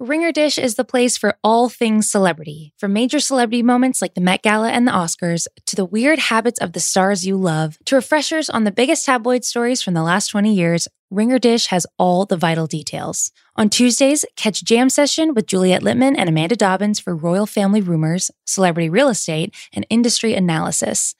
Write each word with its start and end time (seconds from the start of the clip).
Ringer 0.00 0.32
Dish 0.32 0.58
is 0.58 0.74
the 0.74 0.84
place 0.84 1.16
for 1.16 1.38
all 1.44 1.68
things 1.68 2.10
celebrity, 2.10 2.72
from 2.76 2.92
major 2.92 3.20
celebrity 3.20 3.62
moments 3.62 4.02
like 4.02 4.14
the 4.14 4.20
Met 4.20 4.42
Gala 4.42 4.70
and 4.70 4.88
the 4.88 4.92
Oscars, 4.92 5.46
to 5.66 5.76
the 5.76 5.84
weird 5.84 6.18
habits 6.18 6.58
of 6.60 6.72
the 6.72 6.80
stars 6.80 7.24
you 7.24 7.36
love, 7.36 7.78
to 7.84 7.94
refreshers 7.94 8.50
on 8.50 8.64
the 8.64 8.72
biggest 8.72 9.06
tabloid 9.06 9.44
stories 9.44 9.82
from 9.82 9.94
the 9.94 10.02
last 10.02 10.26
20 10.30 10.52
years. 10.52 10.88
Ringer 11.12 11.38
Dish 11.38 11.66
has 11.66 11.86
all 11.96 12.26
the 12.26 12.36
vital 12.36 12.66
details. 12.66 13.30
On 13.54 13.70
Tuesdays, 13.70 14.24
catch 14.34 14.64
Jam 14.64 14.90
Session 14.90 15.32
with 15.32 15.46
Juliet 15.46 15.82
Littman 15.82 16.16
and 16.18 16.28
Amanda 16.28 16.56
Dobbins 16.56 16.98
for 16.98 17.14
royal 17.14 17.46
family 17.46 17.80
rumors, 17.80 18.32
celebrity 18.44 18.90
real 18.90 19.08
estate, 19.08 19.54
and 19.72 19.86
industry 19.90 20.34
analysis. 20.34 21.14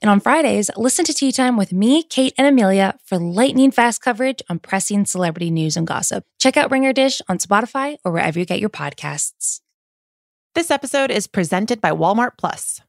And 0.00 0.10
on 0.10 0.20
Fridays, 0.20 0.70
listen 0.76 1.04
to 1.06 1.14
Tea 1.14 1.32
Time 1.32 1.56
with 1.56 1.72
me, 1.72 2.04
Kate, 2.04 2.32
and 2.38 2.46
Amelia 2.46 2.98
for 3.04 3.18
lightning 3.18 3.72
fast 3.72 4.00
coverage 4.00 4.40
on 4.48 4.60
pressing 4.60 5.04
celebrity 5.04 5.50
news 5.50 5.76
and 5.76 5.86
gossip. 5.86 6.24
Check 6.38 6.56
out 6.56 6.70
Ringer 6.70 6.92
Dish 6.92 7.20
on 7.28 7.38
Spotify 7.38 7.96
or 8.04 8.12
wherever 8.12 8.38
you 8.38 8.44
get 8.44 8.60
your 8.60 8.70
podcasts. 8.70 9.60
This 10.54 10.70
episode 10.70 11.10
is 11.10 11.26
presented 11.26 11.80
by 11.80 11.90
Walmart 11.90 12.32
Plus. 12.38 12.80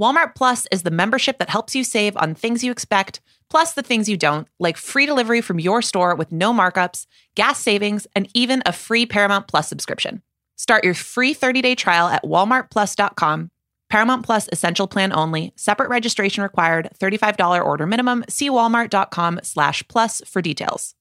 Walmart 0.00 0.34
Plus 0.34 0.66
is 0.70 0.82
the 0.82 0.90
membership 0.90 1.38
that 1.38 1.50
helps 1.50 1.74
you 1.74 1.84
save 1.84 2.16
on 2.18 2.34
things 2.34 2.62
you 2.62 2.70
expect, 2.70 3.20
plus 3.48 3.72
the 3.72 3.82
things 3.82 4.08
you 4.08 4.16
don't, 4.16 4.46
like 4.58 4.76
free 4.76 5.06
delivery 5.06 5.40
from 5.40 5.58
your 5.58 5.80
store 5.80 6.14
with 6.14 6.30
no 6.30 6.52
markups, 6.52 7.06
gas 7.34 7.58
savings, 7.58 8.06
and 8.14 8.28
even 8.34 8.62
a 8.66 8.72
free 8.72 9.06
Paramount 9.06 9.48
Plus 9.48 9.68
subscription. 9.68 10.22
Start 10.56 10.84
your 10.84 10.94
free 10.94 11.34
30-day 11.34 11.74
trial 11.74 12.08
at 12.08 12.24
walmartplus.com 12.24 13.50
Paramount 13.90 14.24
Plus 14.24 14.48
Essential 14.52 14.86
Plan 14.86 15.12
only. 15.12 15.52
Separate 15.56 15.88
registration 15.88 16.42
required. 16.42 16.90
$35 17.00 17.64
order 17.64 17.86
minimum. 17.86 18.24
See 18.28 18.50
walmart.com 18.50 19.40
slash 19.42 19.86
plus 19.88 20.20
for 20.26 20.42
details. 20.42 20.94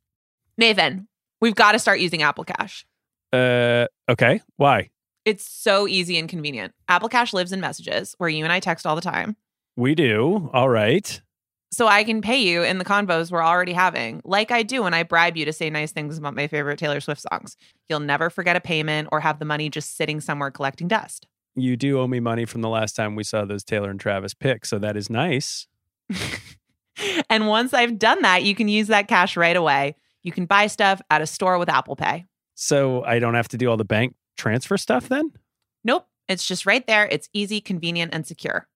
Nathan, 0.58 1.08
we've 1.42 1.55
got 1.55 1.73
to 1.73 1.80
start 1.80 2.00
using 2.00 2.22
Apple 2.22 2.45
Cash. 2.45 2.86
Uh, 3.34 3.88
okay. 4.09 4.42
Why? 4.55 4.90
It's 5.26 5.45
so 5.45 5.88
easy 5.88 6.18
and 6.18 6.30
convenient. 6.30 6.73
Apple 6.88 7.09
Cash 7.09 7.34
lives 7.34 7.52
in 7.52 7.59
messages 7.59 8.16
where 8.17 8.30
you 8.30 8.44
and 8.44 8.53
I 8.53 8.61
text 8.61 8.88
all 8.88 8.95
the 8.95 9.02
time. 9.02 9.36
We 9.76 9.94
do. 9.94 10.50
All 10.54 10.70
right. 10.70 11.22
So 11.70 11.86
I 11.86 12.06
can 12.06 12.22
pay 12.22 12.38
you 12.38 12.64
in 12.64 12.78
the 12.78 12.86
convos 12.86 13.30
we're 13.30 13.44
already 13.44 13.73
having, 13.73 14.22
like 14.23 14.52
I 14.52 14.64
do 14.64 14.83
when 14.83 14.94
I 14.94 15.04
bribe 15.04 15.36
you 15.36 15.44
to 15.44 15.52
say 15.52 15.70
nice 15.70 15.92
things 15.92 16.17
about 16.17 16.33
my 16.33 16.48
favorite 16.48 16.80
Taylor 16.80 17.02
Swift 17.02 17.22
songs. 17.30 17.58
You'll 17.89 18.00
never 18.00 18.30
forget 18.30 18.56
a 18.56 18.61
payment 18.61 19.09
or 19.11 19.20
have 19.20 19.39
the 19.39 19.45
money 19.45 19.70
just 19.70 19.98
sitting 19.98 20.22
somewhere 20.22 20.50
collecting 20.50 20.88
dust 20.88 21.28
you 21.58 21.75
do 21.75 22.00
owe 22.00 22.08
me 22.08 22.19
money 22.19 22.45
from 22.45 22.61
the 22.61 22.69
last 22.69 22.95
time 22.95 23.16
we 23.16 23.23
saw 23.23 23.45
those 23.45 23.63
Taylor 23.63 23.89
and 23.89 24.00
Travis 24.00 24.33
pics, 24.33 24.69
so 24.69 24.80
that 24.80 24.95
is 24.95 25.09
nice. 25.09 25.67
and 27.30 27.47
once 27.47 27.73
I've 27.73 27.99
done 27.99 28.22
that, 28.22 28.44
you 28.44 28.55
can 28.55 28.67
use 28.67 28.88
that 28.88 29.08
cash 29.08 29.36
right 29.36 29.55
away. 29.55 29.95
You 30.23 30.31
can 30.31 30.45
buy 30.45 30.67
stuff 30.67 31.02
at 31.09 31.22
a 31.22 31.27
store 31.27 31.58
with 31.58 31.69
Apple 31.69 31.95
Pay. 31.95 32.25
So 32.55 33.03
I 33.03 33.19
don't 33.19 33.36
have 33.36 33.47
to 33.49 33.58
do 33.58 33.69
all 33.69 33.77
the 33.77 33.86
bank 33.86 34.16
transfer 34.38 34.77
stuff 34.77 35.09
then? 35.09 35.31
Nope. 35.83 36.08
It's 36.30 36.47
just 36.47 36.66
right 36.66 36.86
there. 36.88 37.08
It's 37.09 37.30
easy, 37.33 37.59
convenient, 37.59 38.14
and 38.14 38.25
secure. 38.25 38.67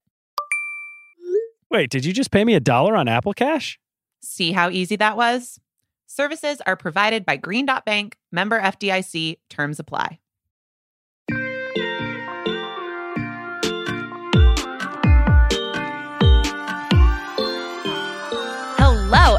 Wait, 1.70 1.90
did 1.90 2.04
you 2.04 2.12
just 2.12 2.32
pay 2.32 2.44
me 2.44 2.54
a 2.54 2.60
dollar 2.60 2.96
on 2.96 3.08
Apple 3.08 3.34
Cash? 3.34 3.80
See 4.22 4.52
how 4.52 4.70
easy 4.70 4.96
that 4.98 5.16
was? 5.16 5.60
Services 6.06 6.62
are 6.66 6.76
provided 6.76 7.26
by 7.26 7.38
Green 7.38 7.66
Dot 7.66 7.86
Bank, 7.86 8.18
member 8.32 8.60
FDIC, 8.60 9.38
terms 9.50 9.80
apply. 9.80 10.20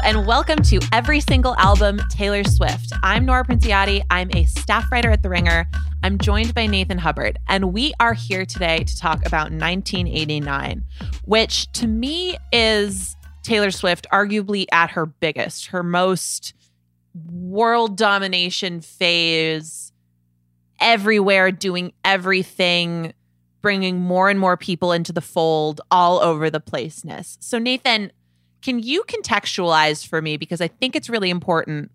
And 0.03 0.27
welcome 0.27 0.61
to 0.61 0.81
Every 0.91 1.21
Single 1.21 1.55
Album 1.55 1.97
Taylor 2.09 2.43
Swift. 2.43 2.91
I'm 3.03 3.25
Nora 3.25 3.45
Princiotti. 3.45 4.03
I'm 4.09 4.29
a 4.35 4.43
staff 4.43 4.91
writer 4.91 5.09
at 5.09 5.23
The 5.23 5.29
Ringer. 5.29 5.65
I'm 6.03 6.17
joined 6.17 6.53
by 6.53 6.65
Nathan 6.65 6.97
Hubbard, 6.97 7.39
and 7.47 7.71
we 7.71 7.93
are 8.01 8.13
here 8.13 8.45
today 8.45 8.79
to 8.79 8.97
talk 8.97 9.25
about 9.25 9.51
1989, 9.51 10.83
which 11.23 11.71
to 11.71 11.87
me 11.87 12.35
is 12.51 13.15
Taylor 13.43 13.71
Swift 13.71 14.05
arguably 14.11 14.65
at 14.73 14.91
her 14.91 15.05
biggest, 15.05 15.67
her 15.67 15.83
most 15.83 16.53
world 17.31 17.95
domination 17.95 18.81
phase, 18.81 19.93
everywhere, 20.81 21.49
doing 21.49 21.93
everything, 22.03 23.13
bringing 23.61 24.01
more 24.01 24.29
and 24.29 24.37
more 24.37 24.57
people 24.57 24.91
into 24.91 25.13
the 25.13 25.21
fold, 25.21 25.79
all 25.89 26.19
over 26.19 26.49
the 26.49 26.59
placeness. 26.59 27.37
So, 27.39 27.57
Nathan, 27.57 28.11
can 28.63 28.79
you 28.79 29.03
contextualize 29.03 30.07
for 30.07 30.21
me, 30.21 30.37
because 30.37 30.61
I 30.61 30.69
think 30.69 30.95
it's 30.95 31.09
really 31.09 31.29
important, 31.29 31.91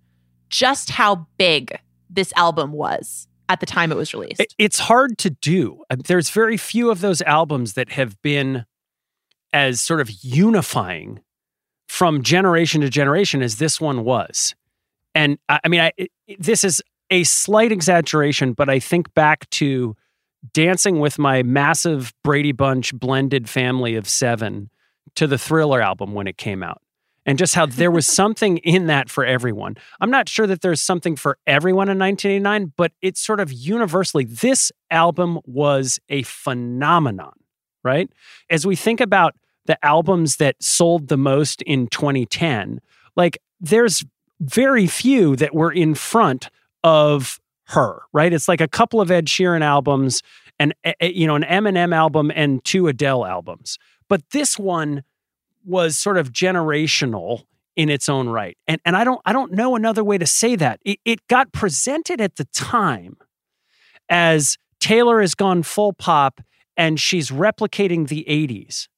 just 0.50 0.90
how 0.90 1.26
big 1.38 1.78
this 2.10 2.32
album 2.36 2.72
was 2.72 3.26
at 3.48 3.60
the 3.60 3.66
time 3.66 3.90
it 3.90 3.96
was 3.96 4.12
released? 4.12 4.54
It's 4.58 4.78
hard 4.78 5.16
to 5.18 5.30
do. 5.30 5.82
Uh, 5.90 5.96
there's 6.06 6.30
very 6.30 6.56
few 6.56 6.90
of 6.90 7.00
those 7.00 7.22
albums 7.22 7.72
that 7.72 7.90
have 7.92 8.20
been 8.22 8.66
as 9.52 9.80
sort 9.80 10.00
of 10.00 10.10
unifying 10.22 11.20
from 11.88 12.22
generation 12.22 12.82
to 12.82 12.90
generation 12.90 13.42
as 13.42 13.56
this 13.56 13.80
one 13.80 14.04
was. 14.04 14.54
And 15.14 15.38
I, 15.48 15.66
mean, 15.68 15.80
I, 15.80 15.92
this 16.38 16.64
is 16.64 16.82
a 17.10 17.24
slight 17.24 17.72
exaggeration, 17.72 18.52
but 18.52 18.68
I 18.68 18.78
think 18.78 19.12
back 19.14 19.48
to 19.50 19.96
dancing 20.52 21.00
with 21.00 21.18
my 21.18 21.42
massive 21.42 22.12
Brady 22.22 22.52
Bunch 22.52 22.94
blended 22.94 23.48
family 23.48 23.96
of 23.96 24.06
seven 24.06 24.68
to 25.16 25.26
the 25.26 25.38
Thriller 25.38 25.80
album 25.80 26.14
when 26.14 26.26
it 26.26 26.38
came 26.38 26.62
out 26.62 26.82
and 27.26 27.38
just 27.38 27.54
how 27.54 27.66
there 27.66 27.90
was 27.90 28.06
something 28.20 28.58
in 28.58 28.86
that 28.86 29.10
for 29.10 29.24
everyone. 29.24 29.76
I'm 30.00 30.10
not 30.10 30.28
sure 30.28 30.46
that 30.46 30.62
there's 30.62 30.80
something 30.80 31.14
for 31.16 31.38
everyone 31.46 31.88
in 31.88 31.98
1989, 31.98 32.72
but 32.76 32.92
it's 33.02 33.20
sort 33.20 33.40
of 33.40 33.52
universally 33.52 34.24
this 34.24 34.72
album 34.90 35.38
was 35.44 35.98
a 36.08 36.22
phenomenon, 36.22 37.34
right? 37.84 38.10
As 38.50 38.66
we 38.66 38.76
think 38.76 39.00
about 39.00 39.34
the 39.66 39.82
albums 39.84 40.36
that 40.36 40.56
sold 40.62 41.08
the 41.08 41.18
most 41.18 41.60
in 41.62 41.88
2010, 41.88 42.80
like 43.14 43.38
there's 43.60 44.04
very 44.40 44.86
few 44.86 45.36
that 45.36 45.54
were 45.54 45.72
in 45.72 45.94
front 45.94 46.48
of 46.82 47.40
her, 47.66 48.02
right? 48.12 48.32
It's 48.32 48.48
like 48.48 48.60
a 48.60 48.68
couple 48.68 49.00
of 49.00 49.10
Ed 49.10 49.26
Sheeran 49.26 49.62
albums 49.62 50.22
and 50.58 50.74
eh, 50.84 50.92
eh, 51.00 51.06
you 51.08 51.26
know 51.26 51.34
an 51.34 51.42
Eminem 51.42 51.94
album 51.94 52.32
and 52.34 52.64
two 52.64 52.88
Adele 52.88 53.26
albums. 53.26 53.78
But 54.08 54.30
this 54.30 54.58
one 54.58 55.04
was 55.64 55.98
sort 55.98 56.16
of 56.16 56.32
generational 56.32 57.44
in 57.76 57.88
its 57.88 58.08
own 58.08 58.28
right. 58.28 58.56
And 58.66 58.80
and 58.84 58.96
I 58.96 59.04
don't 59.04 59.20
I 59.24 59.32
don't 59.32 59.52
know 59.52 59.76
another 59.76 60.02
way 60.02 60.18
to 60.18 60.26
say 60.26 60.56
that. 60.56 60.80
It, 60.84 60.98
it 61.04 61.26
got 61.28 61.52
presented 61.52 62.20
at 62.20 62.36
the 62.36 62.46
time 62.46 63.16
as 64.08 64.56
Taylor 64.80 65.20
has 65.20 65.34
gone 65.34 65.62
full 65.62 65.92
pop 65.92 66.40
and 66.76 66.98
she's 66.98 67.30
replicating 67.30 68.08
the 68.08 68.24
80s. 68.28 68.88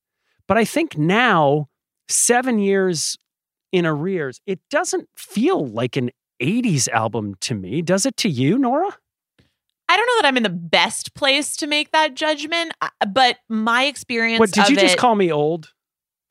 But 0.46 0.58
I 0.58 0.64
think 0.64 0.98
now, 0.98 1.68
seven 2.08 2.58
years 2.58 3.16
in 3.72 3.86
arrears, 3.86 4.40
it 4.46 4.60
doesn't 4.70 5.08
feel 5.16 5.66
like 5.66 5.96
an 5.96 6.10
80s 6.40 6.88
album 6.88 7.36
to 7.40 7.54
me. 7.54 7.82
Does 7.82 8.04
it 8.04 8.16
to 8.18 8.28
you, 8.28 8.58
Nora? 8.58 8.96
I 9.90 9.96
don't 9.96 10.06
know 10.06 10.22
that 10.22 10.26
I'm 10.26 10.36
in 10.36 10.44
the 10.44 10.50
best 10.50 11.14
place 11.14 11.56
to 11.56 11.66
make 11.66 11.90
that 11.90 12.14
judgment, 12.14 12.72
uh, 12.80 12.90
but 13.08 13.38
my 13.48 13.86
experience. 13.86 14.38
What 14.38 14.52
did 14.52 14.68
you 14.68 14.76
just 14.76 14.94
it, 14.94 14.98
call 14.98 15.16
me 15.16 15.32
old? 15.32 15.72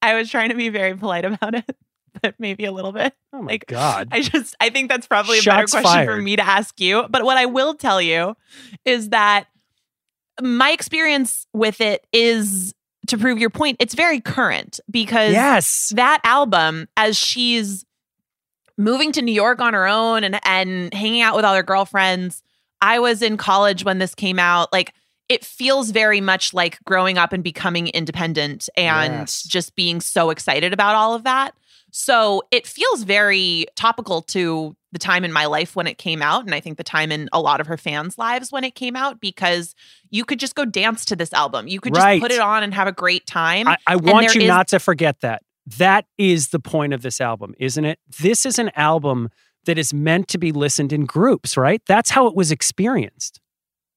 I 0.00 0.14
was 0.14 0.30
trying 0.30 0.48
to 0.48 0.54
be 0.54 0.70
very 0.70 0.96
polite 0.96 1.26
about 1.26 1.54
it, 1.54 1.76
but 2.22 2.36
maybe 2.38 2.64
a 2.64 2.72
little 2.72 2.92
bit. 2.92 3.12
Oh 3.34 3.42
my 3.42 3.52
like, 3.52 3.66
god! 3.66 4.08
I 4.10 4.22
just 4.22 4.56
I 4.58 4.70
think 4.70 4.88
that's 4.88 5.06
probably 5.06 5.38
a 5.38 5.42
better 5.42 5.66
question 5.66 5.82
fired. 5.82 6.08
for 6.08 6.16
me 6.16 6.36
to 6.36 6.42
ask 6.42 6.80
you. 6.80 7.06
But 7.10 7.24
what 7.24 7.36
I 7.36 7.44
will 7.44 7.74
tell 7.74 8.00
you 8.00 8.38
is 8.86 9.10
that 9.10 9.48
my 10.40 10.70
experience 10.70 11.46
with 11.52 11.82
it 11.82 12.06
is 12.10 12.74
to 13.08 13.18
prove 13.18 13.38
your 13.38 13.50
point. 13.50 13.76
It's 13.80 13.94
very 13.94 14.22
current 14.22 14.80
because 14.90 15.34
yes, 15.34 15.92
that 15.94 16.22
album 16.24 16.88
as 16.96 17.18
she's 17.18 17.84
moving 18.78 19.12
to 19.12 19.20
New 19.20 19.34
York 19.34 19.60
on 19.60 19.74
her 19.74 19.86
own 19.86 20.24
and 20.24 20.40
and 20.46 20.94
hanging 20.94 21.20
out 21.20 21.36
with 21.36 21.44
all 21.44 21.54
her 21.54 21.62
girlfriends. 21.62 22.42
I 22.80 22.98
was 22.98 23.22
in 23.22 23.36
college 23.36 23.84
when 23.84 23.98
this 23.98 24.14
came 24.14 24.38
out. 24.38 24.72
Like 24.72 24.94
it 25.28 25.44
feels 25.44 25.90
very 25.90 26.20
much 26.20 26.54
like 26.54 26.78
growing 26.84 27.18
up 27.18 27.32
and 27.32 27.44
becoming 27.44 27.88
independent 27.88 28.68
and 28.76 29.12
yes. 29.12 29.42
just 29.42 29.74
being 29.74 30.00
so 30.00 30.30
excited 30.30 30.72
about 30.72 30.94
all 30.94 31.14
of 31.14 31.24
that. 31.24 31.54
So 31.90 32.42
it 32.50 32.66
feels 32.66 33.02
very 33.02 33.66
topical 33.74 34.22
to 34.22 34.76
the 34.92 34.98
time 34.98 35.24
in 35.24 35.32
my 35.32 35.46
life 35.46 35.76
when 35.76 35.86
it 35.86 35.98
came 35.98 36.22
out. 36.22 36.44
And 36.44 36.54
I 36.54 36.60
think 36.60 36.76
the 36.78 36.84
time 36.84 37.12
in 37.12 37.28
a 37.32 37.40
lot 37.40 37.60
of 37.60 37.66
her 37.66 37.76
fans' 37.76 38.16
lives 38.16 38.52
when 38.52 38.64
it 38.64 38.74
came 38.74 38.96
out, 38.96 39.20
because 39.20 39.74
you 40.10 40.24
could 40.24 40.38
just 40.38 40.54
go 40.54 40.64
dance 40.64 41.04
to 41.06 41.16
this 41.16 41.32
album. 41.32 41.68
You 41.68 41.80
could 41.80 41.94
just 41.94 42.04
right. 42.04 42.20
put 42.20 42.30
it 42.30 42.40
on 42.40 42.62
and 42.62 42.72
have 42.74 42.88
a 42.88 42.92
great 42.92 43.26
time. 43.26 43.68
I, 43.68 43.76
I 43.86 43.96
want 43.96 44.34
you 44.34 44.42
is- 44.42 44.48
not 44.48 44.68
to 44.68 44.78
forget 44.78 45.20
that. 45.20 45.42
That 45.76 46.06
is 46.16 46.48
the 46.48 46.60
point 46.60 46.94
of 46.94 47.02
this 47.02 47.20
album, 47.20 47.54
isn't 47.58 47.84
it? 47.84 47.98
This 48.20 48.46
is 48.46 48.58
an 48.58 48.70
album 48.74 49.28
that 49.68 49.76
is 49.76 49.92
meant 49.92 50.28
to 50.28 50.38
be 50.38 50.50
listened 50.50 50.94
in 50.94 51.04
groups, 51.04 51.54
right? 51.54 51.82
That's 51.86 52.08
how 52.08 52.26
it 52.26 52.34
was 52.34 52.50
experienced. 52.50 53.38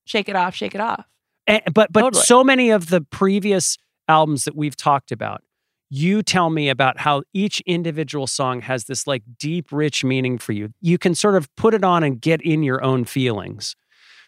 Shake 0.03 0.27
it 0.27 0.35
off, 0.35 0.53
shake 0.53 0.75
it 0.75 0.81
off. 0.81 1.05
And, 1.47 1.61
but 1.73 1.93
but 1.93 2.01
totally. 2.01 2.23
so 2.23 2.43
many 2.43 2.71
of 2.71 2.89
the 2.89 2.99
previous 2.99 3.77
albums 4.09 4.43
that 4.43 4.53
we've 4.53 4.75
talked 4.75 5.13
about, 5.13 5.43
you 5.89 6.23
tell 6.23 6.49
me 6.49 6.67
about 6.67 6.99
how 6.99 7.23
each 7.33 7.61
individual 7.61 8.27
song 8.27 8.59
has 8.59 8.83
this 8.83 9.07
like 9.07 9.23
deep, 9.39 9.71
rich 9.71 10.03
meaning 10.03 10.37
for 10.37 10.51
you. 10.51 10.73
You 10.81 10.97
can 10.97 11.15
sort 11.15 11.35
of 11.35 11.47
put 11.55 11.73
it 11.73 11.85
on 11.85 12.03
and 12.03 12.19
get 12.19 12.41
in 12.41 12.63
your 12.63 12.83
own 12.83 13.05
feelings. 13.05 13.77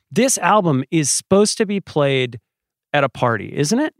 This 0.09 0.37
album 0.37 0.85
is 0.91 1.11
supposed 1.11 1.57
to 1.57 1.65
be 1.65 1.81
played 1.81 2.39
at 2.93 3.03
a 3.03 3.09
party, 3.09 3.53
isn't 3.53 3.79
it? 3.79 3.93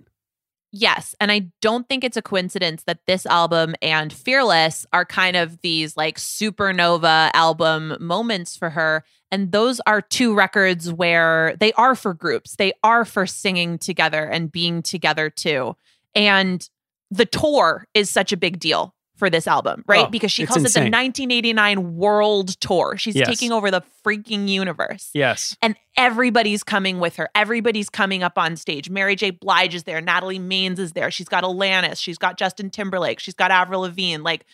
Yes. 0.75 1.13
And 1.19 1.31
I 1.31 1.51
don't 1.61 1.87
think 1.87 2.03
it's 2.03 2.17
a 2.17 2.21
coincidence 2.23 2.83
that 2.85 3.05
this 3.05 3.27
album 3.27 3.75
and 3.83 4.11
Fearless 4.11 4.87
are 4.91 5.05
kind 5.05 5.35
of 5.35 5.61
these 5.61 5.95
like 5.95 6.17
supernova 6.17 7.29
album 7.35 7.95
moments 7.99 8.57
for 8.57 8.71
her. 8.71 9.03
And 9.31 9.51
those 9.51 9.79
are 9.85 10.01
two 10.01 10.33
records 10.33 10.91
where 10.91 11.55
they 11.59 11.73
are 11.73 11.93
for 11.93 12.15
groups, 12.15 12.55
they 12.55 12.73
are 12.83 13.05
for 13.05 13.27
singing 13.27 13.77
together 13.77 14.25
and 14.25 14.51
being 14.51 14.81
together 14.81 15.29
too. 15.29 15.75
And 16.15 16.67
the 17.11 17.25
tour 17.27 17.85
is 17.93 18.09
such 18.09 18.31
a 18.31 18.37
big 18.37 18.59
deal 18.59 18.95
for 19.15 19.29
this 19.29 19.45
album, 19.47 19.83
right? 19.87 20.07
Oh, 20.07 20.09
because 20.09 20.31
she 20.31 20.45
calls 20.45 20.57
insane. 20.63 20.87
it 20.87 20.91
the 20.91 20.97
1989 20.97 21.95
World 21.95 22.59
Tour. 22.59 22.95
She's 22.97 23.15
Yes. 23.15 23.27
taking 23.27 23.51
over 23.51 23.69
the 23.69 23.83
freaking 24.03 24.47
universe. 24.49 25.11
Yes. 25.13 25.55
And 25.61 25.75
everybody's 25.97 26.63
coming 26.63 26.99
with 26.99 27.17
her. 27.17 27.29
Everybody's 27.35 27.89
coming 27.89 28.23
up 28.23 28.37
on 28.39 28.55
stage. 28.55 28.89
Mary 28.89 29.15
J. 29.15 29.29
Blige 29.29 29.75
is 29.75 29.83
there. 29.83 30.01
Natalie 30.01 30.39
Maines 30.39 30.79
is 30.79 30.93
there. 30.93 31.11
She's 31.11 31.27
got 31.29 31.43
Alanis. 31.43 31.97
She's 32.01 32.17
got 32.17 32.37
Justin 32.39 32.71
Timberlake. 32.71 33.19
She's 33.19 33.35
got 33.35 33.51
Avril 33.51 33.81
Lavigne. 33.81 34.17
Like 34.23 34.45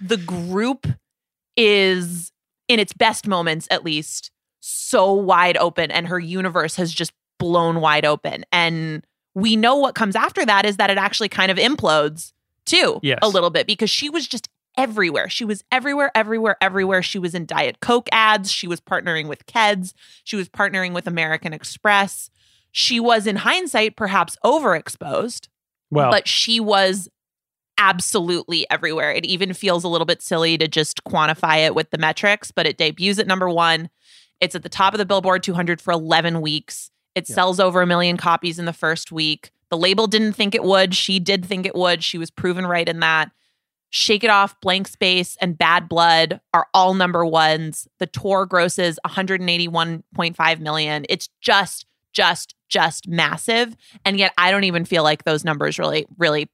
the 0.00 0.16
group 0.16 0.88
is, 1.56 2.32
in 2.68 2.80
its 2.80 2.92
best 2.92 3.26
moments 3.26 3.68
at 3.70 3.84
least, 3.84 4.30
so 4.60 5.12
wide 5.12 5.56
open. 5.56 5.90
And 5.90 6.08
her 6.08 6.18
universe 6.18 6.76
has 6.76 6.92
just 6.92 7.12
blown 7.38 7.80
wide 7.80 8.04
open. 8.04 8.44
And 8.52 9.04
we 9.34 9.56
know 9.56 9.76
what 9.76 9.94
comes 9.94 10.16
after 10.16 10.44
that 10.44 10.66
is 10.66 10.76
that 10.78 10.90
it 10.90 10.98
actually 10.98 11.28
kind 11.28 11.50
of 11.50 11.56
implodes 11.58 12.32
too, 12.70 13.00
Yes. 13.02 13.18
a 13.22 13.28
little 13.28 13.50
bit, 13.50 13.66
because 13.66 13.90
she 13.90 14.08
was 14.08 14.26
just 14.26 14.48
everywhere. 14.78 15.28
She 15.28 15.44
was 15.44 15.64
everywhere, 15.72 16.10
everywhere, 16.14 16.56
everywhere. 16.60 17.02
She 17.02 17.18
was 17.18 17.34
in 17.34 17.44
Diet 17.46 17.80
Coke 17.80 18.08
ads. 18.12 18.50
She 18.52 18.66
was 18.68 18.80
partnering 18.80 19.26
with 19.28 19.44
Keds. 19.46 19.92
She 20.24 20.36
was 20.36 20.48
partnering 20.48 20.92
with 20.94 21.06
American 21.06 21.52
Express. 21.52 22.30
She 22.72 23.00
was, 23.00 23.26
in 23.26 23.36
hindsight, 23.36 23.96
perhaps 23.96 24.36
overexposed, 24.44 25.48
Well, 25.90 26.10
but 26.10 26.28
she 26.28 26.60
was 26.60 27.08
absolutely 27.78 28.66
everywhere. 28.70 29.10
It 29.12 29.24
even 29.24 29.52
feels 29.54 29.84
a 29.84 29.88
little 29.88 30.04
bit 30.04 30.22
silly 30.22 30.58
to 30.58 30.68
just 30.68 31.02
quantify 31.04 31.64
it 31.66 31.74
with 31.74 31.90
the 31.90 31.98
metrics, 31.98 32.50
but 32.50 32.66
it 32.66 32.76
debuts 32.78 33.18
at 33.18 33.26
number 33.26 33.48
one. 33.48 33.88
It's 34.40 34.54
at 34.54 34.62
the 34.62 34.68
top 34.68 34.94
of 34.94 34.98
the 34.98 35.06
Billboard 35.06 35.42
200 35.42 35.80
for 35.80 35.92
11 35.92 36.40
weeks. 36.40 36.90
It 37.14 37.28
Yeah. 37.28 37.34
sells 37.34 37.58
over 37.58 37.82
a 37.82 37.86
million 37.86 38.16
copies 38.16 38.58
in 38.58 38.66
the 38.66 38.72
first 38.72 39.10
week. 39.10 39.50
The 39.70 39.78
label 39.78 40.06
didn't 40.06 40.32
think 40.32 40.54
it 40.54 40.64
would. 40.64 40.94
She 40.94 41.20
did 41.20 41.44
think 41.44 41.64
it 41.64 41.74
would. 41.74 42.02
She 42.02 42.18
was 42.18 42.30
proven 42.30 42.66
right 42.66 42.88
in 42.88 43.00
that. 43.00 43.30
Shake 43.90 44.22
It 44.22 44.30
Off, 44.30 44.60
Blank 44.60 44.86
Space, 44.88 45.36
and 45.40 45.58
Bad 45.58 45.88
Blood 45.88 46.40
are 46.54 46.68
all 46.74 46.94
number 46.94 47.24
ones. 47.24 47.88
The 47.98 48.06
tour 48.06 48.46
grosses 48.46 48.98
181.5 49.06 50.60
million. 50.60 51.06
It's 51.08 51.28
just, 51.40 51.86
just, 52.12 52.54
just 52.68 53.08
massive. 53.08 53.76
And 54.04 54.16
yet 54.18 54.32
I 54.38 54.52
don't 54.52 54.64
even 54.64 54.84
feel 54.84 55.02
like 55.02 55.24
those 55.24 55.44
numbers 55.44 55.78
really, 55.78 56.06
really 56.18 56.48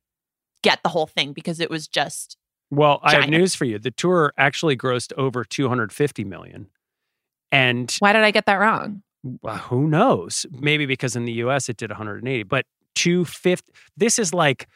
get 0.62 0.82
the 0.82 0.88
whole 0.88 1.06
thing 1.06 1.32
because 1.32 1.60
it 1.60 1.70
was 1.70 1.88
just 1.88 2.36
well, 2.70 2.98
I 3.04 3.14
have 3.14 3.28
news 3.28 3.54
for 3.54 3.64
you. 3.64 3.78
The 3.78 3.92
tour 3.92 4.32
actually 4.36 4.76
grossed 4.76 5.12
over 5.16 5.44
250 5.44 6.24
million. 6.24 6.66
And 7.52 7.94
why 8.00 8.12
did 8.12 8.22
I 8.22 8.32
get 8.32 8.46
that 8.46 8.56
wrong? 8.56 9.02
well, 9.42 9.56
who 9.56 9.88
knows? 9.88 10.46
Maybe 10.50 10.86
because 10.86 11.16
in 11.16 11.24
the 11.24 11.32
US 11.32 11.68
it 11.68 11.76
did 11.76 11.90
180, 11.90 12.42
but 12.44 12.66
250 12.96 13.72
this 13.96 14.18
is 14.18 14.34
like 14.34 14.66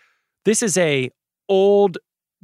this 0.45 0.63
is 0.63 0.79
a 0.79 1.11
old 1.49 1.99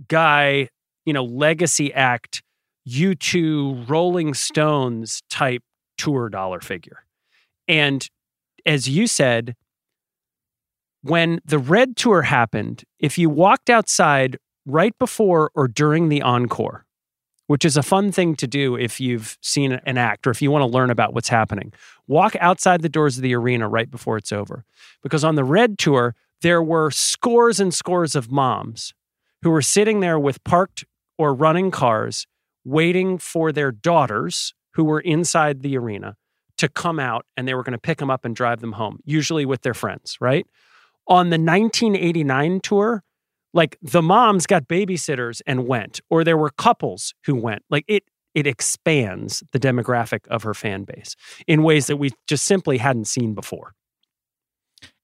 guy, 0.09 0.69
you 1.05 1.13
know, 1.13 1.25
legacy 1.25 1.93
act 1.95 2.43
U2 2.89 3.89
Rolling 3.89 4.35
Stones 4.35 5.23
type 5.31 5.63
tour 5.99 6.29
dollar 6.29 6.61
figure. 6.61 7.05
And 7.69 8.07
as 8.65 8.89
you 8.89 9.07
said, 9.07 9.55
when 11.03 11.41
the 11.45 11.59
Red 11.59 11.97
Tour 11.97 12.23
happened, 12.23 12.85
if 12.99 13.17
you 13.17 13.31
walked 13.31 13.71
outside 13.71 14.39
right 14.67 14.97
before 14.99 15.51
or 15.55 15.69
during 15.69 16.09
the 16.09 16.23
encore, 16.23 16.85
which 17.47 17.65
is 17.65 17.77
a 17.77 17.83
fun 17.83 18.11
thing 18.11 18.35
to 18.37 18.47
do 18.47 18.77
if 18.77 19.01
you've 19.01 19.39
seen 19.41 19.73
an 19.73 19.99
act 19.99 20.27
or 20.27 20.31
if 20.31 20.43
you 20.43 20.51
want 20.51 20.63
to 20.63 20.67
learn 20.67 20.91
about 20.91 21.15
what's 21.15 21.29
happening, 21.29 21.73
walk 22.07 22.35
outside 22.41 22.83
the 22.83 22.89
doors 22.89 23.17
of 23.17 23.23
the 23.23 23.35
arena 23.35 23.69
right 23.69 23.91
before 23.91 24.17
it's 24.17 24.33
over. 24.33 24.65
Because 25.03 25.25
on 25.25 25.37
the 25.37 25.45
Red 25.45 25.79
Tour, 25.79 26.15
there 26.43 26.63
were 26.63 26.91
scores 26.91 27.61
and 27.61 27.73
scores 27.73 28.15
of 28.15 28.31
moms 28.31 28.93
who 29.43 29.51
were 29.51 29.63
sitting 29.63 30.01
there 30.01 30.19
with 30.19 30.43
parked 30.45 30.85
or 31.19 31.35
running 31.35 31.71
cars 31.71 32.27
waiting 32.65 33.17
for 33.17 33.53
their 33.53 33.71
daughters 33.71 34.55
who 34.75 34.85
were 34.85 35.01
inside 35.01 35.63
the 35.63 35.77
arena 35.79 36.17
to 36.59 36.69
come 36.69 36.99
out 36.99 37.25
and 37.37 37.47
they 37.47 37.55
were 37.55 37.63
going 37.63 37.73
to 37.73 37.79
pick 37.79 37.99
them 37.99 38.11
up 38.11 38.25
and 38.25 38.35
drive 38.35 38.61
them 38.61 38.73
home, 38.73 38.99
usually 39.05 39.45
with 39.45 39.63
their 39.63 39.75
friends, 39.75 40.17
right? 40.21 40.47
On 41.07 41.31
the 41.31 41.39
1989 41.39 42.61
tour, 42.61 43.05
like 43.57 43.79
the 43.83 44.03
moms 44.03 44.47
got 44.47 44.69
babysitters 44.69 45.41
and 45.47 45.67
went, 45.67 46.01
or 46.11 46.23
there 46.25 46.37
were 46.37 46.51
couples 46.51 47.15
who 47.25 47.35
went. 47.35 47.63
Like 47.71 47.85
it, 47.89 48.05
it 48.35 48.47
expands 48.47 49.43
the 49.53 49.59
demographic 49.59 50.27
of 50.29 50.43
her 50.43 50.53
fan 50.55 50.85
base 50.85 51.17
in 51.47 51.63
ways 51.63 51.87
that 51.87 51.97
we 51.97 52.11
just 52.27 52.45
simply 52.45 52.77
hadn't 52.79 53.07
seen 53.07 53.33
before. 53.35 53.73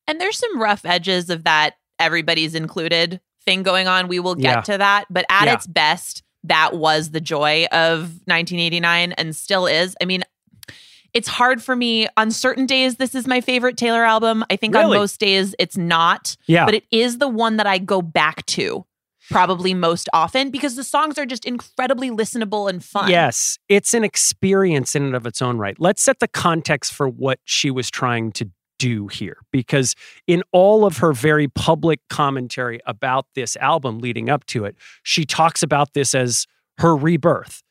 And 0.07 0.21
there's 0.21 0.37
some 0.39 0.61
rough 0.61 0.85
edges 0.85 1.31
of 1.31 1.45
that 1.45 1.75
everybody's 1.99 2.55
included 2.55 3.21
thing 3.45 3.63
going 3.63 3.89
on. 3.89 4.09
We 4.09 4.21
will 4.21 4.35
get 4.35 4.57
Yeah. 4.57 4.61
to 4.75 4.79
that. 4.79 5.07
But 5.09 5.25
at 5.31 5.47
Yeah. 5.47 5.55
its 5.55 5.67
best, 5.67 6.23
that 6.45 6.75
was 6.75 7.11
the 7.11 7.21
joy 7.21 7.67
of 7.73 8.21
1989 8.27 9.13
and 9.13 9.35
still 9.35 9.67
is. 9.67 9.97
I 10.01 10.05
mean, 10.05 10.25
it's 11.15 11.29
hard 11.29 11.63
for 11.63 11.77
me 11.77 12.09
on 12.17 12.31
certain 12.31 12.67
days. 12.67 12.97
This 12.97 13.15
is 13.15 13.27
my 13.27 13.41
favorite 13.41 13.77
Taylor 13.77 14.05
album. 14.05 14.45
I 14.51 14.57
think 14.57 14.75
on 14.77 14.91
most 14.91 15.21
days 15.21 15.55
it's 15.59 15.77
not, 15.77 16.37
Yeah. 16.47 16.65
but 16.65 16.75
it 16.75 16.85
is 16.91 17.19
the 17.19 17.29
one 17.29 17.57
that 17.59 17.67
I 17.67 17.79
go 17.79 18.01
back 18.03 18.47
to 18.47 18.85
probably 19.31 19.73
most 19.73 20.09
often 20.13 20.51
because 20.51 20.75
the 20.77 20.85
songs 20.85 21.17
are 21.19 21.25
just 21.27 21.45
incredibly 21.45 22.11
listenable 22.11 22.69
and 22.69 22.85
fun. 22.85 23.09
Yes, 23.09 23.59
it's 23.69 23.95
an 23.95 24.05
experience 24.05 24.95
in 24.95 25.05
and 25.05 25.15
of 25.15 25.27
its 25.27 25.41
own 25.41 25.59
right. 25.59 25.79
Let's 25.79 26.03
set 26.03 26.19
the 26.19 26.29
context 26.29 26.93
for 26.93 27.09
what 27.09 27.39
she 27.45 27.71
was 27.71 27.91
trying 27.91 28.33
to 28.33 28.51
do 28.79 29.07
here 29.07 29.37
because 29.53 29.95
in 30.27 30.43
all 30.51 30.85
of 30.85 30.97
her 30.99 31.13
very 31.13 31.47
public 31.47 32.01
commentary 32.11 32.81
about 32.85 33.27
this 33.37 33.57
album 33.57 34.01
leading 34.01 34.29
up 34.29 34.45
to 34.47 34.65
it, 34.65 34.77
she 35.05 35.25
talks 35.25 35.63
about 35.63 35.95
this 35.95 36.15
as 36.17 36.47
her 36.79 36.97
rebirth, 36.97 37.63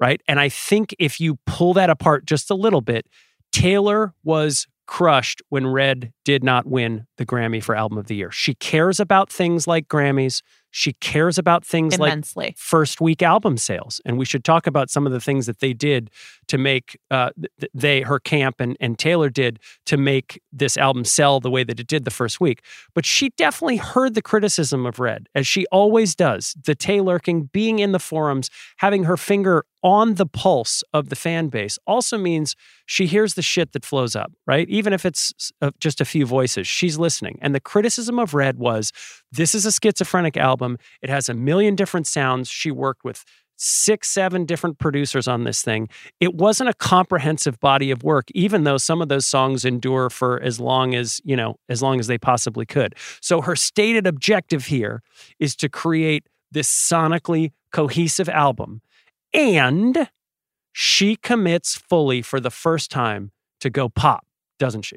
right? 0.00 0.20
And 0.26 0.40
I 0.40 0.48
think 0.48 0.94
if 0.98 1.20
you 1.20 1.38
pull 1.46 1.74
that 1.74 1.90
apart 1.90 2.24
just 2.24 2.50
a 2.50 2.54
little 2.54 2.80
bit, 2.80 3.06
Taylor 3.52 4.14
was 4.24 4.66
crushed 4.86 5.40
when 5.50 5.66
Red 5.68 6.12
did 6.24 6.42
not 6.42 6.66
win 6.66 7.06
the 7.16 7.26
Grammy 7.26 7.62
for 7.62 7.76
Album 7.76 7.98
of 7.98 8.06
the 8.06 8.16
Year. 8.16 8.32
She 8.32 8.54
cares 8.54 8.98
about 8.98 9.30
things 9.30 9.68
like 9.68 9.86
Grammys. 9.86 10.42
She 10.70 10.92
cares 10.94 11.38
about 11.38 11.64
things 11.64 11.98
like 11.98 12.12
first 12.56 13.00
week 13.00 13.22
album 13.22 13.56
sales 13.56 14.00
and 14.04 14.18
we 14.18 14.24
should 14.24 14.44
talk 14.44 14.66
about 14.66 14.90
some 14.90 15.06
of 15.06 15.12
the 15.12 15.20
things 15.20 15.46
that 15.46 15.60
they 15.60 15.72
did 15.72 16.10
to 16.48 16.58
make 16.58 16.98
uh, 17.10 17.30
th- 17.58 17.70
they 17.74 18.00
her 18.02 18.18
camp 18.18 18.60
and, 18.60 18.76
and 18.80 18.98
taylor 18.98 19.30
did 19.30 19.58
to 19.86 19.96
make 19.96 20.40
this 20.52 20.76
album 20.76 21.04
sell 21.04 21.40
the 21.40 21.50
way 21.50 21.64
that 21.64 21.80
it 21.80 21.86
did 21.86 22.04
the 22.04 22.10
first 22.10 22.40
week. 22.40 22.62
But 22.94 23.04
she 23.04 23.30
definitely 23.30 23.76
heard 23.76 24.14
the 24.14 24.22
criticism 24.22 24.86
of 24.86 24.98
red 24.98 25.28
as 25.34 25.46
she 25.46 25.66
always 25.66 26.14
does 26.14 26.56
the 26.64 26.74
taylorking 26.74 27.44
being 27.44 27.78
in 27.78 27.92
the 27.92 27.98
forums 27.98 28.50
having 28.78 29.04
her 29.04 29.16
finger 29.16 29.64
on 29.82 30.14
the 30.14 30.26
pulse 30.26 30.84
of 30.92 31.08
the 31.08 31.16
fan 31.16 31.48
base 31.48 31.78
also 31.86 32.18
means 32.18 32.54
she 32.84 33.06
hears 33.06 33.34
the 33.34 33.42
shit 33.42 33.72
that 33.72 33.84
flows 33.84 34.14
up 34.14 34.32
right? 34.46 34.68
Even 34.68 34.92
if 34.92 35.06
it's 35.06 35.52
uh, 35.62 35.70
just 35.78 36.00
a 36.00 36.04
few 36.04 36.26
voices 36.26 36.66
she's 36.66 36.98
listening. 36.98 37.38
And 37.40 37.54
the 37.54 37.60
criticism 37.60 38.18
of 38.18 38.34
red 38.34 38.58
was 38.58 38.92
this 39.32 39.54
is 39.54 39.64
a 39.64 39.72
schizophrenic 39.72 40.36
album 40.36 40.59
it 41.02 41.10
has 41.10 41.28
a 41.28 41.34
million 41.34 41.74
different 41.74 42.06
sounds. 42.06 42.48
She 42.48 42.70
worked 42.70 43.04
with 43.04 43.24
six, 43.56 44.08
seven 44.08 44.46
different 44.46 44.78
producers 44.78 45.28
on 45.28 45.44
this 45.44 45.62
thing. 45.62 45.88
It 46.18 46.34
wasn't 46.34 46.70
a 46.70 46.74
comprehensive 46.74 47.60
body 47.60 47.90
of 47.90 48.02
work, 48.02 48.30
even 48.34 48.64
though 48.64 48.78
some 48.78 49.02
of 49.02 49.08
those 49.08 49.26
songs 49.26 49.66
endure 49.66 50.08
for 50.08 50.40
as 50.42 50.58
long 50.58 50.94
as, 50.94 51.20
you 51.24 51.36
know, 51.36 51.56
as 51.68 51.82
long 51.82 52.00
as 52.00 52.06
they 52.06 52.16
possibly 52.16 52.64
could. 52.64 52.94
So 53.20 53.42
her 53.42 53.54
stated 53.54 54.06
objective 54.06 54.66
here 54.66 55.02
is 55.38 55.54
to 55.56 55.68
create 55.68 56.26
this 56.50 56.68
sonically 56.68 57.52
cohesive 57.70 58.30
album. 58.30 58.80
And 59.34 60.08
she 60.72 61.16
commits 61.16 61.76
fully 61.76 62.22
for 62.22 62.40
the 62.40 62.50
first 62.50 62.90
time 62.90 63.30
to 63.60 63.68
go 63.68 63.88
pop, 63.90 64.26
doesn't 64.58 64.82
she? 64.82 64.96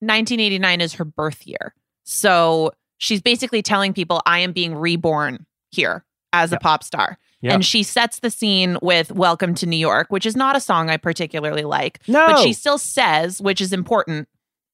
1989 0.00 0.80
is 0.80 0.94
her 0.94 1.04
birth 1.04 1.46
year. 1.46 1.74
So 2.02 2.72
she's 2.98 3.20
basically 3.22 3.62
telling 3.62 3.92
people, 3.92 4.22
I 4.26 4.40
am 4.40 4.52
being 4.52 4.74
reborn 4.74 5.46
here 5.70 6.04
as 6.32 6.50
yep. 6.50 6.60
a 6.60 6.62
pop 6.62 6.82
star. 6.82 7.18
Yep. 7.42 7.54
And 7.54 7.64
she 7.64 7.82
sets 7.82 8.20
the 8.20 8.30
scene 8.30 8.78
with 8.80 9.12
Welcome 9.12 9.54
to 9.56 9.66
New 9.66 9.76
York, 9.76 10.06
which 10.08 10.24
is 10.24 10.34
not 10.34 10.56
a 10.56 10.60
song 10.60 10.88
I 10.88 10.96
particularly 10.96 11.64
like. 11.64 12.00
No. 12.08 12.26
But 12.26 12.42
she 12.42 12.54
still 12.54 12.78
says, 12.78 13.40
which 13.40 13.60
is 13.60 13.72
important, 13.72 14.28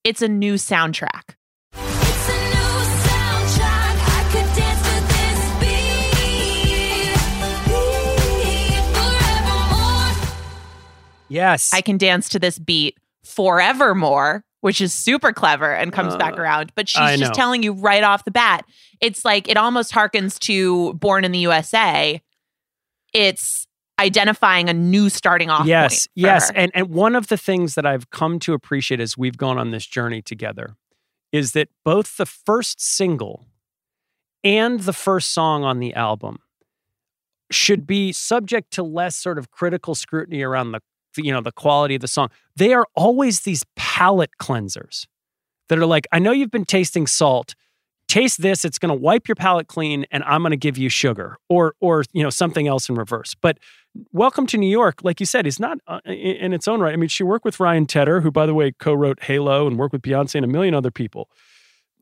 it's 0.05 0.23
a 0.23 0.29
new 0.29 0.55
soundtrack. 0.55 1.35
Yes. 11.29 11.71
I 11.73 11.81
can 11.81 11.97
dance 11.97 12.29
to 12.31 12.39
this 12.39 12.59
beat 12.59 12.99
forevermore 13.25 14.45
which 14.61 14.81
is 14.81 14.93
super 14.93 15.33
clever 15.33 15.73
and 15.73 15.93
comes 15.93 16.15
uh, 16.15 16.19
back 16.19 16.39
around. 16.39 16.73
But 16.75 16.89
she's 16.89 17.19
just 17.19 17.35
telling 17.35 17.63
you 17.63 17.73
right 17.73 18.03
off 18.03 18.25
the 18.25 18.31
bat. 18.31 18.65
It's 19.01 19.25
like 19.25 19.49
it 19.49 19.57
almost 19.57 19.93
harkens 19.93 20.39
to 20.41 20.95
Born 20.95 21.25
in 21.25 21.33
the 21.33 21.39
USA. 21.41 22.21
It's 23.13 23.67
identifying 23.99 24.71
a 24.71 24.73
new 24.73 25.11
starting 25.11 25.51
off 25.51 25.67
yes 25.67 26.09
yes 26.15 26.49
her. 26.49 26.57
and 26.57 26.73
and 26.75 26.89
one 26.89 27.15
of 27.15 27.27
the 27.27 27.37
things 27.37 27.75
that 27.75 27.85
i've 27.85 28.09
come 28.09 28.39
to 28.39 28.55
appreciate 28.55 28.99
as 28.99 29.19
we've 29.19 29.37
gone 29.37 29.59
on 29.59 29.73
this 29.73 29.85
journey 29.85 30.23
together 30.23 30.75
is 31.33 31.53
that 31.53 31.69
both 31.85 32.17
the 32.17 32.25
first 32.25 32.81
single 32.81 33.45
and 34.43 34.81
the 34.81 34.95
first 34.95 35.33
song 35.33 35.65
on 35.65 35.81
the 35.81 35.93
album 35.95 36.39
should 37.51 37.87
be 37.87 38.13
subject 38.13 38.71
to 38.73 38.83
less 38.83 39.17
sort 39.17 39.39
of 39.39 39.51
critical 39.51 39.95
scrutiny 39.95 40.43
around 40.43 40.73
the 40.73 40.81
you 41.17 41.33
know 41.33 41.41
the 41.41 41.53
quality 41.53 41.95
of 41.95 42.01
the 42.01 42.09
song. 42.09 42.31
They 42.57 42.73
are 42.73 42.87
always 42.95 43.41
these 43.41 43.65
palate 43.77 44.31
cleansers 44.41 45.07
that 45.69 45.79
are 45.79 45.87
like 45.87 46.07
i 46.13 46.19
know 46.19 46.33
you've 46.33 46.51
been 46.51 46.67
tasting 46.67 47.07
salt. 47.07 47.55
Taste 48.09 48.43
this. 48.43 48.65
It's 48.65 48.77
going 48.77 48.89
to 48.89 49.01
wipe 49.01 49.29
your 49.29 49.37
palate 49.37 49.69
clean 49.69 50.05
and 50.11 50.23
i'm 50.25 50.43
going 50.43 50.51
to 50.51 50.57
give 50.57 50.77
you 50.77 50.89
sugar 50.89 51.39
or 51.49 51.75
or 51.81 52.05
you 52.13 52.23
know 52.23 52.31
something 52.31 52.67
else 52.67 52.89
in 52.89 52.97
reverse. 52.97 53.35
But 53.35 53.59
welcome 54.13 54.47
to 54.47 54.57
new 54.57 54.71
york 54.71 55.01
like 55.03 55.19
you 55.19 55.27
said 55.27 55.49
is 55.49 55.59
not 55.59 55.79
uh, 55.89 56.01
in 56.05 56.53
its 56.53 56.69
own 56.69 56.81
right. 56.81 56.93
I 56.93 56.97
mean 56.97 57.09
she 57.09 57.23
worked 57.23 57.45
with 57.45 57.59
ryan 57.59 57.87
tedder 57.87 58.21
who 58.21 58.31
by 58.31 58.47
the 58.47 58.55
way 58.55 58.73
co-wrote 58.73 59.23
halo 59.23 59.67
and 59.67 59.79
worked 59.79 59.93
with 59.93 60.03
beyonce 60.03 60.37
and 60.37 60.45
a 60.45 60.49
million 60.49 60.75
other 60.75 60.91
people. 60.91 61.31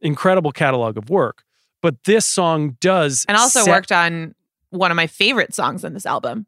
Incredible 0.00 0.53
catalog 0.53 0.97
of 0.97 1.11
work. 1.11 1.45
But 1.83 2.05
this 2.05 2.27
song 2.27 2.77
does 2.81 3.25
and 3.29 3.37
also 3.37 3.62
set- 3.62 3.71
worked 3.71 3.93
on 3.93 4.35
one 4.71 4.91
of 4.91 4.97
my 4.97 5.07
favorite 5.07 5.55
songs 5.55 5.85
on 5.85 5.95
this 5.95 6.07
album 6.07 6.47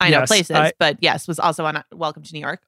i 0.00 0.10
know 0.10 0.20
Yes, 0.20 0.28
places 0.28 0.56
I- 0.56 0.72
but 0.78 0.98
yes 1.00 1.26
was 1.28 1.38
also 1.38 1.64
on 1.64 1.76
uh, 1.76 1.82
welcome 1.92 2.22
to 2.22 2.32
new 2.32 2.40
york. 2.40 2.62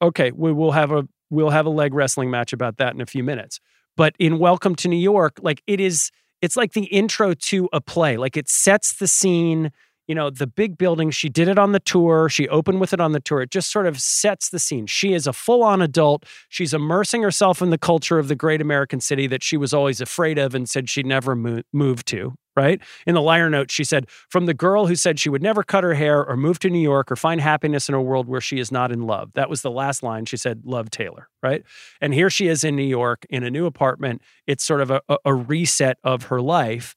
Okay 0.00 0.30
we 0.32 0.52
will 0.52 0.72
have 0.72 0.90
a 0.92 1.06
we'll 1.30 1.50
have 1.50 1.66
a 1.66 1.70
leg 1.70 1.94
wrestling 1.94 2.30
match 2.30 2.52
about 2.52 2.76
that 2.78 2.94
in 2.94 3.00
a 3.00 3.06
few 3.06 3.22
minutes. 3.22 3.58
But 3.96 4.14
in 4.18 4.38
welcome 4.38 4.74
to 4.76 4.88
new 4.88 4.96
york 4.96 5.38
like 5.42 5.62
it 5.66 5.80
is 5.80 6.10
it's 6.40 6.56
like 6.56 6.72
the 6.72 6.84
intro 6.86 7.34
to 7.34 7.68
a 7.72 7.80
play. 7.80 8.16
Like 8.16 8.36
it 8.36 8.48
sets 8.48 8.94
the 8.96 9.06
scene 9.06 9.70
you 10.08 10.14
know 10.14 10.30
the 10.30 10.46
big 10.46 10.76
building 10.78 11.10
she 11.10 11.28
did 11.28 11.48
it 11.48 11.58
on 11.58 11.72
the 11.72 11.80
tour 11.80 12.28
she 12.28 12.48
opened 12.48 12.80
with 12.80 12.92
it 12.92 13.00
on 13.00 13.12
the 13.12 13.20
tour 13.20 13.42
it 13.42 13.50
just 13.50 13.70
sort 13.70 13.86
of 13.86 14.00
sets 14.00 14.48
the 14.50 14.58
scene. 14.58 14.86
She 14.86 15.12
is 15.12 15.26
a 15.26 15.32
full-on 15.32 15.80
adult 15.82 16.24
she's 16.48 16.74
immersing 16.74 17.22
herself 17.22 17.62
in 17.62 17.70
the 17.70 17.78
culture 17.78 18.18
of 18.18 18.28
the 18.28 18.36
great 18.36 18.60
american 18.60 19.00
city 19.00 19.26
that 19.28 19.42
she 19.42 19.56
was 19.56 19.72
always 19.72 20.00
afraid 20.00 20.38
of 20.38 20.54
and 20.54 20.68
said 20.68 20.88
she'd 20.88 21.06
never 21.06 21.34
mo- 21.34 21.62
move 21.72 22.04
to 22.06 22.34
right? 22.54 22.82
In 23.06 23.14
the 23.14 23.22
liner 23.22 23.48
note 23.48 23.70
she 23.70 23.82
said 23.84 24.10
from 24.28 24.44
the 24.44 24.52
girl 24.52 24.86
who 24.86 24.94
said 24.94 25.18
she 25.18 25.30
would 25.30 25.42
never 25.42 25.62
cut 25.62 25.84
her 25.84 25.94
hair 25.94 26.22
or 26.22 26.36
move 26.36 26.58
to 26.58 26.68
new 26.68 26.78
york 26.78 27.10
or 27.10 27.16
find 27.16 27.40
happiness 27.40 27.88
in 27.88 27.94
a 27.94 28.02
world 28.02 28.28
where 28.28 28.42
she 28.42 28.58
is 28.58 28.70
not 28.70 28.92
in 28.92 29.02
love. 29.06 29.32
That 29.34 29.48
was 29.48 29.62
the 29.62 29.70
last 29.70 30.02
line 30.02 30.26
she 30.26 30.36
said 30.36 30.62
love 30.64 30.90
taylor 30.90 31.28
right? 31.42 31.64
And 32.00 32.12
here 32.12 32.28
she 32.30 32.48
is 32.48 32.62
in 32.62 32.76
new 32.76 32.82
york 32.82 33.24
in 33.30 33.42
a 33.42 33.50
new 33.50 33.64
apartment. 33.66 34.20
It's 34.46 34.64
sort 34.64 34.80
of 34.82 34.90
a- 34.90 35.02
a 35.24 35.34
reset 35.34 35.98
of 36.04 36.24
her 36.24 36.40
life 36.42 36.94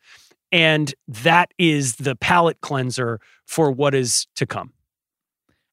and 0.55 0.93
that 1.07 1.51
is 1.57 1.97
the 1.97 2.15
palate 2.15 2.61
cleanser 2.61 3.19
for 3.45 3.71
what 3.71 3.93
is 3.93 4.27
to 4.35 4.45
come 4.45 4.71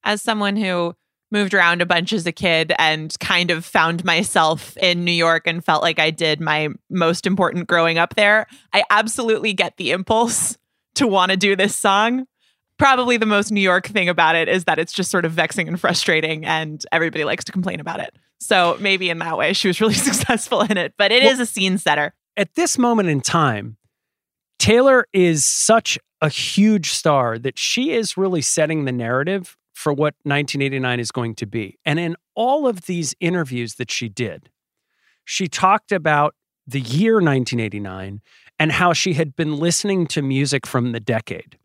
as 0.03 0.21
someone 0.21 0.55
who 0.57 0.93
moved 1.31 1.53
around 1.53 1.81
a 1.81 1.85
bunch 1.85 2.13
as 2.13 2.27
a 2.27 2.31
kid 2.31 2.73
and 2.77 3.17
kind 3.19 3.49
of 3.49 3.65
found 3.65 4.03
myself 4.05 4.75
in 4.77 5.03
New 5.05 5.11
York 5.13 5.47
and 5.47 5.63
felt 5.65 5.81
like 5.81 5.97
I 5.97 6.11
did 6.11 6.39
my 6.41 6.67
most 6.89 7.25
important 7.25 7.67
growing 7.67 7.97
up 7.97 8.13
there, 8.15 8.45
I 8.73 8.83
absolutely 8.91 9.53
get 9.53 9.77
the 9.77 9.91
impulse 9.91 10.57
to 10.95 11.07
want 11.07 11.31
to 11.31 11.37
do 11.37 11.55
this 11.55 11.75
song. 11.75 12.27
Probably 12.77 13.17
the 13.17 13.25
most 13.25 13.51
New 13.51 13.61
York 13.61 13.87
thing 13.87 14.09
about 14.09 14.35
it 14.35 14.47
is 14.49 14.65
that 14.65 14.77
it's 14.77 14.93
just 14.93 15.09
sort 15.09 15.25
of 15.25 15.31
vexing 15.31 15.67
and 15.67 15.79
frustrating, 15.79 16.45
and 16.45 16.85
everybody 16.91 17.23
likes 17.23 17.45
to 17.45 17.51
complain 17.51 17.79
about 17.79 17.99
it. 17.99 18.13
So 18.39 18.77
maybe 18.79 19.09
in 19.09 19.17
that 19.19 19.37
way, 19.37 19.53
she 19.53 19.69
was 19.69 19.79
really 19.81 19.93
successful 20.09 20.61
in 20.61 20.77
it, 20.77 20.93
but 20.97 21.11
it 21.11 21.23
is 21.23 21.33
Well- 21.37 21.41
a 21.43 21.45
scene 21.47 21.77
setter. 21.79 22.13
at 22.37 22.53
this 22.55 22.77
moment 22.77 23.09
in 23.09 23.21
time, 23.21 23.77
Taylor 24.63 25.05
is 25.11 25.43
such 25.43 25.99
a 26.21 26.29
huge 26.29 26.91
star 26.91 27.37
that 27.37 27.59
she 27.59 27.91
is 27.91 28.15
really 28.15 28.41
setting 28.41 28.85
the 28.85 28.93
narrative 28.93 29.57
for 29.73 29.91
what 29.91 30.13
1989 30.23 31.01
is 31.01 31.11
going 31.11 31.35
to 31.35 31.45
be. 31.45 31.77
And 31.83 31.99
in 31.99 32.15
all 32.33 32.65
of 32.65 32.85
these 32.85 33.13
interviews 33.19 33.75
that 33.75 33.91
she 33.91 34.07
did, 34.07 34.49
she 35.25 35.49
talked 35.49 35.91
about 35.91 36.33
the 36.65 36.79
year 36.79 37.15
1989 37.15 38.21
and 38.57 38.71
how 38.71 38.93
she 38.93 39.15
had 39.15 39.35
been 39.35 39.57
listening 39.57 40.07
to 40.07 40.21
music 40.21 40.65
from 40.65 40.93
the 40.93 41.01
decade. 41.01 41.57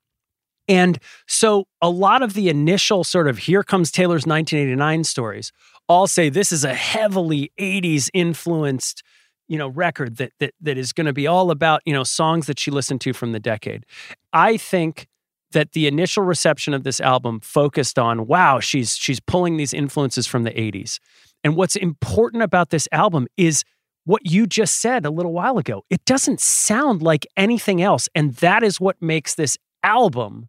And 0.67 0.99
so 1.29 1.69
a 1.81 1.91
lot 1.91 2.23
of 2.23 2.33
the 2.35 2.49
initial 2.49 3.05
sort 3.05 3.29
of 3.29 3.39
here 3.39 3.63
comes 3.63 3.93
Taylor's 3.93 4.27
1989 4.27 5.05
stories 5.05 5.53
all 5.89 6.09
say 6.09 6.31
this 6.31 6.51
is 6.51 6.65
a 6.65 6.75
heavily 6.75 7.53
80s 7.61 8.11
influenced 8.13 9.05
you 9.49 9.59
know 9.59 9.69
record 9.69 10.17
that 10.17 10.33
that 10.41 10.55
that 10.61 10.79
is 10.79 10.93
going 10.93 11.07
to 11.07 11.13
be 11.13 11.27
all 11.27 11.51
about 11.51 11.83
you 11.85 11.93
know 11.93 12.05
songs 12.05 12.47
that 12.47 12.59
she 12.59 12.71
listened 12.71 13.01
to 13.03 13.13
from 13.13 13.33
the 13.33 13.41
decade. 13.41 13.85
I 14.33 14.57
think 14.57 15.07
that 15.53 15.73
the 15.73 15.87
initial 15.87 16.23
reception 16.23 16.75
of 16.75 16.85
this 16.85 17.01
album 17.01 17.41
focused 17.41 17.99
on 17.99 18.27
wow 18.27 18.61
she's 18.61 18.97
she's 18.97 19.21
pulling 19.21 19.57
these 19.57 19.73
influences 19.73 20.27
from 20.27 20.45
the 20.45 20.51
80s 20.51 20.99
and 21.43 21.57
what's 21.57 21.77
important 21.77 22.43
about 22.43 22.71
this 22.71 22.89
album 22.93 23.27
is 23.37 23.65
what 24.05 24.23
you 24.25 24.47
just 24.47 24.81
said 24.81 25.05
a 25.05 25.11
little 25.11 25.33
while 25.33 25.59
ago. 25.59 25.85
It 25.91 26.05
doesn't 26.07 26.41
sound 26.41 27.03
like 27.03 27.27
anything 27.37 27.83
else 27.83 28.09
and 28.15 28.35
that 28.37 28.63
is 28.63 28.81
what 28.81 29.01
makes 29.01 29.35
this 29.35 29.57
album 29.83 30.49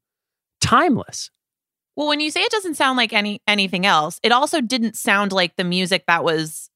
timeless. 0.61 1.29
Well, 1.95 2.07
when 2.07 2.21
you 2.21 2.31
say 2.31 2.41
it 2.41 2.51
doesn't 2.51 2.75
sound 2.75 2.95
like 2.97 3.11
any 3.11 3.41
anything 3.47 3.85
else, 3.85 4.19
it 4.23 4.31
also 4.31 4.61
didn't 4.61 4.95
sound 4.95 5.31
like 5.31 5.55
the 5.57 5.65
music 5.65 6.05
that 6.07 6.23
was 6.23 6.69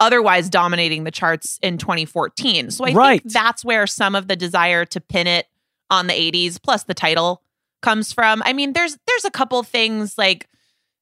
otherwise 0.00 0.48
dominating 0.48 1.04
the 1.04 1.10
charts 1.10 1.58
in 1.62 1.76
2014. 1.78 2.70
So 2.70 2.84
I 2.84 2.92
Right. 2.92 3.22
think 3.22 3.32
that's 3.32 3.64
where 3.64 3.86
some 3.86 4.14
of 4.14 4.28
the 4.28 4.36
desire 4.36 4.84
to 4.86 5.00
pin 5.00 5.26
it 5.26 5.46
on 5.90 6.06
the 6.06 6.12
80s 6.14 6.58
plus 6.62 6.84
the 6.84 6.94
title 6.94 7.42
comes 7.82 8.12
from. 8.12 8.42
I 8.44 8.52
mean, 8.52 8.72
there's 8.74 8.96
there's 9.06 9.24
a 9.24 9.30
couple 9.30 9.62
things 9.62 10.16
like 10.18 10.46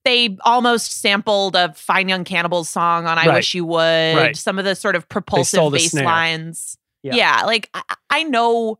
they 0.04 0.36
almost 0.44 1.00
sampled 1.00 1.56
a 1.56 1.72
Fine 1.74 2.08
Young 2.08 2.22
Cannibals 2.24 2.68
song 2.68 3.06
on 3.06 3.18
I 3.18 3.26
Right. 3.26 3.34
Wish 3.34 3.54
You 3.54 3.64
Would. 3.64 4.16
Right. 4.16 4.36
Some 4.36 4.58
of 4.58 4.64
the 4.64 4.74
sort 4.76 4.94
of 4.96 5.08
propulsive 5.08 5.72
bass 5.72 5.90
snare. 5.90 6.04
lines. 6.04 6.78
Yeah. 7.02 7.14
Yeah. 7.16 7.42
like 7.44 7.68
I, 7.74 7.82
I 8.10 8.22
know 8.22 8.78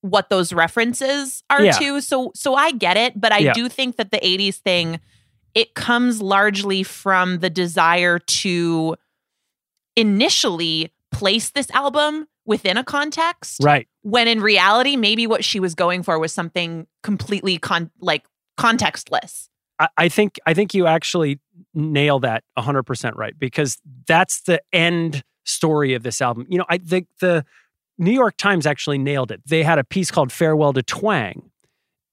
what 0.00 0.30
those 0.30 0.52
references 0.52 1.42
are 1.50 1.62
Yeah. 1.62 1.72
to. 1.72 2.00
So 2.00 2.32
so 2.34 2.54
I 2.54 2.70
get 2.70 2.96
it, 2.96 3.20
but 3.20 3.32
I 3.32 3.38
Yeah. 3.38 3.52
do 3.52 3.68
think 3.68 3.96
that 3.96 4.10
the 4.10 4.24
80s 4.24 4.56
thing 4.56 5.00
it 5.54 5.74
comes 5.74 6.22
largely 6.22 6.82
from 6.82 7.38
the 7.40 7.50
desire 7.50 8.18
to 8.18 8.96
initially 9.98 10.92
place 11.10 11.50
this 11.50 11.70
album 11.70 12.26
within 12.44 12.76
a 12.76 12.84
context 12.84 13.62
right 13.62 13.88
when 14.02 14.26
in 14.26 14.40
reality 14.40 14.96
maybe 14.96 15.26
what 15.26 15.44
she 15.44 15.60
was 15.60 15.74
going 15.74 16.02
for 16.02 16.18
was 16.18 16.32
something 16.32 16.86
completely 17.02 17.58
con- 17.58 17.90
like 18.00 18.24
contextless. 18.58 19.48
I, 19.78 19.88
I 19.96 20.08
think 20.08 20.38
I 20.44 20.52
think 20.52 20.74
you 20.74 20.86
actually 20.86 21.40
nail 21.72 22.18
that 22.20 22.44
100% 22.58 23.16
right 23.16 23.38
because 23.38 23.78
that's 24.06 24.42
the 24.42 24.60
end 24.72 25.22
story 25.44 25.94
of 25.94 26.02
this 26.02 26.20
album. 26.20 26.46
You 26.50 26.58
know, 26.58 26.66
I 26.68 26.78
think 26.78 27.06
the 27.20 27.44
New 27.96 28.12
York 28.12 28.36
Times 28.36 28.66
actually 28.66 28.98
nailed 28.98 29.30
it. 29.30 29.40
They 29.46 29.62
had 29.62 29.78
a 29.78 29.84
piece 29.84 30.10
called 30.10 30.30
Farewell 30.30 30.72
to 30.74 30.82
Twang. 30.82 31.50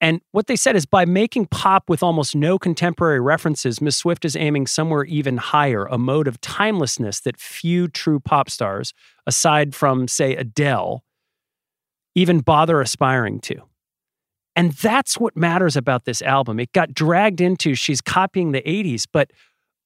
And 0.00 0.20
what 0.32 0.46
they 0.46 0.56
said 0.56 0.76
is 0.76 0.84
by 0.84 1.06
making 1.06 1.46
pop 1.46 1.88
with 1.88 2.02
almost 2.02 2.36
no 2.36 2.58
contemporary 2.58 3.20
references, 3.20 3.80
Miss 3.80 3.96
Swift 3.96 4.24
is 4.24 4.36
aiming 4.36 4.66
somewhere 4.66 5.04
even 5.04 5.38
higher, 5.38 5.86
a 5.86 5.96
mode 5.96 6.28
of 6.28 6.40
timelessness 6.40 7.20
that 7.20 7.38
few 7.38 7.88
true 7.88 8.20
pop 8.20 8.50
stars, 8.50 8.92
aside 9.26 9.74
from, 9.74 10.06
say, 10.06 10.36
Adele, 10.36 11.02
even 12.14 12.40
bother 12.40 12.80
aspiring 12.80 13.40
to. 13.40 13.62
And 14.54 14.72
that's 14.72 15.18
what 15.18 15.36
matters 15.36 15.76
about 15.76 16.04
this 16.04 16.22
album. 16.22 16.60
It 16.60 16.72
got 16.72 16.94
dragged 16.94 17.40
into 17.40 17.74
she's 17.74 18.00
copying 18.00 18.52
the 18.52 18.62
80s, 18.62 19.06
but 19.10 19.30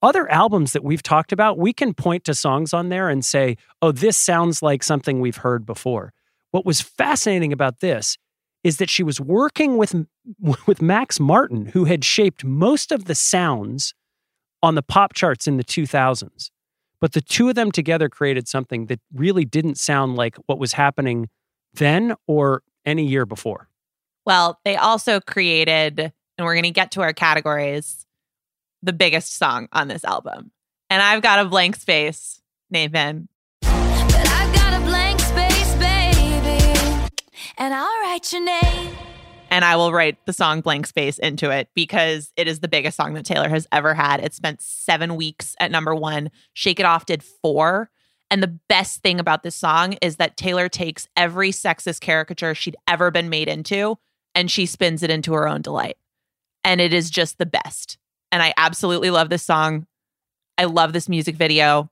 other 0.01 0.29
albums 0.31 0.73
that 0.73 0.83
we've 0.83 1.03
talked 1.03 1.31
about, 1.31 1.57
we 1.57 1.73
can 1.73 1.93
point 1.93 2.23
to 2.25 2.33
songs 2.33 2.73
on 2.73 2.89
there 2.89 3.09
and 3.09 3.23
say, 3.23 3.57
oh, 3.81 3.91
this 3.91 4.17
sounds 4.17 4.61
like 4.61 4.83
something 4.83 5.19
we've 5.19 5.37
heard 5.37 5.65
before. 5.65 6.13
What 6.51 6.65
was 6.65 6.81
fascinating 6.81 7.53
about 7.53 7.79
this 7.79 8.17
is 8.63 8.77
that 8.77 8.89
she 8.89 9.03
was 9.03 9.19
working 9.19 9.77
with, 9.77 9.95
with 10.39 10.81
Max 10.81 11.19
Martin, 11.19 11.67
who 11.67 11.85
had 11.85 12.03
shaped 12.03 12.43
most 12.43 12.91
of 12.91 13.05
the 13.05 13.15
sounds 13.15 13.93
on 14.61 14.75
the 14.75 14.83
pop 14.83 15.13
charts 15.13 15.47
in 15.47 15.57
the 15.57 15.63
2000s. 15.63 16.51
But 16.99 17.13
the 17.13 17.21
two 17.21 17.49
of 17.49 17.55
them 17.55 17.71
together 17.71 18.09
created 18.09 18.47
something 18.47 18.85
that 18.85 18.99
really 19.13 19.43
didn't 19.43 19.79
sound 19.79 20.15
like 20.15 20.35
what 20.45 20.59
was 20.59 20.73
happening 20.73 21.29
then 21.73 22.15
or 22.27 22.61
any 22.85 23.05
year 23.05 23.25
before. 23.25 23.67
Well, 24.25 24.59
they 24.63 24.75
also 24.75 25.19
created, 25.19 25.99
and 25.99 26.45
we're 26.45 26.53
going 26.53 26.63
to 26.63 26.71
get 26.71 26.91
to 26.91 27.01
our 27.01 27.13
categories, 27.13 28.05
the 28.83 28.93
biggest 28.93 29.35
song 29.35 29.67
on 29.71 29.87
this 29.87 30.05
album. 30.05 30.51
And 30.91 31.01
I've 31.01 31.23
got 31.23 31.39
a 31.39 31.49
blank 31.49 31.75
space, 31.75 32.41
Nathan. 32.69 33.29
And 37.57 37.73
I'll 37.73 38.01
write 38.01 38.31
your 38.31 38.43
name 38.43 38.95
and 39.51 39.65
I 39.65 39.75
will 39.75 39.91
write 39.91 40.25
the 40.25 40.33
song 40.33 40.61
Blank 40.61 40.87
Space 40.87 41.19
into 41.19 41.51
it 41.51 41.67
because 41.75 42.31
it 42.37 42.47
is 42.47 42.61
the 42.61 42.69
biggest 42.69 42.95
song 42.95 43.13
that 43.13 43.25
Taylor 43.25 43.49
has 43.49 43.67
ever 43.73 43.93
had. 43.93 44.23
It 44.23 44.33
spent 44.33 44.61
seven 44.61 45.17
weeks 45.17 45.55
at 45.59 45.71
number 45.71 45.93
one. 45.93 46.31
Shake 46.53 46.79
It 46.79 46.85
Off 46.85 47.05
did 47.05 47.21
four. 47.21 47.91
And 48.31 48.41
the 48.41 48.59
best 48.69 49.01
thing 49.01 49.19
about 49.19 49.43
this 49.43 49.55
song 49.55 49.97
is 50.01 50.15
that 50.15 50.37
Taylor 50.37 50.69
takes 50.69 51.09
every 51.17 51.51
sexist 51.51 51.99
caricature 51.99 52.55
she'd 52.55 52.77
ever 52.87 53.11
been 53.11 53.29
made 53.29 53.49
into 53.49 53.97
and 54.33 54.49
she 54.49 54.65
spins 54.65 55.03
it 55.03 55.09
into 55.09 55.33
her 55.33 55.49
own 55.49 55.61
delight. 55.61 55.97
And 56.63 56.79
it 56.79 56.93
is 56.93 57.09
just 57.09 57.37
the 57.37 57.45
best. 57.45 57.97
And 58.31 58.41
I 58.41 58.53
absolutely 58.55 59.09
love 59.09 59.29
this 59.29 59.43
song. 59.43 59.85
I 60.57 60.63
love 60.63 60.93
this 60.93 61.09
music 61.09 61.35
video. 61.35 61.91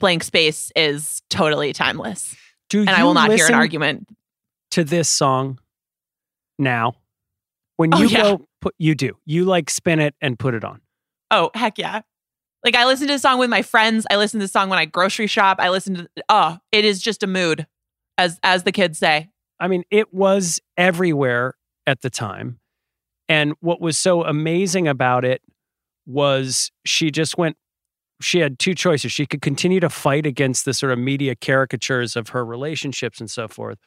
Blank 0.00 0.24
Space 0.24 0.72
is 0.74 1.22
totally 1.30 1.72
timeless. 1.72 2.34
Do 2.68 2.80
and 2.80 2.88
you 2.88 2.94
I 2.96 3.04
will 3.04 3.14
not 3.14 3.30
hear 3.30 3.46
an 3.46 3.54
argument. 3.54 4.08
To 4.72 4.84
this 4.84 5.08
song 5.08 5.58
now? 6.58 6.94
When 7.76 7.94
Oh, 7.94 7.98
you 7.98 8.08
yeah. 8.08 8.22
go 8.22 8.46
put 8.60 8.74
you 8.78 8.94
do. 8.94 9.16
You 9.24 9.44
like 9.44 9.70
spin 9.70 9.98
it 9.98 10.14
and 10.20 10.38
put 10.38 10.54
it 10.54 10.64
on. 10.64 10.80
Oh, 11.30 11.50
heck 11.54 11.78
yeah. 11.78 12.02
Like 12.64 12.76
I 12.76 12.84
listen 12.86 13.06
to 13.08 13.14
this 13.14 13.22
song 13.22 13.38
with 13.38 13.50
my 13.50 13.62
friends. 13.62 14.06
I 14.10 14.16
listen 14.16 14.38
to 14.38 14.44
this 14.44 14.52
song 14.52 14.68
when 14.68 14.78
I 14.78 14.84
grocery 14.84 15.26
shop. 15.26 15.56
I 15.60 15.70
listen 15.70 15.94
to 15.94 16.08
oh, 16.28 16.58
it 16.70 16.84
is 16.84 17.00
just 17.00 17.22
a 17.22 17.26
mood, 17.26 17.66
as 18.18 18.38
as 18.42 18.62
the 18.64 18.72
kids 18.72 18.98
say. 18.98 19.30
I 19.58 19.68
mean, 19.68 19.84
it 19.90 20.12
was 20.12 20.60
everywhere 20.76 21.54
at 21.86 22.02
the 22.02 22.10
time. 22.10 22.58
And 23.28 23.54
what 23.60 23.80
was 23.80 23.96
so 23.96 24.24
amazing 24.24 24.86
about 24.88 25.24
it 25.24 25.40
was 26.04 26.70
she 26.84 27.10
just 27.10 27.38
went, 27.38 27.56
she 28.20 28.40
had 28.40 28.58
two 28.58 28.74
choices. 28.74 29.12
She 29.12 29.24
could 29.24 29.40
continue 29.40 29.80
to 29.80 29.88
fight 29.88 30.26
against 30.26 30.64
the 30.64 30.74
sort 30.74 30.92
of 30.92 30.98
media 30.98 31.34
caricatures 31.36 32.16
of 32.16 32.30
her 32.30 32.44
relationships 32.44 33.20
and 33.20 33.30
so 33.30 33.46
forth, 33.48 33.78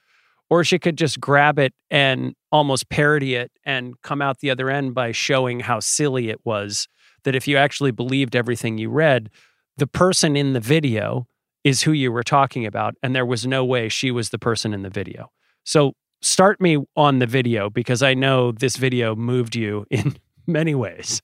or 0.50 0.64
she 0.64 0.80
could 0.80 0.98
just 0.98 1.20
grab 1.20 1.60
it 1.60 1.74
and 1.90 2.36
almost 2.52 2.90
parody 2.90 3.36
it 3.36 3.52
and 3.66 4.00
come 4.02 4.22
out 4.22 4.40
the 4.40 4.50
other 4.52 4.70
end 4.70 4.94
by 4.94 5.12
showing 5.12 5.60
how 5.60 5.80
silly 5.80 6.30
it 6.30 6.40
was. 6.46 6.88
That 7.24 7.36
if 7.36 7.48
you 7.48 7.58
actually 7.58 7.92
believed 7.92 8.36
everything 8.36 8.78
you 8.78 8.90
read, 8.90 9.32
the 9.78 9.88
person 9.88 10.36
in 10.36 10.54
the 10.54 10.60
video 10.60 11.28
is 11.64 11.82
who 11.82 11.92
you 11.92 12.12
were 12.12 12.24
talking 12.24 12.66
about. 12.66 12.96
And 13.02 13.16
there 13.16 13.26
was 13.26 13.48
no 13.48 13.66
way 13.66 13.90
she 13.90 14.12
was 14.12 14.30
the 14.30 14.38
person 14.38 14.74
in 14.74 14.84
the 14.84 14.90
video. 14.90 15.32
So 15.64 15.94
start 16.22 16.62
me 16.62 16.78
on 16.96 17.20
the 17.20 17.26
video 17.26 17.70
because 17.70 18.04
I 18.04 18.14
know 18.14 18.52
this 18.52 18.76
video 18.78 19.16
moved 19.16 19.56
you 19.56 19.86
in 19.92 20.18
many 20.48 20.76
ways. 20.76 21.22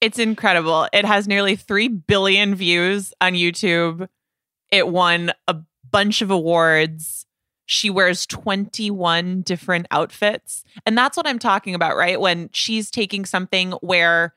It's 0.00 0.18
incredible. 0.18 0.86
It 0.92 1.04
has 1.04 1.26
nearly 1.26 1.56
3 1.56 1.88
billion 1.88 2.54
views 2.54 3.12
on 3.20 3.32
YouTube. 3.32 4.08
It 4.70 4.86
won 4.86 5.32
a 5.48 5.56
bunch 5.90 6.22
of 6.22 6.30
awards. 6.30 7.26
She 7.70 7.90
wears 7.90 8.24
21 8.26 9.42
different 9.42 9.86
outfits. 9.90 10.64
And 10.86 10.96
that's 10.96 11.18
what 11.18 11.26
I'm 11.26 11.38
talking 11.38 11.74
about, 11.74 11.98
right? 11.98 12.18
When 12.18 12.48
she's 12.52 12.90
taking 12.90 13.26
something 13.26 13.72
where 13.82 14.34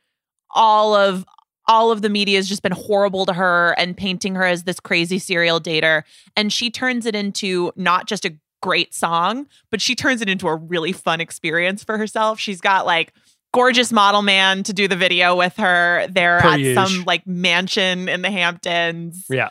all 0.50 0.94
of 0.94 1.26
all 1.68 1.92
of 1.92 2.02
the 2.02 2.10
media 2.10 2.38
has 2.38 2.50
just 2.50 2.62
been 2.62 2.74
horrible 2.74 3.26
to 3.26 3.32
her 3.32 3.74
and 3.78 3.96
painting 3.96 4.36
her 4.36 4.44
as 4.44 4.64
this 4.64 4.82
crazy 4.82 5.18
serial 5.18 5.62
dater 5.62 6.04
and 6.36 6.52
she 6.52 6.70
turns 6.70 7.06
it 7.06 7.16
into 7.16 7.72
not 7.78 8.06
just 8.08 8.26
a 8.26 8.36
great 8.62 8.94
song, 8.94 9.48
but 9.70 9.80
she 9.80 9.96
turns 9.96 10.22
it 10.22 10.28
into 10.28 10.48
a 10.48 10.56
really 10.56 10.92
fun 10.92 11.22
experience 11.22 11.84
for 11.86 11.98
herself. 11.98 12.38
She's 12.38 12.60
got 12.60 12.86
like 12.86 13.14
gorgeous 13.54 13.94
model 13.94 14.22
man 14.22 14.64
to 14.64 14.74
do 14.74 14.90
the 14.90 14.98
video 14.98 15.38
with 15.38 15.56
her. 15.58 16.08
They're 16.10 16.42
Per 16.42 16.48
at 16.48 16.76
some 16.76 17.06
like 17.06 17.26
mansion 17.26 18.10
in 18.10 18.24
the 18.24 18.32
Hamptons. 18.32 19.26
Yeah. 19.30 19.50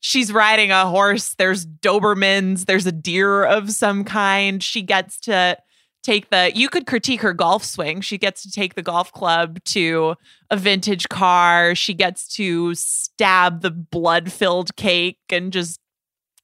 She's 0.00 0.32
riding 0.32 0.70
a 0.70 0.86
horse. 0.86 1.34
There's 1.34 1.66
Dobermans. 1.66 2.66
There's 2.66 2.86
a 2.86 2.92
deer 2.92 3.44
of 3.44 3.70
some 3.70 4.04
kind. 4.04 4.62
She 4.62 4.82
gets 4.82 5.18
to 5.20 5.58
take 6.02 6.30
the, 6.30 6.52
you 6.54 6.68
could 6.68 6.86
critique 6.86 7.20
her 7.22 7.32
golf 7.32 7.64
swing. 7.64 8.00
She 8.00 8.18
gets 8.18 8.42
to 8.42 8.50
take 8.50 8.74
the 8.74 8.82
golf 8.82 9.12
club 9.12 9.62
to 9.64 10.14
a 10.50 10.56
vintage 10.56 11.08
car. 11.08 11.74
She 11.74 11.94
gets 11.94 12.28
to 12.36 12.74
stab 12.74 13.62
the 13.62 13.70
blood 13.70 14.32
filled 14.32 14.76
cake 14.76 15.18
and 15.30 15.52
just 15.52 15.80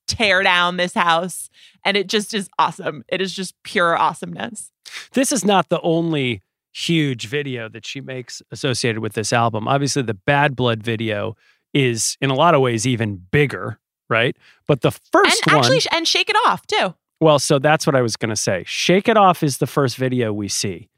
tear 0.07 0.43
down 0.43 0.77
this 0.77 0.95
house. 0.95 1.49
And 1.85 1.97
it 1.97 2.09
just 2.09 2.35
is 2.35 2.49
awesome. 2.59 3.05
It 3.09 3.21
is 3.21 3.33
just 3.33 3.55
pure 3.63 3.97
awesomeness. 3.97 4.73
This 5.13 5.33
is 5.33 5.45
not 5.45 5.69
the 5.69 5.81
only 5.81 6.43
huge 6.73 7.29
video 7.29 7.69
that 7.69 7.87
she 7.87 8.01
makes 8.01 8.43
associated 8.51 9.01
with 9.01 9.13
this 9.13 9.33
album. 9.33 9.69
Obviously, 9.69 10.03
the 10.03 10.15
Bad 10.15 10.57
Blood 10.57 10.83
video 10.83 11.37
is 11.75 12.17
in 12.21 12.31
a 12.31 12.35
lot 12.35 12.55
of 12.55 12.61
ways 12.61 12.87
even 12.87 13.17
bigger, 13.31 13.79
right? 14.09 14.37
But 14.67 14.81
the 14.81 14.93
first 14.93 15.47
and 15.47 15.57
one, 15.57 15.65
actually, 15.65 15.81
and 15.93 16.07
shake 16.09 16.31
it 16.31 16.37
off 16.47 16.67
too. 16.67 16.95
well, 17.21 17.39
so 17.39 17.59
that's 17.59 17.87
what 17.87 17.97
I 17.97 18.01
was 18.03 18.17
going 18.17 18.31
to 18.31 18.37
say. 18.37 18.65
Shake 18.67 19.09
It 19.09 19.17
Off 19.17 19.43
is 19.43 19.59
the 19.59 19.67
first 19.67 19.97
video 19.97 20.33
we 20.33 20.49
see. 20.49 20.89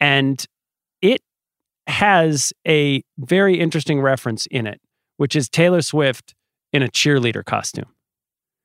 And 0.00 0.44
it 1.02 1.20
has 1.86 2.52
a 2.66 3.02
very 3.18 3.58
interesting 3.58 4.00
reference 4.00 4.46
in 4.46 4.66
it, 4.66 4.80
which 5.16 5.36
is 5.36 5.48
Taylor 5.48 5.82
Swift 5.82 6.34
in 6.72 6.82
a 6.82 6.88
cheerleader 6.88 7.44
costume. 7.44 7.86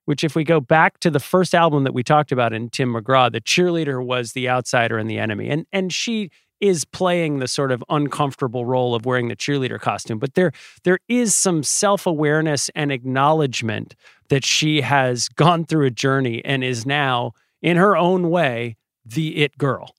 Which, 0.05 0.23
if 0.23 0.35
we 0.35 0.43
go 0.43 0.59
back 0.59 0.99
to 1.01 1.11
the 1.11 1.19
first 1.19 1.53
album 1.53 1.83
that 1.83 1.93
we 1.93 2.01
talked 2.01 2.31
about 2.31 2.51
in 2.51 2.69
Tim 2.69 2.93
McGraw, 2.93 3.31
the 3.31 3.41
cheerleader 3.41 4.03
was 4.03 4.33
the 4.33 4.49
outsider 4.49 4.97
and 4.97 5.07
the 5.07 5.19
enemy. 5.19 5.49
And, 5.49 5.67
and 5.71 5.93
she 5.93 6.31
is 6.61 6.85
playing 6.85 7.39
the 7.39 7.47
sort 7.47 7.71
of 7.71 7.83
uncomfortable 7.89 8.65
role 8.65 8.95
of 8.95 9.05
wearing 9.05 9.27
the 9.27 9.35
cheerleader 9.35 9.79
costume. 9.79 10.19
But 10.19 10.33
there, 10.35 10.51
there 10.83 10.99
is 11.07 11.35
some 11.35 11.63
self 11.63 12.05
awareness 12.05 12.69
and 12.75 12.91
acknowledgement 12.91 13.95
that 14.29 14.45
she 14.45 14.81
has 14.81 15.29
gone 15.35 15.65
through 15.65 15.85
a 15.85 15.91
journey 15.91 16.43
and 16.43 16.63
is 16.63 16.85
now, 16.85 17.33
in 17.61 17.77
her 17.77 17.95
own 17.95 18.29
way, 18.29 18.77
the 19.05 19.37
it 19.37 19.57
girl. 19.57 19.95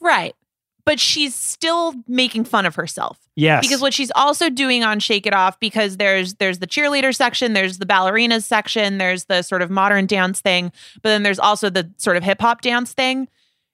Right. 0.00 0.34
But 0.84 1.00
she's 1.00 1.34
still 1.34 1.94
making 2.06 2.44
fun 2.44 2.64
of 2.64 2.74
herself. 2.76 3.18
Yes. 3.38 3.64
because 3.64 3.80
what 3.80 3.94
she's 3.94 4.10
also 4.16 4.50
doing 4.50 4.82
on 4.82 4.98
shake 4.98 5.24
it 5.24 5.32
off 5.32 5.60
because 5.60 5.98
there's 5.98 6.34
there's 6.34 6.58
the 6.58 6.66
cheerleader 6.66 7.14
section 7.14 7.52
there's 7.52 7.78
the 7.78 7.86
ballerinas 7.86 8.42
section 8.42 8.98
there's 8.98 9.26
the 9.26 9.42
sort 9.42 9.62
of 9.62 9.70
modern 9.70 10.06
dance 10.06 10.40
thing 10.40 10.72
but 10.94 11.10
then 11.10 11.22
there's 11.22 11.38
also 11.38 11.70
the 11.70 11.88
sort 11.98 12.16
of 12.16 12.24
hip 12.24 12.40
hop 12.40 12.62
dance 12.62 12.92
thing 12.92 13.28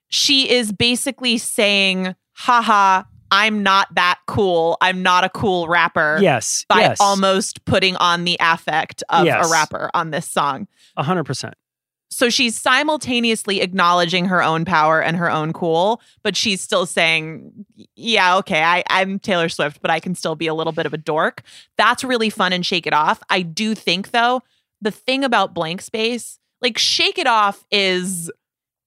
she 0.09 0.51
is 0.51 0.73
basically 0.73 1.39
saying 1.39 2.15
haha 2.33 3.03
i'm 3.31 3.63
not 3.63 3.93
that 3.95 4.19
cool 4.27 4.77
i'm 4.81 5.03
not 5.03 5.25
a 5.25 5.29
cool 5.29 5.67
rapper 5.69 6.19
yes. 6.21 6.65
by 6.69 6.81
yes. 6.81 6.99
almost 7.01 7.65
putting 7.65 7.97
on 7.97 8.25
the 8.25 8.37
affect 8.41 9.03
of 9.09 9.25
Yes. 9.25 9.47
a 9.47 9.51
rapper 9.51 9.91
on 9.95 10.11
this 10.11 10.29
song 10.29 10.69
hundred 10.97 11.25
percent. 11.25 11.55
so 12.11 12.29
she's 12.31 12.61
simultaneously 12.61 13.61
acknowledging 13.61 14.27
her 14.27 14.43
own 14.43 14.65
power 14.65 15.03
and 15.03 15.17
her 15.17 15.29
own 15.31 15.53
cool, 15.53 16.01
but 16.23 16.37
she's 16.37 16.61
still 16.61 16.87
saying, 16.87 17.51
"Yeah, 17.97 18.37
okay, 18.37 18.63
I, 18.63 18.85
I'm 18.89 19.19
Taylor 19.19 19.49
Swift, 19.49 19.81
but 19.83 19.91
I 19.91 19.99
can 19.99 20.15
still 20.15 20.37
be 20.37 20.47
a 20.47 20.55
little 20.55 20.73
bit 20.73 20.87
of 20.87 20.95
a 20.95 20.97
dork." 20.97 21.43
That's 21.77 22.05
really 22.05 22.31
fun 22.31 22.53
and 22.53 22.65
shake 22.65 22.87
it 22.87 22.93
off. 22.93 23.21
I 23.31 23.43
do 23.43 23.75
think 23.75 24.13
though, 24.13 24.43
the 24.81 24.93
thing 24.93 25.25
about 25.25 25.55
blank 25.55 25.83
space, 25.83 26.39
like 26.63 26.79
shake 26.79 27.19
it 27.19 27.27
off, 27.27 27.65
is 27.73 28.31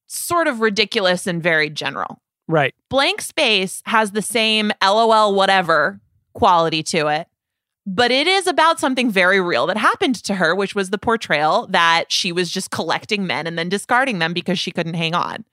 sort 0.08 0.48
of 0.48 0.62
ridiculous 0.62 1.28
and 1.28 1.42
very 1.42 1.70
general. 1.70 2.22
Right. 2.48 2.74
Blank 2.90 3.22
space 3.22 3.82
has 3.86 4.12
the 4.12 4.22
same 4.22 4.72
LOL 4.82 5.36
whatever 5.36 6.00
quality 6.34 6.82
to 6.84 7.08
it, 7.08 7.28
but 7.86 8.12
it 8.12 8.28
is 8.28 8.48
about 8.48 8.80
something 8.80 9.12
very 9.12 9.42
real 9.42 9.68
that 9.68 9.78
happened 9.78 10.16
to 10.24 10.36
her, 10.36 10.56
which 10.56 10.76
was 10.76 10.90
the 10.90 10.98
portrayal 10.98 11.68
that 11.68 12.12
she 12.12 12.32
was 12.32 12.52
just 12.52 12.72
collecting 12.72 13.28
men 13.28 13.48
and 13.48 13.58
then 13.58 13.70
discarding 13.70 14.20
them 14.20 14.34
because 14.34 14.60
she 14.60 14.72
couldn't 14.72 14.94
hang 14.94 15.14
on. 15.14 15.46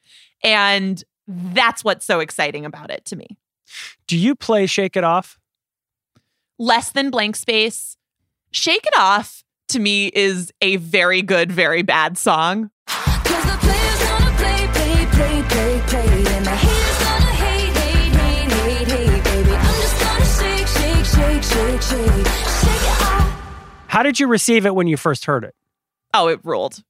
And 0.43 1.03
that's 1.27 1.83
what's 1.83 2.05
so 2.05 2.21
exciting 2.21 2.65
about 2.65 2.91
it 2.91 3.05
to 3.07 3.17
me. 3.17 3.39
Do 4.07 4.17
you 4.17 4.35
play 4.35 4.67
Shake 4.67 4.97
It 4.97 5.05
Off? 5.05 5.39
Less 6.59 6.93
than 6.93 7.11
blank 7.11 7.35
space. 7.37 7.97
Shake 8.51 8.87
It 8.87 8.95
Off 8.99 9.43
to 9.69 9.79
me 9.79 10.09
is 10.09 10.53
a 10.61 10.77
very 10.77 11.23
good, 11.23 11.51
very 11.51 11.83
bad 11.83 12.19
song. 12.19 12.71
How 23.89 24.03
did 24.03 24.19
you 24.19 24.27
receive 24.27 24.67
it 24.67 24.75
when 24.75 24.89
you 24.89 24.97
first 24.97 25.25
heard 25.25 25.45
it? 25.45 25.55
Oh, 26.13 26.29
it 26.29 26.41
ruled. 26.45 26.83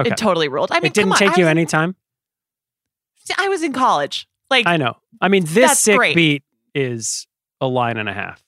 Okay. 0.00 0.10
It 0.10 0.16
totally 0.16 0.48
ruled. 0.48 0.70
I 0.70 0.76
mean, 0.76 0.86
it 0.86 0.94
didn't 0.94 1.06
come 1.06 1.12
on, 1.12 1.18
take 1.18 1.38
I 1.38 1.40
you 1.40 1.48
any 1.48 1.66
time? 1.66 1.96
I 3.36 3.48
was 3.48 3.62
in 3.62 3.72
college. 3.72 4.28
Like, 4.50 4.66
I 4.66 4.76
know. 4.76 4.96
I 5.20 5.28
mean, 5.28 5.44
this 5.44 5.70
That's 5.70 5.80
sick 5.80 5.96
great. 5.96 6.14
beat 6.14 6.42
is 6.74 7.26
a 7.60 7.66
line 7.66 7.96
and 7.96 8.08
a 8.08 8.12
half. 8.12 8.44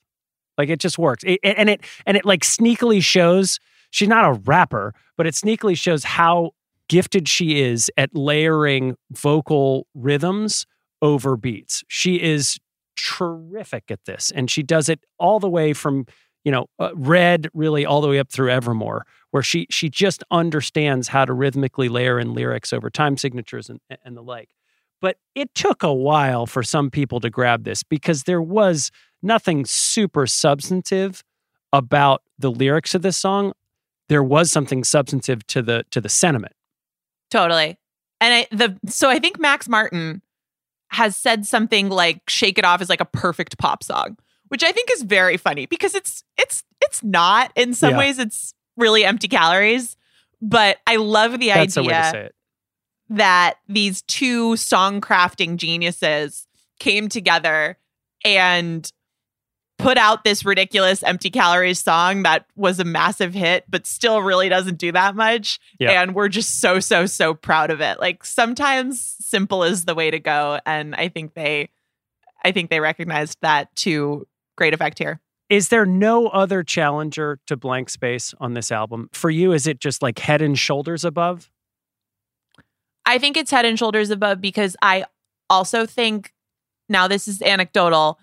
Like 0.59 0.69
it 0.69 0.81
just 0.81 0.99
works. 0.99 1.25
It, 1.27 1.41
and 1.43 1.69
it 1.69 1.81
and 2.07 2.17
it 2.17 2.25
like 2.25 2.43
sneakily 2.43 3.03
shows 3.03 3.59
she's 3.91 4.09
not 4.09 4.25
a 4.25 4.33
rapper, 4.45 4.95
but 5.17 5.27
it 5.27 5.35
sneakily 5.35 5.77
shows 5.77 6.05
how 6.05 6.53
gifted 6.89 7.29
she 7.29 7.61
is 7.63 7.91
at 7.97 8.15
layering 8.15 8.97
vocal 9.11 9.87
rhythms 9.95 10.67
over 11.03 11.37
beats. 11.37 11.83
She 11.89 12.21
is 12.21 12.59
terrific 12.97 13.91
at 13.91 14.05
this 14.07 14.33
and 14.35 14.51
she 14.51 14.63
does 14.63 14.89
it 14.89 15.01
all 15.19 15.39
the 15.39 15.49
way 15.49 15.73
from, 15.73 16.07
you 16.45 16.53
know, 16.53 16.67
uh, 16.79 16.91
red 16.95 17.49
really 17.53 17.85
all 17.85 18.01
the 18.01 18.09
way 18.09 18.19
up 18.19 18.31
through 18.31 18.51
Evermore 18.51 19.05
where 19.37 19.43
she 19.43 19.67
she 19.69 19.91
just 19.91 20.25
understands 20.31 21.09
how 21.09 21.25
to 21.25 21.35
rhythmically 21.35 21.91
layer 21.91 22.19
in 22.19 22.33
lyrics 22.33 22.73
over 22.73 22.89
time 22.89 23.17
signatures 23.19 23.69
and 23.69 23.81
and 24.05 24.17
the 24.17 24.23
like. 24.23 24.51
But 25.03 25.19
it 25.35 25.55
took 25.55 25.83
a 25.83 25.93
while 25.93 26.47
for 26.47 26.63
some 26.63 26.91
people 26.91 27.21
to 27.21 27.29
grab 27.29 27.65
this 27.65 27.83
because 27.83 28.23
there 28.23 28.41
was 28.41 28.91
nothing 29.23 29.67
super 29.67 30.27
substantive 30.27 31.23
about 31.71 32.23
the 32.39 32.51
lyrics 32.51 32.95
of 32.95 33.03
this 33.03 33.19
song. 33.19 33.53
There 34.09 34.23
was 34.23 34.51
something 34.51 34.85
substantive 34.85 35.47
to 35.49 35.61
the 35.61 35.85
to 35.91 36.01
the 36.01 36.09
sentiment. 36.09 36.56
Totally. 37.31 37.79
And 38.21 38.35
I, 38.35 38.47
the 38.51 38.79
so 38.91 39.11
I 39.11 39.19
think 39.19 39.39
Max 39.39 39.69
Martin 39.69 40.23
has 40.89 41.17
said 41.17 41.47
something 41.47 41.89
like 41.89 42.21
"Shake 42.29 42.59
It 42.59 42.65
Off" 42.65 42.81
is 42.81 42.89
like 42.89 43.01
a 43.01 43.05
perfect 43.07 43.59
pop 43.59 43.83
song, 43.83 44.17
which 44.49 44.63
I 44.63 44.73
think 44.73 44.91
is 44.93 45.03
very 45.03 45.37
funny 45.37 45.67
because 45.67 45.95
it's 45.95 46.25
it's 46.39 46.63
it's 46.83 47.03
not. 47.03 47.53
In 47.57 47.75
some 47.75 47.93
Yeah. 47.93 47.99
ways, 47.99 48.19
it's 48.19 48.55
really 48.77 49.05
empty 49.05 49.29
calories. 49.29 49.97
But 50.41 50.79
I 50.87 50.97
love 50.97 51.39
the 51.39 51.49
That's 51.49 51.75
the 51.75 51.83
way 51.83 51.89
to 51.95 51.95
idea 51.99 52.31
that 53.09 53.55
these 53.69 54.03
two 54.03 54.57
song 54.57 55.01
crafting 55.01 55.57
geniuses 55.57 56.47
came 56.79 57.09
together 57.09 57.79
and 58.25 58.91
put 59.79 59.99
out 59.99 60.25
this 60.25 60.45
ridiculous 60.45 61.03
empty 61.03 61.29
calories 61.31 61.79
song 61.79 62.23
that 62.23 62.47
was 62.57 62.81
a 62.81 62.85
massive 62.85 63.35
hit 63.35 63.65
but 63.69 63.87
still 63.87 64.23
really 64.23 64.49
doesn't 64.49 64.79
do 64.79 64.91
that 64.93 65.15
much 65.15 65.59
Yeah. 65.79 66.01
and 66.03 66.15
we're 66.15 66.29
just 66.29 66.61
so 66.61 66.81
so 66.81 67.05
so 67.07 67.35
proud 67.35 67.71
of 67.71 67.81
it 67.81 68.01
like 68.01 68.25
sometimes 68.25 69.17
simple 69.21 69.63
is 69.65 69.85
the 69.85 69.95
way 69.95 70.11
to 70.11 70.19
go 70.19 70.59
and 70.65 70.95
i 70.95 71.09
think 71.09 71.35
they 71.35 71.69
i 72.45 72.53
think 72.53 72.71
they 72.71 72.81
recognized 72.81 73.37
that 73.43 73.75
to 73.77 74.27
great 74.57 74.73
effect 74.73 74.99
here 74.99 75.21
Is 75.51 75.69
there 75.69 75.85
no 75.87 76.27
other 76.29 76.63
challenger 76.65 77.39
to 77.47 77.57
Blank 77.57 77.91
Space 77.91 78.35
on 78.41 78.55
this 78.55 78.73
album? 78.73 79.09
For 79.13 79.31
you, 79.31 79.53
is 79.53 79.67
it 79.69 79.79
just 79.79 80.03
like 80.03 80.19
head 80.19 80.43
and 80.43 80.59
shoulders 80.59 81.05
above? 81.05 81.49
I 83.05 83.19
think 83.19 83.37
it's 83.37 83.51
head 83.53 83.65
and 83.65 83.79
shoulders 83.79 84.11
above 84.11 84.41
because 84.41 84.77
I 84.83 85.05
also 85.49 85.87
think 85.87 86.33
now 86.89 87.07
this 87.07 87.29
is 87.29 87.41
anecdotal. 87.43 88.19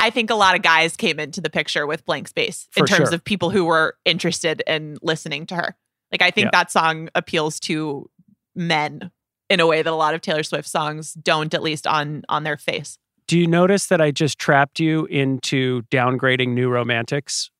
I 0.00 0.10
think 0.10 0.30
a 0.30 0.34
lot 0.34 0.54
of 0.54 0.62
guys 0.62 0.96
came 0.96 1.18
into 1.20 1.40
the 1.40 1.50
picture 1.50 1.86
with 1.86 2.04
blank 2.04 2.28
space 2.28 2.68
in 2.76 2.82
For 2.82 2.86
terms 2.86 3.08
sure. 3.08 3.14
of 3.14 3.24
people 3.24 3.50
who 3.50 3.64
were 3.64 3.96
interested 4.04 4.62
in 4.66 4.98
listening 5.02 5.46
to 5.46 5.54
her. 5.56 5.76
Like 6.12 6.22
I 6.22 6.30
think 6.30 6.46
Yeah. 6.46 6.50
that 6.52 6.70
song 6.70 7.08
appeals 7.14 7.58
to 7.60 8.10
men 8.54 9.10
in 9.50 9.60
a 9.60 9.66
way 9.66 9.82
that 9.82 9.92
a 9.92 9.96
lot 9.96 10.14
of 10.14 10.20
Taylor 10.20 10.42
Swift 10.42 10.68
songs 10.68 11.12
don't, 11.14 11.52
at 11.54 11.62
least 11.62 11.86
on 11.86 12.22
on 12.28 12.44
their 12.44 12.56
face. 12.56 12.98
Do 13.26 13.38
you 13.38 13.46
notice 13.46 13.86
that 13.86 14.00
I 14.00 14.10
just 14.10 14.38
trapped 14.38 14.78
you 14.80 15.06
into 15.06 15.82
downgrading 15.90 16.48
New 16.50 16.68
Romantics? 16.68 17.50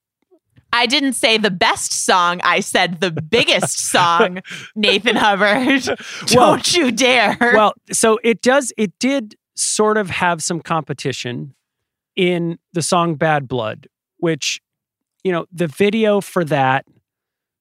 I 0.73 0.87
didn't 0.87 1.13
say 1.15 1.39
the 1.39 1.51
best 1.53 1.93
song. 2.05 2.41
I 2.43 2.61
said 2.61 3.01
the 3.01 3.11
biggest 3.13 3.79
song, 3.91 4.41
Nathan 4.75 5.17
Hubbard. 5.17 5.87
Well- 6.35 6.57
Don't 6.57 6.75
you 6.77 6.91
dare. 6.91 7.37
well, 7.41 7.75
so 7.93 8.19
it 8.25 8.43
does. 8.43 8.73
It 8.77 8.93
did 8.99 9.37
sort 9.57 9.97
of 9.97 10.11
have 10.11 10.43
some 10.43 10.61
competition 10.61 11.55
in 12.17 12.59
the 12.73 12.83
song 12.83 13.15
"Bad 13.17 13.49
Blood," 13.49 13.89
which 14.19 14.61
you 15.23 15.33
know 15.33 15.47
the 15.53 15.67
video 15.67 16.21
for 16.21 16.45
that 16.45 16.87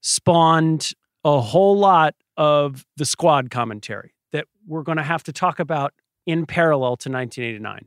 spawned 0.01 0.91
a 1.23 1.39
whole 1.39 1.77
lot 1.77 2.15
of 2.35 2.85
the 2.97 3.05
squad 3.05 3.49
commentary 3.49 4.13
that 4.31 4.45
we're 4.67 4.83
going 4.83 4.97
to 4.97 5.03
have 5.03 5.23
to 5.23 5.31
talk 5.31 5.59
about 5.59 5.93
in 6.25 6.45
parallel 6.45 6.97
to 6.97 7.09
1989, 7.09 7.85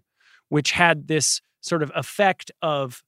which 0.48 0.72
had 0.72 1.08
this 1.08 1.40
sort 1.60 1.82
of 1.82 1.92
effect 1.94 2.50
of 2.62 3.02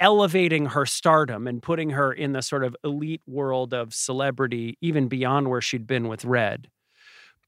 elevating 0.00 0.66
her 0.66 0.84
stardom 0.84 1.46
and 1.46 1.62
putting 1.62 1.90
her 1.90 2.12
in 2.12 2.32
the 2.32 2.42
sort 2.42 2.64
of 2.64 2.76
elite 2.82 3.22
world 3.26 3.72
of 3.72 3.94
celebrity, 3.94 4.76
even 4.80 5.06
beyond 5.06 5.48
where 5.48 5.60
she'd 5.60 5.86
been 5.86 6.08
with 6.08 6.24
Red. 6.24 6.68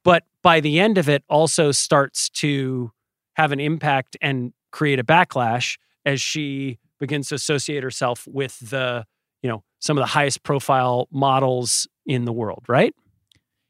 But 0.04 0.24
by 0.42 0.60
the 0.60 0.78
end 0.78 0.96
of 0.96 1.08
it, 1.08 1.24
also 1.28 1.72
starts 1.72 2.28
to 2.30 2.92
have 3.34 3.50
an 3.50 3.58
impact 3.58 4.16
and 4.22 4.52
create 4.74 4.98
a 4.98 5.04
backlash 5.04 5.78
as 6.04 6.20
she 6.20 6.78
begins 6.98 7.28
to 7.28 7.36
associate 7.36 7.84
herself 7.84 8.26
with 8.26 8.58
the, 8.58 9.06
you 9.40 9.48
know, 9.48 9.62
some 9.78 9.96
of 9.96 10.02
the 10.02 10.06
highest 10.06 10.42
profile 10.42 11.06
models 11.12 11.86
in 12.06 12.24
the 12.24 12.32
world, 12.32 12.64
right? 12.66 12.92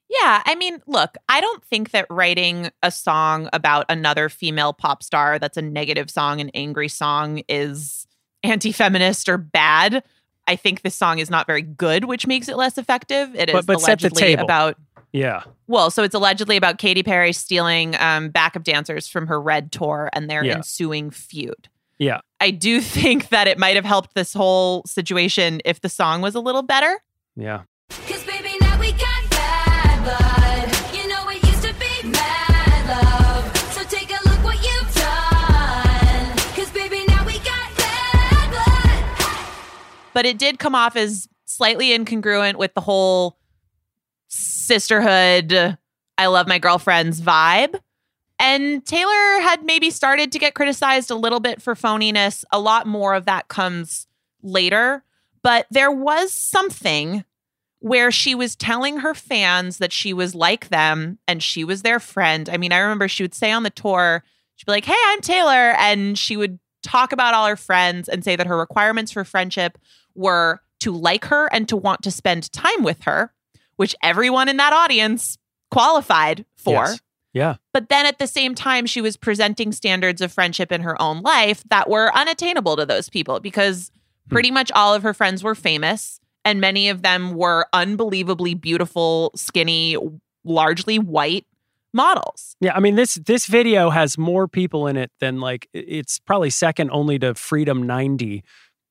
Yeah, 0.09 0.43
I 0.47 0.55
mean, 0.55 0.81
look, 0.87 1.17
I 1.29 1.43
don't 1.43 1.63
think 1.65 1.91
that 1.91 2.07
writing 2.09 2.71
a 2.83 2.91
song 2.91 3.51
about 3.53 3.85
another 3.91 4.31
female 4.31 4.73
pop 4.73 5.03
star 5.03 5.39
that's 5.39 5.59
a 5.59 5.63
negative 5.63 6.11
song, 6.11 6.41
an 6.41 6.51
angry 6.55 6.89
song, 6.89 7.43
is 7.51 8.07
anti 8.43 8.73
feminist 8.73 9.29
or 9.29 9.37
bad. 9.37 10.05
I 10.47 10.57
think 10.57 10.83
this 10.83 10.95
song 10.95 11.19
is 11.19 11.31
not 11.31 11.47
very 11.47 11.63
good, 11.63 12.05
which 12.05 12.27
makes 12.27 12.49
it 12.49 12.57
less 12.57 12.77
effective. 12.79 13.35
It 13.35 13.49
is 13.49 13.55
But- 13.55 13.67
but 13.67 13.77
allegedly 13.83 14.35
about, 14.35 14.77
Yeah. 15.13 15.43
well, 15.67 15.91
so 15.91 16.03
it's 16.03 16.15
allegedly 16.15 16.57
about 16.57 16.79
Katy 16.79 17.03
Perry 17.03 17.33
stealing 17.33 17.95
um, 17.99 18.29
backup 18.31 18.65
dancers 18.65 19.09
from 19.09 19.27
her 19.29 19.41
Red 19.41 19.73
tour 19.73 20.11
and 20.13 20.29
their 20.29 20.45
Yeah. 20.45 20.57
ensuing 20.57 21.11
feud. 21.11 21.69
Yeah. 21.99 22.21
I 22.41 22.51
do 22.51 22.81
think 22.83 23.29
that 23.29 23.47
it 23.47 23.59
might 23.59 23.77
have 23.77 23.85
helped 23.85 24.15
this 24.15 24.35
whole 24.35 24.83
situation 24.87 25.61
if 25.65 25.81
the 25.81 25.89
song 25.89 26.21
was 26.21 26.35
a 26.35 26.41
little 26.41 26.63
better. 26.63 27.01
Yeah. 27.37 27.63
But 40.15 40.25
it 40.25 40.39
did 40.39 40.59
come 40.59 40.75
off 40.75 40.97
as 40.97 41.29
slightly 41.45 41.91
incongruent 41.91 42.55
with 42.55 42.73
the 42.75 42.81
whole 42.81 43.37
sisterhood 44.29 45.77
i 46.17 46.27
love 46.27 46.49
my 46.49 46.59
girlfriends 46.59 47.21
vibe. 47.21 47.79
And 48.39 48.85
taylor 48.85 49.41
had 49.41 49.65
maybe 49.65 49.91
started 49.91 50.33
to 50.33 50.39
get 50.39 50.55
criticized 50.55 51.11
a 51.11 51.15
little 51.15 51.41
bit 51.41 51.63
for 51.63 51.75
phoniness. 51.75 52.45
A 52.51 52.59
lot 52.59 52.87
more 52.87 53.15
of 53.15 53.27
that 53.27 53.49
comes 53.49 54.07
later. 54.43 55.05
But 55.43 55.67
there 55.71 55.91
was 55.91 56.33
something 56.33 57.25
where 57.79 58.11
she 58.11 58.35
was 58.35 58.57
telling 58.57 58.99
her 58.99 59.15
fans 59.15 59.79
that 59.79 59.93
she 59.93 60.13
was 60.13 60.35
like 60.35 60.69
them 60.69 61.19
and 61.29 61.43
she 61.43 61.65
was 61.65 61.83
their 61.83 62.01
friend. 62.01 62.49
I 62.49 62.57
mean 62.57 62.73
i 62.73 62.79
remember 62.79 63.09
she 63.09 63.23
would 63.23 63.35
say 63.35 63.53
on 63.53 63.63
the 63.63 63.71
tour 63.71 64.25
she'd 64.57 64.67
be 64.67 64.73
like 64.73 64.85
hey 64.85 64.95
i'm 65.07 65.21
taylor 65.21 65.75
and 65.79 66.19
she 66.19 66.37
would 66.37 66.59
talk 66.83 67.13
about 67.13 67.35
all 67.35 67.47
her 67.47 67.57
friends 67.57 68.09
and 68.09 68.25
say 68.25 68.37
that 68.37 68.47
her 68.47 68.59
requirements 68.59 69.11
for 69.13 69.25
friendship 69.25 69.79
were 70.15 70.61
to 70.81 70.93
like 70.93 71.27
her 71.27 71.49
and 71.53 71.69
to 71.69 71.77
want 71.77 72.03
to 72.03 72.11
spend 72.11 72.53
time 72.53 72.83
with 72.83 73.03
her, 73.05 73.33
which 73.77 73.95
everyone 74.03 74.49
in 74.49 74.57
that 74.59 74.73
audience 74.73 75.39
qualified 75.71 76.45
for. 76.57 76.73
Yes. 76.73 77.01
Yeah. 77.33 77.57
But 77.73 77.89
then 77.89 78.07
at 78.07 78.19
the 78.19 78.29
same 78.29 78.55
time, 78.55 78.87
she 78.87 79.01
was 79.01 79.17
presenting 79.17 79.73
standards 79.73 80.21
of 80.21 80.33
friendship 80.33 80.71
in 80.71 80.83
her 80.83 81.01
own 81.03 81.21
life 81.23 81.65
that 81.69 81.91
were 81.91 82.15
unattainable 82.15 82.77
to 82.77 82.87
those 82.87 83.09
people 83.09 83.41
because 83.41 83.91
hmm. 84.29 84.35
pretty 84.35 84.51
much 84.51 84.71
all 84.73 84.95
of 84.95 85.03
her 85.03 85.13
friends 85.13 85.43
were 85.43 85.57
famous 85.57 86.21
and 86.45 86.61
many 86.61 86.89
of 86.89 87.03
them 87.03 87.35
were 87.35 87.67
unbelievably 87.73 88.55
beautiful, 88.55 89.33
skinny, 89.35 89.97
largely 90.45 90.99
white 90.99 91.47
models. 91.93 92.57
Yeah, 92.61 92.75
I 92.75 92.81
mean 92.81 92.97
this 92.97 93.15
this 93.15 93.47
video 93.47 93.89
has 93.89 94.19
more 94.19 94.47
people 94.47 94.87
in 94.87 94.97
it 94.97 95.11
than 95.21 95.41
like 95.41 95.69
it's 95.73 96.19
probably 96.19 96.51
second 96.51 96.91
only 96.91 97.19
to 97.21 97.35
Freedom 97.35 97.83
90, 97.85 98.43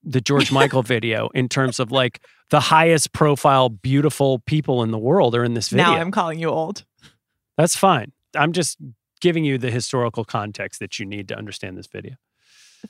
the 0.03 0.21
George 0.21 0.51
Michael 0.51 0.83
video 0.95 1.29
in 1.33 1.47
terms 1.49 1.79
of 1.79 1.91
like 1.91 2.21
the 2.49 2.59
highest 2.59 3.13
profile 3.13 3.69
beautiful 3.69 4.39
people 4.39 4.83
in 4.83 4.91
the 4.91 4.97
world 4.99 5.35
are 5.35 5.43
in 5.43 5.53
this 5.53 5.69
video. 5.69 5.85
Now 5.85 5.95
I'm 5.97 6.11
calling 6.11 6.39
you 6.39 6.49
old. 6.49 6.83
That's 7.57 7.75
fine. 7.75 8.11
I'm 8.35 8.51
just 8.51 8.77
giving 9.21 9.45
you 9.45 9.57
the 9.57 9.71
historical 9.71 10.25
context 10.25 10.79
that 10.79 10.99
you 10.99 11.05
need 11.05 11.27
to 11.29 11.37
understand 11.37 11.77
this 11.77 11.87
video. 11.87 12.15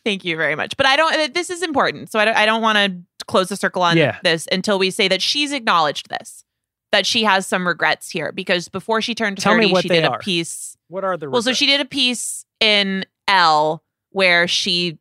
Thank 0.04 0.26
you 0.26 0.36
very 0.36 0.56
much. 0.56 0.76
But 0.76 0.88
I 0.88 0.96
don't, 0.96 1.34
this 1.34 1.50
is 1.52 1.62
important. 1.62 2.12
So 2.12 2.18
I 2.20 2.26
don't, 2.26 2.36
I 2.36 2.46
don't 2.48 2.62
want 2.64 2.78
to 2.78 3.26
close 3.28 3.50
the 3.50 3.56
circle 3.56 3.84
on 3.84 3.96
Yeah. 3.98 4.18
this 4.24 4.48
until 4.52 4.80
we 4.80 4.90
say 4.90 5.08
that 5.08 5.22
she's 5.22 5.52
acknowledged 5.52 6.10
this, 6.10 6.44
that 6.92 7.06
she 7.06 7.24
has 7.26 7.46
some 7.46 7.68
regrets 7.68 8.10
here. 8.10 8.32
Because 8.32 8.70
before 8.70 9.02
she 9.04 9.14
turned 9.14 9.38
Tell 9.38 9.54
me 9.56 9.66
30, 9.66 9.74
what 9.74 9.82
she 9.84 9.90
they 9.90 10.02
did 10.02 10.06
are. 10.06 10.16
a 10.16 10.20
piece. 10.20 10.76
What 10.88 11.04
are 11.04 11.16
the 11.18 11.30
Well, 11.30 11.44
so 11.44 11.54
she 11.54 11.68
did 11.68 11.80
a 11.80 11.86
piece 11.86 12.44
in 12.60 13.06
Elle 13.28 13.84
where 14.10 14.48
she 14.48 14.98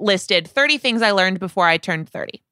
listed 0.00 0.48
30 0.48 0.78
things 0.78 1.02
I 1.02 1.10
learned 1.12 1.38
before 1.40 1.66
I 1.66 1.76
turned 1.76 2.08
30. 2.08 2.42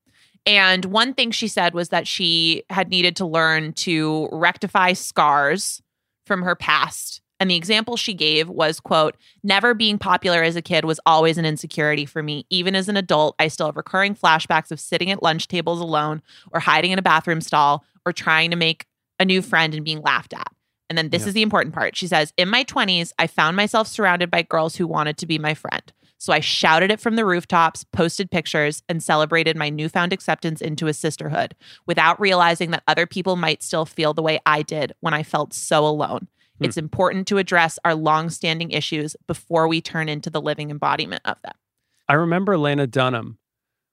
And 0.47 0.85
one 0.87 1.13
thing 1.15 1.31
she 1.31 1.49
said 1.49 1.75
was 1.75 1.91
that 1.91 2.07
she 2.07 2.63
had 2.71 2.89
needed 2.89 3.17
to 3.17 3.27
learn 3.27 3.73
to 3.75 4.29
rectify 4.33 4.93
scars 4.95 5.83
from 6.27 6.43
her 6.43 6.55
past. 6.55 7.21
And 7.41 7.51
the 7.51 7.57
example 7.57 7.97
she 7.97 8.15
gave 8.15 8.49
was, 8.49 8.81
quote, 8.81 9.17
never 9.45 9.73
being 9.75 9.99
popular 9.99 10.43
as 10.43 10.57
a 10.57 10.63
kid 10.63 10.85
was 10.85 10.99
always 11.07 11.39
an 11.39 11.45
insecurity 11.45 12.05
for 12.05 12.23
me. 12.23 12.47
Even 12.51 12.75
as 12.75 12.89
an 12.89 12.97
adult, 12.97 13.37
I 13.39 13.49
still 13.49 13.67
have 13.67 13.77
recurring 13.77 14.15
flashbacks 14.17 14.73
of 14.73 14.81
sitting 14.81 15.11
at 15.11 15.23
lunch 15.23 15.47
tables 15.47 15.81
alone 15.81 16.21
or 16.51 16.61
hiding 16.61 16.91
in 16.91 16.99
a 16.99 17.03
bathroom 17.03 17.41
stall 17.41 17.85
or 18.05 18.13
trying 18.13 18.51
to 18.51 18.57
make 18.57 18.87
a 19.21 19.25
new 19.25 19.41
friend 19.43 19.75
and 19.75 19.85
being 19.85 20.01
laughed 20.01 20.33
at. 20.35 20.51
And 20.89 20.97
then 20.97 21.11
this 21.11 21.23
Yeah. 21.23 21.29
is 21.29 21.35
the 21.35 21.43
important 21.43 21.75
part. 21.75 21.95
She 21.97 22.07
says, 22.07 22.33
In 22.37 22.49
my 22.49 22.65
20s, 22.65 23.13
I 23.19 23.27
found 23.27 23.57
myself 23.57 23.87
surrounded 23.87 24.31
by 24.31 24.43
girls 24.43 24.77
who 24.77 24.87
wanted 24.87 25.19
to 25.19 25.27
be 25.27 25.39
my 25.39 25.55
friend. 25.55 25.93
So 26.19 26.33
I 26.33 26.41
shouted 26.41 26.91
it 26.91 27.01
from 27.01 27.15
the 27.15 27.25
rooftops, 27.25 27.85
posted 27.85 28.31
pictures, 28.31 28.83
and 28.89 29.03
celebrated 29.03 29.57
my 29.57 29.71
newfound 29.71 30.13
acceptance 30.13 30.61
into 30.61 30.89
a 30.89 30.93
sisterhood 30.93 31.55
without 31.87 32.21
realizing 32.21 32.73
that 32.73 32.83
other 32.89 33.07
people 33.07 33.37
might 33.37 33.63
still 33.63 33.87
feel 33.87 34.13
the 34.13 34.23
way 34.23 34.41
I 34.45 34.63
did 34.63 34.93
when 35.01 35.15
I 35.15 35.23
felt 35.23 35.55
so 35.55 35.87
alone. 35.87 36.27
Hmm. 36.59 36.65
It's 36.65 36.77
important 36.77 37.29
to 37.29 37.39
address 37.39 37.79
our 37.85 37.95
long-standing 37.95 38.73
issues 38.73 39.15
before 39.29 39.69
we 39.69 39.81
turn 39.81 40.09
into 40.09 40.29
the 40.29 40.41
living 40.41 40.71
embodiment 40.71 41.23
of 41.25 41.41
them. 41.43 41.55
I 42.09 42.15
remember 42.15 42.59
Lena 42.59 42.89
Dunham 42.89 43.39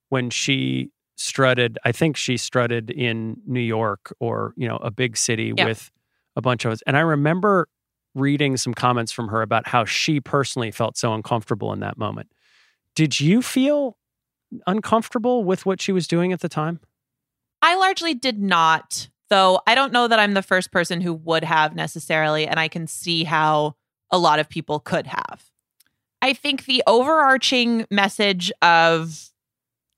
when 0.10 0.32
she 0.32 0.90
strutted, 1.18 1.78
I 1.86 1.92
think 1.92 2.18
she 2.18 2.38
strutted 2.38 2.90
in 2.90 3.38
New 3.46 3.60
York 3.60 4.14
or, 4.20 4.54
you 4.58 4.68
know, 4.68 4.78
a 4.78 4.90
big 4.90 5.16
city 5.16 5.54
with 5.54 5.92
a 6.36 6.42
bunch 6.42 6.66
of 6.66 6.72
us. 6.72 6.82
And 6.88 6.98
I 6.98 7.02
remember 7.02 7.68
reading 8.16 8.58
some 8.58 8.74
comments 8.74 9.12
from 9.12 9.28
her 9.28 9.42
about 9.42 9.68
how 9.68 9.86
she 9.86 10.20
personally 10.20 10.72
felt 10.72 10.98
so 10.98 11.14
uncomfortable 11.14 11.72
in 11.74 11.82
that 11.82 11.98
moment. 11.98 12.32
Did 12.96 13.20
you 13.20 13.42
feel 13.42 13.98
uncomfortable 14.66 15.44
with 15.44 15.66
what 15.66 15.82
she 15.82 15.92
was 15.92 16.08
doing 16.08 16.32
at 16.32 16.40
the 16.40 16.50
time? 16.50 16.80
I 17.62 17.76
largely 17.76 18.14
did 18.14 18.42
not, 18.42 19.10
though 19.30 19.60
I 19.68 19.76
don't 19.76 19.92
know 19.92 20.08
that 20.08 20.20
I'm 20.20 20.34
the 20.34 20.42
first 20.42 20.72
person 20.72 21.02
who 21.02 21.14
would 21.14 21.44
have 21.44 21.76
necessarily, 21.76 22.48
and 22.48 22.60
I 22.60 22.68
can 22.68 22.88
see 22.88 23.24
how 23.26 23.76
a 24.12 24.18
lot 24.18 24.40
of 24.40 24.48
people 24.48 24.80
could 24.80 25.08
have. 25.08 25.44
I 26.22 26.34
think 26.34 26.66
the 26.66 26.84
overarching 26.88 27.86
message 27.92 28.52
of 28.62 29.30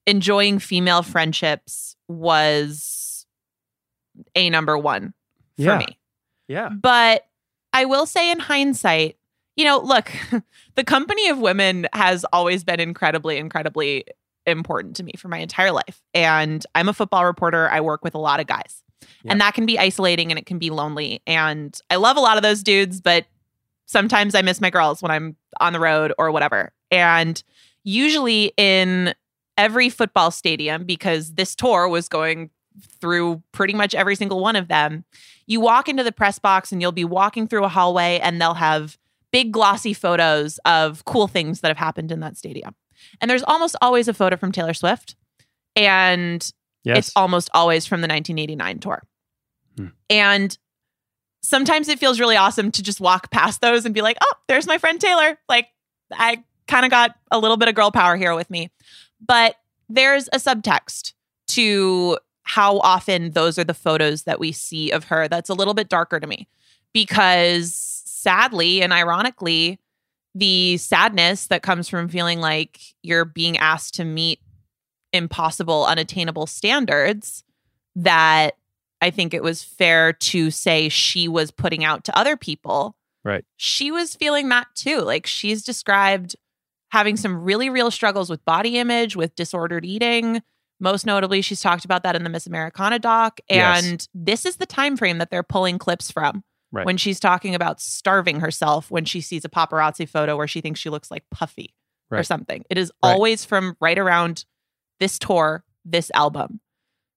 enjoying 0.06 0.58
female 0.58 1.02
friendships 1.02 1.94
was 2.08 3.26
a 4.34 4.50
number 4.50 4.76
one 4.76 5.12
for 5.56 5.62
Yeah. 5.62 5.78
me. 5.78 5.98
Yeah. 6.48 6.68
But 6.70 7.27
I 7.72 7.84
will 7.84 8.06
say, 8.06 8.30
in 8.30 8.38
hindsight, 8.38 9.16
you 9.56 9.64
know, 9.64 9.80
look, 9.80 10.10
the 10.76 10.84
company 10.84 11.28
of 11.28 11.38
women 11.38 11.86
has 11.92 12.24
always 12.32 12.64
been 12.64 12.80
incredibly, 12.80 13.38
incredibly 13.38 14.04
important 14.46 14.96
to 14.96 15.02
me 15.02 15.12
for 15.18 15.28
my 15.28 15.38
entire 15.38 15.72
life. 15.72 16.02
And 16.14 16.64
I'm 16.74 16.88
a 16.88 16.92
football 16.92 17.24
reporter. 17.24 17.68
I 17.68 17.80
work 17.80 18.02
with 18.02 18.14
a 18.14 18.18
lot 18.18 18.40
of 18.40 18.46
guys. 18.46 18.82
Yeah. 19.22 19.32
And 19.32 19.40
that 19.40 19.54
can 19.54 19.66
be 19.66 19.78
isolating 19.78 20.30
and 20.30 20.38
it 20.38 20.46
can 20.46 20.58
be 20.58 20.70
lonely. 20.70 21.22
And 21.26 21.78
I 21.90 21.96
love 21.96 22.16
a 22.16 22.20
lot 22.20 22.36
of 22.36 22.42
those 22.42 22.62
dudes, 22.62 23.00
but 23.00 23.26
sometimes 23.86 24.34
I 24.34 24.42
miss 24.42 24.60
my 24.60 24.70
girls 24.70 25.02
when 25.02 25.10
I'm 25.10 25.36
on 25.60 25.72
the 25.72 25.80
road 25.80 26.12
or 26.18 26.30
whatever. 26.30 26.72
And 26.90 27.42
usually 27.84 28.52
in 28.56 29.14
every 29.56 29.88
football 29.88 30.30
stadium, 30.30 30.84
because 30.84 31.34
this 31.34 31.54
tour 31.54 31.88
was 31.88 32.08
going 32.08 32.50
through 33.00 33.42
pretty 33.52 33.74
much 33.74 33.94
every 33.94 34.14
single 34.16 34.40
one 34.40 34.56
of 34.56 34.68
them, 34.68 35.04
you 35.46 35.60
walk 35.60 35.88
into 35.88 36.04
the 36.04 36.12
press 36.12 36.38
box 36.38 36.72
and 36.72 36.80
you'll 36.80 36.92
be 36.92 37.04
walking 37.04 37.46
through 37.48 37.64
a 37.64 37.68
hallway 37.68 38.18
and 38.22 38.40
they'll 38.40 38.54
have 38.54 38.98
big 39.32 39.52
glossy 39.52 39.92
photos 39.92 40.58
of 40.64 41.04
cool 41.04 41.28
things 41.28 41.60
that 41.60 41.68
have 41.68 41.76
happened 41.76 42.10
in 42.12 42.20
that 42.20 42.36
stadium. 42.36 42.74
And 43.20 43.30
there's 43.30 43.42
almost 43.44 43.76
always 43.80 44.08
a 44.08 44.14
photo 44.14 44.36
from 44.36 44.52
Taylor 44.52 44.74
Swift. 44.74 45.16
And 45.76 46.50
Yes. 46.84 46.98
it's 46.98 47.12
almost 47.16 47.50
always 47.52 47.86
from 47.86 48.00
the 48.00 48.08
1989 48.08 48.78
tour. 48.78 49.02
Hmm. 49.76 49.86
And 50.08 50.56
sometimes 51.42 51.88
it 51.88 51.98
feels 51.98 52.18
really 52.20 52.36
awesome 52.36 52.70
to 52.72 52.82
just 52.82 53.00
walk 53.00 53.30
past 53.30 53.60
those 53.60 53.84
and 53.84 53.94
be 53.94 54.00
like, 54.00 54.16
oh, 54.22 54.32
there's 54.48 54.66
my 54.66 54.78
friend 54.78 55.00
Taylor. 55.00 55.38
Like, 55.48 55.68
I 56.12 56.42
kind 56.66 56.84
of 56.86 56.90
got 56.90 57.14
a 57.30 57.38
little 57.38 57.56
bit 57.56 57.68
of 57.68 57.74
girl 57.74 57.90
power 57.90 58.16
here 58.16 58.34
with 58.34 58.48
me. 58.50 58.70
But 59.24 59.56
there's 59.88 60.28
a 60.28 60.36
subtext 60.38 61.12
to 61.48 62.18
how 62.48 62.78
often 62.78 63.32
those 63.32 63.58
are 63.58 63.64
the 63.64 63.74
photos 63.74 64.22
that 64.22 64.40
we 64.40 64.52
see 64.52 64.90
of 64.90 65.04
her 65.04 65.28
that's 65.28 65.50
a 65.50 65.54
little 65.54 65.74
bit 65.74 65.90
darker 65.90 66.18
to 66.18 66.26
me 66.26 66.48
because 66.94 67.74
sadly 67.74 68.82
and 68.82 68.90
ironically, 68.92 69.78
the 70.34 70.78
sadness 70.78 71.46
that 71.48 71.62
comes 71.62 71.88
from 71.88 72.08
feeling 72.08 72.40
like 72.40 72.80
you're 73.02 73.26
being 73.26 73.58
asked 73.58 73.94
to 73.94 74.04
meet 74.04 74.40
impossible, 75.12 75.84
unattainable 75.86 76.46
standards 76.46 77.44
that 77.96 78.56
I 79.00 79.10
think 79.10 79.34
it 79.34 79.42
was 79.42 79.62
fair 79.62 80.12
to 80.12 80.50
say 80.50 80.88
she 80.88 81.28
was 81.28 81.50
putting 81.50 81.84
out 81.84 82.04
to 82.04 82.18
other 82.18 82.36
people. 82.36 82.96
Right. 83.24 83.44
She 83.56 83.90
was 83.90 84.14
feeling 84.14 84.48
that 84.48 84.68
too. 84.74 85.00
Like 85.00 85.26
she's 85.26 85.62
described 85.64 86.34
having 86.90 87.16
some 87.16 87.42
really 87.42 87.68
real 87.68 87.90
struggles 87.90 88.30
with 88.30 88.44
body 88.44 88.78
image, 88.78 89.16
with 89.16 89.36
disordered 89.36 89.84
eating. 89.84 90.42
Most 90.80 91.06
notably, 91.06 91.42
she's 91.42 91.60
talked 91.60 91.84
about 91.84 92.02
that 92.04 92.14
in 92.16 92.22
the 92.24 92.30
Miss 92.30 92.46
Americana 92.46 92.98
doc. 92.98 93.40
Yes. 93.50 93.84
And 93.84 94.08
this 94.14 94.46
is 94.46 94.56
the 94.56 94.66
time 94.66 94.96
frame 94.96 95.18
that 95.18 95.30
they're 95.30 95.42
pulling 95.42 95.78
clips 95.78 96.10
from 96.10 96.44
Right. 96.70 96.84
when 96.86 96.96
she's 96.98 97.18
talking 97.18 97.54
about 97.54 97.80
starving 97.80 98.40
herself 98.40 98.90
when 98.90 99.04
she 99.04 99.20
sees 99.20 99.44
a 99.44 99.48
paparazzi 99.48 100.08
photo 100.08 100.36
where 100.36 100.46
she 100.48 100.60
thinks 100.60 100.78
she 100.80 100.90
looks 100.90 101.10
like 101.10 101.24
Puffy 101.30 101.74
or 102.10 102.22
something. 102.22 102.64
It 102.70 102.78
is 102.78 102.92
Right. 103.02 103.12
always 103.12 103.44
from 103.44 103.76
right 103.80 103.98
around 103.98 104.44
this 105.00 105.18
tour, 105.18 105.64
this 105.84 106.10
album. 106.14 106.60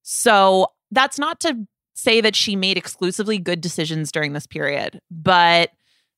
So 0.04 0.67
that's 0.91 1.19
not 1.19 1.39
to 1.41 1.67
say 1.93 2.21
that 2.21 2.36
she 2.36 2.56
made 2.56 2.78
exclusively 2.78 3.38
good 3.38 3.62
decisions 3.62 4.12
during 4.12 4.34
this 4.34 4.47
period, 4.47 5.00
but 5.12 5.71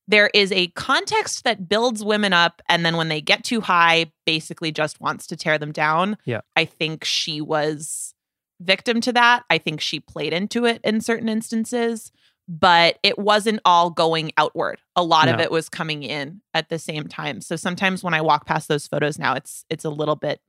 there 0.06 0.30
is 0.34 0.52
a 0.52 0.68
context 0.68 1.44
that 1.44 1.68
builds 1.68 2.04
women 2.04 2.32
up 2.32 2.60
and 2.68 2.84
then 2.84 2.96
when 2.96 3.08
they 3.08 3.20
get 3.20 3.44
too 3.44 3.60
high 3.60 4.12
basically 4.26 4.70
just 4.70 5.00
wants 5.00 5.26
to 5.28 5.36
tear 5.36 5.58
them 5.58 5.72
down. 5.72 6.18
Yeah. 6.24 6.40
I 6.56 6.64
think 6.66 7.04
she 7.04 7.40
was 7.40 8.14
victim 8.60 9.00
to 9.02 9.12
that. 9.12 9.44
I 9.48 9.58
think 9.58 9.80
she 9.80 10.00
played 10.00 10.32
into 10.32 10.66
it 10.66 10.80
in 10.84 11.00
certain 11.00 11.28
instances, 11.28 12.12
but 12.46 12.98
it 13.02 13.18
wasn't 13.18 13.60
all 13.64 13.90
going 13.90 14.32
outward. 14.36 14.80
A 14.96 15.02
lot 15.02 15.28
of 15.28 15.40
it 15.40 15.50
was 15.50 15.68
coming 15.68 16.02
in 16.02 16.42
at 16.52 16.68
the 16.68 16.78
same 16.78 17.08
time. 17.08 17.40
So 17.40 17.56
sometimes 17.56 18.04
when 18.04 18.14
I 18.14 18.20
walk 18.20 18.46
past 18.46 18.68
those 18.68 18.86
photos 18.86 19.18
now, 19.18 19.34
it's 19.34 19.64
it's 19.70 19.84
a 19.84 19.90
little 19.90 20.16
bit 20.16 20.40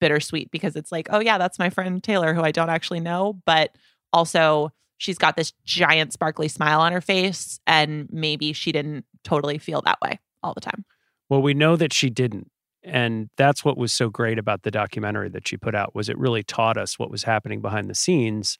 bittersweet 0.00 0.50
because 0.50 0.76
it's 0.76 0.92
like, 0.92 1.08
oh 1.10 1.20
yeah, 1.20 1.38
that's 1.38 1.58
my 1.58 1.70
friend 1.70 2.02
Taylor 2.02 2.34
who 2.34 2.42
I 2.42 2.52
don't 2.52 2.70
actually 2.70 3.00
know, 3.00 3.40
but 3.44 3.76
also 4.12 4.72
she's 4.98 5.18
got 5.18 5.36
this 5.36 5.52
giant 5.64 6.12
sparkly 6.12 6.48
smile 6.48 6.80
on 6.80 6.92
her 6.92 7.00
face 7.00 7.60
and 7.66 8.08
maybe 8.10 8.52
she 8.52 8.72
didn't 8.72 9.04
totally 9.24 9.58
feel 9.58 9.82
that 9.82 9.98
way 10.00 10.18
all 10.42 10.54
the 10.54 10.60
time. 10.60 10.84
Well, 11.28 11.42
we 11.42 11.54
know 11.54 11.76
that 11.76 11.92
she 11.92 12.10
didn't. 12.10 12.50
And 12.82 13.30
that's 13.36 13.64
what 13.64 13.76
was 13.76 13.92
so 13.92 14.08
great 14.10 14.38
about 14.38 14.62
the 14.62 14.70
documentary 14.70 15.28
that 15.30 15.48
she 15.48 15.56
put 15.56 15.74
out 15.74 15.92
was 15.92 16.08
it 16.08 16.16
really 16.16 16.44
taught 16.44 16.76
us 16.76 17.00
what 17.00 17.10
was 17.10 17.24
happening 17.24 17.60
behind 17.60 17.90
the 17.90 17.96
scenes. 17.96 18.58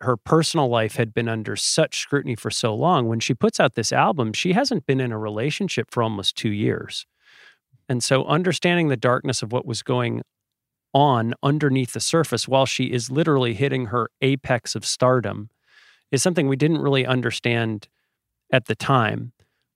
Her 0.00 0.16
personal 0.16 0.68
life 0.68 0.96
had 0.96 1.12
been 1.12 1.28
under 1.28 1.54
such 1.54 1.98
scrutiny 1.98 2.34
for 2.34 2.50
so 2.50 2.74
long. 2.74 3.08
When 3.08 3.20
she 3.20 3.34
puts 3.34 3.60
out 3.60 3.74
this 3.74 3.92
album, 3.92 4.32
she 4.32 4.54
hasn't 4.54 4.86
been 4.86 5.00
in 5.00 5.12
a 5.12 5.18
relationship 5.18 5.90
for 5.90 6.02
almost 6.02 6.34
2 6.36 6.48
years. 6.48 7.06
And 7.90 8.02
so 8.02 8.24
understanding 8.24 8.88
the 8.88 8.96
darkness 8.96 9.42
of 9.42 9.52
what 9.52 9.66
was 9.66 9.82
going 9.82 10.22
on 10.94 11.34
underneath 11.42 11.92
the 11.92 12.00
surface 12.00 12.46
while 12.46 12.66
she 12.66 12.84
is 12.86 13.10
literally 13.10 13.54
hitting 13.54 13.86
her 13.86 14.10
apex 14.20 14.74
of 14.74 14.84
stardom 14.84 15.48
is 16.10 16.22
something 16.22 16.48
we 16.48 16.56
didn't 16.56 16.82
really 16.82 17.06
understand 17.06 17.88
at 18.52 18.66
the 18.66 18.74
time. 18.74 19.32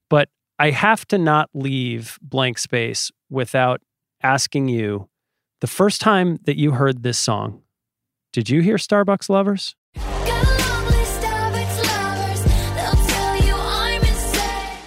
But 0.09 0.29
I 0.59 0.69
have 0.71 1.07
to 1.07 1.17
not 1.17 1.49
leave 1.53 2.17
blank 2.21 2.57
space 2.57 3.11
without 3.29 3.81
asking 4.21 4.69
you 4.69 5.09
the 5.59 5.67
first 5.67 6.01
time 6.01 6.37
that 6.43 6.57
you 6.57 6.71
heard 6.71 7.01
this 7.01 7.17
song, 7.17 7.63
did 8.31 8.49
you 8.49 8.61
hear 8.61 8.75
Starbucks 8.75 9.29
Lovers? 9.29 9.75
Got 9.95 10.03
a 10.05 10.69
long 10.69 10.85
list 10.85 11.17
of 11.23 11.55
ex-lovers. 11.55 12.43
They'll 12.75 13.07
tell 13.07 13.37
you 13.43 13.55
I'm 13.55 14.01
insane. 14.01 14.79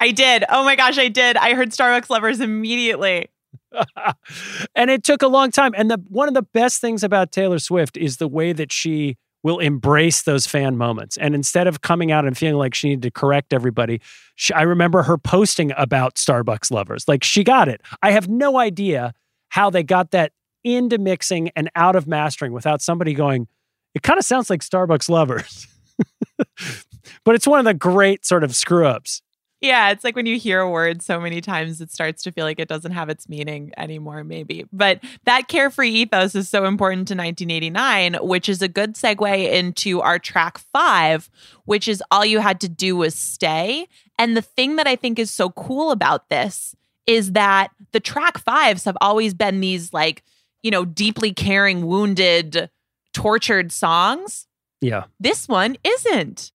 I 0.00 0.10
did. 0.12 0.44
Oh 0.48 0.64
my 0.64 0.76
gosh, 0.76 0.96
I 0.96 1.08
did. 1.08 1.36
I 1.36 1.52
heard 1.52 1.70
Starbucks 1.70 2.08
lovers 2.08 2.40
immediately. 2.40 3.28
and 4.74 4.90
it 4.90 5.04
took 5.04 5.22
a 5.22 5.28
long 5.28 5.50
time. 5.50 5.72
And 5.76 5.90
the 5.90 6.02
one 6.08 6.28
of 6.28 6.34
the 6.34 6.42
best 6.42 6.80
things 6.80 7.02
about 7.02 7.32
Taylor 7.32 7.58
Swift 7.58 7.96
is 7.96 8.16
the 8.16 8.28
way 8.28 8.52
that 8.52 8.72
she 8.72 9.16
will 9.42 9.58
embrace 9.58 10.22
those 10.22 10.46
fan 10.46 10.76
moments. 10.76 11.16
And 11.16 11.34
instead 11.34 11.66
of 11.66 11.80
coming 11.80 12.10
out 12.10 12.26
and 12.26 12.36
feeling 12.36 12.56
like 12.56 12.74
she 12.74 12.88
needed 12.88 13.02
to 13.02 13.10
correct 13.10 13.52
everybody, 13.52 14.00
she, 14.34 14.52
I 14.52 14.62
remember 14.62 15.04
her 15.04 15.16
posting 15.16 15.72
about 15.76 16.16
Starbucks 16.16 16.70
lovers. 16.70 17.06
Like 17.06 17.22
she 17.22 17.44
got 17.44 17.68
it. 17.68 17.80
I 18.02 18.10
have 18.10 18.28
no 18.28 18.58
idea 18.58 19.14
how 19.50 19.70
they 19.70 19.82
got 19.82 20.10
that 20.10 20.32
into 20.64 20.98
mixing 20.98 21.50
and 21.50 21.70
out 21.76 21.96
of 21.96 22.06
mastering 22.06 22.52
without 22.52 22.82
somebody 22.82 23.14
going, 23.14 23.46
it 23.94 24.02
kind 24.02 24.18
of 24.18 24.24
sounds 24.24 24.50
like 24.50 24.60
Starbucks 24.60 25.08
lovers. 25.08 25.66
but 27.24 27.34
it's 27.34 27.46
one 27.46 27.58
of 27.58 27.64
the 27.64 27.74
great 27.74 28.26
sort 28.26 28.44
of 28.44 28.54
screw 28.54 28.86
ups. 28.86 29.22
Yeah, 29.60 29.90
it's 29.90 30.04
like 30.04 30.14
when 30.14 30.26
you 30.26 30.38
hear 30.38 30.60
a 30.60 30.70
word 30.70 31.02
so 31.02 31.20
many 31.20 31.40
times, 31.40 31.80
it 31.80 31.90
starts 31.90 32.22
to 32.22 32.32
feel 32.32 32.44
like 32.44 32.60
it 32.60 32.68
doesn't 32.68 32.92
have 32.92 33.08
its 33.08 33.28
meaning 33.28 33.72
anymore, 33.76 34.22
maybe. 34.22 34.66
But 34.72 35.02
that 35.24 35.48
carefree 35.48 35.90
ethos 35.90 36.36
is 36.36 36.48
so 36.48 36.64
important 36.64 37.08
to 37.08 37.14
1989, 37.14 38.14
which 38.20 38.48
is 38.48 38.62
a 38.62 38.68
good 38.68 38.94
segue 38.94 39.52
into 39.52 40.00
our 40.00 40.20
track 40.20 40.58
five, 40.58 41.28
which 41.64 41.88
is 41.88 42.02
All 42.12 42.24
You 42.24 42.38
Had 42.38 42.60
to 42.60 42.68
Do 42.68 42.96
Was 42.96 43.16
Stay. 43.16 43.88
And 44.16 44.36
the 44.36 44.42
thing 44.42 44.76
that 44.76 44.86
I 44.86 44.94
think 44.94 45.18
is 45.18 45.32
so 45.32 45.50
cool 45.50 45.90
about 45.90 46.28
this 46.28 46.76
is 47.08 47.32
that 47.32 47.70
the 47.90 48.00
track 48.00 48.38
fives 48.38 48.84
have 48.84 48.98
always 49.00 49.34
been 49.34 49.60
these, 49.60 49.92
like, 49.92 50.22
you 50.62 50.70
know, 50.70 50.84
deeply 50.84 51.32
caring, 51.32 51.86
wounded, 51.86 52.70
tortured 53.12 53.72
songs. 53.72 54.46
Yeah. 54.80 55.04
This 55.18 55.48
one 55.48 55.76
isn't. 55.82 56.52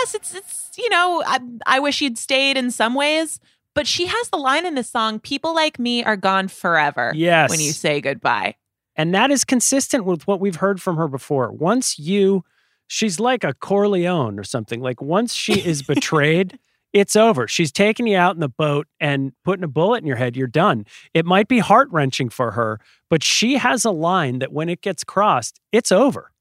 Yes, 0.00 0.14
it's 0.14 0.34
it's 0.34 0.70
you 0.78 0.88
know 0.90 1.22
I, 1.26 1.38
I 1.66 1.80
wish 1.80 2.00
you'd 2.00 2.18
stayed 2.18 2.56
in 2.56 2.70
some 2.70 2.94
ways, 2.94 3.38
But 3.74 3.86
she 3.86 4.06
has 4.06 4.28
the 4.30 4.36
line 4.38 4.66
in 4.66 4.74
this 4.74 4.90
song, 4.90 5.20
people 5.20 5.54
like 5.54 5.78
me 5.78 6.02
are 6.04 6.16
gone 6.16 6.48
forever 6.48 7.12
Yes. 7.14 7.50
when 7.50 7.60
you 7.60 7.72
say 7.72 8.00
goodbye. 8.00 8.56
And 8.96 9.14
that 9.14 9.30
is 9.30 9.44
consistent 9.44 10.04
with 10.04 10.26
what 10.26 10.40
we've 10.40 10.56
heard 10.56 10.82
from 10.82 10.96
her 10.96 11.08
before. 11.08 11.52
Once 11.52 11.98
you, 11.98 12.44
she's 12.88 13.20
like 13.20 13.44
a 13.44 13.54
Corleone 13.54 14.38
or 14.38 14.44
something. 14.44 14.80
Like 14.82 15.00
once 15.00 15.32
she 15.34 15.60
is 15.60 15.82
betrayed, 15.94 16.58
it's 16.92 17.14
over. 17.14 17.46
She's 17.46 17.70
taking 17.72 18.08
you 18.08 18.16
out 18.18 18.34
in 18.34 18.40
the 18.40 18.48
boat 18.48 18.88
and 18.98 19.32
putting 19.44 19.62
a 19.64 19.68
bullet 19.68 19.98
in 19.98 20.06
your 20.06 20.16
head. 20.16 20.36
You're 20.36 20.48
done. 20.48 20.84
It 21.14 21.24
might 21.24 21.46
be 21.46 21.60
heart 21.60 21.88
wrenching 21.92 22.28
for 22.30 22.50
her, 22.50 22.80
but 23.08 23.22
she 23.22 23.56
has 23.58 23.84
a 23.84 23.92
line 23.92 24.40
that 24.40 24.52
when 24.52 24.68
it 24.68 24.82
gets 24.82 25.04
crossed, 25.04 25.60
it's 25.70 25.92
over. 25.92 26.32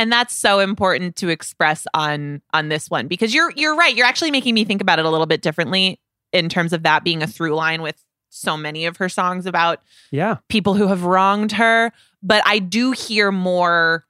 And 0.00 0.10
that's 0.10 0.34
so 0.34 0.60
important 0.60 1.14
to 1.16 1.28
express 1.28 1.86
on 1.92 2.40
on 2.54 2.70
this 2.70 2.88
one 2.88 3.06
because 3.06 3.34
you're 3.34 3.52
you're 3.54 3.76
right. 3.76 3.94
You're 3.94 4.06
actually 4.06 4.30
making 4.30 4.54
me 4.54 4.64
think 4.64 4.80
about 4.80 4.98
it 4.98 5.04
a 5.04 5.10
little 5.10 5.26
bit 5.26 5.42
differently 5.42 6.00
in 6.32 6.48
terms 6.48 6.72
of 6.72 6.82
that 6.84 7.04
being 7.04 7.22
a 7.22 7.26
through 7.26 7.54
line 7.54 7.82
with 7.82 8.02
so 8.30 8.56
many 8.56 8.86
of 8.86 8.96
her 8.96 9.08
songs 9.08 9.44
about 9.44 9.80
Yeah. 10.10 10.36
people 10.48 10.74
who 10.74 10.86
have 10.86 11.04
wronged 11.04 11.52
her. 11.52 11.92
But 12.22 12.42
i 12.46 12.58
do 12.58 12.92
hear 12.92 13.30
more 13.30 14.06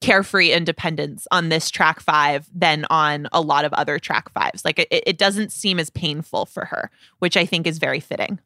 carefree 0.00 0.50
independence 0.50 1.28
on 1.30 1.48
this 1.48 1.70
track 1.70 2.00
five 2.00 2.48
than 2.52 2.84
on 2.90 3.28
a 3.30 3.40
lot 3.40 3.64
of 3.64 3.72
other 3.74 4.00
track 4.00 4.32
fives. 4.32 4.64
Like 4.64 4.80
it, 4.80 4.88
it 4.90 5.16
doesn't 5.18 5.52
seem 5.52 5.78
as 5.78 5.90
painful 5.90 6.46
for 6.46 6.64
her 6.64 6.90
which 7.20 7.36
i 7.36 7.46
think 7.46 7.66
is 7.68 7.78
very 7.78 8.00
fitting. 8.00 8.40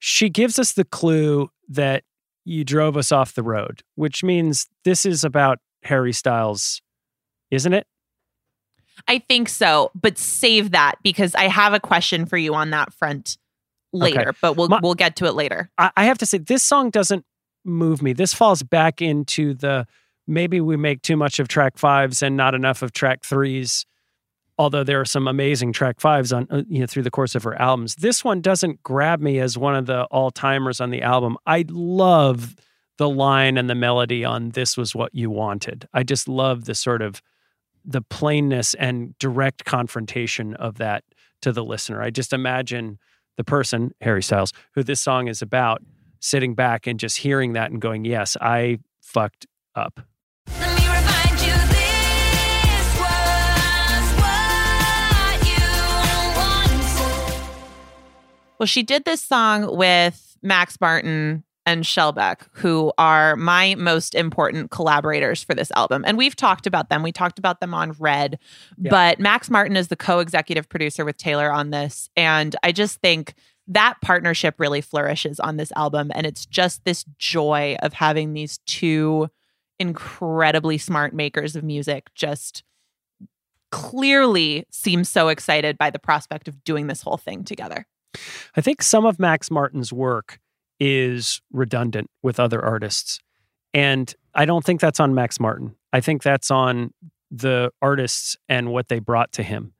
She 0.00 0.28
gives 0.28 0.58
us 0.58 0.72
the 0.72 0.84
clue 0.84 1.50
that 1.68 2.02
you 2.44 2.64
drove 2.64 2.96
us 2.96 3.10
off 3.10 3.34
the 3.34 3.42
road, 3.42 3.82
which 3.94 4.22
means 4.22 4.68
this 4.84 5.04
is 5.06 5.24
about 5.24 5.58
Harry 5.86 6.12
Styles, 6.12 6.82
isn't 7.50 7.72
it? 7.72 7.86
i 9.08 9.18
think 9.18 9.46
so 9.46 9.90
but 9.94 10.16
save 10.16 10.70
that 10.70 10.94
because 11.02 11.34
i 11.34 11.48
have 11.48 11.74
a 11.74 11.80
question 11.80 12.24
for 12.24 12.38
you 12.38 12.54
on 12.54 12.70
that 12.70 12.94
front 12.94 13.36
later 13.92 14.32
but 14.40 14.56
we'll 14.56 14.68
My- 14.68 14.80
we'll 14.82 14.94
get 14.94 15.16
to 15.16 15.26
it 15.26 15.34
later 15.34 15.70
I, 15.76 15.90
I 15.98 16.04
have 16.06 16.16
to 16.18 16.26
say, 16.26 16.38
this 16.38 16.62
song 16.62 16.88
doesn't 16.88 17.22
move 17.66 18.00
me. 18.00 18.12
This 18.12 18.32
falls 18.32 18.62
back 18.62 19.02
into 19.02 19.52
the 19.54 19.86
maybe 20.26 20.60
we 20.60 20.76
make 20.76 21.02
too 21.02 21.16
much 21.16 21.38
of 21.38 21.48
track 21.48 21.76
fives 21.78 22.22
and 22.22 22.36
not 22.36 22.54
enough 22.54 22.82
of 22.82 22.92
track 22.92 23.24
threes. 23.24 23.84
Although 24.58 24.84
there 24.84 25.00
are 25.00 25.04
some 25.04 25.28
amazing 25.28 25.72
track 25.74 26.00
fives 26.00 26.32
on 26.32 26.46
uh, 26.50 26.62
you 26.68 26.80
know 26.80 26.86
through 26.86 27.02
the 27.02 27.10
course 27.10 27.34
of 27.34 27.42
her 27.42 27.60
albums, 27.60 27.96
this 27.96 28.24
one 28.24 28.40
doesn't 28.40 28.82
grab 28.82 29.20
me 29.20 29.38
as 29.38 29.58
one 29.58 29.74
of 29.74 29.84
the 29.86 30.04
all 30.04 30.30
timers 30.30 30.80
on 30.80 30.90
the 30.90 31.02
album. 31.02 31.36
I 31.46 31.66
love 31.68 32.54
the 32.98 33.08
line 33.08 33.58
and 33.58 33.68
the 33.68 33.74
melody 33.74 34.24
on 34.24 34.50
"This 34.50 34.76
Was 34.76 34.94
What 34.94 35.14
You 35.14 35.30
Wanted." 35.30 35.88
I 35.92 36.02
just 36.02 36.28
love 36.28 36.64
the 36.64 36.74
sort 36.74 37.02
of 37.02 37.22
the 37.84 38.02
plainness 38.02 38.74
and 38.74 39.16
direct 39.18 39.64
confrontation 39.64 40.54
of 40.54 40.78
that 40.78 41.04
to 41.42 41.52
the 41.52 41.64
listener. 41.64 42.02
I 42.02 42.10
just 42.10 42.32
imagine 42.32 42.98
the 43.36 43.44
person, 43.44 43.92
Harry 44.00 44.22
Styles, 44.22 44.52
who 44.74 44.82
this 44.82 45.00
song 45.00 45.28
is 45.28 45.40
about, 45.42 45.82
sitting 46.20 46.54
back 46.54 46.86
and 46.86 46.98
just 46.98 47.18
hearing 47.18 47.52
that 47.52 47.70
and 47.70 47.80
going, 47.80 48.04
Yes, 48.04 48.36
I 48.40 48.78
fucked 49.00 49.46
up. 49.74 50.00
Let 50.48 50.78
me 50.80 50.86
remind 50.86 51.40
you, 51.40 51.52
this 51.70 52.98
was 52.98 54.16
what 54.18 55.46
you 55.46 55.62
wanted. 56.36 57.44
Well, 58.58 58.66
she 58.66 58.82
did 58.82 59.04
this 59.04 59.22
song 59.22 59.76
with 59.76 60.36
Max 60.42 60.80
Martin 60.80 61.44
and 61.66 61.84
Shellback, 61.84 62.42
who 62.52 62.92
are 62.96 63.36
my 63.36 63.74
most 63.74 64.14
important 64.14 64.70
collaborators 64.70 65.42
for 65.42 65.54
this 65.54 65.70
album. 65.74 66.04
And 66.06 66.16
we've 66.16 66.36
talked 66.36 66.66
about 66.66 66.88
them. 66.88 67.02
We 67.02 67.12
talked 67.12 67.38
about 67.38 67.60
them 67.60 67.74
on 67.74 67.92
Red, 67.98 68.38
Yeah. 68.78 68.90
but 68.90 69.18
Max 69.20 69.50
Martin 69.50 69.76
is 69.76 69.88
the 69.88 69.96
co 69.96 70.20
executive 70.20 70.68
producer 70.68 71.04
with 71.04 71.16
Taylor 71.16 71.52
on 71.52 71.70
this. 71.70 72.08
And 72.16 72.54
I 72.62 72.72
just 72.72 73.00
think 73.00 73.34
that 73.68 73.94
partnership 74.00 74.60
really 74.60 74.80
flourishes 74.80 75.40
on 75.40 75.56
this 75.56 75.72
album. 75.74 76.12
And 76.14 76.24
it's 76.24 76.46
just 76.46 76.84
this 76.84 77.04
joy 77.18 77.76
of 77.82 77.94
having 77.94 78.32
these 78.32 78.58
two 78.66 79.28
incredibly 79.80 80.78
smart 80.78 81.12
makers 81.12 81.56
of 81.56 81.64
music 81.64 82.08
just 82.14 82.62
clearly 83.72 84.64
seem 84.70 85.04
so 85.04 85.28
excited 85.28 85.76
by 85.76 85.90
the 85.90 85.98
prospect 85.98 86.48
of 86.48 86.62
doing 86.64 86.86
this 86.86 87.02
whole 87.02 87.16
thing 87.16 87.44
together. 87.44 87.86
I 88.56 88.60
think 88.60 88.82
some 88.82 89.04
of 89.04 89.18
Max 89.18 89.50
Martin's 89.50 89.92
work 89.92 90.38
is 90.78 91.40
redundant 91.52 92.10
with 92.22 92.38
other 92.38 92.64
artists. 92.64 93.20
And 93.72 94.12
I 94.34 94.44
don't 94.44 94.64
think 94.64 94.80
that's 94.80 95.00
on 95.00 95.14
Max 95.14 95.40
Martin. 95.40 95.74
I 95.92 96.00
think 96.00 96.22
that's 96.22 96.50
on 96.50 96.92
the 97.30 97.70
artists 97.82 98.36
and 98.48 98.72
what 98.72 98.88
they 98.88 98.98
brought 98.98 99.32
to 99.32 99.42
him. 99.42 99.72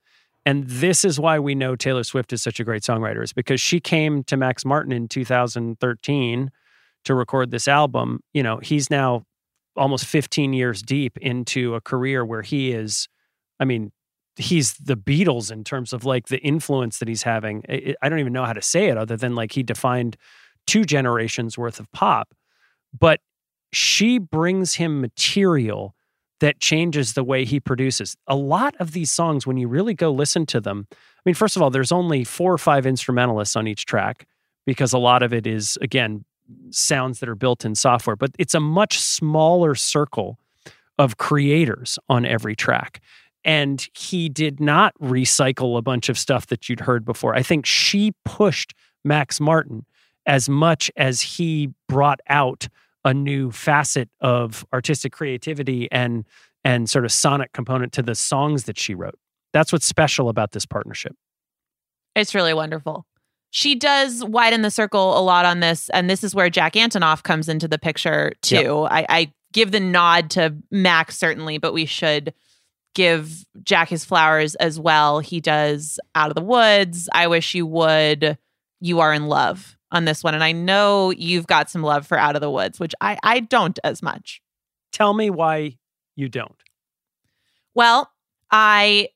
And 0.45 0.65
this 0.69 1.05
is 1.05 1.19
why 1.19 1.39
we 1.39 1.55
know 1.55 1.75
Taylor 1.75 2.05
Swift 2.05 2.33
is 2.33 2.41
such 2.43 2.61
a 2.61 2.65
great 2.65 2.83
songwriter, 2.83 3.23
is 3.23 3.33
because 3.33 3.61
she 3.61 3.81
came 3.81 4.23
to 4.25 4.37
Max 4.37 4.65
Martin 4.65 4.93
in 4.93 5.09
2013 5.09 6.51
to 7.05 7.15
record 7.15 7.51
this 7.51 7.67
album. 7.67 8.21
You 8.33 8.43
know, 8.43 8.59
he's 8.59 8.89
now 8.89 9.25
almost 9.77 10.07
15 10.07 10.53
years 10.53 10.83
deep 10.83 11.19
into 11.19 11.75
a 11.75 11.81
career 11.81 12.25
where 12.25 12.43
he 12.43 12.73
is, 12.73 13.09
I 13.59 13.65
mean, 13.65 13.93
he's 14.37 14.75
the 14.75 14.97
Beatles 14.97 15.51
in 15.51 15.65
terms 15.65 15.93
of 15.93 16.05
like 16.05 16.29
the 16.29 16.39
influence 16.39 16.99
that 16.99 17.09
he's 17.09 17.25
having. 17.25 17.63
I 17.69 17.95
I 18.03 18.09
don't 18.09 18.21
even 18.21 18.33
know 18.33 18.45
how 18.45 18.53
to 18.53 18.63
say 18.63 18.87
it 18.87 18.97
other 18.97 19.17
than 19.17 19.35
like 19.35 19.53
he 19.53 19.63
defined 19.63 20.17
two 20.66 20.85
generations 20.85 21.57
worth 21.57 21.81
of 21.81 21.90
pop. 21.92 22.35
But 22.98 23.20
she 23.72 24.18
brings 24.18 24.74
him 24.74 25.00
material 25.00 25.94
that 26.40 26.61
changes 26.61 27.14
the 27.14 27.24
way 27.24 27.44
he 27.44 27.61
produces. 27.61 28.16
A 28.26 28.37
lot 28.37 28.74
of 28.79 28.92
these 28.92 29.11
songs, 29.11 29.46
when 29.46 29.57
you 29.57 29.68
really 29.68 29.94
go 29.94 30.11
listen 30.11 30.46
to 30.46 30.61
them, 30.61 30.87
I 30.92 30.96
mean, 31.24 31.35
first 31.35 31.57
of 31.57 31.62
all, 31.62 31.70
there's 31.70 31.92
only 31.92 32.24
four 32.24 32.52
or 32.52 32.59
five 32.59 32.87
instrumentalists 32.87 33.57
on 33.57 33.66
each 33.66 33.87
track 33.87 34.26
because 34.66 34.92
a 34.92 34.98
lot 34.98 35.22
of 35.22 35.33
it 35.33 35.46
is, 35.46 35.79
again, 35.81 36.24
sounds 36.70 37.20
that 37.20 37.29
are 37.29 37.35
built 37.35 37.64
in 37.64 37.74
software, 37.74 38.16
but 38.16 38.31
it's 38.38 38.55
a 38.55 38.61
much 38.61 38.98
smaller 38.98 39.74
circle 39.74 40.38
of 40.98 41.16
creators 41.16 41.98
on 42.09 42.24
every 42.24 42.55
track. 42.55 43.00
And 43.44 43.87
he 43.96 44.29
did 44.29 44.61
not 44.61 44.94
recycle 45.00 45.79
a 45.79 45.83
bunch 45.83 46.09
of 46.09 46.18
stuff 46.18 46.46
that 46.48 46.68
you'd 46.68 46.81
heard 46.81 47.05
before. 47.05 47.35
I 47.35 47.42
think 47.42 47.64
she 47.64 48.12
pushed 48.24 48.74
Max 49.05 49.40
Martin 49.40 49.87
as 50.27 50.49
much 50.49 50.91
as 50.97 51.21
he 51.21 51.73
brought 51.89 52.21
out 52.29 52.69
a 53.05 53.15
new 53.15 53.51
facet 53.53 54.09
of 54.21 54.67
artistic 54.73 55.12
creativity 55.12 55.89
and 55.93 56.25
and 56.65 56.91
sort 56.91 57.05
of 57.05 57.12
sonic 57.12 57.53
component 57.53 57.93
to 57.93 58.03
the 58.03 58.17
songs 58.17 58.65
that 58.65 58.77
she 58.77 58.93
wrote. 58.93 59.17
That's 59.53 59.73
what's 59.73 59.87
special 59.87 60.29
about 60.29 60.51
this 60.51 60.67
partnership. 60.67 61.15
It's 62.17 62.35
really 62.35 62.53
wonderful. 62.53 63.07
She 63.51 63.77
does 63.77 64.25
widen 64.25 64.62
the 64.62 64.71
circle 64.73 65.17
a 65.17 65.23
lot 65.23 65.45
on 65.45 65.61
this, 65.61 65.89
and 65.91 66.11
this 66.11 66.25
is 66.25 66.35
where 66.35 66.51
Jack 66.51 66.73
Antonoff 66.73 67.23
comes 67.23 67.49
into 67.49 67.69
the 67.69 67.79
picture 67.79 68.33
too. 68.43 68.57
Yep. 68.57 68.89
I, 68.91 69.07
I 69.09 69.33
give 69.53 69.71
the 69.71 69.79
nod 69.79 70.31
to 70.31 70.57
Max 70.73 71.17
certainly, 71.17 71.59
but 71.59 71.73
we 71.73 71.87
should 71.87 72.35
give 72.97 73.45
Jack 73.62 73.89
his 73.89 74.05
flowers 74.05 74.57
as 74.57 74.81
well. 74.81 75.21
He 75.21 75.41
does 75.41 76.01
Out 76.17 76.31
of 76.31 76.35
the 76.35 76.43
Woods. 76.43 77.09
I 77.12 77.29
wish 77.29 77.55
you 77.55 77.65
would. 77.67 78.37
You 78.81 79.01
are 79.01 79.15
in 79.15 79.29
love 79.29 79.76
on 79.97 80.05
this 80.05 80.23
one, 80.23 80.35
and 80.35 80.45
I 80.45 80.53
know 80.53 81.11
you've 81.11 81.47
got 81.47 81.71
some 81.71 81.83
love 81.83 82.07
for 82.07 82.19
Out 82.19 82.37
of 82.37 82.41
the 82.43 82.51
Woods, 82.51 82.79
which 82.79 82.95
I 83.01 83.19
I 83.23 83.41
don't 83.41 83.79
as 83.83 84.03
much. 84.03 84.41
Tell 84.93 85.13
me 85.15 85.31
why 85.31 85.79
you 86.15 86.29
don't. 86.29 86.55
Well, 87.75 88.11
I 88.51 89.09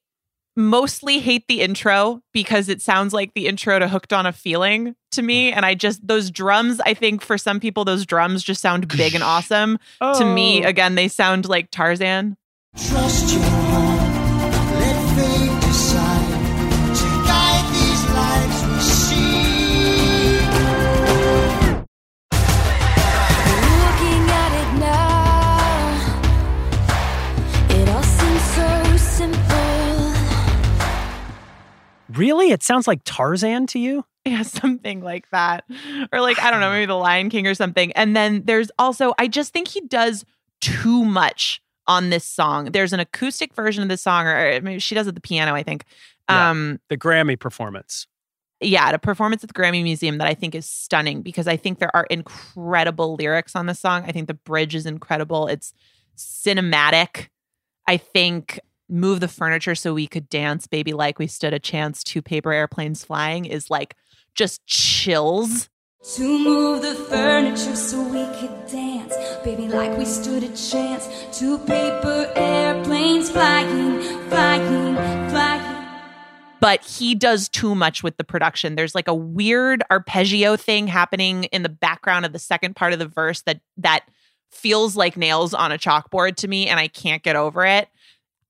mostly 0.56 1.20
hate 1.20 1.46
the 1.48 1.60
intro 1.62 2.20
because 2.34 2.68
it 2.68 2.82
sounds 2.82 3.12
like 3.14 3.32
the 3.34 3.46
intro 3.46 3.78
to 3.78 3.88
Hooked 3.88 4.12
on 4.12 4.26
a 4.26 4.32
Feeling 4.32 4.94
to 5.12 5.22
me. 5.22 5.52
And 5.52 5.64
I 5.64 5.74
just, 5.74 6.06
those 6.06 6.30
drums, 6.30 6.80
I 6.84 6.92
think 6.92 7.22
for 7.22 7.38
some 7.38 7.60
people, 7.60 7.84
those 7.84 8.04
drums 8.04 8.42
just 8.42 8.60
sound 8.60 8.86
big 8.88 9.14
and 9.14 9.22
awesome. 9.34 9.78
To 10.02 10.24
me, 10.24 10.64
Oh. 10.64 10.68
again, 10.68 10.96
they 10.96 11.08
sound 11.08 11.48
like 11.48 11.70
Tarzan. 11.70 12.36
Trust 12.76 13.32
your 13.32 13.42
heart, 13.42 13.89
Really? 32.12 32.50
It 32.50 32.62
sounds 32.62 32.86
like 32.86 33.00
Tarzan 33.04 33.66
to 33.68 33.78
you? 33.78 34.04
Yeah, 34.24 34.42
something 34.62 35.00
like 35.02 35.28
that. 35.30 35.64
Or 36.12 36.20
like, 36.20 36.38
I 36.40 36.50
don't 36.50 36.60
know, 36.60 36.70
maybe 36.70 36.86
The 36.86 36.94
Lion 36.94 37.30
King 37.30 37.46
or 37.46 37.54
something. 37.54 37.92
And 37.92 38.14
then 38.16 38.42
there's 38.44 38.70
also, 38.78 39.14
I 39.18 39.28
just 39.28 39.52
think 39.52 39.68
he 39.68 39.80
does 39.82 40.24
too 40.60 41.04
much 41.04 41.60
on 41.86 42.10
this 42.10 42.24
song. 42.24 42.66
There's 42.66 42.92
an 42.92 43.00
acoustic 43.00 43.54
version 43.54 43.82
of 43.82 43.88
this 43.88 44.02
song, 44.02 44.26
or 44.26 44.60
maybe 44.60 44.78
she 44.78 44.94
does 44.94 45.06
it 45.06 45.10
at 45.10 45.14
the 45.14 45.20
piano, 45.20 45.54
I 45.54 45.62
think. 45.62 45.84
Yeah. 46.28 46.50
Um, 46.50 46.80
The 46.88 46.96
Grammy 46.98 47.38
performance. 47.38 48.06
yeah, 48.60 48.86
at 48.88 48.94
a 48.94 48.98
performance 48.98 49.42
at 49.42 49.48
the 49.52 49.54
Grammy 49.60 49.82
Museum 49.82 50.18
that 50.18 50.26
I 50.28 50.34
think 50.34 50.54
is 50.54 50.66
stunning 50.66 51.22
because 51.22 51.48
I 51.48 51.56
think 51.56 51.78
there 51.78 51.94
are 51.96 52.04
incredible 52.10 53.14
lyrics 53.16 53.56
on 53.56 53.66
the 53.66 53.74
song. 53.74 54.04
I 54.06 54.12
think 54.12 54.28
the 54.28 54.34
bridge 54.34 54.74
is 54.74 54.86
incredible. 54.86 55.46
It's 55.48 55.72
cinematic. 56.16 57.28
I 57.86 57.96
think 57.96 58.60
move 58.90 59.20
the 59.20 59.28
furniture 59.28 59.74
so 59.74 59.94
we 59.94 60.06
could 60.06 60.28
dance 60.28 60.66
baby 60.66 60.92
like 60.92 61.18
we 61.18 61.26
stood 61.26 61.54
a 61.54 61.58
chance 61.58 62.02
to 62.02 62.20
paper 62.20 62.52
airplanes 62.52 63.04
flying 63.04 63.44
is 63.44 63.70
like 63.70 63.94
just 64.34 64.64
chills. 64.66 65.68
To 66.14 66.38
move 66.38 66.80
the 66.80 66.94
furniture 66.94 67.76
so 67.76 68.02
we 68.02 68.24
could 68.38 68.66
dance, 68.72 69.14
baby, 69.44 69.68
like 69.68 69.98
we 69.98 70.06
stood 70.06 70.42
a 70.42 70.48
chance. 70.48 71.06
To 71.38 71.58
paper 71.58 72.32
airplanes 72.34 73.30
flying, 73.30 74.00
flying, 74.30 74.94
flying. 75.28 75.86
but 76.58 76.82
he 76.82 77.14
does 77.14 77.50
too 77.50 77.74
much 77.74 78.02
with 78.02 78.16
the 78.16 78.24
production. 78.24 78.76
There's 78.76 78.94
like 78.94 79.08
a 79.08 79.14
weird 79.14 79.82
arpeggio 79.90 80.56
thing 80.56 80.86
happening 80.86 81.44
in 81.44 81.62
the 81.62 81.68
background 81.68 82.24
of 82.24 82.32
the 82.32 82.38
second 82.38 82.76
part 82.76 82.94
of 82.94 82.98
the 82.98 83.06
verse 83.08 83.42
that 83.42 83.60
that 83.76 84.04
feels 84.50 84.96
like 84.96 85.16
nails 85.18 85.52
on 85.52 85.70
a 85.70 85.78
chalkboard 85.78 86.36
to 86.36 86.48
me 86.48 86.66
and 86.66 86.80
I 86.80 86.88
can't 86.88 87.22
get 87.22 87.36
over 87.36 87.64
it. 87.66 87.88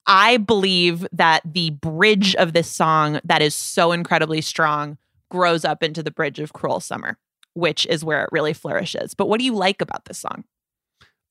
I 0.07 0.39
believe 0.39 1.07
that 1.13 1.43
the 1.45 1.71
bridge 1.71 2.35
of 2.37 2.53
this 2.53 2.69
song 2.69 3.21
that 3.25 3.43
is 3.43 3.55
so 3.55 3.93
incredibly 3.93 4.41
strong 4.41 4.99
grows 5.31 5.65
up 5.65 5.83
into 5.83 6.03
the 6.03 6.11
bridge 6.11 6.41
of 6.41 6.53
Cruel 6.53 6.81
Summer, 6.81 7.17
which 7.55 7.87
is 7.87 8.05
where 8.05 8.25
it 8.25 8.31
really 8.33 8.53
flourishes. 8.53 9.15
But 9.15 9.29
what 9.29 9.39
do 9.39 9.45
you 9.45 9.55
like 9.55 9.81
about 9.81 10.07
this 10.07 10.19
song? 10.19 10.45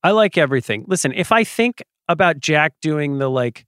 I 0.03 0.11
like 0.11 0.37
everything. 0.37 0.85
Listen, 0.87 1.13
if 1.13 1.31
I 1.31 1.43
think 1.43 1.83
about 2.07 2.39
Jack 2.39 2.73
doing 2.81 3.17
the 3.17 3.29
like 3.29 3.65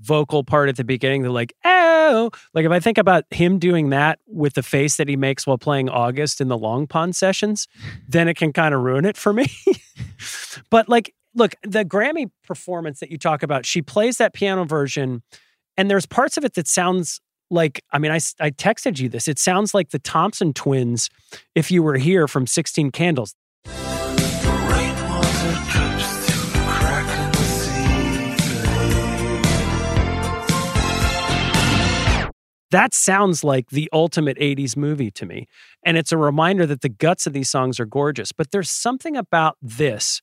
vocal 0.00 0.42
part 0.42 0.68
at 0.68 0.76
the 0.76 0.84
beginning, 0.84 1.22
the 1.22 1.30
like, 1.30 1.54
oh, 1.64 2.30
like 2.54 2.64
if 2.64 2.72
I 2.72 2.80
think 2.80 2.98
about 2.98 3.24
him 3.30 3.58
doing 3.58 3.90
that 3.90 4.18
with 4.26 4.54
the 4.54 4.62
face 4.62 4.96
that 4.96 5.08
he 5.08 5.16
makes 5.16 5.46
while 5.46 5.58
playing 5.58 5.88
August 5.88 6.40
in 6.40 6.48
the 6.48 6.56
Long 6.56 6.86
Pond 6.86 7.14
sessions, 7.14 7.68
then 8.08 8.26
it 8.28 8.34
can 8.34 8.52
kind 8.52 8.74
of 8.74 8.80
ruin 8.80 9.04
it 9.04 9.16
for 9.16 9.32
me. 9.32 9.46
but 10.70 10.88
like, 10.88 11.14
look, 11.34 11.54
the 11.62 11.84
Grammy 11.84 12.30
performance 12.46 13.00
that 13.00 13.10
you 13.10 13.18
talk 13.18 13.42
about, 13.42 13.66
she 13.66 13.82
plays 13.82 14.18
that 14.18 14.32
piano 14.32 14.64
version, 14.64 15.22
and 15.76 15.90
there's 15.90 16.06
parts 16.06 16.36
of 16.36 16.44
it 16.44 16.54
that 16.54 16.66
sounds 16.68 17.20
like, 17.50 17.82
I 17.92 17.98
mean, 17.98 18.12
I, 18.12 18.20
I 18.38 18.50
texted 18.50 18.98
you 19.00 19.08
this. 19.08 19.26
It 19.26 19.38
sounds 19.38 19.74
like 19.74 19.90
the 19.90 19.98
Thompson 19.98 20.52
twins 20.52 21.10
if 21.54 21.70
you 21.70 21.82
were 21.82 21.96
here 21.96 22.28
from 22.28 22.46
16 22.46 22.90
Candles. 22.92 23.34
That 32.70 32.94
sounds 32.94 33.42
like 33.42 33.70
the 33.70 33.88
ultimate 33.92 34.38
80s 34.38 34.76
movie 34.76 35.10
to 35.12 35.26
me. 35.26 35.48
And 35.84 35.96
it's 35.96 36.12
a 36.12 36.16
reminder 36.16 36.66
that 36.66 36.82
the 36.82 36.88
guts 36.88 37.26
of 37.26 37.32
these 37.32 37.50
songs 37.50 37.80
are 37.80 37.84
gorgeous. 37.84 38.30
But 38.30 38.52
there's 38.52 38.70
something 38.70 39.16
about 39.16 39.56
this, 39.60 40.22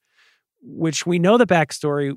which 0.67 1.05
we 1.05 1.19
know 1.19 1.37
the 1.37 1.47
backstory. 1.47 2.15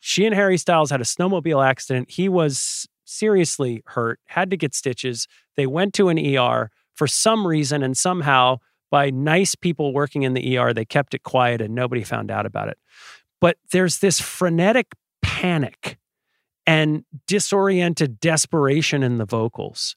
She 0.00 0.26
and 0.26 0.34
Harry 0.34 0.58
Styles 0.58 0.90
had 0.90 1.00
a 1.00 1.04
snowmobile 1.04 1.64
accident. 1.64 2.10
He 2.10 2.28
was 2.28 2.86
seriously 3.04 3.82
hurt, 3.86 4.20
had 4.26 4.50
to 4.50 4.56
get 4.56 4.74
stitches. 4.74 5.26
They 5.56 5.66
went 5.66 5.94
to 5.94 6.08
an 6.08 6.18
ER 6.18 6.70
for 6.94 7.06
some 7.06 7.46
reason, 7.46 7.82
and 7.82 7.96
somehow, 7.96 8.58
by 8.90 9.10
nice 9.10 9.54
people 9.54 9.92
working 9.92 10.22
in 10.22 10.34
the 10.34 10.58
ER, 10.58 10.72
they 10.72 10.84
kept 10.84 11.14
it 11.14 11.22
quiet 11.22 11.60
and 11.60 11.74
nobody 11.74 12.02
found 12.02 12.30
out 12.30 12.46
about 12.46 12.68
it. 12.68 12.78
But 13.40 13.56
there's 13.72 13.98
this 13.98 14.20
frenetic 14.20 14.94
panic 15.22 15.98
and 16.66 17.04
disoriented 17.26 18.20
desperation 18.20 19.02
in 19.02 19.18
the 19.18 19.26
vocals. 19.26 19.96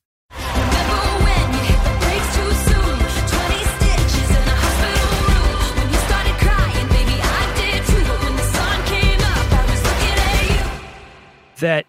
That 11.60 11.86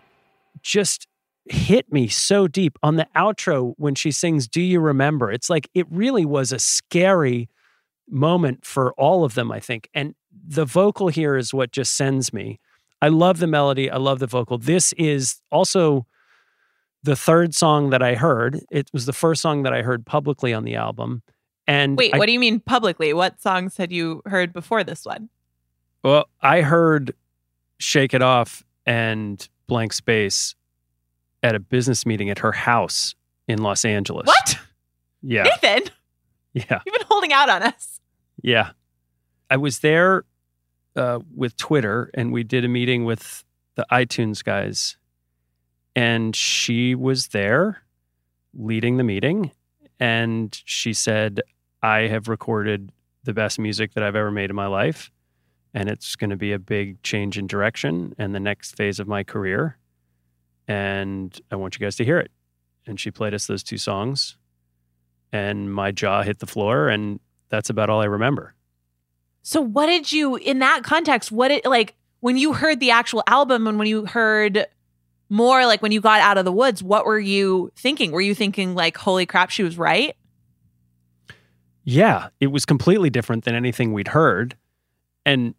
just 0.62 1.07
hit 1.47 1.91
me 1.93 2.09
so 2.09 2.47
deep 2.47 2.79
on 2.83 2.97
the 2.97 3.09
outro 3.16 3.75
when 3.79 3.95
she 3.95 4.11
sings 4.11 4.47
do 4.47 4.61
you 4.61 4.81
remember? 4.81 5.31
It's 5.31 5.49
like 5.49 5.69
it 5.75 5.87
really 5.91 6.25
was 6.25 6.53
a 6.53 6.59
scary 6.59 7.49
moment 8.11 8.64
for 8.64 8.93
all 8.95 9.25
of 9.25 9.35
them 9.35 9.53
i 9.53 9.61
think. 9.61 9.89
And 9.95 10.14
the 10.47 10.64
vocal 10.64 11.09
here 11.09 11.37
is 11.37 11.53
what 11.53 11.73
just 11.73 11.95
sends 11.95 12.33
me. 12.33 12.59
I 13.03 13.09
love 13.09 13.39
the 13.39 13.47
melody. 13.47 13.91
I 13.91 13.97
love 13.99 14.19
the 14.19 14.27
vocal. 14.27 14.59
This 14.59 14.93
is 14.95 15.41
also 15.53 16.07
the 17.03 17.16
third 17.16 17.55
song 17.55 17.91
that 17.91 18.03
i 18.03 18.14
heard. 18.14 18.61
It 18.71 18.91
was 18.93 19.07
the 19.07 19.12
first 19.12 19.43
song 19.43 19.62
that 19.62 19.73
i 19.73 19.83
heard 19.83 20.05
publicly 20.07 20.53
on 20.53 20.64
the 20.64 20.75
album. 20.75 21.23
And 21.66 21.99
Wait, 21.99 22.14
I, 22.14 22.19
what 22.19 22.27
do 22.27 22.33
you 22.33 22.41
mean 22.41 22.61
publicly? 22.61 23.12
What 23.12 23.41
songs 23.41 23.77
had 23.77 23.93
you 23.93 24.23
heard 24.25 24.53
before 24.53 24.85
this 24.85 25.05
one? 25.05 25.29
well 26.03 26.29
i 26.41 26.61
heard 26.61 27.14
shake 27.79 28.14
it 28.14 28.23
off 28.23 28.64
and 28.87 29.49
blank 29.69 29.93
space 29.93 30.57
at 31.45 31.55
a 31.55 31.61
business 31.61 32.05
meeting 32.05 32.29
at 32.31 32.41
her 32.41 32.51
house 32.51 33.14
in 33.47 33.62
Los 33.62 33.85
Angeles. 33.85 34.27
What? 34.27 34.59
Yeah. 35.23 35.45
Nathan, 35.45 35.85
Yeah. 36.53 36.81
you've 36.85 36.95
been 36.97 37.07
holding 37.09 37.33
out 37.33 37.49
on 37.49 37.62
us. 37.62 38.01
Yeah. 38.43 38.71
I 39.51 39.57
was 39.57 39.79
there 39.81 40.25
uh, 40.97 41.21
with 41.35 41.57
Twitter 41.57 42.11
and 42.14 42.33
we 42.33 42.43
did 42.43 42.64
a 42.64 42.69
meeting 42.69 43.05
with 43.05 43.45
the 43.77 43.87
iTunes 43.93 44.43
guys. 44.45 44.97
And 45.95 46.35
she 46.37 46.95
was 46.95 47.29
there 47.29 47.83
leading 48.55 48.97
the 48.97 49.05
meeting. 49.05 49.51
And 50.01 50.61
she 50.64 50.93
said, 50.93 51.41
I 51.83 52.01
have 52.03 52.29
recorded 52.29 52.93
the 53.25 53.33
best 53.33 53.59
music 53.59 53.95
that 53.95 54.03
I've 54.05 54.14
ever 54.16 54.31
made 54.31 54.51
in 54.51 54.57
my 54.57 54.66
life. 54.69 55.11
And 55.79 55.89
it's 55.89 56.16
going 56.16 56.31
to 56.31 56.37
be 56.37 56.53
a 56.53 56.59
big 56.59 57.01
change 57.05 57.39
in 57.39 57.47
direction 57.47 58.12
and 58.18 58.35
the 58.35 58.41
next 58.41 58.76
phase 58.76 58.99
of 58.99 59.07
my 59.07 59.22
career. 59.22 59.79
And 60.66 61.41
I 61.53 61.55
want 61.55 61.76
you 61.76 61.79
guys 61.79 61.95
to 61.97 62.05
hear 62.05 62.18
it. 62.18 62.33
And 62.85 62.99
she 62.99 63.12
played 63.12 63.33
us 63.33 63.47
those 63.47 63.62
two 63.62 63.79
songs. 63.79 64.37
And 65.33 65.72
my 65.72 65.93
jaw 65.93 66.22
hit 66.22 66.41
the 66.41 66.49
floor. 66.49 66.89
And 66.89 67.20
that's 67.49 67.70
about 67.70 67.91
all 67.91 68.01
I 68.01 68.07
remember. 68.07 68.57
So, 69.43 69.61
what 69.61 69.87
did 69.87 70.11
you, 70.11 70.35
in 70.35 70.59
that 70.59 70.83
context, 70.83 71.31
what 71.31 71.53
it 71.53 71.64
like 71.64 71.95
when 72.18 72.37
you 72.37 72.55
heard 72.55 72.81
the 72.81 72.91
actual 72.91 73.22
album 73.29 73.68
and 73.68 73.79
when 73.79 73.87
you 73.87 74.05
heard 74.05 74.66
more, 75.29 75.64
like 75.64 75.81
when 75.81 75.93
you 75.93 76.01
got 76.01 76.20
out 76.20 76.39
of 76.39 76.45
the 76.45 76.51
woods, 76.51 76.83
what 76.83 77.07
were 77.07 77.20
you 77.20 77.70
thinking? 77.76 78.11
Were 78.11 78.20
you 78.20 78.35
thinking, 78.35 78.74
like, 78.74 78.97
holy 78.97 79.26
crap, 79.26 79.51
she 79.51 79.62
was 79.62 79.79
right? 79.79 80.16
Yeah, 81.85 82.31
it 82.41 82.49
was 82.49 82.66
completely 82.66 83.11
different 83.11 83.45
than 83.45 83.55
anything 83.55 83.93
we'd 83.93 84.09
heard. 84.09 84.57
And 85.24 85.55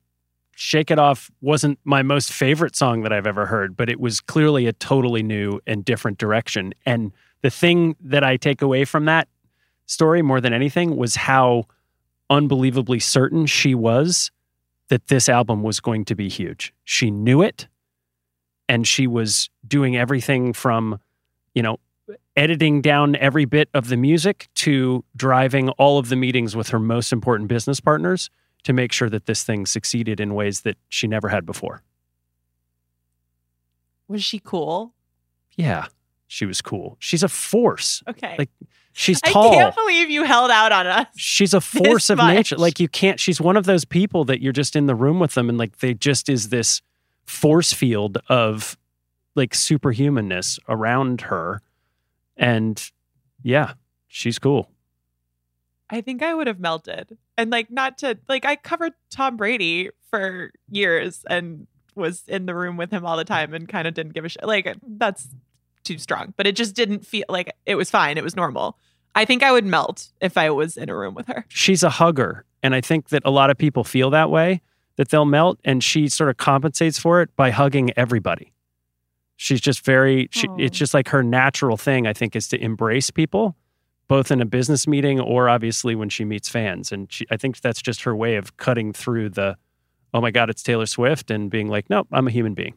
Shake 0.62 0.92
It 0.92 1.00
Off 1.00 1.32
wasn't 1.40 1.80
my 1.86 2.04
most 2.04 2.34
favorite 2.34 2.76
song 2.76 3.04
that 3.04 3.14
I've 3.14 3.26
ever 3.26 3.46
heard, 3.46 3.78
but 3.78 3.90
it 3.90 3.98
was 3.98 4.20
clearly 4.20 4.68
a 4.68 4.74
totally 4.74 5.24
new 5.24 5.62
and 5.66 5.86
different 5.86 6.18
direction. 6.18 6.74
And 6.86 7.14
the 7.42 7.50
thing 7.50 7.96
that 8.02 8.26
I 8.26 8.36
take 8.36 8.62
away 8.62 8.84
from 8.84 9.06
that 9.06 9.30
story 9.86 10.22
more 10.22 10.42
than 10.42 10.52
anything 10.52 10.98
was 10.98 11.16
how 11.16 11.64
unbelievably 12.30 13.00
certain 13.00 13.46
she 13.46 13.74
was 13.74 14.32
that 14.90 15.08
this 15.08 15.30
album 15.30 15.64
was 15.64 15.80
going 15.80 16.04
to 16.04 16.14
be 16.14 16.28
huge. 16.28 16.74
She 16.84 17.10
knew 17.10 17.42
it 17.42 17.70
and 18.68 18.86
she 18.86 19.08
was 19.08 19.50
doing 19.66 19.96
everything 19.96 20.52
from, 20.52 21.00
you 21.56 21.64
know, 21.64 21.78
editing 22.36 22.82
down 22.82 23.16
every 23.16 23.46
bit 23.46 23.70
of 23.74 23.88
the 23.88 23.96
music 23.96 24.50
to 24.56 25.06
driving 25.16 25.70
all 25.70 26.00
of 26.00 26.10
the 26.10 26.18
meetings 26.18 26.54
with 26.54 26.68
her 26.68 26.80
most 26.80 27.14
important 27.14 27.48
business 27.48 27.80
partners 27.80 28.30
to 28.64 28.74
make 28.74 28.92
sure 28.92 29.10
that 29.10 29.26
this 29.26 29.44
thing 29.44 29.66
succeeded 29.66 30.20
in 30.20 30.34
ways 30.34 30.62
that 30.62 30.78
she 30.90 31.08
never 31.08 31.30
had 31.30 31.46
before. 31.46 31.82
Was 34.08 34.24
she 34.24 34.40
cool? 34.40 34.94
Yeah, 35.56 35.88
she 36.28 36.46
was 36.46 36.62
cool. 36.62 36.98
She's 37.00 37.24
a 37.24 37.30
force. 37.30 38.04
Okay. 38.08 38.36
Like, 38.38 38.50
She's 38.94 39.22
I 39.24 39.32
can't 39.32 39.76
believe 39.76 40.10
you 40.10 40.24
held 40.24 40.52
out 40.52 40.72
on 40.72 40.88
us. 40.88 41.08
She's 41.16 41.54
a 41.54 41.62
force 41.62 42.10
of 42.10 42.18
much. 42.18 42.36
nature. 42.36 42.58
Like 42.58 42.80
you 42.80 42.88
can't. 42.88 43.20
She's 43.20 43.40
one 43.40 43.56
of 43.56 43.66
those 43.66 43.86
people 43.86 44.26
that 44.26 44.42
you're 44.42 44.54
just 44.54 44.76
in 44.76 44.88
the 44.88 44.96
room 44.96 45.20
with 45.20 45.36
them, 45.36 45.48
and 45.48 45.58
like 45.58 45.78
they 45.78 45.94
just 45.94 46.28
is 46.28 46.50
this 46.50 46.82
force 47.26 47.72
field 47.72 48.18
of 48.28 48.78
like 49.36 49.52
superhumanness 49.52 50.60
around 50.68 51.22
her, 51.22 51.62
and 52.36 52.92
yeah, 53.42 53.74
she's 54.08 54.38
cool. 54.40 54.70
I 55.90 56.02
think 56.02 56.22
I 56.22 56.34
would 56.34 56.48
have 56.48 56.60
melted. 56.60 57.18
And 57.40 57.52
like 57.52 57.72
not 57.72 57.98
to 58.00 58.20
like 58.28 58.44
I 58.44 58.58
covered 58.58 58.92
Tom 59.10 59.38
Brady 59.38 59.92
for 60.12 60.52
years 60.70 61.24
and 61.30 61.68
was 61.96 62.24
in 62.28 62.48
the 62.48 62.54
room 62.54 62.76
with 62.76 62.92
him 62.92 63.06
all 63.06 63.16
the 63.16 63.24
time 63.24 63.54
and 63.54 63.68
kind 63.68 63.88
of 63.88 63.94
didn't 63.94 64.14
give 64.14 64.26
a 64.26 64.30
shit. 64.30 64.46
Like 64.46 64.76
that's 64.86 65.30
too 65.86 65.98
strong, 65.98 66.34
but 66.36 66.48
it 66.48 66.58
just 66.58 66.76
didn't 66.76 67.06
feel 67.06 67.24
like 67.30 67.56
it 67.66 67.76
was 67.76 67.90
fine. 67.90 68.18
It 68.18 68.26
was 68.26 68.36
normal. 68.36 68.78
I 69.16 69.24
think 69.24 69.42
I 69.42 69.54
would 69.54 69.66
melt 69.66 70.12
if 70.20 70.38
I 70.38 70.50
was 70.50 70.76
in 70.76 70.90
a 70.90 70.96
room 70.96 71.16
with 71.16 71.28
her. 71.28 71.46
She's 71.48 71.82
a 71.82 71.90
hugger, 71.90 72.44
and 72.62 72.76
I 72.76 72.82
think 72.82 73.08
that 73.10 73.24
a 73.24 73.32
lot 73.32 73.50
of 73.50 73.58
people 73.58 73.86
feel 73.86 74.10
that 74.10 74.30
way 74.30 74.62
that 74.98 75.08
they'll 75.08 75.24
melt, 75.24 75.60
and 75.64 75.82
she 75.82 76.10
sort 76.10 76.30
of 76.30 76.36
compensates 76.36 77.00
for 77.00 77.22
it 77.22 77.34
by 77.38 77.52
hugging 77.52 77.92
everybody. 77.96 78.52
She's 79.38 79.62
just 79.62 79.86
very. 79.86 80.28
She. 80.32 80.50
It's 80.58 80.78
just 80.78 80.94
like 80.94 81.08
her 81.08 81.24
natural 81.24 81.78
thing. 81.78 82.06
I 82.06 82.12
think 82.12 82.36
is 82.36 82.50
to 82.50 82.62
embrace 82.62 83.10
people, 83.10 83.56
both 84.10 84.32
in 84.32 84.42
a 84.42 84.46
business 84.46 84.88
meeting 84.88 85.22
or 85.22 85.48
obviously 85.48 85.96
when 85.96 86.10
she 86.10 86.26
meets 86.26 86.50
fans, 86.50 86.92
and 86.92 87.10
she, 87.10 87.26
I 87.32 87.38
think 87.38 87.62
that's 87.62 87.82
just 87.82 88.02
her 88.04 88.14
way 88.14 88.36
of 88.36 88.58
cutting 88.58 88.92
through 88.92 89.30
the, 89.30 89.56
oh 90.14 90.20
my 90.20 90.32
god, 90.32 90.50
it's 90.50 90.64
Taylor 90.64 90.88
Swift, 90.88 91.32
and 91.32 91.50
being 91.50 91.70
like, 91.70 91.90
nope, 91.90 92.08
I'm 92.12 92.28
a 92.28 92.32
human 92.32 92.54
being. 92.56 92.74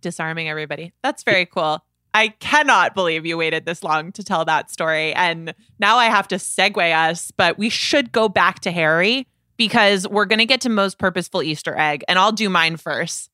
disarming 0.00 0.48
everybody. 0.48 0.92
That's 1.02 1.22
very 1.22 1.46
cool. 1.46 1.84
I 2.14 2.28
cannot 2.28 2.94
believe 2.94 3.24
you 3.24 3.38
waited 3.38 3.64
this 3.64 3.82
long 3.82 4.12
to 4.12 4.22
tell 4.22 4.44
that 4.44 4.70
story. 4.70 5.14
And 5.14 5.54
now 5.78 5.96
I 5.96 6.06
have 6.06 6.28
to 6.28 6.36
segue 6.36 6.94
us, 6.94 7.30
but 7.30 7.56
we 7.56 7.70
should 7.70 8.12
go 8.12 8.28
back 8.28 8.60
to 8.60 8.70
Harry 8.70 9.26
because 9.56 10.06
we're 10.06 10.26
going 10.26 10.38
to 10.38 10.46
get 10.46 10.60
to 10.62 10.68
most 10.68 10.98
purposeful 10.98 11.42
Easter 11.42 11.76
egg, 11.76 12.04
and 12.08 12.18
I'll 12.18 12.32
do 12.32 12.48
mine 12.48 12.76
first. 12.76 13.30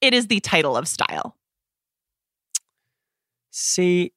It 0.00 0.12
is 0.14 0.26
the 0.26 0.40
title 0.40 0.76
of 0.76 0.88
style. 0.88 1.36
See, 3.50 4.12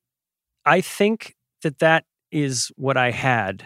I 0.65 0.81
think 0.81 1.34
that 1.65 1.79
that 1.79 2.05
is 2.31 2.71
what 2.75 2.95
I 2.95 3.09
had 3.09 3.65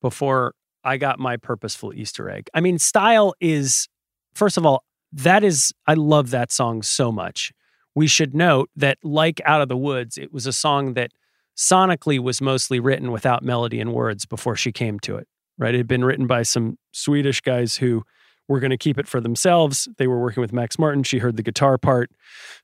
before 0.00 0.54
I 0.82 0.96
got 0.96 1.18
my 1.18 1.36
purposeful 1.36 1.92
Easter 1.92 2.30
egg. 2.30 2.48
I 2.54 2.60
mean, 2.60 2.78
style 2.78 3.34
is, 3.40 3.88
first 4.34 4.56
of 4.56 4.64
all, 4.64 4.84
that 5.12 5.44
is, 5.44 5.74
I 5.86 5.94
love 5.94 6.30
that 6.30 6.50
song 6.50 6.82
so 6.82 7.12
much. 7.12 7.52
We 7.94 8.06
should 8.06 8.34
note 8.34 8.70
that, 8.74 8.96
like 9.02 9.42
Out 9.44 9.60
of 9.60 9.68
the 9.68 9.76
Woods, 9.76 10.16
it 10.16 10.32
was 10.32 10.46
a 10.46 10.52
song 10.52 10.94
that 10.94 11.10
sonically 11.56 12.18
was 12.18 12.40
mostly 12.40 12.80
written 12.80 13.12
without 13.12 13.42
melody 13.42 13.80
and 13.80 13.92
words 13.92 14.24
before 14.24 14.56
she 14.56 14.72
came 14.72 14.98
to 15.00 15.16
it, 15.16 15.28
right? 15.58 15.74
It 15.74 15.78
had 15.78 15.86
been 15.86 16.04
written 16.04 16.26
by 16.26 16.42
some 16.42 16.78
Swedish 16.92 17.42
guys 17.42 17.76
who 17.76 18.02
were 18.48 18.60
going 18.60 18.70
to 18.70 18.78
keep 18.78 18.98
it 18.98 19.08
for 19.08 19.20
themselves. 19.20 19.88
They 19.98 20.06
were 20.06 20.20
working 20.20 20.40
with 20.40 20.54
Max 20.54 20.78
Martin. 20.78 21.02
She 21.02 21.18
heard 21.18 21.36
the 21.36 21.42
guitar 21.42 21.76
part. 21.76 22.10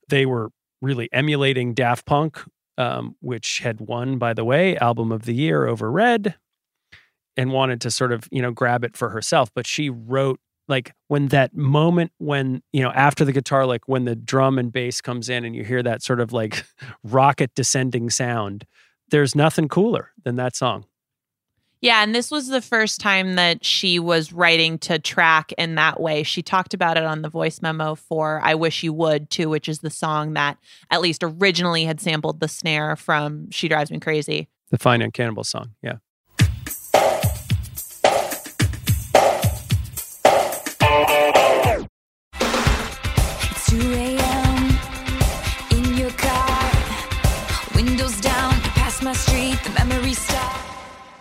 They 0.09 0.25
were 0.25 0.51
really 0.81 1.11
emulating 1.12 1.75
Daft 1.75 2.07
Punk, 2.07 2.43
um, 2.79 3.16
which 3.20 3.61
had 3.61 3.81
won, 3.81 4.18
by 4.18 4.35
the 4.35 4.45
way, 4.45 4.77
Album 4.77 5.12
of 5.12 5.25
the 5.25 5.35
Year 5.35 5.66
over 5.66 5.91
Red, 5.91 6.35
and 7.37 7.53
wanted 7.53 7.81
to 7.83 7.91
sort 7.91 8.12
of, 8.12 8.29
you 8.31 8.43
know, 8.43 8.51
grab 8.51 8.85
it 8.85 8.97
for 8.97 9.11
herself. 9.11 9.51
But 9.55 9.66
she 9.66 9.91
wrote 9.91 10.41
like 10.68 10.93
when 11.09 11.29
that 11.29 11.55
moment 11.55 12.12
when, 12.18 12.62
you 12.73 12.83
know, 12.83 12.91
after 12.91 13.25
the 13.25 13.33
guitar, 13.33 13.66
like 13.66 13.89
when 13.89 14.05
the 14.05 14.14
drum 14.14 14.59
and 14.59 14.73
bass 14.73 15.01
comes 15.01 15.29
in 15.29 15.45
and 15.45 15.55
you 15.55 15.64
hear 15.64 15.83
that 15.83 16.03
sort 16.03 16.20
of 16.20 16.33
like 16.33 16.64
rocket 17.05 17.55
descending 17.55 18.11
sound, 18.11 18.64
there's 19.11 19.35
nothing 19.35 19.68
cooler 19.68 20.11
than 20.25 20.37
that 20.37 20.57
song. 20.57 20.87
Yeah, 21.83 22.05
and 22.05 22.14
this 22.14 22.30
was 22.30 22.47
the 22.47 22.62
first 22.62 23.01
time 23.01 23.35
that 23.35 23.64
she 23.64 23.99
was 23.99 24.33
writing 24.33 24.78
to 24.78 25.01
track 25.01 25.53
in 25.59 25.74
that 25.74 26.01
way. 26.01 26.22
She 26.22 26.41
talked 26.41 26.74
about 26.74 26.97
it 26.97 27.03
on 27.03 27.22
the 27.22 27.28
voice 27.28 27.61
memo 27.61 27.97
for 27.97 28.41
I 28.41 28.55
Wish 28.55 28.85
You 28.85 28.93
Would 28.93 29.30
too, 29.30 29.49
which 29.49 29.68
is 29.68 29.80
the 29.80 29.91
song 29.91 30.35
that 30.35 30.59
at 30.93 31.01
least 31.01 31.24
originally 31.24 31.85
had 31.85 32.01
sampled 32.01 32.39
the 32.39 32.47
snare 32.47 32.95
from 32.95 33.51
She 33.51 33.66
Drives 33.66 33.91
Me 33.91 33.99
Crazy. 33.99 34.49
The 34.70 34.78
Fine 34.78 35.01
Young 35.01 35.11
Cannibal 35.11 35.43
song. 35.43 35.72
Yeah. 35.83 35.97
It's 36.39 36.91
2 43.70 43.93
a.m. 43.93 44.78
in 45.72 45.99
your 45.99 46.11
car. 46.11 46.70
Windows 47.74 48.20
down, 48.20 48.55
you 48.55 48.70
pass 48.70 49.03
my 49.03 49.14
street, 49.14 49.59
the 49.64 49.85
memories 49.85 50.20
start. 50.20 50.52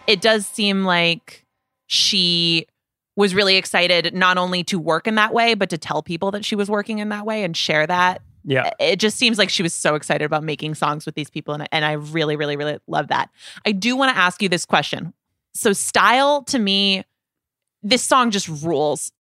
It 0.07 0.21
does 0.21 0.45
seem 0.45 0.83
like 0.83 1.45
she 1.87 2.67
was 3.15 3.35
really 3.35 3.57
excited 3.57 4.13
not 4.13 4.37
only 4.37 4.63
to 4.65 4.79
work 4.79 5.07
in 5.07 5.15
that 5.15 5.33
way, 5.33 5.53
but 5.53 5.69
to 5.69 5.77
tell 5.77 6.01
people 6.01 6.31
that 6.31 6.45
she 6.45 6.55
was 6.55 6.69
working 6.69 6.99
in 6.99 7.09
that 7.09 7.25
way 7.25 7.43
and 7.43 7.55
share 7.55 7.85
that. 7.85 8.21
Yeah. 8.43 8.71
It 8.79 8.97
just 8.97 9.17
seems 9.17 9.37
like 9.37 9.49
she 9.49 9.61
was 9.61 9.73
so 9.73 9.95
excited 9.95 10.25
about 10.25 10.43
making 10.43 10.75
songs 10.75 11.05
with 11.05 11.15
these 11.15 11.29
people. 11.29 11.53
And, 11.53 11.67
and 11.71 11.85
I 11.85 11.93
really, 11.93 12.35
really, 12.35 12.57
really 12.57 12.79
love 12.87 13.09
that. 13.09 13.29
I 13.65 13.71
do 13.71 13.95
want 13.95 14.15
to 14.15 14.19
ask 14.19 14.41
you 14.41 14.49
this 14.49 14.65
question. 14.65 15.13
So, 15.53 15.73
style 15.73 16.43
to 16.43 16.57
me, 16.57 17.03
this 17.83 18.01
song 18.01 18.31
just 18.31 18.47
rules. 18.47 19.11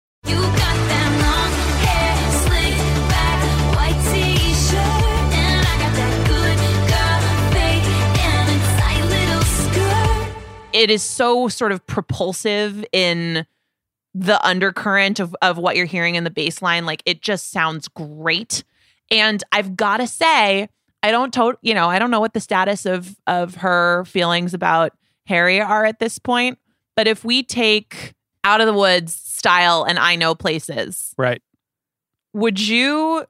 It 10.81 10.89
is 10.89 11.03
so 11.03 11.47
sort 11.47 11.71
of 11.71 11.85
propulsive 11.85 12.83
in 12.91 13.45
the 14.15 14.43
undercurrent 14.45 15.19
of, 15.19 15.35
of 15.43 15.57
what 15.59 15.75
you're 15.75 15.85
hearing 15.85 16.15
in 16.15 16.23
the 16.23 16.31
bass 16.31 16.59
line. 16.61 16.87
Like 16.87 17.03
it 17.05 17.21
just 17.21 17.51
sounds 17.51 17.87
great. 17.87 18.63
And 19.11 19.43
I've 19.51 19.75
got 19.77 19.97
to 19.97 20.07
say, 20.07 20.69
I 21.03 21.11
don't 21.11 21.31
to, 21.35 21.55
you 21.61 21.75
know, 21.75 21.87
I 21.87 21.99
don't 21.99 22.09
know 22.09 22.19
what 22.19 22.33
the 22.33 22.39
status 22.39 22.85
of 22.87 23.15
of 23.27 23.55
her 23.55 24.03
feelings 24.05 24.55
about 24.55 24.93
Harry 25.27 25.61
are 25.61 25.85
at 25.85 25.99
this 25.99 26.17
point. 26.17 26.57
But 26.95 27.07
if 27.07 27.23
we 27.23 27.43
take 27.43 28.13
out 28.43 28.59
of 28.59 28.65
the 28.67 28.73
woods 28.73 29.13
style 29.13 29.83
and 29.83 29.99
I 29.99 30.15
know 30.15 30.33
places, 30.33 31.13
Right. 31.15 31.41
would 32.33 32.59
you 32.59 33.25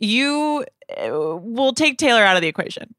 you 0.00 0.64
uh, 0.96 1.36
we'll 1.40 1.72
take 1.72 1.98
Taylor 1.98 2.22
out 2.24 2.36
of 2.36 2.42
the 2.42 2.48
equation. 2.48 2.94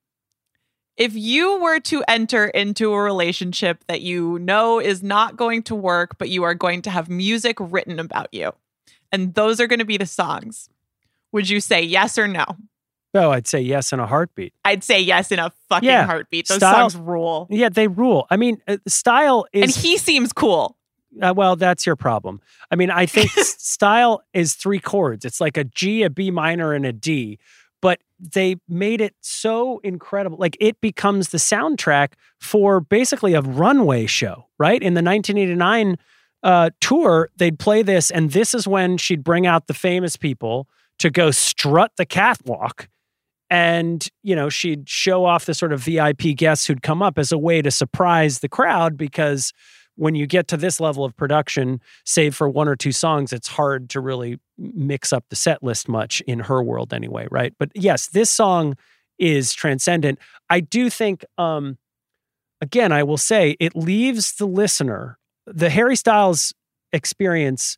If 1.00 1.16
you 1.16 1.60
were 1.62 1.80
to 1.80 2.04
enter 2.08 2.46
into 2.46 2.94
a 2.94 3.02
relationship 3.02 3.84
that 3.88 4.02
you 4.02 4.38
know 4.40 4.80
is 4.80 5.02
not 5.02 5.38
going 5.38 5.64
to 5.64 5.74
work, 5.76 6.18
but 6.20 6.30
you 6.30 6.44
are 6.44 6.54
going 6.54 6.82
to 6.84 6.90
have 6.92 7.10
music 7.10 7.56
written 7.60 8.00
about 8.00 8.28
you, 8.34 8.52
and 9.12 9.34
those 9.34 9.60
are 9.60 9.66
going 9.68 9.80
to 9.80 9.86
be 9.86 9.98
the 9.98 10.06
songs, 10.06 10.70
would 11.32 11.50
you 11.50 11.62
say 11.62 11.82
yes 11.82 12.18
or 12.18 12.28
no? 12.28 12.46
Oh, 13.16 13.32
I'd 13.32 13.48
say 13.48 13.60
yes 13.62 13.92
in 13.92 14.00
a 14.00 14.06
heartbeat. 14.06 14.54
I'd 14.64 14.84
say 14.84 15.00
yes 15.00 15.32
in 15.32 15.40
a 15.40 15.52
fucking 15.70 15.88
Yeah. 15.90 16.06
heartbeat. 16.06 16.48
Those 16.48 16.58
Style- 16.58 16.90
songs 16.92 16.96
rule. 16.96 17.48
Yeah, 17.50 17.70
they 17.70 17.88
rule. 17.88 18.28
I 18.30 18.36
mean, 18.38 18.62
uh, 18.68 18.78
style 18.88 19.48
is 19.52 19.64
And 19.76 19.84
he 19.84 19.98
seems 19.98 20.32
cool. 20.32 20.76
Uh, 21.20 21.34
well, 21.36 21.56
that's 21.56 21.88
your 21.88 21.96
problem. 21.96 22.40
I 22.70 22.76
mean, 22.76 22.92
I 22.92 23.08
think 23.08 23.32
style 23.32 24.22
is 24.34 24.54
three 24.54 24.80
chords. 24.80 25.26
It's 25.26 25.42
like 25.42 25.58
a 25.58 25.64
G, 25.64 26.04
a 26.04 26.10
B 26.12 26.30
minor, 26.30 26.74
and 26.74 26.86
a 26.86 26.94
D. 26.94 27.40
But 27.82 28.00
they 28.20 28.58
made 28.68 29.00
it 29.00 29.16
so 29.22 29.80
incredible. 29.84 30.38
Like 30.38 30.58
it 30.60 30.82
becomes 30.82 31.30
the 31.30 31.38
soundtrack 31.38 32.14
for 32.40 32.82
basically 32.82 33.34
a 33.34 33.42
runway 33.42 34.06
show, 34.06 34.48
right? 34.58 34.82
In 34.82 34.94
the 34.94 35.02
1989 35.02 35.98
uh, 36.44 36.70
tour, 36.82 37.30
they'd 37.38 37.60
play 37.60 37.82
this, 37.82 38.12
and 38.12 38.32
this 38.32 38.54
is 38.54 38.68
when 38.68 38.98
she'd 38.98 39.24
bring 39.24 39.46
out 39.46 39.68
the 39.68 39.74
famous 39.74 40.16
people 40.16 40.68
to 41.00 41.10
go 41.10 41.32
strut 41.32 41.92
the 41.98 42.06
catwalk. 42.06 42.90
And, 43.50 44.08
you 44.22 44.36
know, 44.36 44.50
she'd 44.50 44.88
show 44.88 45.26
off 45.26 45.46
the 45.46 45.56
sort 45.56 45.74
of 45.74 45.82
VIP 45.82 46.36
guests 46.36 46.68
who'd 46.68 46.84
come 46.84 47.02
up 47.02 47.18
as 47.18 47.32
a 47.32 47.38
way 47.38 47.62
to 47.62 47.72
surprise 47.72 48.40
the 48.40 48.50
crowd 48.50 48.96
because 48.96 49.54
when 50.00 50.16
you 50.16 50.26
get 50.26 50.48
to 50.48 50.56
this 50.56 50.80
level 50.80 51.04
of 51.04 51.16
production, 51.18 51.82
save 52.06 52.34
for 52.34 52.48
one 52.48 52.70
or 52.70 52.76
two 52.78 52.94
songs, 52.94 53.34
it's 53.34 53.50
hard 53.50 53.90
to 53.90 54.00
really 54.00 54.40
mix 54.58 55.12
up 55.12 55.26
the 55.30 55.36
set 55.36 55.62
list 55.62 55.90
much 55.90 56.22
in 56.22 56.40
her 56.40 56.64
world 56.64 56.94
anyway, 56.94 57.28
right? 57.30 57.54
But 57.60 57.70
yes, 57.76 58.08
this 58.08 58.30
song 58.30 58.78
is 59.20 59.54
transcendent. 59.54 60.18
I 60.50 60.62
do 60.62 60.90
think, 60.90 61.26
um, 61.38 61.78
again, 62.62 62.94
I 62.94 63.04
will 63.04 63.18
say 63.18 63.58
it 63.60 63.76
leaves 63.76 64.36
the 64.36 64.48
listener, 64.48 65.20
the 65.46 65.70
Harry 65.70 65.98
Styles 65.98 66.54
experience 66.94 67.78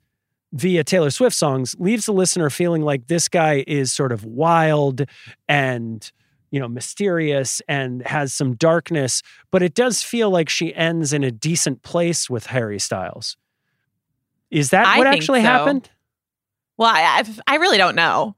via 0.54 0.84
Taylor 0.84 1.10
Swift 1.10 1.36
songs 1.36 1.76
leaves 1.80 2.06
the 2.06 2.14
listener 2.14 2.52
feeling 2.52 2.84
like 2.84 3.08
this 3.08 3.30
guy 3.30 3.64
is 3.66 3.92
sort 3.92 4.12
of 4.12 4.24
wild 4.26 5.06
and 5.50 6.12
you 6.52 6.60
know 6.60 6.68
mysterious 6.68 7.62
and 7.68 8.06
has 8.06 8.34
some 8.34 8.56
darkness 8.56 9.24
but 9.50 9.64
it 9.64 9.74
does 9.74 10.04
feel 10.04 10.30
like 10.30 10.50
she 10.50 10.76
ends 10.76 11.14
in 11.14 11.24
a 11.24 11.32
decent 11.32 11.82
place 11.82 12.30
with 12.30 12.48
Harry 12.48 12.80
Styles. 12.80 13.38
Is 14.50 14.72
that 14.72 14.86
I 14.86 14.98
what 14.98 15.08
actually 15.08 15.40
so. 15.40 15.46
happened? 15.46 15.90
Well, 16.78 16.90
I, 16.94 17.20
I've- 17.20 17.40
I 17.48 17.56
really 17.56 17.78
don't 17.78 17.96
know. 17.96 18.36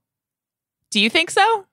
Do 0.91 0.99
you 0.99 1.09
think 1.09 1.31
so? 1.31 1.65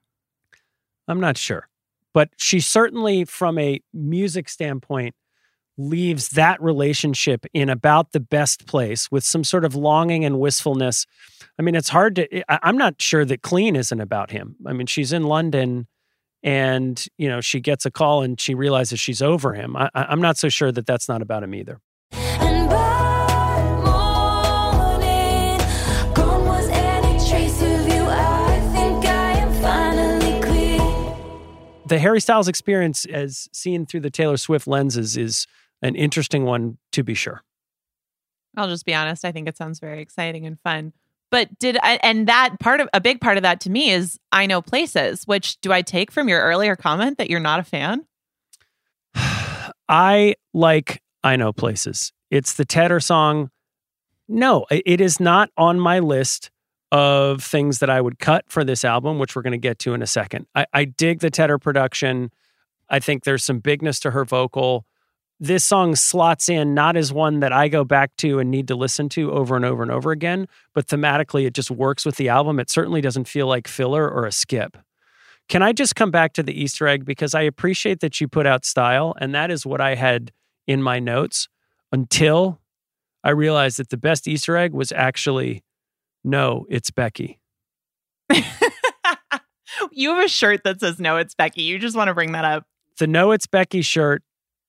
I'm 1.07 1.21
not 1.21 1.37
sure. 1.37 1.69
But 2.15 2.31
she 2.39 2.59
certainly, 2.61 3.25
from 3.25 3.59
a 3.59 3.81
music 3.93 4.49
standpoint, 4.49 5.15
leaves 5.77 6.31
that 6.31 6.61
relationship 6.63 7.45
in 7.53 7.69
about 7.69 8.13
the 8.13 8.21
best 8.21 8.67
place 8.67 9.11
with 9.11 9.25
some 9.25 9.45
sort 9.45 9.65
of 9.65 9.75
longing 9.75 10.25
and 10.25 10.39
wistfulness. 10.41 11.07
I 11.59 11.63
mean, 11.63 11.75
it's 11.75 11.89
hard 11.91 12.17
to, 12.17 12.65
I'm 12.67 12.77
not 12.79 13.01
sure 13.01 13.25
that 13.25 13.43
Clean 13.43 13.77
isn't 13.77 14.01
about 14.01 14.31
him. 14.31 14.57
I 14.67 14.73
mean, 14.73 14.87
she's 14.87 15.13
in 15.13 15.25
London 15.25 15.87
and, 16.43 17.05
you 17.19 17.29
know, 17.29 17.41
she 17.41 17.61
gets 17.61 17.85
a 17.87 17.91
call 17.91 18.23
and 18.23 18.41
she 18.41 18.55
realizes 18.55 18.99
she's 19.01 19.21
over 19.23 19.55
him. 19.55 19.77
I, 19.77 19.91
I- 19.95 20.05
I'm 20.05 20.21
not 20.21 20.37
so 20.39 20.49
sure 20.49 20.73
that 20.73 20.87
that's 20.87 21.09
not 21.09 21.23
about 21.23 21.43
him 21.43 21.55
either. 21.55 21.81
And 22.13 22.69
by 22.69 23.61
morning, 23.85 25.59
gone 26.15 26.47
was 26.47 26.69
any 26.71 27.19
trace 27.29 27.61
of 27.63 27.89
you. 27.89 28.05
I 28.09 28.61
think 28.73 29.05
I 29.05 29.33
am 29.39 29.53
finally 29.63 30.41
clear. 30.43 31.17
The 31.87 31.99
Harry 31.99 32.21
Styles 32.21 32.49
experience, 32.49 33.05
as 33.07 33.49
seen 33.53 33.87
through 33.87 34.01
the 34.01 34.11
Taylor 34.11 34.37
Swift 34.37 34.67
lenses, 34.67 35.17
is 35.17 35.47
an 35.83 35.95
interesting 35.95 36.45
one 36.45 36.79
to 36.93 37.03
be 37.03 37.15
sure. 37.15 37.43
I'll 38.57 38.69
just 38.69 38.85
be 38.85 38.95
honest. 38.95 39.25
I 39.25 39.33
think 39.33 39.49
it 39.49 39.57
sounds 39.57 39.79
very 39.79 40.01
exciting 40.03 40.45
and 40.47 40.59
fun. 40.61 40.93
But 41.31 41.59
did 41.59 41.79
I, 41.83 41.99
and 42.03 42.27
that 42.27 42.59
part 42.59 42.81
of 42.81 42.89
a 42.93 43.01
big 43.01 43.21
part 43.21 43.37
of 43.37 43.43
that 43.45 43.61
to 43.63 43.71
me 43.71 43.91
is 43.91 44.19
I 44.33 44.47
know 44.47 44.61
places, 44.61 45.25
which 45.25 45.61
do 45.61 45.73
I 45.73 45.83
take 45.83 46.11
from 46.11 46.29
your 46.29 46.43
earlier 46.43 46.77
comment 46.77 47.19
that 47.19 47.31
you're 47.31 47.41
not 47.41 47.61
a 47.61 47.65
fan? 47.65 48.05
I 49.89 50.35
like 50.53 51.03
I 51.23 51.37
Know 51.37 51.53
Places. 51.53 52.13
It's 52.31 52.55
the 52.55 52.65
Tedder 52.65 53.01
song. 53.01 53.51
No, 54.29 54.67
it 54.71 55.01
is 55.01 55.19
not 55.19 55.51
on 55.57 55.81
my 55.81 55.99
list 55.99 56.51
of 56.93 57.43
things 57.43 57.79
that 57.79 57.91
I 57.91 58.01
would 58.01 58.19
cut 58.19 58.45
for 58.49 58.65
this 58.65 58.85
album, 58.85 59.19
which 59.19 59.35
we're 59.35 59.43
going 59.43 59.53
to 59.53 59.59
get 59.59 59.79
to 59.81 59.95
in 59.95 60.03
a 60.03 60.07
second. 60.07 60.47
I, 60.55 60.67
I 60.73 60.85
dig 60.85 61.21
the 61.21 61.31
Tedder 61.31 61.59
production. 61.59 62.31
I 62.89 62.99
think 63.01 63.25
there's 63.25 63.45
some 63.45 63.59
bigness 63.59 64.01
to 64.01 64.13
her 64.13 64.25
vocal. 64.25 64.87
This 65.43 65.65
song 65.65 65.97
slots 65.97 66.51
in 66.51 66.75
not 66.75 66.99
as 66.99 67.15
one 67.15 67.41
that 67.41 67.51
I 67.51 67.69
go 67.69 67.83
back 67.83 68.15
to 68.17 68.39
and 68.39 68.51
need 68.51 68.69
to 68.69 68.75
listen 68.75 69.09
to 69.11 69.33
over 69.33 69.57
and 69.57 69.65
over 69.65 69.83
and 69.83 69.91
over 69.91 70.11
again, 70.11 70.47
but 70.75 70.87
thematically 70.87 71.47
it 71.47 71.55
just 71.55 71.71
works 71.71 72.05
with 72.05 72.17
the 72.17 72.29
album. 72.29 72.61
It 72.61 72.69
certainly 72.69 73.01
doesn't 73.01 73.27
feel 73.27 73.47
like 73.47 73.67
filler 73.67 74.07
or 74.07 74.27
a 74.27 74.33
skip. 74.33 74.77
Can 75.49 75.63
I 75.63 75.73
just 75.73 75.97
come 75.97 76.11
back 76.11 76.35
to 76.35 76.43
the 76.43 76.53
Easter 76.53 76.87
egg? 76.87 77.07
Because 77.07 77.35
I 77.35 77.41
appreciate 77.41 78.01
that 78.01 78.21
you 78.21 78.29
put 78.29 78.47
out 78.47 78.67
style, 78.67 79.15
and 79.19 79.35
that 79.35 79.51
is 79.51 79.65
what 79.65 79.81
I 79.81 79.95
had 79.95 80.31
in 80.67 80.83
my 80.83 80.99
notes 80.99 81.49
until 81.91 82.61
I 83.25 83.31
realized 83.31 83.79
that 83.79 83.89
the 83.89 83.97
best 83.97 84.29
Easter 84.29 84.59
egg 84.59 84.75
was 84.75 84.93
actually 84.93 85.65
no, 86.23 86.67
it's 86.69 86.91
Becky. 86.91 87.41
you 89.91 90.11
have 90.11 90.25
a 90.25 90.29
shirt 90.29 90.65
that 90.65 90.81
says 90.81 91.01
no, 91.01 91.17
it's 91.17 91.35
Becky. 91.35 91.63
You 91.63 91.79
just 91.79 91.97
want 91.97 92.09
to 92.09 92.15
bring 92.15 92.33
that 92.33 92.45
up. 92.45 92.65
The 92.99 93.07
No 93.07 93.31
It's 93.31 93.47
Becky 93.47 93.81
shirt, 93.81 94.23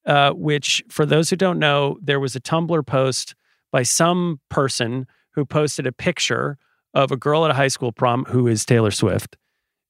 uh, 0.05 0.31
which 0.31 0.83
for 0.89 1.05
those 1.05 1.29
who 1.29 1.35
don't 1.35 1.59
know, 1.59 1.97
there 2.01 2.19
was 2.19 2.35
a 2.35 2.39
Tumblr 2.39 2.85
post 2.87 3.35
by 3.71 3.83
some 3.83 4.39
person 4.49 5.05
who 5.35 5.45
posted 5.45 5.87
a 5.87 5.91
picture 5.91 6.57
of 6.93 7.11
a 7.11 7.17
girl 7.17 7.45
at 7.45 7.51
a 7.51 7.53
high 7.53 7.69
school 7.69 7.91
prom 7.91 8.25
who 8.25 8.47
is 8.47 8.65
Taylor 8.65 8.91
Swift, 8.91 9.37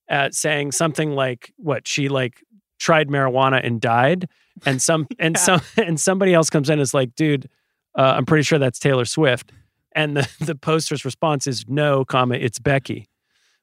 uh, 0.10 0.30
saying 0.32 0.72
something 0.72 1.12
like, 1.12 1.52
"What 1.58 1.88
she 1.88 2.10
like 2.10 2.44
tried 2.80 3.08
marijuana 3.10 3.66
and 3.66 3.82
died," 3.82 4.28
and 4.66 4.82
some 4.82 5.08
and 5.20 5.36
Yeah. 5.36 5.42
some 5.42 5.62
and 5.78 6.00
somebody 6.00 6.34
else 6.34 6.50
comes 6.50 6.70
in 6.70 6.74
and 6.74 6.82
is 6.82 6.94
like, 6.94 7.16
"Dude, 7.16 7.50
uh, 7.98 8.14
I'm 8.18 8.26
pretty 8.26 8.44
sure 8.44 8.60
that's 8.60 8.78
Taylor 8.78 9.06
Swift," 9.06 9.52
and 9.94 10.16
the 10.16 10.30
the 10.46 10.56
poster's 10.56 11.04
response 11.06 11.48
is, 11.48 11.66
"No, 11.68 12.06
comma, 12.06 12.36
it's 12.36 12.60
Becky." 12.60 13.08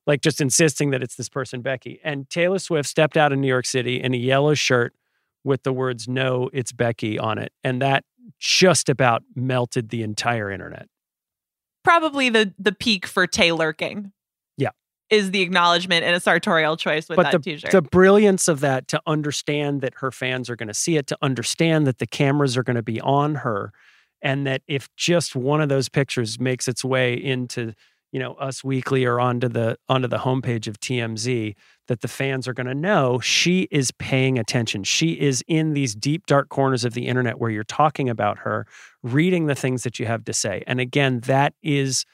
Like 0.06 0.22
just 0.22 0.40
insisting 0.40 0.90
that 0.90 1.02
it's 1.02 1.16
this 1.16 1.28
person, 1.28 1.60
Becky. 1.60 2.00
And 2.02 2.28
Taylor 2.30 2.58
Swift 2.58 2.88
stepped 2.88 3.16
out 3.18 3.30
of 3.30 3.38
New 3.38 3.46
York 3.46 3.66
City 3.66 4.02
in 4.02 4.14
a 4.14 4.16
yellow 4.16 4.54
shirt 4.54 4.94
with 5.44 5.62
the 5.62 5.72
words 5.72 6.08
"No, 6.08 6.50
it's 6.52 6.72
Becky" 6.72 7.18
on 7.18 7.38
it, 7.38 7.52
and 7.64 7.80
that 7.82 8.04
just 8.38 8.88
about 8.88 9.22
melted 9.34 9.88
the 9.90 10.02
entire 10.02 10.50
internet. 10.50 10.88
Probably 11.84 12.28
the 12.28 12.54
the 12.58 12.72
peak 12.72 13.06
for 13.06 13.26
Taylor 13.26 13.66
lurking. 13.66 14.12
Yeah. 14.56 14.70
Is 15.10 15.30
the 15.30 15.40
acknowledgement 15.40 16.04
and 16.04 16.14
a 16.14 16.20
sartorial 16.20 16.76
choice 16.76 17.08
with 17.08 17.16
but 17.16 17.24
that 17.24 17.32
the, 17.32 17.38
t-shirt. 17.38 17.70
the 17.70 17.82
brilliance 17.82 18.48
of 18.48 18.60
that 18.60 18.88
to 18.88 19.00
understand 19.06 19.80
that 19.80 19.94
her 19.96 20.10
fans 20.10 20.50
are 20.50 20.56
going 20.56 20.68
to 20.68 20.74
see 20.74 20.96
it, 20.96 21.06
to 21.08 21.18
understand 21.22 21.86
that 21.86 21.98
the 21.98 22.06
cameras 22.06 22.56
are 22.56 22.62
going 22.62 22.76
to 22.76 22.82
be 22.82 23.00
on 23.00 23.36
her, 23.36 23.72
and 24.20 24.46
that 24.46 24.62
if 24.66 24.88
just 24.96 25.34
one 25.34 25.60
of 25.60 25.68
those 25.68 25.88
pictures 25.88 26.38
makes 26.38 26.68
its 26.68 26.84
way 26.84 27.14
into 27.14 27.72
you 28.12 28.18
know 28.18 28.34
us 28.34 28.64
weekly 28.64 29.04
or 29.04 29.20
onto 29.20 29.48
the 29.48 29.76
onto 29.88 30.08
the 30.08 30.18
homepage 30.18 30.66
of 30.66 30.80
TMZ, 30.80 31.54
that 31.88 32.00
the 32.00 32.08
fans 32.08 32.48
are 32.48 32.52
going 32.54 32.66
to 32.66 32.74
know 32.74 33.20
she 33.20 33.68
is 33.70 33.90
paying 33.92 34.38
attention. 34.38 34.84
She 34.84 35.12
is 35.12 35.42
in 35.46 35.74
these 35.74 35.94
deep 35.94 36.26
dark 36.26 36.48
corners 36.48 36.84
of 36.84 36.94
the 36.94 37.06
internet 37.06 37.38
where 37.38 37.50
you're 37.50 37.64
talking 37.64 38.08
about 38.08 38.38
her, 38.38 38.66
reading 39.02 39.46
the 39.46 39.54
things 39.54 39.82
that 39.82 39.98
you 39.98 40.06
have 40.06 40.24
to 40.24 40.32
say, 40.32 40.62
and 40.66 40.80
again, 40.80 41.20
that 41.20 41.54
is 41.62 42.04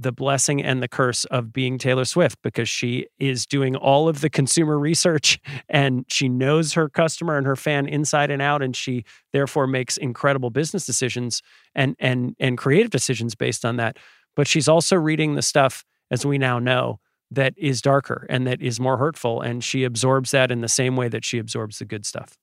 the 0.00 0.12
blessing 0.12 0.62
and 0.62 0.80
the 0.80 0.88
curse 0.88 1.24
of 1.26 1.52
being 1.52 1.76
Taylor 1.76 2.04
Swift 2.04 2.38
because 2.42 2.68
she 2.68 3.06
is 3.18 3.46
doing 3.46 3.74
all 3.74 4.08
of 4.08 4.20
the 4.20 4.30
consumer 4.30 4.78
research 4.78 5.40
and 5.68 6.04
she 6.08 6.28
knows 6.28 6.74
her 6.74 6.88
customer 6.88 7.36
and 7.36 7.46
her 7.46 7.56
fan 7.56 7.88
inside 7.88 8.30
and 8.30 8.40
out 8.40 8.62
and 8.62 8.76
she 8.76 9.04
therefore 9.32 9.66
makes 9.66 9.96
incredible 9.96 10.50
business 10.50 10.86
decisions 10.86 11.42
and 11.74 11.96
and 11.98 12.36
and 12.38 12.56
creative 12.56 12.90
decisions 12.90 13.34
based 13.34 13.64
on 13.64 13.76
that 13.76 13.96
but 14.38 14.46
she's 14.46 14.68
also 14.68 14.94
reading 14.96 15.34
the 15.34 15.42
stuff 15.42 15.84
as 16.12 16.24
we 16.24 16.38
now 16.38 16.58
know 16.60 17.00
that 17.30 17.52
is 17.58 17.82
darker 17.82 18.24
and 18.30 18.46
that 18.46 18.62
is 18.62 18.78
more 18.80 18.96
hurtful 18.96 19.40
and 19.42 19.62
she 19.64 19.82
absorbs 19.84 20.30
that 20.30 20.50
in 20.52 20.60
the 20.62 20.68
same 20.68 20.94
way 20.96 21.08
that 21.08 21.24
she 21.24 21.38
absorbs 21.38 21.78
the 21.80 21.84
good 21.84 22.06
stuff 22.06 22.38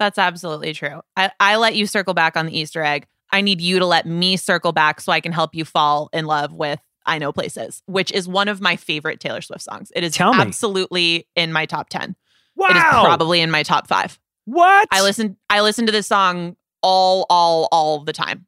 That's 0.00 0.18
absolutely 0.18 0.72
true. 0.72 1.00
I, 1.16 1.30
I 1.38 1.56
let 1.56 1.74
you 1.76 1.86
circle 1.86 2.14
back 2.14 2.36
on 2.36 2.46
the 2.46 2.58
Easter 2.58 2.82
egg. 2.82 3.06
I 3.32 3.40
need 3.42 3.60
you 3.60 3.78
to 3.78 3.86
let 3.86 4.06
me 4.06 4.36
circle 4.36 4.72
back 4.72 5.00
so 5.00 5.12
I 5.12 5.20
can 5.20 5.32
help 5.32 5.54
you 5.54 5.64
fall 5.64 6.08
in 6.12 6.24
love 6.26 6.52
with 6.52 6.80
I 7.06 7.18
Know 7.18 7.32
Places, 7.32 7.82
which 7.86 8.10
is 8.12 8.26
one 8.26 8.48
of 8.48 8.60
my 8.60 8.76
favorite 8.76 9.20
Taylor 9.20 9.40
Swift 9.40 9.62
songs. 9.62 9.92
It 9.94 10.02
is 10.04 10.12
Tell 10.14 10.32
me. 10.34 10.40
absolutely 10.40 11.28
in 11.36 11.52
my 11.52 11.66
top 11.66 11.88
10. 11.90 12.16
wow 12.56 12.66
It 12.70 12.76
is 12.76 12.82
probably 12.82 13.40
in 13.40 13.50
my 13.50 13.62
top 13.62 13.86
five. 13.88 14.18
what 14.44 14.88
I 14.90 15.02
listen 15.02 15.36
I 15.48 15.60
listen 15.60 15.86
to 15.86 15.92
this 15.92 16.06
song 16.08 16.56
all, 16.82 17.26
all, 17.30 17.68
all 17.72 18.04
the 18.04 18.12
time. 18.12 18.46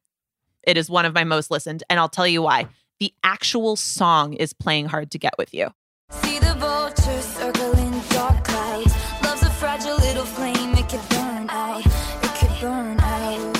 It 0.67 0.77
is 0.77 0.89
one 0.89 1.05
of 1.05 1.13
my 1.15 1.23
most 1.23 1.49
listened, 1.51 1.83
and 1.89 1.99
I'll 1.99 2.09
tell 2.09 2.27
you 2.27 2.41
why. 2.41 2.67
The 2.99 3.13
actual 3.23 3.75
song 3.77 4.33
is 4.33 4.51
playing 4.51 4.87
hard 4.87 5.11
to 5.11 5.17
get 5.17 5.33
with 5.37 5.53
you. 5.53 5.69
See 6.11 6.37
the 6.39 6.53
vultures 6.55 7.23
circling 7.23 8.01
dark 8.09 8.43
clouds. 8.43 8.93
Love's 9.23 9.43
a 9.43 9.49
fragile 9.49 9.95
little 9.95 10.25
flame, 10.25 10.73
it 10.73 10.89
could 10.89 11.07
burn 11.09 11.49
out. 11.49 11.85
It 11.85 12.35
could 12.39 12.61
burn 12.61 12.99
out. 12.99 13.55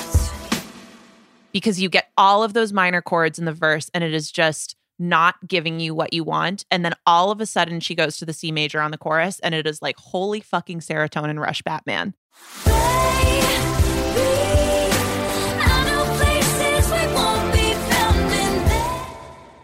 because 1.52 1.80
you 1.80 1.88
get 1.88 2.10
all 2.16 2.44
of 2.44 2.52
those 2.52 2.72
minor 2.72 3.02
chords 3.02 3.38
in 3.38 3.44
the 3.44 3.52
verse 3.52 3.90
and 3.92 4.04
it 4.04 4.14
is 4.14 4.30
just 4.30 4.76
not 5.00 5.34
giving 5.48 5.80
you 5.80 5.94
what 5.94 6.12
you 6.12 6.22
want. 6.22 6.64
And 6.70 6.84
then 6.84 6.92
all 7.06 7.30
of 7.30 7.40
a 7.40 7.46
sudden 7.46 7.80
she 7.80 7.94
goes 7.94 8.18
to 8.18 8.26
the 8.26 8.32
C 8.32 8.52
major 8.52 8.80
on 8.80 8.90
the 8.90 8.98
chorus 8.98 9.40
and 9.40 9.54
it 9.54 9.66
is 9.66 9.80
like, 9.80 9.96
holy 9.96 10.40
fucking 10.40 10.80
serotonin 10.80 11.40
rush, 11.40 11.62
Batman. 11.62 12.14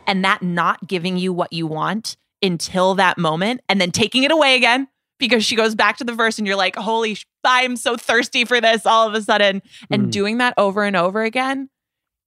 And 0.07 0.25
that 0.25 0.43
not 0.43 0.87
giving 0.87 1.17
you 1.17 1.33
what 1.33 1.53
you 1.53 1.67
want 1.67 2.17
until 2.43 2.95
that 2.95 3.19
moment 3.19 3.61
and 3.69 3.81
then 3.81 3.91
taking 3.91 4.23
it 4.23 4.31
away 4.31 4.55
again 4.57 4.89
because 5.19 5.45
she 5.45 5.57
goes 5.57 5.75
back 5.75 5.97
to 5.97 6.05
the 6.05 6.13
verse 6.13 6.39
and 6.39 6.47
you're 6.47 6.57
like, 6.57 6.77
holy, 6.77 7.15
sh- 7.15 7.27
I'm 7.45 7.77
so 7.77 7.97
thirsty 7.97 8.45
for 8.45 8.61
this 8.61 8.85
all 8.87 9.09
of 9.09 9.15
a 9.15 9.23
sudden. 9.23 9.63
And 9.91 10.09
Mm. 10.09 10.11
doing 10.11 10.39
that 10.39 10.55
over 10.59 10.85
and 10.85 10.95
over 10.97 11.23
again 11.25 11.71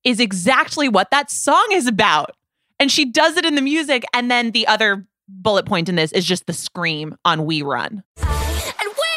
is 0.03 0.19
exactly 0.19 0.89
what 0.89 1.11
that 1.11 1.29
song 1.29 1.67
is 1.71 1.85
about. 1.87 2.31
And 2.79 2.91
she 2.91 3.05
does 3.05 3.37
it 3.37 3.45
in 3.45 3.55
the 3.55 3.61
music. 3.61 4.03
And 4.13 4.31
then 4.31 4.51
the 4.51 4.65
other 4.67 5.05
bullet 5.27 5.65
point 5.65 5.87
in 5.89 5.95
this 5.95 6.11
is 6.11 6.25
just 6.25 6.47
the 6.47 6.53
scream 6.53 7.15
on 7.25 7.45
We 7.45 7.61
Run. 7.61 8.03
And 8.17 8.87
we 8.87 9.11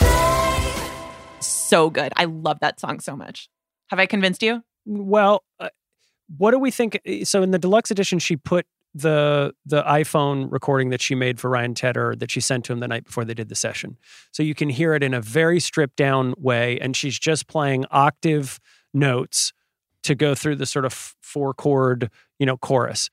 run. 0.00 1.40
So 1.40 1.90
good. 1.90 2.12
I 2.16 2.24
love 2.24 2.58
that 2.60 2.80
song 2.80 3.00
so 3.00 3.16
much. 3.16 3.48
Have 3.88 3.98
I 3.98 4.06
convinced 4.06 4.42
you? 4.42 4.62
Well, 4.86 5.42
uh, 5.58 5.68
what 6.36 6.52
do 6.52 6.58
we 6.58 6.70
think? 6.70 7.00
eh, 7.04 7.24
So 7.24 7.42
in 7.42 7.50
the 7.50 7.58
deluxe 7.58 7.90
edition, 7.90 8.18
she 8.18 8.36
put 8.36 8.66
the 8.92 9.54
the 9.64 9.82
iPhone 9.84 10.50
recording 10.50 10.90
that 10.90 11.00
she 11.00 11.14
made 11.14 11.38
for 11.38 11.48
Ryan 11.48 11.74
Tedder 11.74 12.16
that 12.16 12.30
she 12.30 12.40
sent 12.40 12.64
to 12.64 12.72
him 12.72 12.80
the 12.80 12.88
night 12.88 13.04
before 13.04 13.24
they 13.24 13.34
did 13.34 13.48
the 13.48 13.54
session. 13.54 13.96
So 14.32 14.42
you 14.42 14.54
can 14.54 14.68
hear 14.68 14.94
it 14.94 15.02
in 15.04 15.14
a 15.14 15.20
very 15.20 15.60
stripped 15.60 15.96
down 15.96 16.34
way, 16.38 16.78
and 16.80 16.96
she's 16.96 17.18
just 17.18 17.46
playing 17.46 17.84
octave 17.92 18.58
notes 18.92 19.52
to 20.02 20.14
go 20.16 20.34
through 20.34 20.56
the 20.56 20.66
sort 20.66 20.84
of 20.84 20.92
four 21.22 21.54
chord, 21.54 22.10
you 22.38 22.46
know, 22.46 22.56
chorus. 22.56 23.10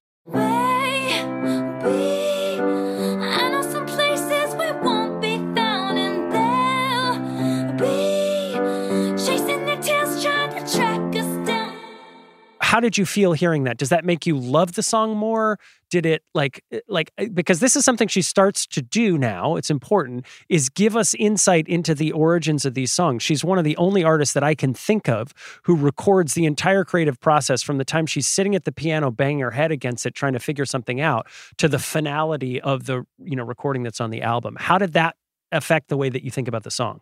How 12.67 12.81
did 12.81 12.97
you 12.97 13.05
feel 13.05 13.31
hearing 13.31 13.63
that? 13.63 13.77
Does 13.77 13.87
that 13.87 14.03
make 14.03 14.25
you 14.25 14.37
love 14.37 14.73
the 14.73 14.83
song 14.83 15.15
more? 15.15 15.57
Did 15.89 16.05
it 16.05 16.23
like 16.33 16.65
eh, 16.69 16.81
like 16.89 17.13
eh, 17.17 17.29
because 17.33 17.61
this 17.61 17.77
is 17.77 17.85
something 17.85 18.09
she 18.09 18.21
starts 18.21 18.67
to 18.67 18.81
do 18.81 19.17
now, 19.17 19.55
it's 19.55 19.69
important, 19.69 20.25
is 20.49 20.67
give 20.67 20.97
us 20.97 21.13
insight 21.13 21.65
into 21.69 21.95
the 21.95 22.11
origins 22.11 22.65
of 22.65 22.73
these 22.73 22.91
songs. 22.91 23.23
She's 23.23 23.41
one 23.41 23.57
of 23.57 23.63
the 23.63 23.77
only 23.77 24.03
artists 24.03 24.33
that 24.33 24.43
I 24.43 24.53
can 24.53 24.73
think 24.73 25.07
of 25.07 25.33
who 25.63 25.77
records 25.77 26.33
the 26.33 26.43
entire 26.43 26.83
creative 26.83 27.21
process 27.21 27.63
from 27.63 27.77
the 27.77 27.85
time 27.85 28.05
she's 28.05 28.27
sitting 28.27 28.53
at 28.53 28.65
the 28.65 28.73
piano 28.73 29.11
banging 29.11 29.39
her 29.39 29.51
head 29.51 29.71
against 29.71 30.05
it 30.05 30.13
trying 30.13 30.33
to 30.33 30.39
figure 30.39 30.65
something 30.65 30.99
out 30.99 31.25
to 31.59 31.69
the 31.69 31.79
finality 31.79 32.59
of 32.59 32.85
the, 32.85 33.05
you 33.23 33.37
know, 33.37 33.45
recording 33.45 33.83
that's 33.83 34.01
on 34.01 34.09
the 34.09 34.21
album. 34.21 34.57
How 34.59 34.77
did 34.77 34.91
that 34.91 35.15
affect 35.53 35.87
the 35.87 35.95
way 35.95 36.09
that 36.09 36.21
you 36.21 36.31
think 36.31 36.49
about 36.49 36.63
the 36.63 36.71
song? 36.71 36.99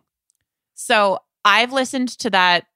So 0.74 1.18
I've 1.44 1.72
listened 1.72 2.10
to 2.20 2.30
that. 2.30 2.66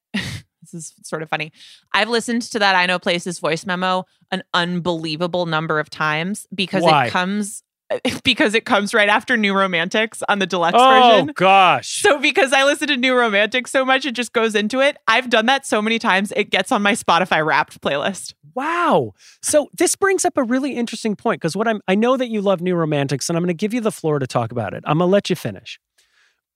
This 0.61 0.75
is 0.75 0.95
sort 1.03 1.23
of 1.23 1.29
funny. 1.29 1.53
I've 1.93 2.09
listened 2.09 2.43
to 2.43 2.59
that 2.59 2.75
I 2.75 2.87
Know 2.87 2.99
Places 2.99 3.39
voice 3.39 3.67
memo 3.67 4.05
an 4.31 4.43
unbelievable 4.55 5.47
number 5.47 5.79
of 5.81 5.91
times 5.91 6.47
because 6.55 6.83
Why? 6.83 7.07
it 7.07 7.11
comes 7.11 7.63
because 8.25 8.55
it 8.55 8.65
comes 8.65 8.95
right 8.95 9.09
after 9.09 9.37
New 9.37 9.55
Romantics 9.55 10.23
on 10.29 10.39
the 10.39 10.47
deluxe 10.47 10.79
Oh 10.79 10.89
version. 10.89 11.31
Oh 11.31 11.33
gosh. 11.35 12.03
So 12.03 12.19
because 12.19 12.53
I 12.53 12.65
listen 12.65 12.89
to 12.89 12.97
New 12.97 13.15
Romantics 13.15 13.71
so 13.71 13.85
much, 13.85 14.07
it 14.07 14.13
just 14.13 14.33
goes 14.33 14.55
into 14.55 14.81
it. 14.81 14.97
I've 15.09 15.31
done 15.31 15.47
that 15.47 15.67
so 15.67 15.83
many 15.83 15.99
times, 15.99 16.33
it 16.37 16.51
gets 16.51 16.73
on 16.73 16.83
my 16.83 16.93
Spotify 16.93 17.45
Wrapped 17.45 17.81
playlist. 17.81 18.35
Wow. 18.55 19.13
So 19.43 19.69
this 19.77 19.95
brings 19.97 20.25
up 20.25 20.37
a 20.37 20.43
really 20.43 20.77
interesting 20.77 21.17
point 21.17 21.41
because 21.41 21.57
what 21.57 21.69
I'm 21.69 21.81
I 21.89 21.95
know 21.95 22.17
that 22.17 22.29
you 22.29 22.41
love 22.41 22.61
New 22.61 22.75
Romantics 22.75 23.29
and 23.29 23.37
I'm 23.37 23.43
going 23.43 23.49
to 23.49 23.55
give 23.55 23.75
you 23.75 23.81
the 23.81 23.93
floor 23.93 24.19
to 24.19 24.27
talk 24.27 24.53
about 24.53 24.75
it. 24.75 24.85
I'm 24.87 24.99
going 24.99 25.09
to 25.09 25.13
let 25.13 25.31
you 25.31 25.37
finish. 25.37 25.81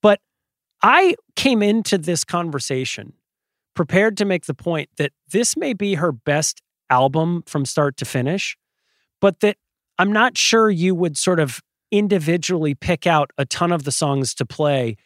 But 0.01 0.19
I 0.81 1.15
came 1.35 1.63
into 1.63 1.97
this 1.97 2.23
conversation 2.23 3.13
prepared 3.75 4.17
to 4.17 4.25
make 4.25 4.45
the 4.45 4.53
point 4.53 4.89
that 4.97 5.11
this 5.31 5.55
may 5.55 5.73
be 5.73 5.95
her 5.95 6.11
best 6.11 6.61
album 6.89 7.43
from 7.45 7.65
start 7.65 7.97
to 7.97 8.05
finish 8.05 8.57
but 9.21 9.39
that 9.39 9.57
I'm 9.97 10.11
not 10.11 10.37
sure 10.37 10.69
you 10.69 10.93
would 10.95 11.17
sort 11.17 11.39
of 11.39 11.61
individually 11.91 12.75
pick 12.75 13.07
out 13.07 13.31
a 13.37 13.45
ton 13.45 13.71
of 13.71 13.83
the 13.83 13.91
songs 13.91 14.33
to 14.35 14.45
play 14.45 14.97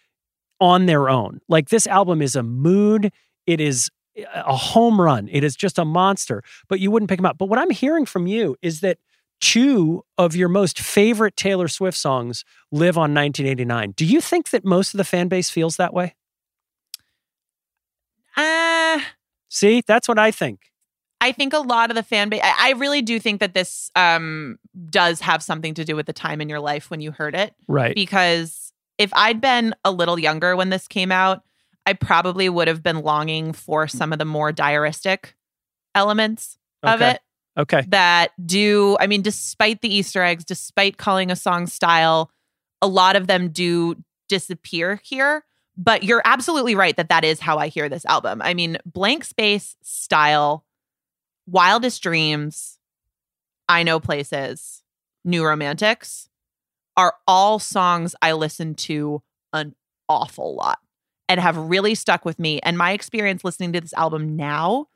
on 0.60 0.88
their 0.88 1.10
own. 1.10 1.40
Like 1.48 1.70
this 1.70 1.88
album 1.88 2.22
is 2.22 2.36
a 2.36 2.44
mood, 2.44 3.12
it 3.46 3.62
is 3.62 3.90
a 4.18 4.56
home 4.56 5.00
run, 5.00 5.30
it 5.32 5.44
is 5.44 5.56
just 5.56 5.78
a 5.78 5.86
monster, 5.86 6.44
but 6.68 6.80
you 6.80 6.92
wouldn't 6.92 7.10
pick 7.10 7.20
them 7.20 7.26
up. 7.26 7.38
But 7.38 7.46
what 7.46 7.60
I'm 7.60 7.70
hearing 7.70 8.06
from 8.06 8.28
you 8.28 8.58
is 8.62 8.82
that 8.82 8.98
two 9.40 10.04
of 10.18 10.36
your 10.36 10.50
most 10.50 10.80
favorite 10.80 11.38
Taylor 11.38 11.70
Swift 11.70 11.98
songs 11.98 12.44
live 12.72 12.98
on 12.98 13.14
1989. 13.14 13.94
Do 13.96 14.06
you 14.06 14.20
think 14.20 14.50
that 14.50 14.66
most 14.66 14.94
of 14.94 14.98
the 14.98 15.06
fan 15.06 15.30
base 15.30 15.50
feels 15.50 15.78
that 15.78 15.94
way? 15.94 16.16
Uh, 18.40 19.00
See, 19.50 19.82
that's 19.86 20.08
what 20.08 20.20
I 20.20 20.32
think. 20.32 20.62
I 21.22 21.32
think 21.34 21.54
a 21.54 21.60
lot 21.60 21.90
of 21.90 21.96
the 21.96 22.04
fan 22.04 22.30
base, 22.30 22.42
I, 22.44 22.70
I 22.70 22.72
really 22.74 23.02
do 23.02 23.20
think 23.20 23.42
that 23.42 23.54
this 23.54 23.92
um, 23.96 24.58
does 24.90 25.20
have 25.22 25.44
something 25.44 25.74
to 25.74 25.84
do 25.84 25.96
with 25.96 26.06
the 26.06 26.14
time 26.14 26.40
in 26.40 26.48
your 26.48 26.62
life 26.62 26.90
when 26.90 27.02
you 27.02 27.12
heard 27.12 27.36
it. 27.36 27.54
Right. 27.68 27.94
Because 27.94 28.72
if 28.98 29.12
I'd 29.14 29.42
been 29.42 29.76
a 29.84 29.92
little 29.92 30.18
younger 30.18 30.56
when 30.56 30.70
this 30.70 30.88
came 30.88 31.12
out, 31.12 31.44
I 31.86 31.94
probably 31.94 32.48
would 32.48 32.68
have 32.68 32.84
been 32.84 33.02
longing 33.02 33.52
for 33.52 33.88
some 33.88 34.14
of 34.14 34.20
the 34.20 34.26
more 34.26 34.54
diaristic 34.54 35.34
elements 35.96 36.58
of 36.84 37.02
Okay. 37.02 37.12
it 37.12 37.22
Okay. 37.58 37.84
that 37.90 38.32
do, 38.46 38.96
I 39.02 39.08
mean, 39.08 39.22
despite 39.22 39.82
the 39.82 39.94
Easter 39.94 40.24
eggs, 40.24 40.46
despite 40.46 40.98
calling 40.98 41.32
a 41.32 41.36
song 41.36 41.68
style, 41.68 42.32
a 42.82 42.88
lot 42.88 43.18
of 43.18 43.28
them 43.28 43.50
do 43.50 43.96
disappear 44.30 45.02
here. 45.04 45.44
But 45.82 46.04
you're 46.04 46.22
absolutely 46.26 46.76
right 46.76 46.96
that 46.98 47.08
that 47.08 47.24
is 47.24 47.40
how 47.40 47.58
I 47.58 47.70
hear 47.70 47.88
this 47.88 48.06
album. 48.06 48.42
I 48.44 48.54
mean, 48.54 48.78
Blank 48.86 49.24
Space 49.24 49.78
style, 49.82 50.66
Wildest 51.48 52.04
Dreams, 52.04 52.80
I 53.70 53.84
Know 53.84 54.02
Places, 54.02 54.84
New 55.24 55.46
Romantics 55.46 56.30
are 56.98 57.16
all 57.26 57.60
songs 57.60 58.14
I 58.22 58.34
listen 58.34 58.76
to 58.76 59.22
an 59.54 59.74
awful 60.10 60.54
lot 60.54 60.80
and 61.30 61.40
have 61.40 61.56
really 61.56 61.96
stuck 61.96 62.26
with 62.26 62.40
me. 62.40 62.60
And 62.62 62.78
my 62.78 62.92
experience 62.92 63.46
listening 63.46 63.72
to 63.72 63.80
this 63.80 63.94
album 63.94 64.36
now 64.36 64.88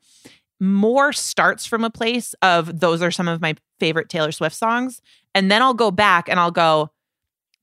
more 0.60 1.14
starts 1.14 1.64
from 1.64 1.82
a 1.82 1.90
place 1.90 2.34
of 2.42 2.80
those 2.80 3.00
are 3.00 3.10
some 3.10 3.26
of 3.26 3.40
my 3.40 3.54
favorite 3.80 4.10
Taylor 4.10 4.32
Swift 4.32 4.54
songs. 4.54 5.00
And 5.34 5.50
then 5.50 5.62
I'll 5.62 5.72
go 5.72 5.90
back 5.90 6.28
and 6.28 6.38
I'll 6.38 6.50
go, 6.50 6.90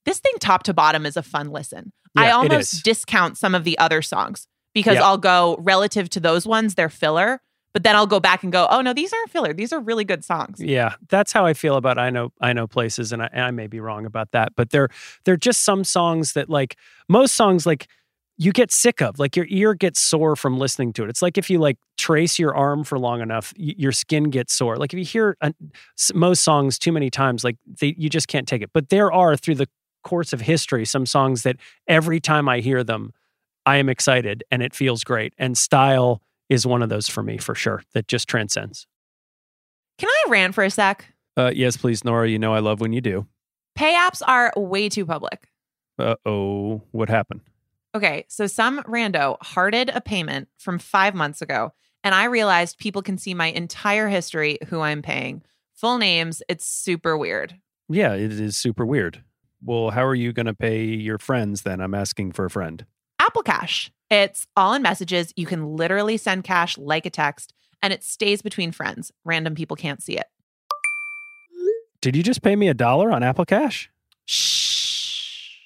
this 0.05 0.19
thing 0.19 0.33
top 0.39 0.63
to 0.63 0.73
bottom 0.73 1.05
is 1.05 1.17
a 1.17 1.21
fun 1.21 1.51
listen. 1.51 1.91
I 2.15 2.27
Yeah, 2.27 2.35
almost 2.35 2.83
discount 2.83 3.37
some 3.37 3.55
of 3.55 3.63
the 3.63 3.77
other 3.79 4.01
songs 4.01 4.47
because 4.73 4.95
Yeah. 4.95 5.03
I'll 5.03 5.17
go 5.17 5.57
relative 5.59 6.09
to 6.11 6.19
those 6.19 6.45
ones, 6.45 6.75
they're 6.75 6.89
filler. 6.89 7.41
But 7.73 7.83
then 7.83 7.95
I'll 7.95 8.05
go 8.07 8.19
back 8.19 8.43
and 8.43 8.51
go, 8.51 8.67
oh 8.69 8.81
no, 8.81 8.91
these 8.93 9.13
aren't 9.13 9.29
filler. 9.31 9.53
These 9.53 9.71
are 9.71 9.79
really 9.79 10.03
good 10.03 10.25
songs. 10.25 10.59
Yeah, 10.61 10.95
that's 11.07 11.31
how 11.31 11.45
I 11.45 11.53
feel 11.53 11.77
about 11.77 11.97
I 11.97 12.09
know 12.09 12.33
I 12.41 12.51
know 12.51 12.67
places, 12.67 13.13
and 13.13 13.23
I, 13.23 13.29
and 13.31 13.45
I 13.45 13.51
may 13.51 13.67
be 13.67 13.79
wrong 13.79 14.05
about 14.05 14.31
that, 14.31 14.49
but 14.57 14.71
they're 14.71 14.89
they're 15.23 15.37
just 15.37 15.63
some 15.63 15.85
songs 15.85 16.33
that 16.33 16.49
like 16.49 16.75
most 17.07 17.33
songs 17.33 17.65
like 17.65 17.87
you 18.37 18.51
get 18.51 18.71
sick 18.73 19.01
of, 19.01 19.19
like 19.19 19.37
your 19.37 19.45
ear 19.49 19.73
gets 19.73 20.01
sore 20.01 20.35
from 20.35 20.57
listening 20.57 20.91
to 20.93 21.03
it. 21.03 21.09
It's 21.09 21.21
like 21.21 21.37
if 21.37 21.49
you 21.49 21.59
like 21.59 21.77
trace 21.97 22.37
your 22.39 22.53
arm 22.53 22.83
for 22.83 22.99
long 22.99 23.21
enough, 23.21 23.53
y- 23.57 23.75
your 23.77 23.91
skin 23.93 24.25
gets 24.31 24.53
sore. 24.53 24.75
Like 24.75 24.91
if 24.93 24.99
you 24.99 25.05
hear 25.05 25.37
uh, 25.41 25.51
most 26.13 26.43
songs 26.43 26.77
too 26.77 26.91
many 26.91 27.09
times, 27.09 27.43
like 27.45 27.55
they, 27.79 27.95
you 27.97 28.09
just 28.09 28.27
can't 28.27 28.47
take 28.49 28.61
it. 28.61 28.71
But 28.73 28.89
there 28.89 29.11
are 29.13 29.37
through 29.37 29.55
the 29.55 29.69
course 30.03 30.33
of 30.33 30.41
history 30.41 30.85
some 30.85 31.05
songs 31.05 31.43
that 31.43 31.57
every 31.87 32.19
time 32.19 32.49
I 32.49 32.59
hear 32.59 32.83
them, 32.83 33.13
I 33.65 33.77
am 33.77 33.89
excited 33.89 34.43
and 34.51 34.63
it 34.63 34.73
feels 34.73 35.03
great. 35.03 35.33
And 35.37 35.57
style 35.57 36.21
is 36.49 36.65
one 36.65 36.81
of 36.81 36.89
those 36.89 37.07
for 37.07 37.23
me 37.23 37.37
for 37.37 37.55
sure 37.55 37.83
that 37.93 38.07
just 38.07 38.27
transcends. 38.27 38.87
Can 39.97 40.09
I 40.09 40.29
rant 40.29 40.55
for 40.55 40.63
a 40.63 40.69
sec? 40.69 41.05
Uh, 41.37 41.51
yes, 41.53 41.77
please, 41.77 42.03
Nora. 42.03 42.27
You 42.27 42.39
know 42.39 42.53
I 42.53 42.59
love 42.59 42.81
when 42.81 42.93
you 42.93 43.01
do. 43.01 43.27
Pay 43.75 43.93
apps 43.93 44.21
are 44.25 44.51
way 44.55 44.89
too 44.89 45.05
public. 45.05 45.47
Uh 45.97 46.15
oh, 46.25 46.81
what 46.91 47.09
happened? 47.09 47.41
Okay, 47.93 48.25
so 48.27 48.47
some 48.47 48.81
rando 48.83 49.37
hearted 49.41 49.89
a 49.89 50.01
payment 50.01 50.47
from 50.57 50.79
five 50.79 51.13
months 51.13 51.41
ago, 51.41 51.73
and 52.03 52.15
I 52.15 52.25
realized 52.25 52.77
people 52.77 53.01
can 53.01 53.17
see 53.17 53.33
my 53.33 53.47
entire 53.47 54.07
history, 54.07 54.57
who 54.67 54.81
I'm 54.81 55.01
paying, 55.01 55.43
full 55.73 55.97
names. 55.97 56.41
It's 56.47 56.65
super 56.65 57.17
weird. 57.17 57.55
Yeah, 57.89 58.13
it 58.13 58.31
is 58.31 58.57
super 58.57 58.85
weird. 58.85 59.23
Well, 59.63 59.91
how 59.91 60.05
are 60.05 60.15
you 60.15 60.33
going 60.33 60.47
to 60.47 60.53
pay 60.53 60.83
your 60.83 61.17
friends 61.17 61.61
then? 61.61 61.81
I'm 61.81 61.93
asking 61.93 62.31
for 62.31 62.45
a 62.45 62.49
friend. 62.49 62.85
Apple 63.19 63.43
Cash. 63.43 63.91
It's 64.09 64.47
all 64.57 64.73
in 64.73 64.81
messages. 64.81 65.33
You 65.35 65.45
can 65.45 65.75
literally 65.75 66.17
send 66.17 66.43
cash 66.43 66.77
like 66.77 67.05
a 67.05 67.09
text, 67.09 67.53
and 67.81 67.93
it 67.93 68.03
stays 68.03 68.41
between 68.41 68.71
friends. 68.71 69.11
Random 69.23 69.55
people 69.55 69.75
can't 69.75 70.01
see 70.01 70.17
it. 70.17 70.25
Did 72.01 72.15
you 72.15 72.23
just 72.23 72.41
pay 72.41 72.55
me 72.55 72.67
a 72.67 72.73
dollar 72.73 73.11
on 73.11 73.21
Apple 73.21 73.45
Cash? 73.45 73.91
Shh. 74.25 75.59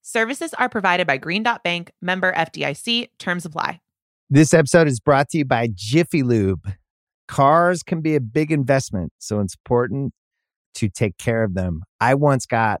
Services 0.00 0.54
are 0.54 0.68
provided 0.68 1.06
by 1.06 1.18
Green 1.18 1.42
Dot 1.42 1.62
Bank, 1.62 1.92
member 2.00 2.32
FDIC. 2.32 3.10
Terms 3.18 3.44
apply. 3.44 3.80
This 4.30 4.54
episode 4.54 4.88
is 4.88 4.98
brought 4.98 5.28
to 5.30 5.38
you 5.38 5.44
by 5.44 5.68
Jiffy 5.74 6.22
Lube. 6.22 6.72
Cars 7.28 7.82
can 7.82 8.00
be 8.00 8.14
a 8.14 8.20
big 8.20 8.50
investment, 8.50 9.12
so 9.18 9.40
it's 9.40 9.54
important 9.54 10.14
to 10.76 10.88
take 10.88 11.18
care 11.18 11.44
of 11.44 11.54
them. 11.54 11.82
I 12.00 12.14
once 12.14 12.46
got 12.46 12.80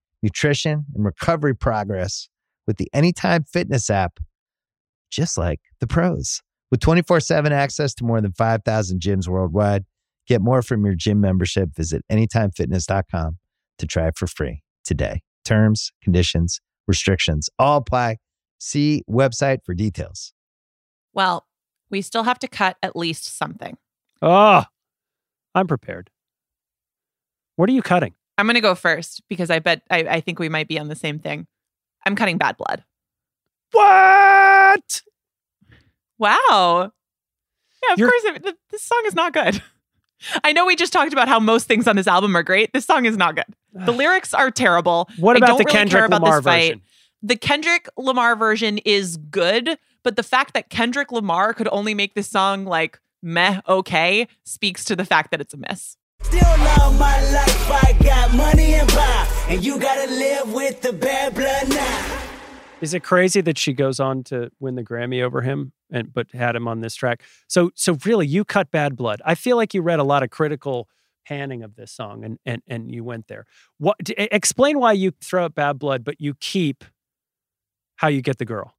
nutrition, 0.21 0.85
and 0.93 1.05
recovery 1.05 1.55
progress 1.55 2.29
with 2.67 2.77
the 2.77 2.89
Anytime 2.93 3.43
Fitness 3.43 3.89
app, 3.89 4.19
just 5.09 5.37
like 5.37 5.59
the 5.79 5.87
pros. 5.87 6.41
With 6.69 6.79
24 6.79 7.19
7 7.19 7.51
access 7.51 7.93
to 7.95 8.05
more 8.05 8.21
than 8.21 8.31
5,000 8.31 9.01
gyms 9.01 9.27
worldwide, 9.27 9.83
get 10.27 10.41
more 10.41 10.61
from 10.61 10.85
your 10.85 10.95
gym 10.95 11.19
membership. 11.19 11.75
Visit 11.75 12.03
anytimefitness.com 12.09 13.37
to 13.79 13.87
try 13.87 14.07
it 14.07 14.17
for 14.17 14.27
free 14.27 14.63
today. 14.85 15.21
Terms, 15.43 15.91
conditions, 16.03 16.61
restrictions 16.87 17.49
all 17.59 17.77
apply. 17.77 18.17
See 18.59 19.03
website 19.09 19.59
for 19.65 19.73
details. 19.73 20.33
Well, 21.13 21.45
we 21.89 22.01
still 22.01 22.23
have 22.23 22.39
to 22.39 22.47
cut 22.47 22.77
at 22.81 22.95
least 22.95 23.37
something. 23.37 23.77
Oh, 24.21 24.63
I'm 25.53 25.67
prepared. 25.67 26.09
What 27.55 27.69
are 27.69 27.73
you 27.73 27.81
cutting? 27.81 28.13
I'm 28.41 28.47
going 28.47 28.55
to 28.55 28.61
go 28.61 28.73
first 28.75 29.21
because 29.29 29.51
I 29.51 29.59
bet 29.59 29.83
I, 29.91 29.99
I 29.99 30.19
think 30.21 30.39
we 30.39 30.49
might 30.49 30.67
be 30.67 30.79
on 30.79 30.87
the 30.87 30.95
same 30.95 31.19
thing. 31.19 31.45
I'm 32.05 32.15
cutting 32.15 32.39
bad 32.39 32.57
blood. 32.57 32.83
What? 33.71 35.01
Wow. 36.17 36.91
Yeah, 37.83 37.93
of 37.93 37.99
You're- 37.99 38.11
course. 38.11 38.35
It, 38.45 38.57
this 38.71 38.81
song 38.81 39.03
is 39.05 39.15
not 39.15 39.33
good. 39.33 39.61
I 40.43 40.53
know 40.53 40.65
we 40.65 40.75
just 40.75 40.93
talked 40.93 41.13
about 41.13 41.27
how 41.27 41.39
most 41.39 41.67
things 41.67 41.87
on 41.87 41.95
this 41.95 42.07
album 42.07 42.35
are 42.35 42.43
great. 42.43 42.73
This 42.73 42.85
song 42.85 43.05
is 43.05 43.17
not 43.17 43.35
good. 43.35 43.45
The 43.73 43.91
lyrics 43.91 44.33
are 44.33 44.51
terrible. 44.51 45.09
What 45.17 45.35
I 45.35 45.37
about 45.37 45.47
don't 45.47 45.57
the 45.59 45.63
really 45.65 45.77
Kendrick 45.77 45.99
care 45.99 46.05
about 46.05 46.21
Lamar 46.21 46.37
this 46.39 46.45
fight. 46.45 46.61
version? 46.69 46.81
The 47.23 47.35
Kendrick 47.35 47.89
Lamar 47.97 48.35
version 48.35 48.77
is 48.79 49.17
good, 49.17 49.77
but 50.03 50.15
the 50.15 50.23
fact 50.23 50.53
that 50.53 50.69
Kendrick 50.69 51.11
Lamar 51.11 51.53
could 51.53 51.67
only 51.71 51.93
make 51.95 52.13
this 52.13 52.27
song 52.27 52.65
like 52.65 52.99
meh 53.23 53.61
okay 53.67 54.27
speaks 54.43 54.83
to 54.85 54.95
the 54.95 55.05
fact 55.05 55.31
that 55.31 55.41
it's 55.41 55.53
a 55.53 55.57
miss. 55.57 55.97
Still 56.23 56.41
love 56.41 56.99
my 56.99 57.31
life, 57.31 57.71
I 57.71 57.97
got 58.03 58.33
money 58.33 58.73
and 58.75 58.91
and 59.51 59.65
you 59.65 59.77
gotta 59.77 60.09
live 60.09 60.53
with 60.53 60.81
the 60.81 60.93
bad 60.93 61.35
blood 61.35 61.67
now. 61.67 62.21
Is 62.79 62.93
it 62.93 63.03
crazy 63.03 63.41
that 63.41 63.57
she 63.57 63.73
goes 63.73 63.99
on 63.99 64.23
to 64.25 64.49
win 64.61 64.75
the 64.75 64.83
Grammy 64.83 65.21
over 65.21 65.41
him 65.41 65.73
and 65.91 66.13
but 66.13 66.31
had 66.31 66.55
him 66.55 66.69
on 66.69 66.79
this 66.79 66.95
track? 66.95 67.21
So 67.47 67.71
so 67.75 67.97
really 68.05 68.25
you 68.25 68.45
cut 68.45 68.71
Bad 68.71 68.95
Blood. 68.95 69.21
I 69.25 69.35
feel 69.35 69.57
like 69.57 69.73
you 69.73 69.81
read 69.81 69.99
a 69.99 70.05
lot 70.05 70.23
of 70.23 70.29
critical 70.29 70.87
panning 71.25 71.63
of 71.63 71.75
this 71.75 71.91
song, 71.91 72.23
and 72.23 72.39
and 72.45 72.61
and 72.65 72.93
you 72.93 73.03
went 73.03 73.27
there. 73.27 73.45
What? 73.77 73.97
explain 74.17 74.79
why 74.79 74.93
you 74.93 75.11
throw 75.21 75.43
out 75.43 75.53
Bad 75.53 75.77
Blood, 75.77 76.05
but 76.05 76.21
you 76.21 76.33
keep 76.39 76.85
how 77.97 78.07
you 78.07 78.21
get 78.21 78.37
the 78.37 78.45
girl. 78.45 78.73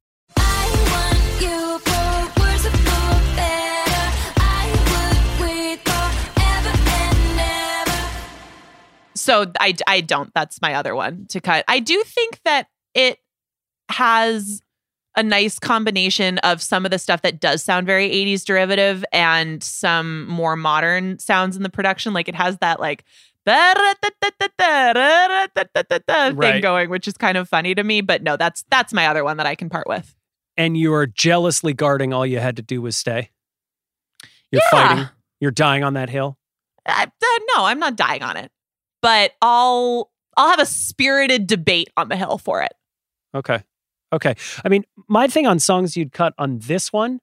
So 9.23 9.51
I 9.59 9.73
I 9.87 10.01
don't. 10.01 10.31
That's 10.33 10.61
my 10.61 10.73
other 10.75 10.95
one 10.95 11.25
to 11.29 11.41
cut. 11.41 11.63
I 11.67 11.79
do 11.79 12.03
think 12.03 12.39
that 12.45 12.67
it 12.93 13.19
has 13.89 14.61
a 15.15 15.23
nice 15.23 15.59
combination 15.59 16.39
of 16.39 16.61
some 16.61 16.85
of 16.85 16.91
the 16.91 16.99
stuff 16.99 17.21
that 17.21 17.39
does 17.39 17.63
sound 17.63 17.85
very 17.85 18.09
80s 18.09 18.43
derivative 18.43 19.05
and 19.13 19.61
some 19.63 20.27
more 20.27 20.55
modern 20.55 21.19
sounds 21.19 21.55
in 21.55 21.63
the 21.63 21.69
production. 21.69 22.13
Like 22.13 22.27
it 22.27 22.35
has 22.35 22.57
that 22.59 22.79
like 22.79 23.03
thing 23.45 23.55
Right. 26.35 26.61
going, 26.61 26.89
which 26.89 27.07
is 27.07 27.13
kind 27.15 27.37
of 27.37 27.47
funny 27.49 27.75
to 27.75 27.83
me. 27.83 28.01
But 28.01 28.23
no, 28.23 28.37
that's 28.37 28.63
that's 28.69 28.93
my 28.93 29.07
other 29.07 29.23
one 29.23 29.37
that 29.37 29.45
I 29.45 29.55
can 29.55 29.69
part 29.69 29.87
with. 29.87 30.15
and 30.55 30.77
you 30.77 30.93
are 30.93 31.07
jealously 31.07 31.73
guarding 31.73 32.13
all 32.13 32.25
you 32.25 32.39
had 32.39 32.55
to 32.57 32.61
do 32.61 32.81
was 32.81 32.95
stay. 32.95 33.29
You're 34.51 34.61
Yeah. 34.71 34.87
fighting. 34.87 35.09
You're 35.39 35.51
dying 35.51 35.83
on 35.83 35.95
that 35.95 36.09
hill. 36.09 36.37
I, 36.85 37.03
uh, 37.05 37.39
no, 37.55 37.65
I'm 37.65 37.79
not 37.79 37.95
dying 37.95 38.21
on 38.23 38.37
it, 38.37 38.51
but 39.03 39.33
I'll 39.41 40.09
I'll 40.35 40.49
have 40.49 40.59
a 40.59 40.65
spirited 40.65 41.45
debate 41.45 41.89
on 41.95 42.09
the 42.09 42.15
hill 42.15 42.39
for 42.39 42.63
it. 42.63 42.73
Okay. 43.35 43.61
Okay. 44.11 44.35
I 44.63 44.69
mean, 44.69 44.83
my 45.07 45.27
thing 45.27 45.45
on 45.45 45.59
songs 45.59 45.95
you'd 45.95 46.11
cut 46.11 46.33
on 46.39 46.59
this 46.59 46.91
one, 46.91 47.19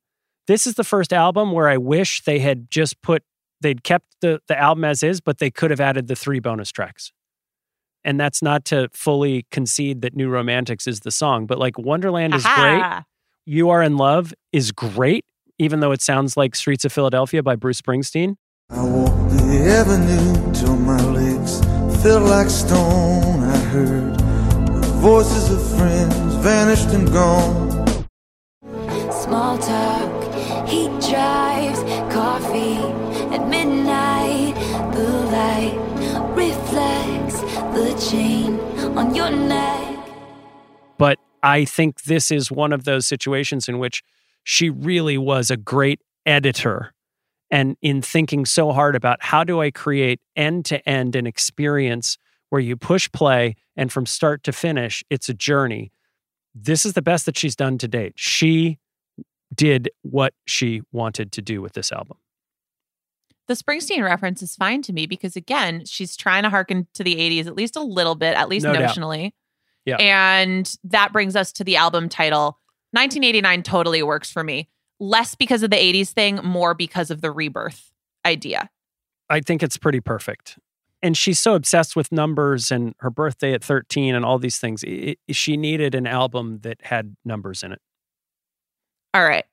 this 0.47 0.67
is 0.67 0.75
the 0.75 0.85
first 0.85 1.13
album 1.13 1.53
where 1.53 1.69
I 1.69 1.77
wish 1.77 2.23
they 2.23 2.39
had 2.39 2.71
just 2.71 3.01
put 3.03 3.25
they'd 3.61 3.83
kept 3.83 4.07
the 4.21 4.41
the 4.47 4.59
album 4.59 4.85
as 4.85 5.03
is, 5.03 5.21
but 5.21 5.39
they 5.39 5.51
could 5.51 5.71
have 5.71 5.81
added 5.81 6.07
the 6.07 6.15
three 6.15 6.39
bonus 6.39 6.71
tracks. 6.71 7.13
And 8.05 8.19
that's 8.19 8.41
not 8.41 8.65
to 8.67 8.89
fully 8.93 9.47
concede 9.51 10.03
that 10.03 10.15
New 10.15 10.29
Romantics 10.29 10.87
is 10.87 11.01
the 11.01 11.11
song, 11.11 11.47
but 11.47 11.59
like 11.59 11.79
Wonderland 11.79 12.35
is 12.35 12.47
great. 12.47 12.83
You 13.45 13.71
Are 13.71 13.83
in 13.83 13.97
Love 13.97 14.33
is 14.53 14.73
great, 14.73 15.25
even 15.59 15.81
though 15.81 15.93
it 15.93 16.01
sounds 16.01 16.37
like 16.37 16.55
Streets 16.55 16.85
of 16.87 16.93
Philadelphia 16.93 17.43
by 17.43 17.57
Bruce 17.57 17.81
Springsteen. 17.81 18.37
I 18.71 18.83
walked 18.85 19.31
the 19.31 19.65
avenue 19.69 20.53
till 20.55 20.77
my 20.77 21.01
legs 21.03 21.70
felt 22.03 22.23
like 22.23 22.49
stone. 22.49 23.43
I 23.43 23.59
heard 23.73 24.15
the 24.19 24.93
voices 25.01 25.51
of 25.51 25.79
friends 25.79 26.35
vanished 26.37 26.89
and 26.95 27.07
gone. 27.13 28.07
Small 29.13 29.59
talk, 29.59 30.69
he 30.69 30.87
drives 31.11 31.81
coffee 32.13 32.79
at 33.35 33.47
midnight. 33.49 34.55
The 34.95 35.09
light 35.37 35.77
reflects 36.35 37.41
the 37.77 38.11
chain 38.11 38.59
on 38.97 39.15
your 39.15 39.31
neck. 39.31 39.99
but 40.99 41.19
I 41.43 41.65
think 41.65 42.03
this 42.03 42.31
is 42.31 42.51
one 42.51 42.73
of 42.73 42.85
those 42.85 43.07
situations 43.07 43.69
in 43.69 43.79
which 43.79 44.03
she 44.45 44.69
really 44.71 45.17
was 45.19 45.51
a 45.51 45.57
great 45.57 46.01
editor. 46.27 46.93
And 47.51 47.77
in 47.83 48.01
thinking 48.01 48.47
so 48.47 48.73
hard 48.73 48.95
about 48.95 49.23
how 49.23 49.43
do 49.45 49.61
I 49.61 49.71
create 49.71 50.21
end 50.37 50.65
to 50.67 50.89
end 50.89 51.17
an 51.17 51.27
experience 51.27 52.17
where 52.51 52.61
you 52.61 52.77
push 52.77 53.11
play 53.13 53.57
and 53.77 53.93
from 53.93 54.07
start 54.07 54.45
to 54.45 54.53
finish, 54.53 55.03
it's 55.11 55.29
a 55.29 55.35
journey. 55.35 55.93
This 56.55 56.85
is 56.85 56.93
the 56.93 57.03
best 57.03 57.27
that 57.27 57.37
she's 57.37 57.57
done 57.57 57.79
to 57.79 57.89
date. 57.89 58.13
She 58.17 58.79
did 59.55 59.91
what 60.03 60.35
she 60.47 60.83
wanted 60.93 61.33
to 61.33 61.43
do 61.43 61.61
with 61.61 61.73
this 61.73 61.91
album. 61.91 62.19
The 63.49 63.55
Springsteen 63.55 64.05
reference 64.05 64.43
is 64.43 64.55
fine 64.55 64.81
to 64.83 64.93
me 64.93 65.07
because 65.07 65.35
again, 65.35 65.85
she's 65.85 66.17
trying 66.17 66.45
to 66.45 66.51
harken 66.51 66.87
to 66.95 67.03
the 67.03 67.17
80s 67.17 67.47
at 67.47 67.57
least 67.57 67.75
a 67.75 67.83
little 67.83 68.15
bit, 68.15 68.37
at 68.37 68.49
least 68.49 68.65
No 68.65 68.73
doubt. 68.73 68.97
notionally. 68.97 69.33
Yeah. 69.85 69.97
And 69.97 70.73
that 70.85 71.13
brings 71.13 71.35
us 71.35 71.53
to 71.55 71.65
the 71.65 71.77
album 71.77 72.09
title. 72.09 72.59
1989 72.93 73.63
totally 73.65 74.03
works 74.05 74.31
for 74.31 74.45
me. 74.45 74.69
Less 75.01 75.35
because 75.35 75.63
of 75.63 75.71
the 75.71 75.77
80s 75.77 76.11
thing, 76.11 76.37
more 76.45 76.75
because 76.75 77.11
of 77.11 77.23
the 77.23 77.31
rebirth 77.33 77.91
idea. 78.25 78.69
I 79.29 79.41
think 79.41 79.63
it's 79.63 79.77
pretty 79.79 80.01
perfect. 80.01 80.59
And 81.03 81.17
she's 81.17 81.39
so 81.39 81.55
obsessed 81.55 81.97
with 81.97 82.13
numbers 82.13 82.71
and 82.71 82.95
her 82.99 83.09
birthday 83.11 83.55
at 83.55 83.65
13 83.65 84.15
and 84.15 84.25
all 84.25 84.39
these 84.39 84.59
things. 84.59 84.85
I- 84.87 85.17
I- 85.29 85.33
she 85.33 85.57
needed 85.57 85.95
an 85.95 86.07
album 86.07 86.59
that 86.61 86.79
had 86.83 87.17
numbers 87.25 87.63
in 87.63 87.73
it. 87.73 87.81
All 89.15 89.25
right. 89.25 89.45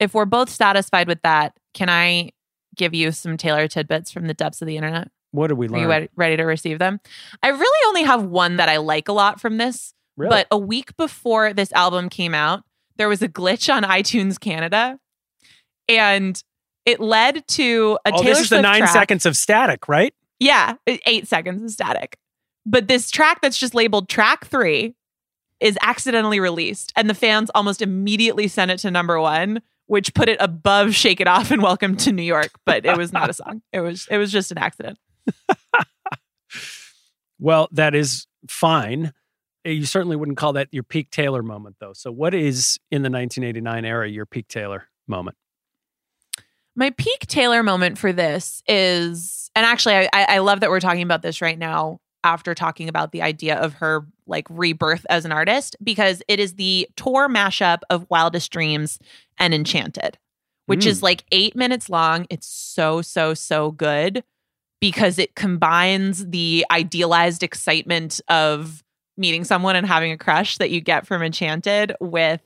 If 0.00 0.14
we're 0.14 0.24
both 0.24 0.50
satisfied 0.50 1.06
with 1.08 1.22
that, 1.22 1.56
can 1.74 1.88
I 1.88 2.30
give 2.76 2.94
you 2.94 3.12
some 3.12 3.36
Taylor 3.36 3.68
tidbits 3.68 4.10
from 4.10 4.26
the 4.26 4.34
depths 4.34 4.60
of 4.60 4.66
the 4.66 4.76
internet? 4.76 5.08
What 5.30 5.48
did 5.48 5.58
we 5.58 5.68
Are 5.68 5.78
you 5.78 5.88
ready, 5.88 6.08
ready 6.16 6.36
to 6.36 6.44
receive 6.44 6.78
them? 6.78 7.00
I 7.42 7.48
really 7.48 7.88
only 7.88 8.02
have 8.04 8.24
one 8.24 8.56
that 8.56 8.68
I 8.68 8.78
like 8.78 9.08
a 9.08 9.12
lot 9.12 9.40
from 9.40 9.58
this. 9.58 9.94
Really? 10.16 10.30
But 10.30 10.46
a 10.50 10.58
week 10.58 10.96
before 10.96 11.52
this 11.52 11.70
album 11.72 12.08
came 12.08 12.34
out, 12.34 12.64
there 12.98 13.08
was 13.08 13.22
a 13.22 13.28
glitch 13.28 13.72
on 13.72 13.82
iTunes 13.84 14.38
Canada, 14.38 14.98
and 15.88 16.42
it 16.84 17.00
led 17.00 17.46
to 17.48 17.98
a 18.04 18.12
oh, 18.12 18.22
Taylor 18.22 18.34
this 18.34 18.40
is 18.44 18.50
the 18.50 18.62
nine 18.62 18.80
track. 18.80 18.92
seconds 18.92 19.26
of 19.26 19.36
static, 19.36 19.88
right? 19.88 20.14
Yeah, 20.38 20.74
eight 20.86 21.26
seconds 21.26 21.62
of 21.62 21.70
static. 21.70 22.18
But 22.66 22.88
this 22.88 23.10
track 23.10 23.40
that's 23.40 23.58
just 23.58 23.74
labeled 23.74 24.08
track 24.08 24.46
three 24.46 24.94
is 25.60 25.78
accidentally 25.82 26.40
released, 26.40 26.92
and 26.96 27.08
the 27.08 27.14
fans 27.14 27.50
almost 27.54 27.82
immediately 27.82 28.48
sent 28.48 28.70
it 28.70 28.78
to 28.80 28.90
number 28.90 29.18
one, 29.20 29.62
which 29.86 30.14
put 30.14 30.28
it 30.28 30.36
above 30.40 30.94
"Shake 30.94 31.20
It 31.20 31.26
Off" 31.26 31.50
and 31.50 31.62
"Welcome 31.62 31.96
to 31.98 32.12
New 32.12 32.22
York." 32.22 32.50
But 32.66 32.84
it 32.84 32.96
was 32.96 33.12
not 33.12 33.30
a 33.30 33.32
song. 33.32 33.62
It 33.72 33.80
was 33.80 34.06
it 34.10 34.18
was 34.18 34.30
just 34.30 34.52
an 34.52 34.58
accident. 34.58 34.98
Well, 37.38 37.68
that 37.72 37.94
is 37.94 38.26
fine. 38.48 39.12
Uh, 39.68 39.72
You 39.72 39.84
certainly 39.84 40.16
wouldn't 40.16 40.38
call 40.38 40.54
that 40.54 40.68
your 40.72 40.82
peak 40.82 41.10
Taylor 41.10 41.42
moment, 41.42 41.76
though. 41.80 41.92
So, 41.92 42.10
what 42.10 42.34
is 42.34 42.78
in 42.90 43.02
the 43.02 43.10
1989 43.10 43.84
era 43.84 44.08
your 44.08 44.26
peak 44.26 44.48
Taylor 44.48 44.88
moment? 45.06 45.36
My 46.74 46.90
peak 46.90 47.26
Taylor 47.26 47.62
moment 47.62 47.98
for 47.98 48.12
this 48.12 48.62
is, 48.66 49.50
and 49.54 49.66
actually, 49.66 49.94
I, 49.94 50.08
I 50.12 50.24
I 50.36 50.38
love 50.38 50.60
that 50.60 50.70
we're 50.70 50.80
talking 50.80 51.02
about 51.02 51.22
this 51.22 51.40
right 51.40 51.58
now 51.58 52.00
after 52.24 52.54
talking 52.54 52.88
about 52.88 53.12
the 53.12 53.22
idea 53.22 53.56
of 53.56 53.74
her 53.74 54.06
like 54.26 54.46
rebirth 54.50 55.06
as 55.08 55.24
an 55.24 55.32
artist 55.32 55.76
because 55.82 56.22
it 56.28 56.40
is 56.40 56.54
the 56.54 56.88
tour 56.96 57.28
mashup 57.28 57.80
of 57.90 58.06
Wildest 58.10 58.50
Dreams 58.50 58.98
and 59.38 59.54
Enchanted, 59.54 60.18
which 60.66 60.84
is 60.84 61.02
like 61.02 61.24
eight 61.32 61.56
minutes 61.56 61.88
long. 61.88 62.26
It's 62.28 62.46
so, 62.46 63.02
so, 63.02 63.34
so 63.34 63.70
good 63.70 64.24
because 64.80 65.18
it 65.18 65.34
combines 65.34 66.26
the 66.26 66.66
idealized 66.70 67.42
excitement 67.42 68.20
of 68.28 68.82
meeting 69.18 69.44
someone 69.44 69.76
and 69.76 69.86
having 69.86 70.12
a 70.12 70.18
crush 70.18 70.58
that 70.58 70.70
you 70.70 70.80
get 70.80 71.06
from 71.06 71.22
Enchanted 71.22 71.94
with 72.00 72.40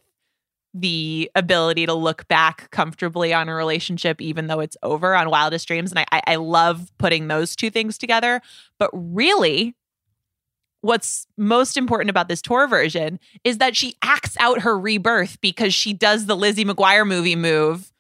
the 0.75 1.31
ability 1.35 1.85
to 1.85 1.93
look 1.93 2.27
back 2.29 2.71
comfortably 2.71 3.35
on 3.35 3.49
a 3.49 3.55
relationship 3.55 4.21
even 4.23 4.47
though 4.47 4.61
it's 4.61 4.77
over 4.83 5.15
on 5.15 5.29
wildest 5.29 5.69
dreams. 5.69 5.93
And 5.93 5.99
I, 5.99 6.07
I 6.11 6.23
i 6.29 6.37
love 6.37 6.91
putting 6.99 7.29
those 7.29 7.55
two 7.55 7.71
things 7.71 7.99
together. 7.99 8.41
But 8.79 8.91
really 8.95 9.77
what's 10.81 11.27
most 11.37 11.77
important 11.77 12.11
about 12.11 12.29
this 12.29 12.43
tour 12.43 12.67
version 12.67 13.21
is 13.45 13.59
that 13.59 13.77
she 13.77 13.95
acts 14.03 14.37
out 14.41 14.63
her 14.63 14.79
rebirth 14.79 15.41
because 15.41 15.73
she 15.73 15.93
does 15.93 16.27
the 16.27 16.37
lizzie 16.37 16.65
mcguire 16.65 17.07
movie 17.07 17.37
move. 17.37 17.93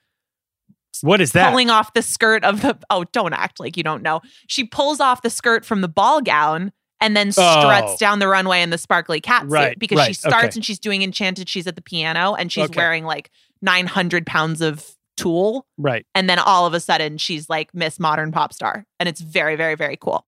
What 1.01 1.21
is 1.21 1.33
that? 1.33 1.51
pulling 1.51 1.71
off 1.71 1.95
the 1.95 2.03
skirt 2.03 2.45
of 2.45 2.63
the 2.63 2.79
oh 2.91 3.05
don't 3.13 3.33
act 3.33 3.61
like 3.61 3.77
you 3.77 3.83
don't 3.83 4.03
know. 4.03 4.21
She 4.47 4.65
pulls 4.65 5.01
off 5.01 5.23
the 5.23 5.31
skirt 5.31 5.65
from 5.65 5.81
the 5.81 5.89
ball 5.89 6.21
gown 6.21 6.73
and 7.03 7.17
then 7.17 7.29
oh. 7.29 7.33
struts 7.33 7.93
Oh. 7.93 7.97
down 7.99 8.19
the 8.21 8.29
runway 8.29 8.63
in 8.63 8.71
the 8.71 8.79
sparkly 8.79 9.21
cat 9.21 9.45
Right, 9.47 9.73
suit 9.73 9.79
because 9.79 10.07
she 10.07 10.15
starts 10.15 10.45
okay. 10.45 10.53
and 10.57 10.65
she's 10.65 10.79
doing 10.79 11.03
enchanted 11.03 11.49
she's 11.49 11.67
at 11.67 11.75
the 11.77 11.83
piano 11.83 12.35
and 12.35 12.51
she's 12.51 12.65
Okay. 12.65 12.77
wearing 12.81 13.05
like 13.05 13.31
900 13.61 14.25
pounds 14.25 14.61
of 14.63 14.97
tulle 15.17 15.67
right. 15.77 16.07
and 16.15 16.31
then 16.31 16.39
all 16.39 16.65
of 16.67 16.73
a 16.73 16.81
sudden 16.81 17.19
she's 17.19 17.51
like 17.51 17.75
miss 17.75 18.01
modern 18.01 18.33
pop 18.33 18.53
star 18.55 18.87
and 18.99 19.09
it's 19.09 19.21
very 19.21 19.57
very 19.57 19.75
very 19.75 19.97
cool 19.97 20.25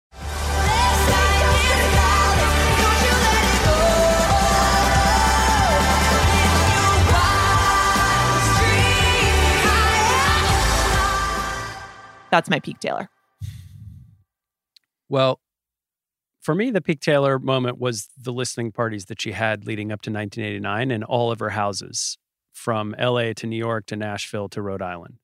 that's 12.31 12.51
my 12.51 12.59
peak 12.61 12.79
taylor 12.81 13.09
Well, 15.09 15.39
for 16.45 16.55
me, 16.55 16.70
the 16.70 16.82
peak 16.82 17.01
Taylor 17.01 17.38
moment 17.38 17.78
was 17.78 18.09
the 18.20 18.32
listening 18.32 18.70
parties 18.70 19.07
that 19.07 19.22
she 19.22 19.32
had 19.32 19.66
leading 19.66 19.90
up 19.90 20.03
to 20.03 20.11
1989 20.11 20.90
in 20.90 21.03
all 21.03 21.32
of 21.32 21.40
her 21.40 21.51
houses 21.51 22.18
from 22.53 22.95
LA 23.01 23.32
to 23.32 23.47
New 23.47 23.57
York 23.57 23.86
to 23.86 23.97
Nashville 23.97 24.51
to 24.51 24.61
Rhode 24.61 24.82
Island. 24.82 25.16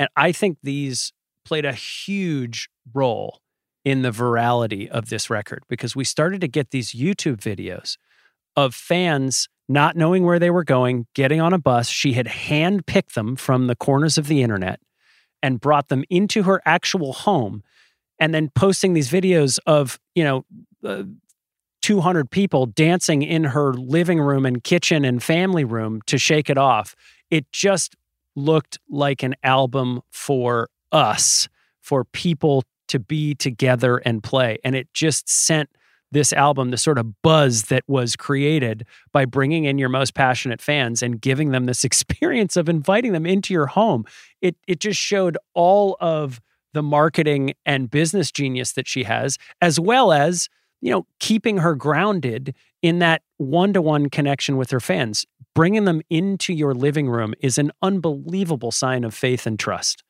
And 0.00 0.08
I 0.16 0.32
think 0.32 0.58
these 0.60 1.12
played 1.44 1.64
a 1.64 1.72
huge 1.72 2.68
role 2.92 3.40
in 3.84 4.02
the 4.02 4.10
virality 4.10 4.88
of 4.88 5.10
this 5.10 5.30
record 5.30 5.62
because 5.68 5.94
we 5.94 6.04
started 6.04 6.40
to 6.40 6.48
get 6.48 6.70
these 6.70 6.92
YouTube 6.92 7.36
videos 7.36 7.96
of 8.56 8.74
fans 8.74 9.48
not 9.68 9.96
knowing 9.96 10.24
where 10.24 10.40
they 10.40 10.50
were 10.50 10.64
going, 10.64 11.06
getting 11.14 11.40
on 11.40 11.52
a 11.52 11.58
bus. 11.58 11.88
She 11.88 12.14
had 12.14 12.26
handpicked 12.26 13.14
them 13.14 13.36
from 13.36 13.68
the 13.68 13.76
corners 13.76 14.18
of 14.18 14.26
the 14.26 14.42
internet 14.42 14.80
and 15.40 15.60
brought 15.60 15.88
them 15.88 16.04
into 16.10 16.42
her 16.42 16.60
actual 16.64 17.12
home 17.12 17.62
and 18.22 18.32
then 18.32 18.50
posting 18.54 18.94
these 18.94 19.10
videos 19.10 19.58
of, 19.66 19.98
you 20.14 20.22
know, 20.22 20.44
uh, 20.84 21.02
200 21.80 22.30
people 22.30 22.66
dancing 22.66 23.20
in 23.22 23.42
her 23.42 23.74
living 23.74 24.20
room 24.20 24.46
and 24.46 24.62
kitchen 24.62 25.04
and 25.04 25.20
family 25.20 25.64
room 25.64 26.00
to 26.06 26.16
shake 26.18 26.48
it 26.48 26.56
off. 26.56 26.94
It 27.30 27.50
just 27.50 27.96
looked 28.36 28.78
like 28.88 29.24
an 29.24 29.34
album 29.42 30.02
for 30.12 30.68
us, 30.92 31.48
for 31.80 32.04
people 32.04 32.62
to 32.86 33.00
be 33.00 33.34
together 33.34 33.96
and 33.98 34.22
play. 34.22 34.58
And 34.62 34.76
it 34.76 34.86
just 34.94 35.28
sent 35.28 35.68
this 36.12 36.32
album 36.32 36.70
the 36.70 36.76
sort 36.76 36.98
of 36.98 37.20
buzz 37.22 37.64
that 37.64 37.82
was 37.88 38.14
created 38.14 38.86
by 39.10 39.24
bringing 39.24 39.64
in 39.64 39.78
your 39.78 39.88
most 39.88 40.14
passionate 40.14 40.62
fans 40.62 41.02
and 41.02 41.20
giving 41.20 41.50
them 41.50 41.66
this 41.66 41.82
experience 41.84 42.56
of 42.56 42.68
inviting 42.68 43.10
them 43.10 43.26
into 43.26 43.52
your 43.52 43.66
home. 43.66 44.04
It 44.40 44.54
it 44.68 44.78
just 44.78 45.00
showed 45.00 45.36
all 45.54 45.96
of 45.98 46.40
the 46.72 46.82
marketing 46.82 47.54
and 47.66 47.90
business 47.90 48.30
genius 48.30 48.72
that 48.72 48.88
she 48.88 49.04
has 49.04 49.38
as 49.60 49.78
well 49.80 50.12
as 50.12 50.48
you 50.84 50.90
know, 50.90 51.06
keeping 51.20 51.58
her 51.58 51.76
grounded 51.76 52.54
in 52.82 52.98
that 52.98 53.22
one 53.36 53.72
to 53.72 53.80
one 53.80 54.10
connection 54.10 54.56
with 54.56 54.70
her 54.72 54.80
fans. 54.80 55.24
Bringing 55.54 55.84
them 55.84 56.00
into 56.10 56.52
your 56.52 56.74
living 56.74 57.08
room 57.08 57.34
is 57.40 57.56
an 57.56 57.70
unbelievable 57.82 58.72
sign 58.72 59.04
of 59.04 59.14
faith 59.14 59.46
and 59.46 59.58
trust. 59.58 60.02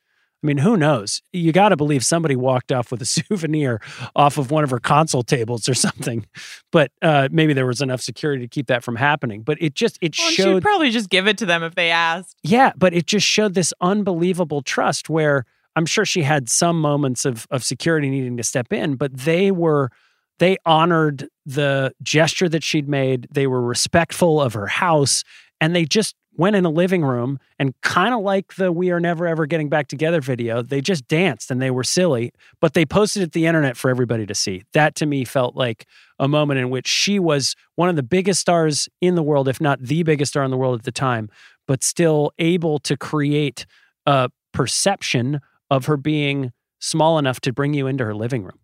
I 0.42 0.46
mean, 0.46 0.56
who 0.58 0.76
knows? 0.78 1.20
You 1.32 1.52
got 1.52 1.68
to 1.68 1.76
believe 1.76 2.02
somebody 2.04 2.36
walked 2.36 2.72
off 2.72 2.90
with 2.90 3.02
a 3.02 3.04
souvenir 3.28 3.80
off 4.16 4.38
of 4.38 4.50
one 4.50 4.64
of 4.64 4.70
her 4.70 4.80
console 4.80 5.22
tables 5.22 5.68
or 5.68 5.74
something. 5.74 6.26
But 6.70 6.90
uh, 7.02 7.28
maybe 7.30 7.52
there 7.52 7.66
was 7.66 7.82
enough 7.82 8.00
security 8.00 8.42
to 8.42 8.48
keep 8.48 8.66
that 8.68 8.82
from 8.82 8.96
happening. 8.96 9.42
But 9.42 9.58
it 9.60 9.74
just 9.74 9.98
it 10.00 10.16
Well, 10.18 10.30
showed 10.30 10.54
she'd 10.54 10.62
probably 10.62 10.90
just 10.90 11.10
give 11.10 11.26
it 11.28 11.36
to 11.38 11.46
them 11.46 11.62
if 11.62 11.74
they 11.74 11.90
asked. 11.90 12.36
yeah, 12.42 12.72
but 12.78 12.94
it 12.94 13.06
just 13.06 13.26
showed 13.26 13.52
this 13.52 13.74
unbelievable 13.80 14.62
trust 14.62 15.10
where 15.10 15.44
I'm 15.76 15.86
sure 15.86 16.04
she 16.04 16.22
had 16.22 16.48
some 16.48 16.80
moments 16.80 17.24
of 17.24 17.46
of 17.50 17.64
security 17.64 18.10
needing 18.10 18.36
to 18.36 18.42
step 18.42 18.72
in, 18.72 18.96
but 18.96 19.16
they 19.16 19.50
were 19.50 19.90
they 20.38 20.56
honored 20.66 21.28
the 21.46 21.92
gesture 22.02 22.48
that 22.48 22.64
she'd 22.64 22.88
made. 22.88 23.28
They 23.30 23.46
were 23.46 23.62
respectful 23.62 24.40
of 24.40 24.54
her 24.54 24.66
house 24.66 25.22
and 25.60 25.74
they 25.76 25.84
just 25.84 26.16
went 26.34 26.56
in 26.56 26.64
a 26.64 26.70
living 26.70 27.04
room 27.04 27.38
and 27.58 27.74
kind 27.82 28.14
of 28.14 28.22
like 28.22 28.54
the 28.54 28.72
we 28.72 28.90
are 28.90 29.00
never 29.00 29.26
ever 29.26 29.46
getting 29.46 29.68
back 29.68 29.88
together 29.88 30.20
video, 30.20 30.62
they 30.62 30.80
just 30.80 31.06
danced 31.06 31.50
and 31.50 31.60
they 31.60 31.70
were 31.70 31.84
silly, 31.84 32.32
but 32.60 32.74
they 32.74 32.86
posted 32.86 33.22
it 33.22 33.26
to 33.26 33.38
the 33.38 33.46
internet 33.46 33.76
for 33.76 33.90
everybody 33.90 34.26
to 34.26 34.34
see. 34.34 34.62
That 34.72 34.94
to 34.96 35.06
me 35.06 35.24
felt 35.24 35.54
like 35.54 35.86
a 36.18 36.28
moment 36.28 36.58
in 36.58 36.70
which 36.70 36.88
she 36.88 37.18
was 37.18 37.54
one 37.76 37.88
of 37.88 37.96
the 37.96 38.02
biggest 38.02 38.40
stars 38.40 38.88
in 39.00 39.14
the 39.14 39.22
world, 39.22 39.46
if 39.48 39.60
not 39.60 39.80
the 39.80 40.02
biggest 40.02 40.32
star 40.32 40.44
in 40.44 40.50
the 40.50 40.56
world 40.56 40.78
at 40.78 40.84
the 40.84 40.92
time, 40.92 41.28
but 41.66 41.82
still 41.84 42.32
able 42.38 42.78
to 42.80 42.96
create 42.96 43.66
a 44.06 44.30
perception 44.52 45.40
of 45.72 45.86
her 45.86 45.96
being 45.96 46.52
small 46.80 47.18
enough 47.18 47.40
to 47.40 47.52
bring 47.52 47.72
you 47.74 47.86
into 47.86 48.04
her 48.04 48.14
living 48.14 48.42
room. 48.44 48.58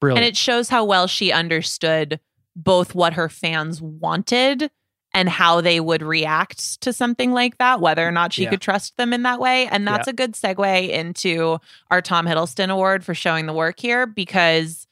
Brilliant. 0.00 0.24
And 0.24 0.28
it 0.28 0.36
shows 0.36 0.68
how 0.68 0.84
well 0.84 1.06
she 1.06 1.32
understood 1.32 2.20
both 2.54 2.94
what 2.94 3.14
her 3.14 3.28
fans 3.28 3.82
wanted 3.82 4.70
and 5.12 5.28
how 5.28 5.60
they 5.60 5.80
would 5.80 6.02
react 6.02 6.80
to 6.82 6.92
something 6.92 7.32
like 7.32 7.58
that, 7.58 7.80
whether 7.80 8.06
or 8.06 8.12
not 8.12 8.32
she 8.32 8.44
Yeah. 8.44 8.50
could 8.50 8.60
trust 8.60 8.96
them 8.96 9.12
in 9.12 9.22
that 9.22 9.40
way. 9.40 9.66
And 9.66 9.86
that's 9.86 10.06
a 10.08 10.12
good 10.12 10.32
segue 10.34 10.88
into 10.88 11.58
our 11.90 12.00
Tom 12.02 12.26
Hiddleston 12.26 12.70
Award 12.70 13.04
for 13.04 13.14
showing 13.14 13.46
the 13.46 13.52
work 13.52 13.80
here 13.80 14.06
because 14.06 14.86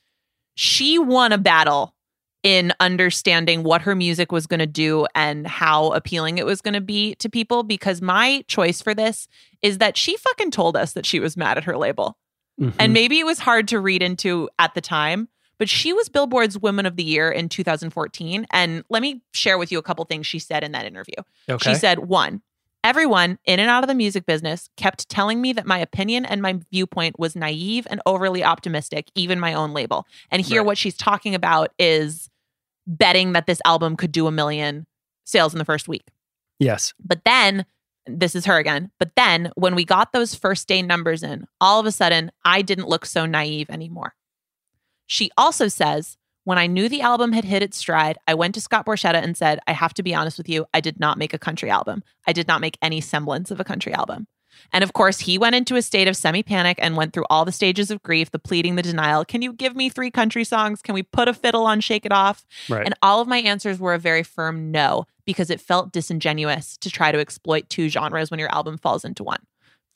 she 0.54 0.98
won 0.98 1.32
a 1.32 1.38
battle 1.38 1.94
in 2.42 2.72
understanding 2.80 3.62
what 3.62 3.82
her 3.82 3.94
music 3.94 4.32
was 4.32 4.46
going 4.46 4.60
to 4.60 4.66
do 4.66 5.06
and 5.14 5.46
how 5.46 5.88
appealing 5.92 6.38
it 6.38 6.46
was 6.46 6.60
going 6.60 6.74
to 6.74 6.80
be 6.80 7.14
to 7.16 7.28
people. 7.28 7.62
Because 7.62 8.02
my 8.02 8.44
choice 8.48 8.82
for 8.82 8.94
this 8.94 9.28
is 9.62 9.78
that 9.78 9.96
she 9.96 10.16
fucking 10.16 10.50
told 10.50 10.76
us 10.76 10.92
that 10.94 11.06
she 11.06 11.20
was 11.20 11.36
mad 11.36 11.56
at 11.58 11.64
her 11.64 11.76
label. 11.76 12.16
Mhm. 12.60 12.74
And 12.78 12.92
maybe 12.92 13.18
it 13.20 13.24
was 13.26 13.38
hard 13.38 13.68
to 13.68 13.78
read 13.80 14.02
into 14.02 14.48
at 14.58 14.74
the 14.74 14.80
time, 14.80 15.28
but 15.58 15.68
she 15.68 15.92
was 15.92 16.08
Billboard's 16.08 16.58
Woman 16.58 16.84
of 16.84 16.96
the 16.96 17.04
Year 17.04 17.30
in 17.30 17.48
2014. 17.48 18.46
And 18.50 18.84
let 18.90 19.02
me 19.02 19.22
share 19.32 19.56
with 19.56 19.70
you 19.72 19.78
a 19.78 19.82
couple 19.82 20.04
things 20.04 20.26
she 20.26 20.38
said 20.38 20.64
in 20.64 20.72
that 20.72 20.84
interview. 20.84 21.14
okay. 21.48 21.72
She 21.72 21.78
said, 21.78 22.00
one, 22.00 22.42
everyone 22.84 23.38
in 23.44 23.60
and 23.60 23.70
out 23.70 23.84
of 23.84 23.88
the 23.88 23.94
music 23.94 24.26
business 24.26 24.68
kept 24.76 25.08
telling 25.08 25.40
me 25.40 25.52
that 25.52 25.66
my 25.66 25.78
opinion 25.78 26.24
and 26.24 26.42
my 26.42 26.58
viewpoint 26.72 27.16
was 27.18 27.36
naive 27.36 27.86
and 27.88 28.00
overly 28.06 28.42
optimistic, 28.42 29.06
even 29.14 29.38
my 29.38 29.54
own 29.54 29.72
label. 29.72 30.04
And 30.32 30.42
here, 30.42 30.60
Right. 30.62 30.66
what 30.66 30.78
she's 30.78 30.96
talking 30.96 31.34
about 31.36 31.70
is 31.78 32.28
betting 32.86 33.32
that 33.32 33.46
this 33.46 33.60
album 33.64 33.96
could 33.96 34.12
do 34.12 34.26
a 34.26 34.32
million 34.32 34.86
sales 35.24 35.54
in 35.54 35.58
the 35.58 35.64
first 35.64 35.88
week. 35.88 36.04
yes. 36.58 36.92
But 36.98 37.24
then, 37.24 37.64
this 38.06 38.34
is 38.34 38.46
her 38.46 38.58
again. 38.58 38.90
But 38.98 39.14
then, 39.14 39.52
when 39.54 39.74
we 39.74 39.84
got 39.84 40.12
those 40.12 40.34
first 40.34 40.66
day 40.66 40.82
numbers 40.82 41.22
in, 41.22 41.46
all 41.60 41.78
of 41.78 41.86
a 41.86 41.92
sudden, 41.92 42.32
I 42.44 42.62
didn't 42.62 42.88
look 42.88 43.06
so 43.06 43.26
naive 43.26 43.70
anymore. 43.70 44.14
She 45.06 45.30
also 45.36 45.68
says, 45.68 46.16
when 46.44 46.58
I 46.58 46.66
knew 46.66 46.88
the 46.88 47.02
album 47.02 47.32
had 47.32 47.44
hit 47.44 47.62
its 47.62 47.78
stride, 47.78 48.18
I 48.26 48.34
went 48.34 48.54
to 48.56 48.60
Scott 48.60 48.84
Borchetta 48.86 49.22
and 49.22 49.36
said, 49.36 49.60
I 49.68 49.72
have 49.72 49.94
to 49.94 50.02
be 50.02 50.14
honest 50.14 50.38
with 50.38 50.48
you, 50.48 50.66
I 50.74 50.80
did 50.80 50.98
not 50.98 51.18
make 51.18 51.32
a 51.32 51.38
country 51.38 51.70
album. 51.70 52.02
I 52.26 52.32
did 52.32 52.48
not 52.48 52.60
make 52.60 52.76
any 52.82 53.00
semblance 53.00 53.52
of 53.52 53.60
a 53.60 53.64
country 53.64 53.92
album. 53.94 54.26
And 54.72 54.84
of 54.84 54.92
course, 54.92 55.20
he 55.20 55.38
went 55.38 55.54
into 55.54 55.76
a 55.76 55.82
state 55.82 56.08
of 56.08 56.16
semi 56.16 56.42
panic 56.42 56.78
and 56.80 56.96
went 56.96 57.12
through 57.12 57.26
all 57.30 57.44
the 57.44 57.52
stages 57.52 57.90
of 57.90 58.02
grief 58.02 58.30
the 58.30 58.38
pleading, 58.38 58.76
the 58.76 58.82
denial. 58.82 59.24
Can 59.24 59.42
you 59.42 59.52
give 59.52 59.76
me 59.76 59.88
three 59.88 60.10
country 60.10 60.44
songs? 60.44 60.82
Can 60.82 60.94
we 60.94 61.02
put 61.02 61.28
a 61.28 61.34
fiddle 61.34 61.66
on 61.66 61.80
Shake 61.80 62.06
It 62.06 62.12
Off? 62.12 62.44
Right. 62.68 62.84
And 62.84 62.94
all 63.02 63.20
of 63.20 63.28
my 63.28 63.38
answers 63.38 63.78
were 63.78 63.94
a 63.94 63.98
very 63.98 64.22
firm 64.22 64.70
no, 64.70 65.06
because 65.24 65.50
it 65.50 65.60
felt 65.60 65.92
disingenuous 65.92 66.76
to 66.78 66.90
try 66.90 67.12
to 67.12 67.18
exploit 67.18 67.68
two 67.68 67.88
genres 67.88 68.30
when 68.30 68.40
your 68.40 68.52
album 68.54 68.78
falls 68.78 69.04
into 69.04 69.24
one. 69.24 69.40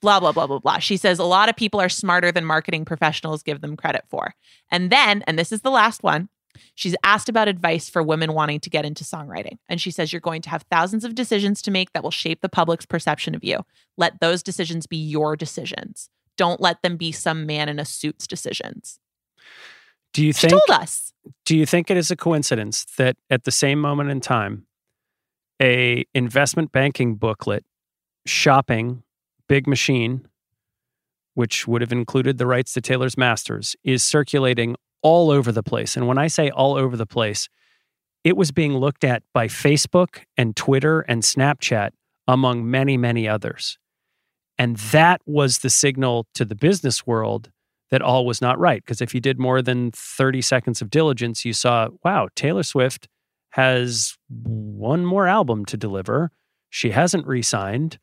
Blah, 0.03 0.21
blah, 0.21 0.33
blah, 0.33 0.47
blah, 0.47 0.59
blah. 0.59 0.79
She 0.79 0.97
says 0.97 1.19
a 1.19 1.25
lot 1.25 1.49
of 1.49 1.57
people 1.57 1.81
are 1.81 1.89
smarter 1.89 2.31
than 2.31 2.45
marketing 2.45 2.85
professionals 2.85 3.43
give 3.43 3.63
them 3.63 3.77
credit 3.77 4.05
for. 4.09 4.35
And 4.71 4.91
then, 4.91 5.23
and 5.27 5.39
this 5.39 5.53
is 5.53 5.63
the 5.63 5.71
last 5.71 6.03
one, 6.03 6.29
she's 6.75 6.97
asked 7.05 7.29
about 7.29 7.49
advice 7.49 7.89
for 7.89 8.03
women 8.03 8.33
wanting 8.33 8.61
to 8.61 8.71
get 8.71 8.85
into 8.85 9.05
songwriting. 9.05 9.59
And 9.69 9.81
she 9.81 9.91
says, 9.91 10.13
You're 10.13 10.21
going 10.21 10.43
to 10.43 10.51
have 10.51 10.65
thousands 10.71 11.05
of 11.05 11.15
decisions 11.15 11.63
to 11.63 11.71
make 11.71 11.93
that 11.93 12.03
will 12.03 12.11
shape 12.11 12.41
the 12.41 12.49
public's 12.49 12.87
perception 12.87 13.35
of 13.35 13.45
you. 13.45 13.61
Let 13.97 14.21
those 14.21 14.43
decisions 14.43 14.87
be 14.87 14.97
your 14.97 15.37
decisions. 15.37 16.09
Don't 16.37 16.61
let 16.61 16.83
them 16.83 16.97
be 16.97 17.13
some 17.13 17.47
man 17.47 17.69
in 17.69 17.79
a 17.79 17.85
suit's 17.85 18.27
decisions. 18.27 18.99
do 20.13 20.25
you 20.25 20.33
She 20.33 20.49
think 20.49 20.53
told 20.53 20.81
us. 20.81 21.13
do 21.45 21.57
you 21.57 21.67
think 21.67 21.91
it 21.91 21.97
is 21.97 22.11
a 22.11 22.17
coincidence 22.17 22.85
that 22.97 23.17
at 23.31 23.45
the 23.45 23.51
same 23.51 23.81
moment 23.81 24.11
in 24.11 24.21
time 24.21 24.67
a 25.63 26.05
investment 26.15 26.73
banking 26.73 27.15
booklet 27.17 27.65
shopping 28.27 29.03
big 29.49 29.67
machine 29.67 30.27
which 31.35 31.67
would 31.69 31.81
have 31.83 31.93
included 31.93 32.39
the 32.39 32.47
rights 32.47 32.73
to 32.75 32.81
taylor's 32.81 33.17
masters 33.17 33.77
is 33.85 34.03
circulating 34.03 34.77
all 35.03 35.30
over 35.30 35.53
the 35.53 35.62
place 35.62 35.97
and 35.97 36.07
when 36.07 36.18
i 36.18 36.26
say 36.26 36.51
all 36.51 36.76
over 36.76 36.97
the 36.97 37.07
place 37.07 37.49
it 38.24 38.36
was 38.36 38.51
being 38.51 38.76
looked 38.76 39.05
at 39.05 39.22
by 39.32 39.47
facebook 39.47 40.20
and 40.36 40.57
twitter 40.57 41.01
and 41.03 41.22
snapchat 41.22 41.90
among 42.26 42.68
many 42.68 42.97
many 42.97 43.28
others 43.28 43.78
and 44.59 44.76
that 44.76 45.20
was 45.26 45.59
the 45.59 45.70
signal 45.70 46.26
to 46.34 46.44
the 46.44 46.55
business 46.55 47.07
world 47.07 47.51
that 47.90 48.03
all 48.03 48.26
was 48.26 48.40
not 48.40 48.59
right. 48.59 48.82
Because 48.82 49.01
if 49.01 49.14
you 49.14 49.20
did 49.20 49.38
more 49.38 49.62
than 49.62 49.90
30 49.92 50.42
seconds 50.42 50.82
of 50.82 50.90
diligence, 50.90 51.44
you 51.44 51.53
saw, 51.53 51.88
wow, 52.05 52.28
Taylor 52.34 52.62
Swift 52.62 53.09
has 53.51 54.16
one 54.28 55.05
more 55.05 55.26
album 55.26 55.64
to 55.66 55.76
deliver. 55.76 56.30
She 56.68 56.90
hasn't 56.90 57.26
re 57.26 57.42
signed. 57.42 57.99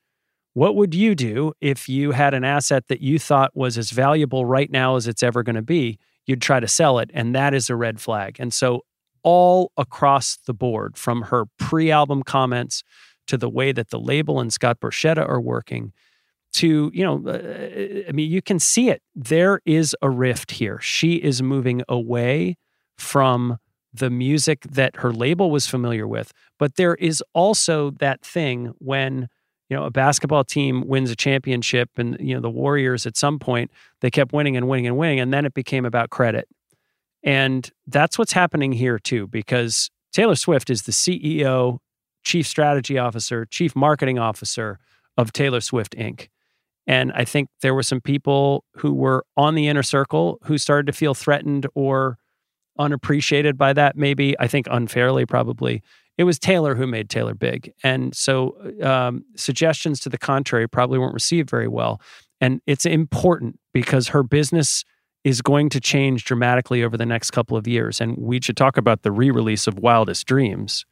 What 0.53 0.75
would 0.75 0.93
you 0.93 1.15
do 1.15 1.53
if 1.61 1.89
you 1.89 2.11
had 2.11 2.33
an 2.33 2.43
asset 2.43 2.87
that 2.87 3.01
you 3.01 3.17
thought 3.17 3.55
was 3.55 3.77
as 3.77 3.89
valuable 3.89 4.45
right 4.45 4.71
now 4.71 4.95
as 4.95 5.07
it's 5.07 5.23
ever 5.23 5.43
going 5.43 5.55
to 5.55 5.63
be? 5.63 5.99
You'd 6.25 6.41
try 6.41 6.59
to 6.59 6.67
sell 6.67 6.99
it, 6.99 7.11
and 7.13 7.35
that 7.35 7.53
is 7.53 7.69
a 7.69 7.75
red 7.75 7.99
flag. 7.99 8.37
And 8.39 8.53
so, 8.53 8.81
all 9.23 9.71
across 9.77 10.37
the 10.45 10.53
board, 10.53 10.97
from 10.97 11.23
her 11.23 11.45
pre 11.57 11.91
album 11.91 12.23
comments 12.23 12.83
to 13.27 13.37
the 13.37 13.49
way 13.49 13.71
that 13.71 13.89
the 13.89 13.99
label 13.99 14.39
and 14.39 14.51
Scott 14.51 14.79
Borchetta 14.81 15.27
are 15.27 15.39
working, 15.39 15.93
to 16.53 16.91
you 16.93 17.03
know 17.03 17.21
uh, 17.27 18.07
i 18.07 18.11
mean 18.11 18.31
you 18.31 18.41
can 18.41 18.59
see 18.59 18.89
it 18.89 19.01
there 19.15 19.59
is 19.65 19.95
a 20.01 20.09
rift 20.09 20.51
here 20.51 20.79
she 20.79 21.15
is 21.15 21.41
moving 21.41 21.81
away 21.89 22.55
from 22.97 23.57
the 23.93 24.09
music 24.09 24.61
that 24.61 24.97
her 24.97 25.11
label 25.11 25.51
was 25.51 25.67
familiar 25.67 26.07
with 26.07 26.31
but 26.59 26.75
there 26.75 26.95
is 26.95 27.23
also 27.33 27.91
that 27.91 28.21
thing 28.23 28.73
when 28.77 29.27
you 29.73 29.79
know 29.79 29.85
a 29.85 29.89
basketball 29.89 30.43
team 30.43 30.87
wins 30.87 31.09
a 31.09 31.15
championship 31.15 31.89
and 31.97 32.15
you 32.19 32.35
know 32.35 32.39
the 32.39 32.49
warriors 32.49 33.07
at 33.07 33.17
some 33.17 33.39
point 33.39 33.71
they 34.01 34.11
kept 34.11 34.31
winning 34.31 34.55
and 34.55 34.67
winning 34.67 34.85
and 34.85 34.97
winning 34.97 35.19
and 35.19 35.33
then 35.33 35.45
it 35.45 35.55
became 35.55 35.83
about 35.83 36.11
credit 36.11 36.47
and 37.23 37.71
that's 37.87 38.19
what's 38.19 38.33
happening 38.33 38.71
here 38.71 38.99
too 38.99 39.25
because 39.25 39.89
taylor 40.11 40.35
swift 40.35 40.69
is 40.69 40.83
the 40.83 40.91
ceo 40.91 41.79
chief 42.23 42.45
strategy 42.45 42.99
officer 42.99 43.45
chief 43.45 43.75
marketing 43.75 44.19
officer 44.19 44.77
of 45.17 45.33
taylor 45.33 45.59
swift 45.59 45.95
inc 45.97 46.27
and 46.85 47.13
I 47.13 47.23
think 47.23 47.47
there 47.61 47.73
were 47.73 47.81
some 47.81 48.01
people 48.01 48.65
who 48.75 48.93
were 48.93 49.25
on 49.37 49.55
the 49.55 49.69
inner 49.69 49.83
circle 49.83 50.37
who 50.43 50.57
started 50.57 50.85
to 50.87 50.91
feel 50.91 51.13
threatened 51.13 51.65
or 51.75 52.17
unappreciated 52.77 53.57
by 53.57 53.71
that, 53.71 53.95
maybe. 53.95 54.37
I 54.37 54.47
think 54.47 54.67
unfairly, 54.69 55.25
probably. 55.25 55.81
It 56.17 56.25
was 56.25 56.37
Taylor 56.37 56.75
who 56.75 56.85
made 56.85 57.09
Taylor 57.09 57.33
big. 57.33 57.73
And 57.83 58.15
so 58.15 58.55
um, 58.83 59.25
suggestions 59.35 59.99
to 60.01 60.09
the 60.09 60.17
contrary 60.17 60.67
probably 60.67 60.99
weren't 60.99 61.13
received 61.13 61.49
very 61.49 61.67
well. 61.67 61.99
And 62.39 62.61
it's 62.67 62.85
important 62.85 63.59
because 63.73 64.09
her 64.09 64.21
business 64.21 64.83
is 65.23 65.41
going 65.41 65.69
to 65.69 65.79
change 65.79 66.25
dramatically 66.25 66.83
over 66.83 66.97
the 66.97 67.05
next 67.05 67.31
couple 67.31 67.55
of 67.57 67.67
years. 67.67 68.01
And 68.01 68.17
we 68.17 68.41
should 68.41 68.57
talk 68.57 68.77
about 68.77 69.03
the 69.03 69.11
re 69.11 69.31
release 69.31 69.67
of 69.67 69.79
Wildest 69.79 70.25
Dreams, 70.27 70.85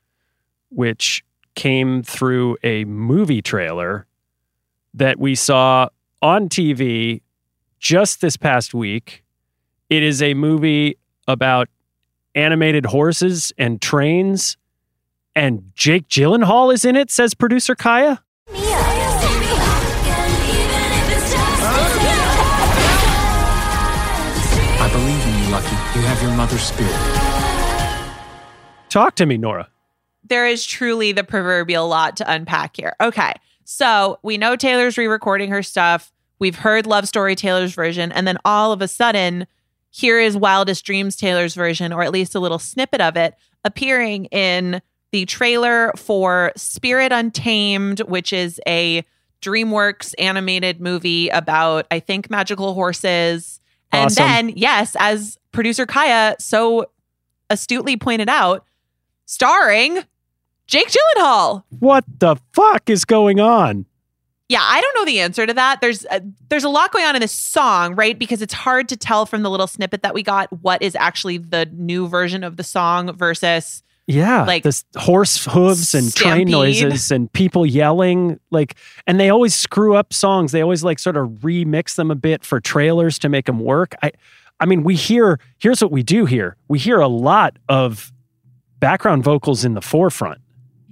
which 0.70 1.24
came 1.56 2.02
through 2.02 2.58
a 2.64 2.86
movie 2.86 3.42
trailer 3.42 4.08
that 4.94 5.20
we 5.20 5.36
saw 5.36 5.90
on 6.22 6.50
TV 6.50 7.22
just 7.80 8.22
this 8.22 8.38
past 8.38 8.74
week. 8.74 9.24
It 9.90 10.04
is 10.04 10.22
a 10.22 10.34
movie 10.34 10.98
about 11.28 11.68
animated 12.36 12.86
horses 12.86 13.52
and 13.58 13.82
trains, 13.82 14.56
and 15.36 15.72
Jake 15.76 16.08
Gyllenhaal 16.08 16.74
is 16.74 16.86
in 16.86 16.96
it, 16.96 17.10
says 17.12 17.34
producer 17.34 17.76
Kaya. 17.76 18.22
I 24.84 24.90
believe 24.92 25.26
in 25.28 25.44
you, 25.44 25.52
Lucky. 25.52 26.00
You 26.00 26.06
have 26.06 26.22
your 26.22 26.32
mother's 26.36 26.64
spirit. 26.64 26.96
Talk 28.90 29.16
to 29.16 29.26
me, 29.26 29.38
Nora. 29.38 29.70
there 30.24 30.48
is 30.48 30.66
truly 30.66 31.12
the 31.12 31.24
proverbial 31.24 31.88
lot 31.88 32.18
to 32.18 32.32
unpack 32.32 32.78
here. 32.78 32.96
Okay. 33.02 33.34
So 33.66 34.20
we 34.24 34.38
know 34.38 34.56
Taylor's 34.56 34.98
re 34.98 35.08
recording 35.08 35.50
her 35.52 35.64
stuff. 35.64 36.12
We've 36.40 36.56
heard 36.56 36.86
Love 36.86 37.08
Story 37.08 37.36
Taylor's 37.36 37.74
version. 37.74 38.12
And 38.12 38.28
then 38.28 38.38
all 38.44 38.72
of 38.72 38.82
a 38.82 38.88
sudden, 38.88 39.46
here 39.92 40.20
is 40.20 40.36
Wildest 40.36 40.84
Dreams 40.86 41.16
Taylor's 41.16 41.54
version, 41.54 41.94
or 41.94 42.02
at 42.02 42.12
least 42.12 42.34
a 42.36 42.40
little 42.40 42.60
snippet 42.60 43.02
of 43.02 43.16
it, 43.18 43.36
appearing 43.64 44.26
in 44.26 44.82
the 45.12 45.26
trailer 45.26 45.92
for 45.96 46.52
Spirit 46.56 47.12
Untamed, 47.12 48.00
which 48.02 48.32
is 48.34 48.60
a 48.68 49.04
DreamWorks 49.42 50.14
animated 50.18 50.80
movie 50.80 51.30
about, 51.30 51.86
I 51.92 52.00
think, 52.00 52.30
magical 52.30 52.74
horses. 52.74 53.60
And 53.92 54.06
Awesome. 54.06 54.24
then, 54.24 54.50
yes, 54.50 54.96
as 55.00 55.38
producer 55.52 55.86
Kaya 55.86 56.36
so 56.40 56.86
astutely 57.50 57.98
pointed 57.98 58.30
out, 58.30 58.66
starring 59.26 60.00
Jake 60.68 60.88
Gyllenhaal. 60.88 61.64
What 61.80 62.06
the 62.20 62.38
fuck 62.54 62.90
is 62.90 63.04
going 63.04 63.40
on? 63.40 63.86
Yeah, 64.48 64.62
I 64.62 64.82
don't 64.82 64.96
know 64.96 65.06
the 65.06 65.22
answer 65.22 65.46
to 65.48 65.54
that. 65.54 65.80
There's 65.82 66.06
a, 66.12 66.22
there's 66.50 66.66
a 66.66 66.70
lot 66.70 66.92
going 66.92 67.06
on 67.06 67.16
in 67.16 67.22
this 67.22 67.32
song, 67.32 67.96
right? 67.96 68.18
Because 68.20 68.42
it's 68.42 68.54
hard 68.54 68.90
to 68.90 68.98
tell 68.98 69.26
from 69.26 69.44
the 69.44 69.50
little 69.50 69.68
snippet 69.68 70.04
that 70.04 70.14
we 70.14 70.24
got 70.24 70.52
what 70.62 70.82
is 70.82 70.96
actually 70.96 71.38
the 71.38 71.70
new 71.74 72.08
version 72.08 72.44
of 72.44 72.58
the 72.58 72.64
song 72.64 73.14
versus 73.16 73.82
Yeah, 74.08 74.44
Like, 74.46 74.64
this 74.64 74.84
horse 74.98 75.46
hooves 75.46 75.94
and 75.94 76.14
train 76.14 76.50
noises 76.50 77.12
and 77.12 77.32
people 77.32 77.66
yelling 77.66 78.40
like 78.50 78.76
and 79.08 79.20
they 79.20 79.30
always 79.30 79.54
screw 79.54 79.96
up 79.96 80.12
songs. 80.12 80.52
They 80.52 80.62
always 80.62 80.84
like 80.84 81.00
sort 81.00 81.16
of 81.18 81.30
remix 81.42 81.96
them 81.96 82.12
a 82.12 82.16
bit 82.16 82.44
for 82.44 82.60
trailers 82.60 83.18
to 83.20 83.30
make 83.30 83.46
them 83.46 83.60
work. 83.60 83.96
I 84.02 84.12
I 84.60 84.66
mean, 84.66 84.84
we 84.84 84.96
hear 84.96 85.40
here's 85.60 85.82
what 85.82 85.92
we 85.92 86.04
do 86.04 86.26
here. 86.26 86.58
We 86.68 86.78
hear 86.80 87.00
a 87.00 87.08
lot 87.08 87.58
of 87.70 88.12
background 88.80 89.24
vocals 89.24 89.64
in 89.64 89.76
the 89.76 89.82
forefront. 89.82 90.42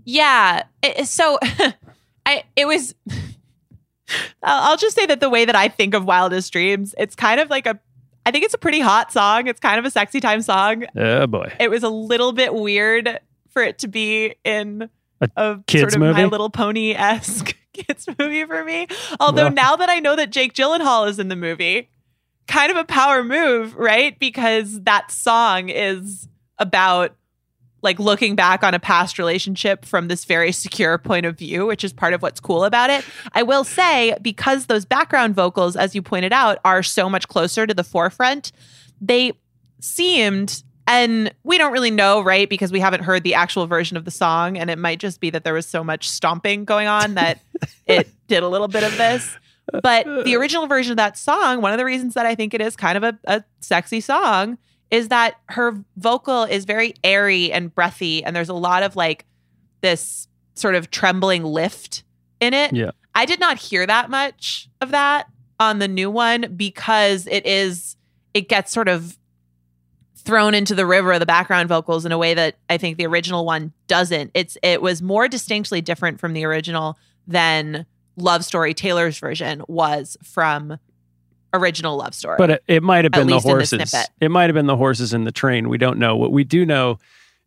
Yeah. 0.06 0.64
so 1.04 1.40
I 2.26 2.44
it 2.56 2.66
was 2.66 2.96
I'll 4.44 4.72
I'll 4.72 4.78
just 4.78 4.96
say 4.96 5.06
that 5.08 5.20
the 5.20 5.30
way 5.30 5.46
that 5.46 5.56
I 5.56 5.68
think 5.68 5.94
of 5.94 6.06
Wildest 6.06 6.54
Dreams, 6.54 6.96
it's 6.98 7.16
kind 7.16 7.40
of 7.40 7.50
like 7.50 7.66
a 7.66 7.80
I 8.30 8.32
think 8.32 8.46
it's 8.46 8.54
a 8.54 8.60
pretty 8.60 8.80
hot 8.80 9.12
song. 9.12 9.48
It's 9.48 9.60
kind 9.60 9.80
of 9.80 9.86
a 9.86 9.90
sexy 9.90 10.20
time 10.20 10.44
song. 10.44 10.86
Oh 10.96 11.26
boy. 11.26 11.52
It 11.60 11.72
was 11.72 11.82
a 11.82 11.90
little 11.90 12.32
bit 12.32 12.54
weird 12.54 13.20
for 13.50 13.64
it 13.64 13.80
to 13.80 13.88
be 13.88 14.36
in 14.44 14.88
A 15.20 15.30
a, 15.36 15.64
kids 15.66 15.94
sort 15.94 15.96
of 15.96 16.16
My? 16.16 16.26
Little 16.26 16.52
Pony 16.52 16.94
esque 16.94 17.58
kids 17.74 18.08
movie 18.20 18.46
for 18.46 18.64
me. 18.64 18.86
Although 19.20 19.46
Well. 19.46 19.52
now 19.54 19.76
that 19.78 19.90
I 19.90 19.98
know 20.00 20.16
that 20.16 20.30
Jake 20.30 20.54
Gyllenhaal 20.54 21.10
is 21.10 21.18
in 21.18 21.30
the 21.30 21.36
movie, 21.36 21.90
kind 22.48 22.70
of 22.72 22.78
a 22.78 22.84
power 22.84 23.24
move, 23.24 23.74
right? 23.76 24.18
Because 24.20 24.80
that 24.84 25.10
song 25.10 25.70
is 25.70 26.28
about 26.60 27.16
like 27.82 28.00
looking 28.00 28.36
back 28.36 28.64
on 28.64 28.74
a 28.74 28.80
past 28.80 29.18
relationship 29.18 29.86
from 29.86 30.08
this 30.08 30.26
very 30.26 30.52
secure 30.52 30.98
point 30.98 31.26
of 31.26 31.38
view, 31.38 31.66
which 31.66 31.84
is 31.84 31.94
part 31.94 32.14
of 32.14 32.22
what's 32.22 32.40
cool 32.40 32.66
about 32.66 32.90
it. 32.90 33.06
I 33.34 33.44
will 33.44 33.64
say, 33.64 34.16
because 34.22 34.66
those 34.66 34.86
background 34.86 35.36
vocals, 35.36 35.76
as 35.76 35.96
you 35.96 36.02
pointed 36.02 36.34
out, 36.34 36.60
are 36.66 36.84
so 36.84 37.10
much 37.10 37.28
closer 37.28 37.66
to 37.66 37.74
the 37.74 37.84
forefront, 37.84 38.52
they 39.00 39.34
seemed, 39.80 40.64
and 40.88 41.34
we 41.44 41.58
don't 41.58 41.72
really 41.72 41.92
know, 41.92 42.22
right? 42.22 42.50
Because 42.50 42.72
we 42.72 42.80
haven't 42.80 43.04
heard 43.04 43.24
the 43.24 43.36
actual 43.36 43.66
version 43.68 43.96
of 43.96 44.06
the 44.06 44.12
song, 44.12 44.58
and 44.58 44.70
it 44.70 44.78
might 44.78 45.00
just 45.00 45.22
be 45.22 45.30
that 45.30 45.44
there 45.44 45.54
was 45.54 45.66
so 45.66 45.84
much 45.84 46.10
stomping 46.10 46.66
going 46.66 46.88
on 46.88 47.14
that 47.14 47.42
it 47.88 48.10
did 48.28 48.44
a 48.44 48.50
little 48.50 48.68
bit 48.68 48.84
of 48.84 48.98
this. 48.98 49.38
But 49.84 50.06
the 50.26 50.36
original 50.36 50.66
version 50.66 50.92
of 50.94 50.98
that 50.98 51.16
song, 51.16 51.62
one 51.62 51.72
of 51.72 51.78
the 51.78 51.86
reasons 51.86 52.16
that 52.16 52.26
I 52.26 52.34
think 52.34 52.56
it 52.56 52.62
is 52.62 52.76
kind 52.76 52.98
of 52.98 53.04
a, 53.04 53.20
a 53.26 53.44
sexy 53.60 54.02
song 54.02 54.58
is 54.92 55.10
that 55.10 55.36
her 55.48 55.84
vocal 55.98 56.44
is 56.44 56.66
very 56.66 56.94
airy 57.04 57.52
and 57.52 57.74
breathy, 57.74 58.24
and 58.24 58.36
there's 58.36 58.50
a 58.50 58.54
lot 58.54 58.84
of 58.84 58.96
like 58.96 59.26
this 59.82 60.28
sort 60.56 60.76
of 60.76 60.92
trembling 60.92 61.44
lift 61.44 62.04
in 62.40 62.54
it. 62.54 62.74
Yeah. 62.74 62.92
I 63.16 63.26
did 63.26 63.40
not 63.40 63.58
hear 63.58 63.86
that 63.86 64.10
much 64.10 64.70
of 64.82 64.92
that 64.92 65.28
on 65.60 65.80
the 65.80 65.88
new 65.88 66.10
one 66.10 66.54
because 66.56 67.28
it 67.28 67.46
is, 67.46 67.96
it 68.34 68.50
gets 68.50 68.72
sort 68.72 68.88
of 68.88 69.18
thrown 70.16 70.54
into 70.54 70.76
the 70.76 70.86
river 70.86 71.14
of 71.14 71.20
the 71.20 71.26
background 71.26 71.70
vocals 71.70 72.06
in 72.06 72.12
a 72.12 72.18
way 72.18 72.34
that 72.34 72.56
I 72.70 72.78
think 72.78 72.98
the 72.98 73.08
original 73.08 73.46
one 73.46 73.74
doesn't. 73.88 74.32
It's 74.34 74.58
it 74.62 74.82
was 74.82 75.02
more 75.02 75.28
distinctly 75.28 75.82
different 75.82 76.20
from 76.20 76.34
the 76.34 76.46
original 76.46 76.98
than 77.26 77.86
Love 78.16 78.44
Story 78.44 78.74
Taylor's 78.74 79.18
version 79.18 79.64
was 79.68 80.18
from 80.24 80.78
original 81.54 81.98
Love 81.98 82.14
Story. 82.14 82.36
But 82.38 82.50
it, 82.52 82.64
it 82.68 82.84
might 82.84 83.06
have 83.06 83.12
been 83.12 83.28
the 83.28 83.36
in 83.36 83.42
the 83.42 83.48
horses. 83.48 83.96
It 84.22 84.30
might 84.32 84.44
have 84.46 84.54
been 84.56 84.68
the 84.68 84.78
horses 84.78 85.14
in 85.14 85.24
the 85.24 85.32
train. 85.32 85.70
We 85.70 85.78
don't 85.78 85.98
know. 86.00 86.16
What 86.16 86.32
we 86.32 86.44
do 86.44 86.66
know 86.66 86.98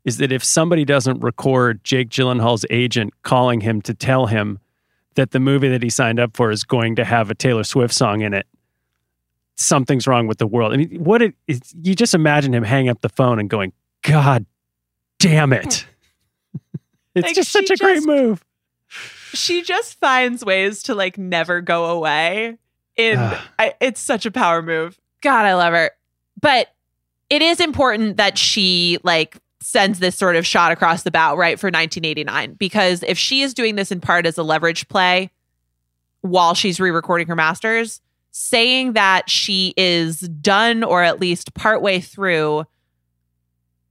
is 0.05 0.19
that 0.19 0.33
if 0.33 0.43
somebody 0.43 0.85
doesn't 0.85 1.21
record 1.21 1.83
Jake 1.85 2.09
Gyllenhaal's 2.09 2.67
agent 2.71 3.13
calling 3.23 3.61
him 3.61 3.81
to 3.83 3.95
tell 3.95 4.27
him 4.27 4.59
that 5.15 5.31
the 5.31 5.41
movie 5.41 5.69
that 5.69 5.83
he 5.83 5.91
signed 5.91 6.19
up 6.19 6.37
for 6.37 6.51
is 6.51 6.65
going 6.65 6.97
to 6.97 7.05
have 7.05 7.31
a 7.31 7.35
Taylor 7.35 7.65
Swift 7.65 7.95
song 7.95 8.23
in 8.23 8.35
it, 8.35 8.47
something's 9.57 10.07
wrong 10.07 10.27
with 10.27 10.39
the 10.39 10.47
world. 10.47 10.73
I 10.73 10.77
mean, 10.79 11.05
what 11.05 11.23
it 11.23 11.35
is, 11.47 11.61
you 11.83 11.95
just 11.95 12.15
imagine 12.15 12.53
him 12.55 12.65
hanging 12.65 12.89
up 12.89 13.01
the 13.01 13.09
phone 13.09 13.39
and 13.39 13.49
going, 13.49 13.73
God 14.03 14.47
damn 15.19 15.53
it. 15.53 15.87
it's 17.15 17.27
Like, 17.27 17.35
just 17.37 17.53
such 17.53 17.71
a 17.71 17.77
great 17.77 18.03
move. 18.05 18.45
she 19.35 19.63
just 19.63 20.01
finds 20.01 20.45
ways 20.45 20.83
to 20.85 20.95
like 20.95 21.17
never 21.19 21.61
go 21.61 21.85
away. 21.87 22.59
In. 22.97 23.19
I, 23.59 23.75
it's 23.81 24.01
such 24.01 24.27
a 24.27 24.31
power 24.31 24.63
move. 24.63 24.99
God, 25.21 25.45
I 25.45 25.55
love 25.55 25.73
her. 25.73 25.91
But 26.41 26.69
it 27.31 27.43
is 27.43 27.61
important 27.61 28.17
that 28.19 28.37
she 28.37 28.99
like 29.03 29.39
sends 29.61 30.01
this 30.01 30.17
sort 30.17 30.37
of 30.37 30.47
shot 30.47 30.73
across 30.73 31.03
the 31.03 31.11
bow, 31.11 31.37
right, 31.37 31.59
for 31.59 31.69
1989. 31.69 32.55
Because 32.55 33.03
if 33.05 33.17
she 33.17 33.43
is 33.43 33.55
doing 33.55 33.77
this 33.77 33.91
in 33.91 34.01
part 34.01 34.27
as 34.27 34.37
a 34.37 34.43
leverage 34.43 34.89
play 34.89 35.31
while 36.21 36.55
she's 36.55 36.81
re-recording 36.81 37.27
her 37.29 37.37
masters, 37.37 38.01
saying 38.33 38.95
that 38.95 39.29
she 39.31 39.75
is 39.77 40.21
done 40.21 40.83
or 40.83 41.03
at 41.03 41.21
least 41.21 41.55
partway 41.55 42.01
through 42.01 42.65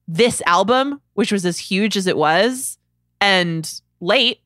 this 0.08 0.42
album, 0.46 1.02
which 1.14 1.32
was 1.32 1.46
as 1.46 1.58
huge 1.58 1.96
as 1.96 2.08
it 2.08 2.18
was, 2.18 2.78
and 3.20 3.82
late 4.02 4.40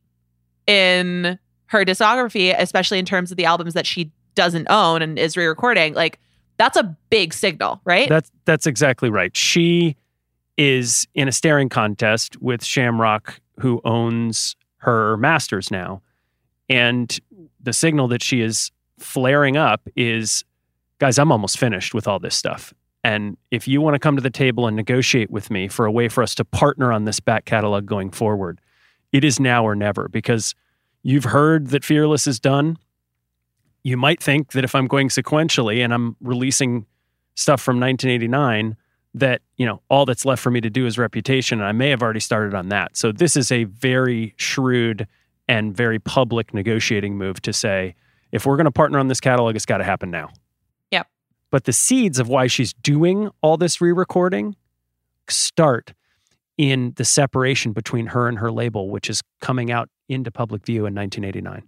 in 0.68 1.40
her 1.68 1.86
discography, 1.86 2.54
especially 2.58 3.00
in 3.00 3.06
terms 3.06 3.32
of 3.32 3.38
the 3.38 3.46
albums 3.46 3.74
that 3.74 3.88
she 3.88 4.12
doesn't 4.36 4.68
own 4.70 5.02
and 5.02 5.18
is 5.18 5.36
re-recording, 5.36 5.94
like 5.94 6.20
that's 6.58 6.78
a 6.78 6.96
big 7.10 7.34
signal, 7.34 7.82
right? 7.86 8.08
That's 8.08 8.32
that's 8.46 8.68
exactly 8.68 9.10
right. 9.10 9.36
She 9.36 9.96
is 10.58 11.08
in 11.16 11.28
a 11.28 11.32
staring 11.32 11.70
contest 11.70 12.42
with 12.42 12.64
Shamrock, 12.64 13.42
who 13.60 13.82
owns 13.84 14.56
her 14.78 15.18
masters 15.18 15.72
now, 15.72 16.02
and 16.70 17.20
the 17.62 17.74
signal 17.74 18.08
that 18.10 18.24
she 18.24 18.42
is 18.42 18.72
flaring 19.00 19.58
up 19.58 19.88
is, 19.96 20.46
guys, 21.00 21.18
I'm 21.20 21.32
almost 21.32 21.58
finished 21.58 21.94
with 21.94 22.08
all 22.08 22.20
this 22.20 22.36
stuff. 22.36 22.74
And 23.04 23.38
if 23.52 23.68
you 23.68 23.82
want 23.82 23.96
to 23.96 24.00
come 24.00 24.16
to 24.16 24.22
the 24.22 24.30
table 24.32 24.66
and 24.66 24.76
negotiate 24.76 25.30
with 25.30 25.52
me 25.52 25.68
for 25.68 25.86
a 25.86 25.92
way 25.92 26.08
for 26.08 26.24
us 26.24 26.34
to 26.36 26.46
partner 26.46 26.92
on 26.92 27.06
this 27.06 27.20
back 27.20 27.46
catalog 27.46 27.86
going 27.86 28.10
forward, 28.10 28.60
it 29.12 29.24
is 29.24 29.40
now 29.40 29.64
or 29.66 29.76
never 29.76 30.08
because 30.10 30.56
you've 31.04 31.26
heard 31.26 31.68
that 31.68 31.84
Fearless 31.84 32.26
is 32.26 32.40
done. 32.40 32.78
You 33.86 33.98
might 33.98 34.20
think 34.22 34.54
that 34.54 34.64
if 34.64 34.74
I'm 34.74 34.88
going 34.88 35.10
sequentially 35.10 35.84
and 35.84 35.94
I'm 35.94 36.16
releasing 36.20 36.88
stuff 37.36 37.62
from 37.62 37.80
1989 37.80 38.76
that 39.14 39.44
you 39.58 39.66
know 39.66 39.80
all 39.90 40.06
that's 40.06 40.26
left 40.26 40.42
for 40.42 40.50
me 40.50 40.60
to 40.60 40.72
do 40.72 40.88
is 40.88 40.98
reputation 40.98 41.60
and 41.60 41.68
i 41.68 41.72
may 41.72 41.90
have 41.92 42.02
already 42.02 42.20
started 42.20 42.56
on 42.56 42.70
that. 42.70 42.98
So 42.98 43.12
this 43.12 43.38
is 43.38 43.52
a 43.52 43.66
very 43.66 44.34
shrewd 44.38 45.08
and 45.48 45.78
very 45.78 46.00
public 46.00 46.52
negotiating 46.52 47.16
move 47.16 47.44
to 47.44 47.54
say 47.54 47.94
if 48.32 48.48
we're 48.48 48.58
going 48.58 48.66
to 48.66 48.72
partner 48.72 48.98
on 48.98 49.08
this 49.08 49.20
catalog 49.20 49.56
it's 49.56 49.68
got 49.68 49.78
to 49.78 49.84
happen 49.84 50.10
now. 50.10 50.32
Yep. 50.90 51.08
but 51.52 51.66
the 51.66 51.74
seeds 51.74 52.18
of 52.18 52.28
why 52.28 52.48
she's 52.48 52.74
doing 52.74 53.30
all 53.44 53.56
this 53.56 53.82
re-recording 53.82 54.56
start 55.30 55.94
in 56.58 56.94
the 56.96 57.06
separation 57.06 57.72
between 57.72 58.08
her 58.08 58.28
and 58.28 58.40
her 58.40 58.52
label 58.52 58.90
which 58.90 59.12
is 59.12 59.22
coming 59.42 59.70
out 59.70 59.90
into 60.10 60.32
public 60.32 60.66
view 60.66 60.88
in 60.88 60.96
1989 60.96 61.68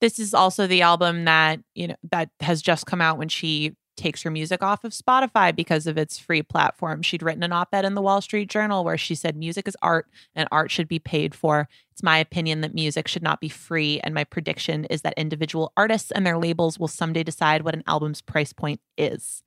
this 0.00 0.18
is 0.18 0.34
also 0.34 0.66
the 0.66 0.82
album 0.82 1.24
that, 1.24 1.60
you 1.74 1.88
know, 1.88 1.96
that 2.10 2.30
has 2.40 2.62
just 2.62 2.86
come 2.86 3.00
out 3.00 3.18
when 3.18 3.28
she 3.28 3.74
takes 3.96 4.22
her 4.22 4.30
music 4.30 4.62
off 4.62 4.84
of 4.84 4.92
Spotify 4.92 5.54
because 5.54 5.86
of 5.86 5.96
its 5.96 6.18
free 6.18 6.42
platform. 6.42 7.02
She'd 7.02 7.22
written 7.22 7.42
an 7.42 7.52
op 7.52 7.68
ed 7.72 7.84
in 7.84 7.94
the 7.94 8.02
Wall 8.02 8.20
Street 8.20 8.50
Journal 8.50 8.84
where 8.84 8.98
she 8.98 9.14
said 9.14 9.36
music 9.36 9.66
is 9.66 9.76
art 9.82 10.06
and 10.34 10.48
art 10.52 10.70
should 10.70 10.86
be 10.88 10.98
paid 10.98 11.34
for. 11.34 11.68
It's 11.90 12.02
my 12.02 12.18
opinion 12.18 12.60
that 12.60 12.74
music 12.74 13.08
should 13.08 13.22
not 13.22 13.40
be 13.40 13.48
free. 13.48 14.00
And 14.00 14.14
my 14.14 14.24
prediction 14.24 14.84
is 14.86 15.02
that 15.02 15.14
individual 15.16 15.72
artists 15.76 16.10
and 16.10 16.26
their 16.26 16.38
labels 16.38 16.78
will 16.78 16.88
someday 16.88 17.22
decide 17.22 17.62
what 17.62 17.74
an 17.74 17.84
album's 17.86 18.20
price 18.20 18.52
point 18.52 18.80
is. 18.98 19.42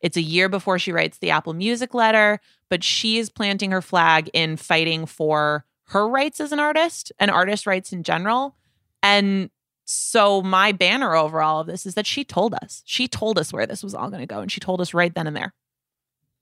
It's 0.00 0.16
a 0.16 0.22
year 0.22 0.48
before 0.48 0.78
she 0.78 0.92
writes 0.92 1.18
the 1.18 1.30
Apple 1.30 1.52
Music 1.52 1.92
letter, 1.92 2.40
but 2.70 2.82
she 2.82 3.18
is 3.18 3.28
planting 3.28 3.70
her 3.70 3.82
flag 3.82 4.30
in 4.32 4.56
fighting 4.56 5.04
for 5.04 5.66
her 5.88 6.08
rights 6.08 6.40
as 6.40 6.52
an 6.52 6.60
artist 6.60 7.12
and 7.18 7.30
artist 7.30 7.66
rights 7.66 7.92
in 7.92 8.02
general. 8.02 8.56
And 9.02 9.50
so 9.92 10.40
my 10.40 10.70
banner 10.70 11.16
over 11.16 11.42
all 11.42 11.58
of 11.58 11.66
this 11.66 11.84
is 11.84 11.94
that 11.94 12.06
she 12.06 12.22
told 12.22 12.54
us. 12.54 12.84
She 12.86 13.08
told 13.08 13.40
us 13.40 13.52
where 13.52 13.66
this 13.66 13.82
was 13.82 13.92
all 13.92 14.08
going 14.08 14.20
to 14.20 14.26
go 14.26 14.38
and 14.38 14.50
she 14.50 14.60
told 14.60 14.80
us 14.80 14.94
right 14.94 15.12
then 15.12 15.26
and 15.26 15.34
there. 15.34 15.52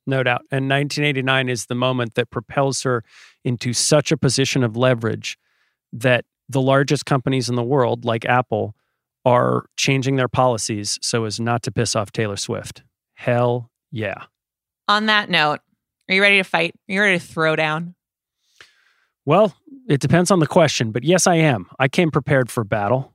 No 0.07 0.23
doubt. 0.23 0.43
And 0.51 0.69
1989 0.69 1.49
is 1.49 1.65
the 1.65 1.75
moment 1.75 2.15
that 2.15 2.29
propels 2.29 2.83
her 2.83 3.03
into 3.45 3.73
such 3.73 4.13
a 4.13 4.19
position 4.19 4.63
of 4.63 4.77
leverage 4.77 5.39
that 5.95 6.27
the 6.51 6.61
largest 6.61 7.07
companies 7.07 7.49
in 7.49 7.55
the 7.55 7.63
world, 7.63 8.05
like 8.05 8.27
Apple, 8.27 8.75
are 9.25 9.65
changing 9.79 10.17
their 10.17 10.29
policies 10.29 10.99
so 11.01 11.25
as 11.25 11.41
not 11.41 11.63
to 11.63 11.73
piss 11.73 11.97
off 11.97 12.13
Taylor 12.13 12.37
Swift. 12.37 12.83
Hell 13.15 13.71
yeah. 13.91 14.25
On 14.89 15.07
that 15.07 15.31
note, 15.31 15.61
are 16.11 16.15
you 16.15 16.21
ready 16.21 16.37
to 16.37 16.45
fight? 16.45 16.75
Are 16.87 16.93
you 16.93 17.01
ready 17.01 17.19
to 17.19 17.25
throw 17.25 17.57
down? 17.57 17.95
Well, 19.25 19.57
it 19.89 20.01
depends 20.01 20.31
on 20.31 20.39
the 20.39 20.47
question, 20.47 20.91
but 20.91 21.03
yes, 21.03 21.27
I 21.27 21.37
am. 21.37 21.67
I 21.79 21.89
came 21.89 22.11
prepared 22.11 22.51
for 22.51 22.63
battle. 22.63 23.15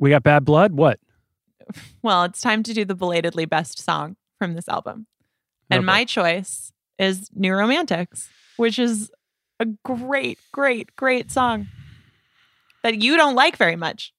We 0.00 0.10
got 0.10 0.22
bad 0.24 0.44
blood? 0.44 0.72
What? 0.72 0.98
Well, 2.02 2.24
it's 2.24 2.40
time 2.40 2.64
to 2.64 2.74
do 2.74 2.84
the 2.84 2.96
belatedly 2.96 3.44
best 3.44 3.78
song 3.78 4.16
from 4.40 4.54
this 4.54 4.68
album. 4.68 5.06
And 5.70 5.82
boy. 5.82 5.86
my 5.86 6.04
choice 6.04 6.72
is 6.98 7.30
New 7.32 7.52
Romantics, 7.54 8.28
which 8.56 8.76
is 8.76 9.12
a 9.60 9.66
great, 9.84 10.40
great, 10.50 10.96
great 10.96 11.30
song 11.30 11.68
that 12.82 13.00
you 13.00 13.16
don't 13.16 13.36
like 13.36 13.56
very 13.56 13.76
much. 13.76 14.12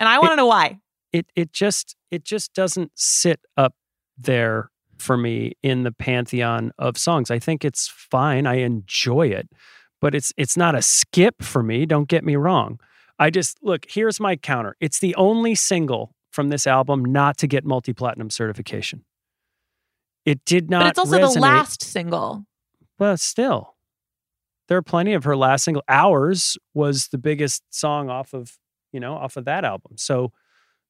And 0.00 0.08
I 0.08 0.18
want 0.18 0.32
to 0.32 0.36
know 0.36 0.46
why. 0.46 0.80
it 1.12 1.26
it 1.36 1.52
just 1.52 1.94
it 2.10 2.24
just 2.24 2.54
doesn't 2.54 2.90
sit 2.96 3.38
up 3.56 3.74
there 4.18 4.70
for 4.98 5.16
me 5.16 5.52
in 5.62 5.84
the 5.84 5.92
pantheon 5.92 6.72
of 6.78 6.98
songs. 6.98 7.30
I 7.30 7.38
think 7.38 7.64
it's 7.64 7.86
fine. 7.86 8.46
I 8.46 8.56
enjoy 8.56 9.28
it, 9.28 9.48
but 10.00 10.14
it's 10.14 10.32
it's 10.36 10.56
not 10.56 10.74
a 10.74 10.82
skip 10.82 11.42
for 11.42 11.62
me. 11.62 11.86
Don't 11.86 12.08
get 12.08 12.24
me 12.24 12.34
wrong. 12.34 12.80
I 13.20 13.28
just 13.30 13.58
look. 13.62 13.84
Here's 13.88 14.18
my 14.18 14.34
counter. 14.34 14.76
It's 14.80 14.98
the 14.98 15.14
only 15.14 15.54
single 15.54 16.14
from 16.30 16.48
this 16.48 16.66
album 16.66 17.04
not 17.04 17.36
to 17.38 17.46
get 17.46 17.64
multi 17.64 17.92
platinum 17.92 18.30
certification. 18.30 19.04
It 20.24 20.44
did 20.46 20.70
not. 20.70 20.80
but 20.80 20.88
it's 20.90 20.98
also 20.98 21.18
resonate. 21.18 21.34
the 21.34 21.40
last 21.40 21.82
single. 21.82 22.44
Well, 22.98 23.16
still, 23.18 23.76
there 24.68 24.78
are 24.78 24.82
plenty 24.82 25.12
of 25.12 25.24
her 25.24 25.36
last 25.36 25.64
single. 25.64 25.82
Ours 25.86 26.56
was 26.72 27.08
the 27.08 27.18
biggest 27.18 27.62
song 27.70 28.08
off 28.08 28.32
of 28.32 28.56
you 28.90 29.00
know 29.00 29.14
off 29.14 29.36
of 29.36 29.44
that 29.44 29.64
album. 29.66 29.92
So 29.96 30.32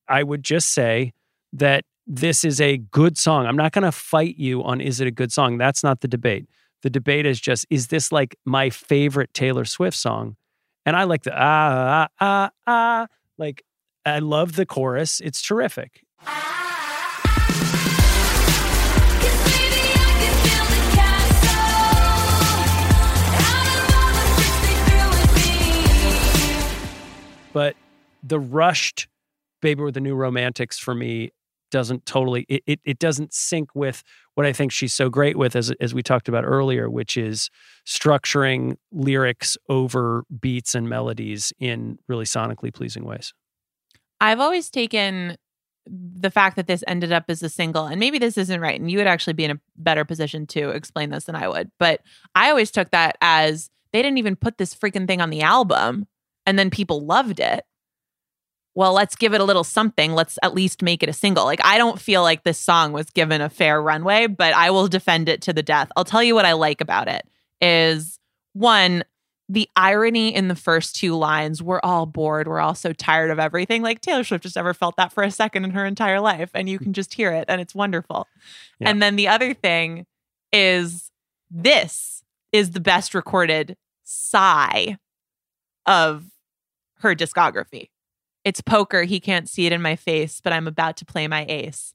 I 0.09 0.23
would 0.23 0.45
just 0.45 0.73
say 0.73 1.13
that 1.53 1.85
this 2.07 2.45
is 2.45 2.61
a 2.61 2.77
good 2.79 3.19
song. 3.19 3.47
I'm 3.47 3.57
not 3.57 3.73
going 3.73 3.85
to 3.85 3.93
fight 3.93 4.37
you 4.37 4.63
on 4.63 4.81
is 4.81 5.01
it 5.01 5.07
a 5.09 5.13
good 5.13 5.33
song. 5.33 5.59
That's 5.59 5.83
not 5.83 6.01
the 6.01 6.09
debate. 6.09 6.47
The 6.83 6.91
debate 6.91 7.27
is 7.27 7.41
just 7.41 7.67
is 7.71 7.89
this 7.89 8.13
like 8.13 8.37
my 8.45 8.71
favorite 8.71 9.35
Taylor 9.35 9.65
Swift 9.65 9.97
song? 9.97 10.37
And 10.87 10.97
I 10.97 11.05
like 11.05 11.23
the 11.23 11.33
ah 11.35 12.09
ah 12.09 12.09
ah 12.21 12.51
ah. 12.67 13.07
Like 13.39 13.65
I 14.05 14.19
love 14.19 14.57
the 14.57 14.67
chorus. 14.67 15.21
It's 15.21 15.43
terrific. 15.43 16.03
But 27.53 27.75
the 28.23 28.39
rushed 28.39 29.09
baby 29.61 29.83
with 29.83 29.95
the 29.95 30.01
new 30.01 30.15
romantics 30.15 30.79
for 30.79 30.95
me 30.95 31.33
doesn't 31.71 32.05
totally 32.07 32.47
it, 32.49 32.63
it, 32.67 32.81
it 32.85 32.99
doesn't 32.99 33.33
sync 33.33 33.71
with 33.75 34.03
what 34.41 34.49
i 34.49 34.53
think 34.53 34.73
she's 34.73 34.95
so 34.95 35.09
great 35.09 35.37
with 35.37 35.55
as, 35.55 35.71
as 35.81 35.95
we 35.95 36.03
talked 36.03 36.29
about 36.29 36.45
earlier 36.45 36.89
which 36.89 37.17
is 37.17 37.51
structuring 37.87 38.77
lyrics 38.91 39.57
over 39.69 40.25
beats 40.41 40.75
and 40.75 40.89
melodies 40.89 41.53
in 41.61 41.99
really 42.09 42.25
sonically 42.25 42.73
pleasing 42.73 43.05
ways 43.05 43.33
I've 44.21 44.41
always 44.41 44.71
taken 44.71 45.37
the 45.87 46.31
fact 46.31 46.57
that 46.57 46.67
this 46.67 46.85
ended 46.87 47.11
up 47.11 47.25
as 47.29 47.43
a 47.43 47.49
single, 47.49 47.87
and 47.87 47.99
maybe 47.99 48.19
this 48.19 48.37
isn't 48.37 48.61
right, 48.61 48.79
and 48.79 48.91
you 48.91 48.99
would 48.99 49.07
actually 49.07 49.33
be 49.33 49.45
in 49.45 49.51
a 49.53 49.61
better 49.77 50.05
position 50.05 50.47
to 50.49 50.71
explain 50.71 51.11
this 51.11 51.25
than 51.25 51.35
I 51.35 51.49
would. 51.49 51.71
But 51.79 52.03
I 52.35 52.51
always 52.51 52.71
took 52.71 52.91
that 52.91 53.17
as 53.21 53.71
they 53.93 54.03
didn't 54.03 54.19
even 54.19 54.37
put 54.37 54.59
this 54.59 54.75
freaking 54.75 55.07
thing 55.07 55.21
on 55.21 55.31
the 55.31 55.41
album, 55.41 56.07
and 56.47 56.59
then 56.59 56.71
people 56.71 57.05
loved 57.05 57.41
it. 57.41 57.65
Well, 58.75 58.93
let's 58.93 59.17
give 59.17 59.35
it 59.35 59.41
a 59.41 59.45
little 59.45 59.65
something. 59.65 60.13
Let's 60.15 60.39
at 60.43 60.55
least 60.55 60.83
make 60.83 61.03
it 61.03 61.09
a 61.09 61.13
single. 61.13 61.45
Like, 61.45 61.61
I 61.65 61.77
don't 61.77 62.01
feel 62.01 62.23
like 62.23 62.45
this 62.45 62.59
song 62.59 62.93
was 62.93 63.11
given 63.11 63.41
a 63.41 63.51
fair 63.51 63.83
runway, 63.83 64.27
but 64.29 64.55
I 64.55 64.71
will 64.71 64.87
defend 64.89 65.29
it 65.29 65.43
to 65.43 65.53
the 65.53 65.63
death. 65.63 65.91
I'll 65.97 66.05
tell 66.05 66.23
you 66.23 66.35
what 66.35 66.45
I 66.45 66.53
like 66.53 66.81
about 66.81 67.09
it 67.09 67.27
is 67.61 68.19
one, 68.53 69.05
the 69.49 69.69
irony 69.75 70.33
in 70.33 70.47
the 70.47 70.55
first 70.55 70.95
two 70.95 71.17
lines 71.17 71.61
we're 71.61 71.81
all 71.83 72.07
bored 72.07 72.47
we're 72.47 72.61
all 72.61 72.77
so 72.77 72.93
tired 72.93 73.33
of 73.33 73.41
everything 73.41 73.83
like 73.83 74.01
taylor 74.01 74.23
swift 74.23 74.45
just 74.45 74.55
never 74.55 74.73
felt 74.73 74.95
that 74.97 75.13
for 75.13 75.25
a 75.25 75.31
second 75.33 75.65
in 75.65 75.73
her 75.73 75.85
entire 75.85 76.21
life 76.21 76.51
and 76.55 76.69
you 76.69 76.79
can 76.79 76.93
just 76.93 77.13
hear 77.15 77.33
it 77.33 77.47
and 77.49 77.61
it's 77.61 77.75
wonderful 77.75 78.29
Yeah. 78.79 78.91
and 78.91 79.03
then 79.03 79.17
the 79.17 79.27
other 79.27 79.53
thing 79.53 80.07
is 80.53 81.11
this 81.51 82.23
is 82.53 82.71
the 82.71 82.79
best 82.81 83.13
recorded 83.13 83.77
sigh 84.05 84.99
of 85.85 86.27
her 87.01 87.17
discography 87.17 87.89
it's 88.45 88.61
poker 88.61 89.03
he 89.03 89.21
can't 89.21 89.49
see 89.49 89.67
it 89.67 89.73
in 89.73 89.83
my 89.83 89.97
face 89.97 90.41
but 90.41 90.53
i'm 90.53 90.67
about 90.67 90.97
to 90.97 91.05
play 91.05 91.27
my 91.29 91.45
ace 91.49 91.95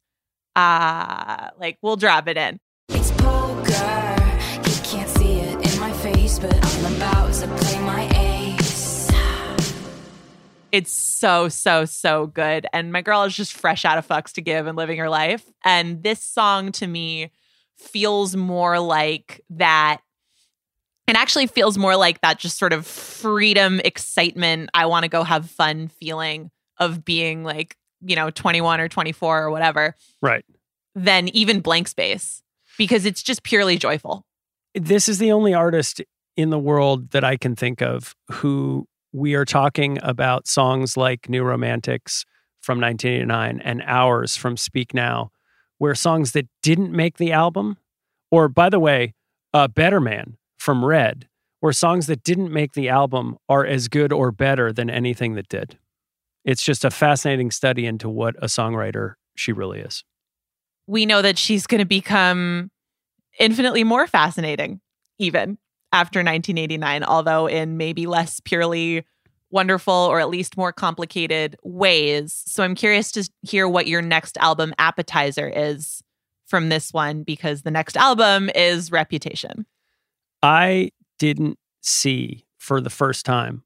ah 0.56 1.50
like 1.60 1.78
we'll 1.82 1.96
drop 1.96 2.28
it 2.28 2.38
in 2.38 2.60
It's 2.90 3.12
poker. 3.12 4.16
He 4.64 4.84
can't 4.84 5.10
see 5.10 5.40
it 5.40 5.74
in 5.74 5.80
my 5.80 5.92
face, 5.94 6.40
but 6.40 6.54
I'm 6.54 6.96
about 6.96 7.34
to 7.34 7.48
play 7.48 7.80
my 7.82 8.08
ace. 8.16 9.10
It's 10.72 10.92
so, 10.92 11.48
so, 11.50 11.86
so 11.86 12.28
good. 12.28 12.68
And 12.74 12.92
my 12.92 13.02
girl 13.02 13.24
is 13.24 13.36
just 13.36 13.54
fresh 13.54 13.86
out 13.86 13.98
of 13.98 14.08
fucks 14.08 14.34
to 14.34 14.42
give 14.42 14.68
and 14.68 14.78
living 14.78 14.98
her 15.00 15.10
life. 15.10 15.44
And 15.64 16.04
this 16.04 16.22
song 16.22 16.74
to 16.74 16.88
me 16.88 17.32
feels 17.78 18.36
more 18.36 18.80
like 18.80 19.42
that. 19.52 20.02
It 21.08 21.16
actually 21.16 21.48
feels 21.48 21.78
more 21.78 21.96
like 21.96 22.22
that 22.22 22.40
just 22.40 22.58
sort 22.58 22.74
of 22.74 22.86
freedom, 22.86 23.80
excitement. 23.86 24.70
I 24.74 24.88
want 24.88 25.04
to 25.04 25.10
go 25.10 25.24
have 25.24 25.50
fun 25.50 25.88
feeling 25.88 26.50
of 26.80 27.06
being 27.06 27.44
like, 27.44 27.78
you 28.02 28.16
know, 28.16 28.32
21 28.32 28.82
or 28.82 28.90
24 28.90 29.44
or 29.44 29.52
whatever 29.52 29.96
right 30.22 30.44
than 30.96 31.28
even 31.30 31.60
blank 31.60 31.88
space 31.88 32.42
because 32.78 33.06
it's 33.06 33.22
just 33.22 33.44
purely 33.44 33.78
joyful. 33.78 34.26
this 34.74 35.08
is 35.08 35.18
the 35.18 35.32
only 35.32 35.54
artist 35.54 36.02
in 36.36 36.50
the 36.50 36.60
world 36.60 37.12
that 37.12 37.24
I 37.24 37.38
can 37.38 37.56
think 37.56 37.82
of 37.82 38.16
who 38.30 38.88
we 39.14 39.34
are 39.36 39.46
talking 39.46 39.98
about 40.04 40.48
songs 40.48 40.98
like 40.98 41.30
New 41.30 41.44
Romantics 41.44 42.26
from 42.62 42.82
1989 42.82 43.62
and 43.62 43.82
Ours 43.86 44.36
from 44.36 44.58
Speak 44.58 44.94
Now, 44.94 45.32
where 45.78 45.96
songs 45.96 46.34
that 46.34 46.48
didn't 46.62 46.92
make 46.92 47.18
the 47.18 47.32
album, 47.32 47.78
or 48.32 48.50
by 48.50 48.70
the 48.70 48.80
way, 48.80 49.14
uh, 49.54 49.68
Better 49.70 50.02
Man 50.02 50.38
from 50.66 50.84
Red, 50.84 51.28
where 51.62 51.72
songs 51.72 52.08
that 52.08 52.24
didn't 52.24 52.52
make 52.52 52.74
the 52.74 52.90
album 52.90 53.38
are 53.48 53.66
as 53.66 53.88
good 53.88 54.12
or 54.12 54.32
better 54.32 54.74
than 54.74 54.90
anything 54.90 55.36
that 55.36 55.48
did. 55.48 55.78
It's 56.44 56.62
just 56.64 56.84
a 56.84 56.92
fascinating 56.92 57.52
study 57.52 57.86
into 57.86 58.10
what 58.10 58.36
a 58.38 58.48
songwriter 58.48 59.14
she 59.36 59.52
really 59.54 59.80
is. 59.80 60.04
we 60.88 61.06
know 61.06 61.22
that 61.22 61.38
she's 61.38 61.66
going 61.68 61.80
to 61.80 61.86
become 61.86 62.70
infinitely 63.40 63.84
more 63.84 64.08
fascinating 64.08 64.80
even 65.20 65.58
after 65.92 66.20
1989 66.20 67.04
although 67.04 67.48
in 67.48 67.76
maybe 67.78 68.06
less 68.08 68.40
purely 68.40 69.04
wonderful 69.52 69.94
or 69.94 70.20
at 70.20 70.30
least 70.30 70.56
more 70.58 70.72
complicated 70.72 71.56
ways 71.64 72.44
so 72.46 72.64
i'm 72.64 72.76
curious 72.76 73.12
to 73.12 73.28
hear 73.42 73.68
what 73.68 73.88
your 73.88 74.02
next 74.02 74.38
album 74.38 74.74
appetizer 74.78 75.50
is 75.54 76.02
from 76.48 76.70
this 76.70 76.94
one 76.94 77.24
because 77.24 77.64
the 77.64 77.72
next 77.72 77.98
album 77.98 78.50
is 78.56 78.92
reputation 78.92 79.66
I 80.42 80.92
didn't 81.20 81.58
see 81.82 82.46
for 82.58 82.82
the 82.82 82.90
first 82.90 83.26
time 83.26 83.64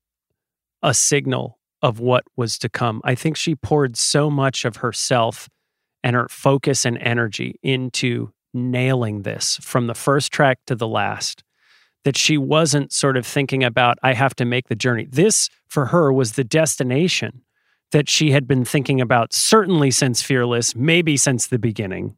a 0.81 0.93
signal 0.93 1.59
of 1.81 1.99
what 1.99 2.23
was 2.35 2.57
to 2.59 2.69
come. 2.69 3.01
I 3.03 3.15
think 3.15 3.37
she 3.37 3.55
poured 3.55 3.97
so 3.97 4.29
much 4.29 4.65
of 4.65 4.77
herself 4.77 5.49
and 6.03 6.15
her 6.15 6.27
focus 6.29 6.85
and 6.85 6.97
energy 6.97 7.55
into 7.63 8.31
nailing 8.53 9.23
this 9.23 9.57
from 9.61 9.87
the 9.87 9.95
first 9.95 10.31
track 10.31 10.59
to 10.67 10.75
the 10.75 10.87
last 10.87 11.43
that 12.05 12.17
she 12.17 12.37
wasn't 12.37 12.93
sort 12.93 13.17
of 13.17 13.25
thinking 13.25 13.63
about, 13.63 13.97
I 14.01 14.13
have 14.13 14.35
to 14.35 14.45
make 14.45 14.69
the 14.69 14.75
journey. 14.75 15.05
This 15.09 15.49
for 15.67 15.87
her 15.87 16.13
was 16.13 16.33
the 16.33 16.45
destination 16.45 17.43
that 17.91 18.09
she 18.09 18.31
had 18.31 18.47
been 18.47 18.63
thinking 18.63 19.01
about, 19.01 19.33
certainly 19.33 19.91
since 19.91 20.21
Fearless, 20.21 20.75
maybe 20.75 21.17
since 21.17 21.47
the 21.47 21.59
beginning. 21.59 22.15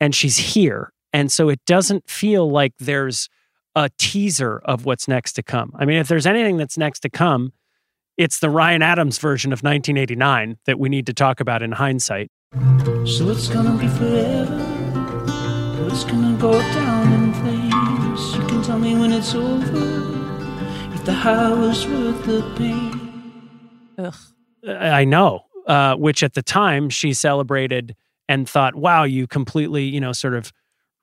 and 0.00 0.14
she's 0.14 0.36
here. 0.38 0.92
And 1.12 1.32
so 1.32 1.48
it 1.48 1.60
doesn't 1.66 2.08
feel 2.08 2.50
like 2.50 2.74
there's 2.78 3.28
a 3.74 3.90
teaser 3.98 4.58
of 4.64 4.84
what's 4.84 5.08
next 5.08 5.34
to 5.34 5.42
come. 5.42 5.72
I 5.78 5.84
mean, 5.84 5.98
if 5.98 6.08
there's 6.08 6.26
anything 6.26 6.56
that's 6.56 6.76
next 6.76 7.00
to 7.00 7.08
come, 7.08 7.52
it's 8.16 8.40
the 8.40 8.50
Ryan 8.50 8.82
Adams 8.82 9.18
version 9.18 9.52
of 9.52 9.60
1989 9.60 10.58
that 10.66 10.78
we 10.78 10.88
need 10.88 11.06
to 11.06 11.14
talk 11.14 11.40
about 11.40 11.62
in 11.62 11.72
hindsight. 11.72 12.30
So 13.06 13.30
it's 13.30 13.48
gonna 13.48 13.78
be 13.78 13.86
forever. 13.88 14.64
It's 15.86 16.04
gonna 16.04 16.36
go 16.38 16.52
down 16.52 17.12
in 17.12 17.34
flames. 17.34 18.34
You 18.36 18.46
can 18.46 18.62
tell 18.62 18.78
me 18.78 18.96
when 18.96 19.12
it's 19.12 19.34
over. 19.34 20.18
If 20.94 21.04
the 21.04 21.12
high 21.12 21.52
was 21.52 21.86
worth 21.86 22.24
the 22.24 22.42
pain. 22.56 23.48
Ugh. 23.98 24.14
I 24.66 25.04
know, 25.04 25.44
uh, 25.66 25.94
which 25.94 26.22
at 26.22 26.34
the 26.34 26.42
time 26.42 26.90
she 26.90 27.12
celebrated 27.12 27.94
and 28.28 28.48
thought, 28.48 28.74
wow, 28.74 29.04
you 29.04 29.26
completely, 29.26 29.84
you 29.84 30.00
know, 30.00 30.12
sort 30.12 30.34
of 30.34 30.52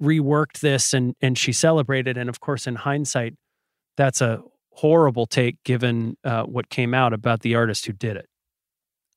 reworked 0.02 0.60
this 0.60 0.94
and 0.94 1.16
and 1.22 1.38
she 1.38 1.52
celebrated. 1.52 2.18
And 2.18 2.30
of 2.30 2.40
course, 2.40 2.68
in 2.68 2.76
hindsight, 2.76 3.36
that's 3.98 4.22
a 4.22 4.42
horrible 4.72 5.26
take 5.26 5.64
given 5.64 6.18
uh, 6.24 6.44
what 6.44 6.70
came 6.70 6.94
out 6.94 7.14
about 7.14 7.42
the 7.42 7.56
artist 7.56 7.86
who 7.86 7.94
did 7.94 8.18
it. 8.18 8.28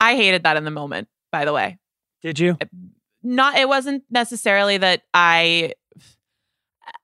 I 0.00 0.14
hated 0.14 0.44
that 0.44 0.56
in 0.56 0.64
the 0.64 0.70
moment, 0.70 1.08
by 1.32 1.44
the 1.44 1.52
way. 1.52 1.78
Did 2.22 2.38
you? 2.38 2.56
Not 3.22 3.56
it 3.56 3.68
wasn't 3.68 4.04
necessarily 4.10 4.78
that 4.78 5.02
I 5.12 5.74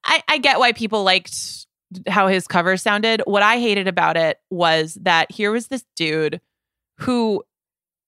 I, 0.05 0.22
I 0.28 0.38
get 0.38 0.59
why 0.59 0.72
people 0.72 1.02
liked 1.02 1.66
how 2.09 2.28
his 2.28 2.46
cover 2.46 2.76
sounded. 2.76 3.22
What 3.24 3.42
I 3.42 3.59
hated 3.59 3.88
about 3.88 4.16
it 4.16 4.38
was 4.51 4.94
that 5.02 5.30
here 5.30 5.51
was 5.51 5.68
this 5.68 5.84
dude 5.96 6.40
who, 6.98 7.42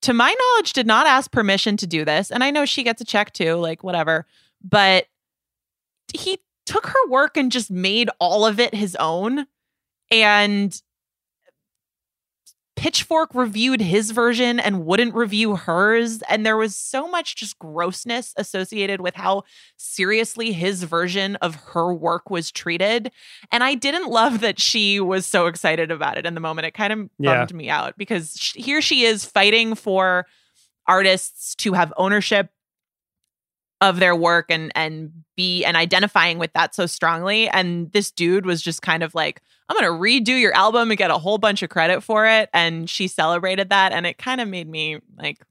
to 0.02 0.12
my 0.12 0.34
knowledge, 0.38 0.72
did 0.72 0.86
not 0.86 1.06
ask 1.06 1.30
permission 1.30 1.76
to 1.78 1.86
do 1.86 2.05
this. 2.05 2.30
And 2.30 2.43
I 2.43 2.51
know 2.51 2.64
she 2.64 2.82
gets 2.82 3.01
a 3.01 3.05
check 3.05 3.32
too, 3.32 3.55
like 3.55 3.82
whatever. 3.82 4.26
But 4.62 5.06
he 6.14 6.38
took 6.64 6.86
her 6.86 7.08
work 7.08 7.36
and 7.36 7.52
just 7.52 7.70
made 7.70 8.10
all 8.18 8.44
of 8.46 8.58
it 8.60 8.74
his 8.74 8.96
own. 8.96 9.46
And 10.10 10.80
Pitchfork 12.76 13.34
reviewed 13.34 13.80
his 13.80 14.10
version 14.10 14.60
and 14.60 14.84
wouldn't 14.84 15.14
review 15.14 15.56
hers. 15.56 16.20
And 16.28 16.44
there 16.44 16.58
was 16.58 16.76
so 16.76 17.08
much 17.08 17.34
just 17.34 17.58
grossness 17.58 18.34
associated 18.36 19.00
with 19.00 19.14
how 19.14 19.44
seriously 19.78 20.52
his 20.52 20.82
version 20.82 21.36
of 21.36 21.54
her 21.54 21.94
work 21.94 22.28
was 22.28 22.50
treated. 22.52 23.10
And 23.50 23.64
I 23.64 23.74
didn't 23.74 24.10
love 24.10 24.40
that 24.40 24.60
she 24.60 25.00
was 25.00 25.24
so 25.24 25.46
excited 25.46 25.90
about 25.90 26.18
it 26.18 26.26
in 26.26 26.34
the 26.34 26.40
moment. 26.40 26.66
It 26.66 26.74
kind 26.74 26.92
of 26.92 26.98
Yeah. 27.18 27.36
bummed 27.38 27.54
me 27.54 27.70
out 27.70 27.96
because 27.96 28.34
sh- 28.38 28.52
here 28.56 28.82
she 28.82 29.04
is 29.04 29.24
fighting 29.24 29.74
for 29.74 30.26
artists 30.86 31.54
to 31.56 31.72
have 31.72 31.94
ownership 31.96 32.50
of 33.81 33.98
their 33.98 34.16
work 34.16 34.47
and 34.51 34.73
and 34.74 35.12
be 35.36 35.65
and 35.65 35.77
identifying 35.77 36.39
with 36.39 36.53
that 36.55 36.74
so 36.74 36.86
strongly 36.86 37.48
and 37.48 37.93
this 37.93 38.11
dude 38.11 38.47
was 38.47 38.62
just 38.62 38.81
kind 38.81 39.03
of 39.03 39.15
like 39.15 39.43
i'm 39.69 39.77
gonna 39.77 39.93
redo 39.93 40.40
your 40.40 40.55
album 40.55 40.90
and 40.90 40.98
get 40.98 41.11
a 41.11 41.19
whole 41.19 41.39
bunch 41.39 41.62
of 41.62 41.69
credit 41.69 42.03
for 42.03 42.27
it 42.27 42.48
and 42.55 42.89
she 42.89 43.07
celebrated 43.07 43.69
that 43.69 43.93
and 43.93 44.07
it 44.07 44.16
kind 44.16 44.40
of 44.40 44.48
made 44.48 44.69
me 44.69 44.98
like 45.19 45.44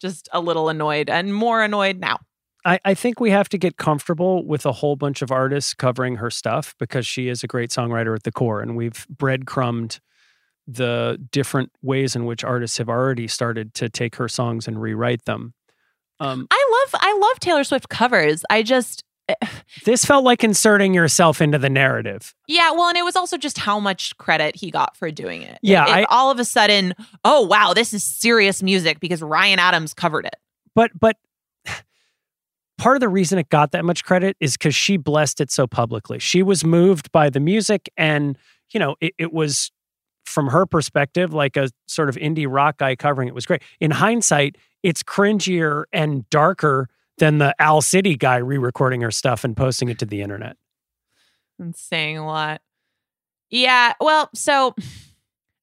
just 0.00 0.28
a 0.32 0.40
little 0.40 0.68
annoyed 0.68 1.08
and 1.08 1.34
more 1.34 1.62
annoyed 1.62 1.98
now 1.98 2.18
I, 2.64 2.80
I 2.84 2.94
think 2.94 3.20
we 3.20 3.30
have 3.30 3.48
to 3.50 3.58
get 3.58 3.76
comfortable 3.76 4.44
with 4.46 4.64
a 4.64 4.72
whole 4.72 4.96
bunch 4.96 5.22
of 5.22 5.30
artists 5.30 5.74
covering 5.74 6.16
her 6.16 6.30
stuff 6.30 6.74
because 6.78 7.06
she 7.06 7.28
is 7.28 7.44
a 7.44 7.46
great 7.46 7.70
songwriter 7.70 8.14
at 8.16 8.22
the 8.22 8.32
core. 8.32 8.60
And 8.60 8.74
we've 8.74 9.06
breadcrumbed 9.08 10.00
the 10.66 11.22
different 11.30 11.72
ways 11.82 12.16
in 12.16 12.24
which 12.24 12.42
artists 12.42 12.78
have 12.78 12.88
already 12.88 13.28
started 13.28 13.74
to 13.74 13.90
take 13.90 14.16
her 14.16 14.28
songs 14.28 14.66
and 14.66 14.80
rewrite 14.80 15.26
them. 15.26 15.52
Um, 16.20 16.46
i 16.50 16.63
love 16.92 17.00
i 17.02 17.18
love 17.20 17.40
taylor 17.40 17.64
swift 17.64 17.88
covers 17.88 18.44
i 18.50 18.62
just 18.62 19.02
eh. 19.28 19.34
this 19.84 20.04
felt 20.04 20.24
like 20.24 20.44
inserting 20.44 20.92
yourself 20.94 21.40
into 21.40 21.58
the 21.58 21.70
narrative. 21.70 22.34
Yeah, 22.46 22.72
well, 22.72 22.88
and 22.88 22.96
it 22.98 23.04
was 23.04 23.16
also 23.16 23.36
just 23.38 23.56
how 23.58 23.80
much 23.80 24.16
credit 24.18 24.54
he 24.56 24.70
got 24.70 24.96
for 24.96 25.10
doing 25.10 25.42
it. 25.42 25.58
Yeah, 25.62 25.84
It- 25.84 25.88
it 25.88 25.92
I- 25.92 26.04
all 26.04 26.30
of 26.30 26.38
a 26.38 26.44
sudden, 26.44 26.94
oh 27.24 27.42
wow, 27.42 27.72
this 27.74 27.94
is 27.94 28.04
serious 28.04 28.62
music 28.62 29.00
because 29.00 29.22
Ryan 29.22 29.58
Adams 29.58 29.94
covered 29.94 30.26
it. 30.26 30.36
But 30.74 30.90
but 30.98 31.16
part 32.78 32.96
of 32.96 33.00
the 33.00 33.08
reason 33.08 33.38
it 33.38 33.48
got 33.48 33.72
that 33.72 33.84
much 33.84 34.04
credit 34.04 34.36
is 34.40 34.56
because 34.56 34.74
she 34.74 34.96
blessed 34.96 35.40
it 35.40 35.50
so 35.50 35.66
publicly. 35.66 36.18
She 36.18 36.42
was 36.42 36.64
moved 36.64 37.10
by 37.12 37.30
the 37.30 37.40
music, 37.40 37.88
and 37.96 38.36
you 38.72 38.80
know, 38.80 38.96
it, 39.00 39.14
it 39.18 39.32
was 39.32 39.70
from 40.24 40.48
her 40.48 40.66
perspective 40.66 41.32
like 41.32 41.56
a 41.56 41.70
sort 41.86 42.08
of 42.08 42.16
indie 42.16 42.46
rock 42.48 42.78
guy 42.78 42.96
covering 42.96 43.28
it 43.28 43.34
was 43.34 43.46
great. 43.46 43.62
In 43.80 43.90
hindsight, 43.90 44.56
it's 44.84 45.02
cringier 45.02 45.84
and 45.92 46.28
darker 46.30 46.88
than 47.18 47.38
the 47.38 47.54
Al 47.60 47.80
City 47.80 48.14
guy 48.16 48.36
re-recording 48.36 49.00
her 49.00 49.10
stuff 49.10 49.42
and 49.42 49.56
posting 49.56 49.88
it 49.88 49.98
to 49.98 50.06
the 50.06 50.20
internet. 50.22 50.56
and 51.58 51.74
saying 51.74 52.18
a 52.18 52.26
lot. 52.26 52.60
Yeah, 53.50 53.94
well, 54.00 54.30
so 54.34 54.74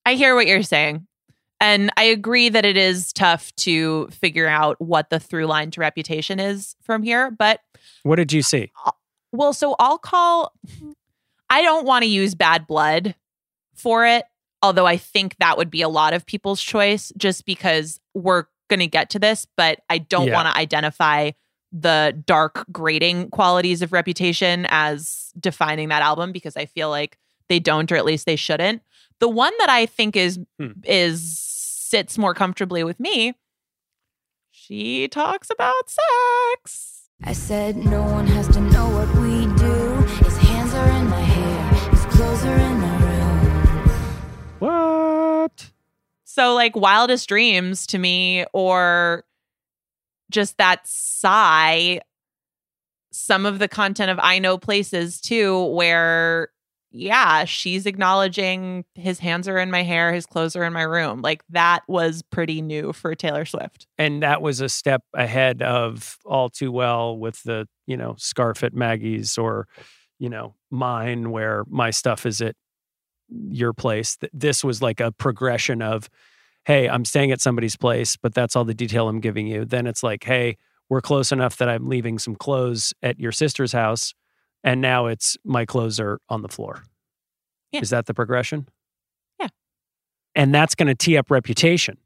I 0.06 0.16
hear 0.16 0.36
what 0.36 0.48
you're 0.48 0.64
saying. 0.64 1.08
And 1.60 1.92
I 1.96 2.04
agree 2.04 2.50
that 2.50 2.66
it 2.66 2.76
is 2.78 3.14
tough 3.14 3.56
to 3.58 4.08
figure 4.08 4.48
out 4.48 4.82
what 4.82 5.10
the 5.12 5.20
through 5.20 5.46
line 5.46 5.70
to 5.72 5.82
reputation 5.82 6.40
is 6.40 6.76
from 6.82 7.04
here. 7.04 7.30
But 7.30 7.60
What 8.04 8.16
did 8.16 8.34
you 8.34 8.42
see? 8.42 8.72
well, 9.32 9.54
so 9.54 9.76
I'll 9.78 10.00
call, 10.00 10.54
I 11.50 11.62
don't 11.62 11.86
want 11.86 12.04
to 12.04 12.10
use 12.10 12.34
bad 12.34 12.66
blood 12.66 13.14
for 13.76 14.06
it, 14.08 14.24
although 14.64 14.88
I 14.88 14.98
think 14.98 15.36
that 15.40 15.58
would 15.58 15.70
be 15.70 15.82
a 15.84 15.90
lot 15.90 16.14
of 16.14 16.26
people's 16.26 16.62
choice 16.62 17.12
just 17.18 17.46
because 17.46 18.00
we're 18.16 18.46
going 18.72 18.80
to 18.80 18.88
get 18.88 19.12
to 19.12 19.20
this, 19.20 19.46
but 19.56 19.82
I 19.90 20.00
don't 20.00 20.28
Yeah. 20.30 20.34
want 20.34 20.48
to 20.48 20.58
identify 20.60 21.32
the 21.72 22.20
dark 22.26 22.66
grading 22.72 23.30
qualities 23.30 23.82
of 23.84 23.94
reputation 23.94 24.66
as 24.70 25.32
defining 25.40 25.90
that 25.90 26.02
album 26.02 26.32
because 26.32 26.58
I 26.58 26.66
feel 26.66 26.90
like 26.90 27.18
they 27.48 27.60
don't 27.60 27.92
or 27.92 27.96
at 27.96 28.04
least 28.06 28.26
they 28.26 28.36
shouldn't. 28.36 28.82
The 29.20 29.30
one 29.30 29.54
that 29.60 29.70
I 29.70 29.86
think 29.86 30.16
is 30.16 30.40
Hmm. 30.60 30.72
is 30.84 31.38
sits 31.40 32.18
more 32.18 32.34
comfortably 32.34 32.84
with 32.84 33.00
me. 33.00 33.34
She 34.52 35.08
talks 35.08 35.50
about 35.50 35.90
sex. 35.90 37.10
I 37.24 37.34
said 37.34 37.78
no 37.78 38.02
one 38.04 38.26
has 38.28 38.48
to 38.50 38.62
know 38.62 38.90
what 38.90 39.08
we 39.22 39.46
do. 39.56 40.26
His 40.26 40.38
hands 40.38 40.74
are 40.74 40.90
in 40.90 41.08
my 41.10 41.22
hair, 41.22 41.90
his 41.92 42.06
clothes 42.06 42.44
are 42.46 42.56
in 42.58 42.80
my 42.80 42.98
room. 43.06 43.92
What? 44.60 45.72
So 46.34 46.54
like 46.54 46.78
wildest 46.78 47.28
dreams 47.28 47.86
to 47.88 47.98
me 47.98 48.46
or 48.54 49.26
just 50.30 50.58
that 50.60 50.88
sigh 50.88 52.00
some 53.12 53.46
of 53.46 53.60
the 53.60 53.68
content 53.68 54.10
of 54.12 54.18
I 54.22 54.40
know 54.40 54.58
places 54.58 55.20
too 55.20 55.66
where 55.66 56.48
yeah, 56.94 57.44
she's 57.44 57.86
acknowledging 57.86 58.86
his 58.96 59.20
hands 59.20 59.50
are 59.50 59.58
in 59.58 59.72
my 59.72 59.84
hair, 59.84 60.14
his 60.14 60.26
clothes 60.26 60.56
are 60.56 60.64
in 60.64 60.72
my 60.72 60.84
room. 60.84 61.22
Like 61.22 61.44
that 61.50 61.82
was 61.90 62.22
pretty 62.22 62.62
new 62.62 62.94
for 62.94 63.14
Taylor 63.14 63.44
Swift. 63.44 63.88
and 63.98 64.24
that 64.24 64.42
was 64.42 64.62
a 64.62 64.70
step 64.70 65.04
ahead 65.14 65.62
of 65.62 66.18
all 66.26 66.50
too 66.50 66.72
well 66.72 67.18
with 67.18 67.44
the 67.44 67.68
you 67.88 67.98
know 67.98 68.16
scarf 68.18 68.64
at 68.64 68.74
maggie's 68.74 69.38
or 69.38 69.68
you 70.18 70.30
know 70.30 70.56
mine 70.70 71.32
where 71.32 71.66
my 71.68 71.90
stuff 71.90 72.26
is 72.26 72.42
at 72.42 72.56
your 73.50 73.74
place 73.74 74.18
this 74.34 74.64
was 74.64 74.82
like 74.82 75.00
a 75.00 75.12
progression 75.12 75.82
of 75.82 76.10
hey 76.66 76.88
i'm 76.90 77.06
staying 77.06 77.32
at 77.32 77.40
somebody's 77.42 77.76
place 77.78 78.16
but 78.18 78.34
that's 78.34 78.56
all 78.56 78.66
the 78.66 78.74
detail 78.74 79.08
i'm 79.08 79.20
giving 79.22 79.48
you 79.48 79.64
then 79.66 79.88
it's 79.88 80.04
like 80.04 80.24
hey 80.24 80.58
we're 80.90 81.02
close 81.02 81.32
enough 81.32 81.56
that 81.58 81.70
i'm 81.70 81.88
leaving 81.88 82.20
some 82.20 82.36
clothes 82.36 82.94
at 83.02 83.20
your 83.20 83.32
sister's 83.32 83.72
house 83.72 84.14
and 84.64 84.82
now 84.82 85.08
it's 85.08 85.38
my 85.46 85.66
clothes 85.66 86.00
are 86.00 86.20
on 86.30 86.42
the 86.42 86.50
floor 86.50 86.84
Yeah. 87.72 87.80
is 87.82 87.90
that 87.92 88.06
the 88.06 88.14
progression 88.14 88.68
Yeah. 89.40 89.48
and 90.36 90.54
that's 90.54 90.76
going 90.76 90.88
to 90.88 90.96
tee 90.96 91.18
up 91.18 91.32
reputation 91.32 91.98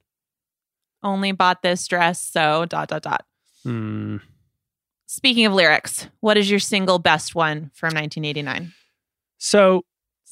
Only 1.04 1.32
bought 1.32 1.62
this 1.62 1.88
dress, 1.88 2.22
so 2.22 2.66
dot 2.66 2.88
dot 2.90 3.02
dot. 3.04 3.26
Hmm. 3.64 4.18
Speaking 5.08 5.46
of 5.46 5.54
lyrics, 5.54 6.08
what 6.20 6.36
is 6.38 6.50
your 6.50 6.60
single 6.60 6.98
best 7.00 7.36
one 7.36 7.70
from 7.74 7.94
1989? 7.96 8.74
so 9.38 9.84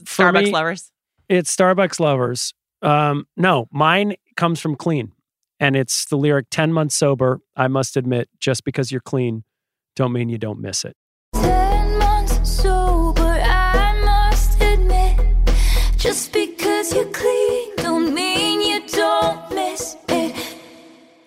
Starbucks 0.03 0.43
me- 0.45 0.51
lovers. 0.51 0.91
It's 1.29 1.55
Starbucks 1.55 1.99
lovers. 1.99 2.53
Um, 2.81 3.27
no, 3.37 3.67
mine 3.71 4.15
comes 4.35 4.59
from 4.59 4.75
clean. 4.75 5.13
And 5.59 5.75
it's 5.75 6.05
the 6.05 6.17
lyric 6.17 6.47
10 6.49 6.73
months 6.73 6.95
sober. 6.95 7.39
I 7.55 7.67
must 7.69 7.95
admit, 7.95 8.29
just 8.39 8.65
because 8.65 8.91
you're 8.91 9.01
clean, 9.01 9.43
don't 9.95 10.11
mean 10.11 10.27
you 10.27 10.37
don't 10.37 10.59
miss 10.59 10.83
it. 10.83 10.95
Ten 11.33 11.97
months 11.99 12.49
sober, 12.49 13.21
I 13.21 13.93
must 14.03 14.59
admit. 14.61 15.19
Just 15.97 16.33
because 16.33 16.93
you're 16.93 17.11
clean, 17.11 17.75
don't 17.77 18.13
mean 18.13 18.61
you 18.61 18.85
don't 18.87 19.51
miss 19.51 19.95
it. 20.09 20.57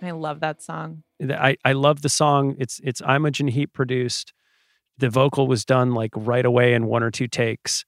I 0.02 0.10
love 0.10 0.40
that 0.40 0.62
song. 0.62 1.02
I, 1.22 1.56
I 1.64 1.72
love 1.72 2.02
the 2.02 2.08
song. 2.08 2.56
It's 2.58 2.80
it's 2.82 3.00
Imogen 3.00 3.48
Heap 3.48 3.72
produced. 3.72 4.32
The 4.98 5.08
vocal 5.08 5.46
was 5.46 5.64
done 5.64 5.92
like 5.92 6.10
right 6.14 6.44
away 6.44 6.74
in 6.74 6.86
one 6.86 7.02
or 7.02 7.10
two 7.10 7.28
takes. 7.28 7.84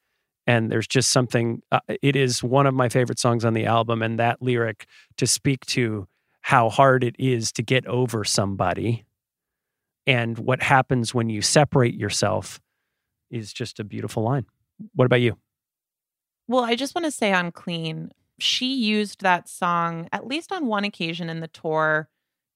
And 0.48 0.72
there's 0.72 0.88
just 0.88 1.10
something, 1.10 1.62
uh, 1.70 1.80
it 2.02 2.16
is 2.16 2.42
one 2.42 2.66
of 2.66 2.72
my 2.72 2.88
favorite 2.88 3.18
songs 3.18 3.44
on 3.44 3.52
the 3.52 3.66
album. 3.66 4.02
And 4.02 4.18
that 4.18 4.40
lyric 4.40 4.86
to 5.18 5.26
speak 5.26 5.64
to 5.66 6.08
how 6.40 6.70
hard 6.70 7.04
it 7.04 7.14
is 7.18 7.52
to 7.52 7.62
get 7.62 7.86
over 7.86 8.24
somebody 8.24 9.04
and 10.06 10.38
what 10.38 10.62
happens 10.62 11.14
when 11.14 11.28
you 11.28 11.42
separate 11.42 11.94
yourself 11.94 12.60
is 13.30 13.52
just 13.52 13.78
a 13.78 13.84
beautiful 13.84 14.22
line. 14.22 14.46
What 14.94 15.04
about 15.04 15.20
you? 15.20 15.36
Well, 16.48 16.64
I 16.64 16.76
just 16.76 16.94
want 16.94 17.04
to 17.04 17.10
say 17.10 17.34
on 17.34 17.52
Clean, 17.52 18.10
she 18.38 18.74
used 18.74 19.20
that 19.20 19.50
song 19.50 20.08
at 20.12 20.26
least 20.26 20.50
on 20.50 20.66
one 20.66 20.84
occasion 20.84 21.28
in 21.28 21.40
the 21.40 21.48
tour 21.48 22.08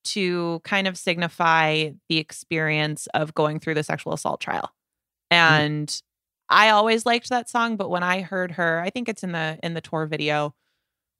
to 0.05 0.63
kind 0.65 0.89
of 0.89 0.97
signify 0.97 1.91
the 2.09 2.17
experience 2.17 3.07
of 3.09 3.35
going 3.35 3.61
through 3.61 3.75
the 3.75 3.83
sexual 3.83 4.15
assault 4.15 4.41
trial. 4.41 4.73
And 5.31 6.03
I 6.53 6.71
always 6.71 7.07
liked 7.07 7.31
that 7.31 7.49
song, 7.49 7.77
but 7.77 7.89
when 7.91 8.03
I 8.03 8.21
heard 8.21 8.53
her, 8.53 8.81
I 8.81 8.91
think 8.91 9.09
it's 9.09 9.25
in 9.25 9.33
the 9.33 9.59
in 9.63 9.75
the 9.75 9.81
tour 9.81 10.07
video, 10.07 10.55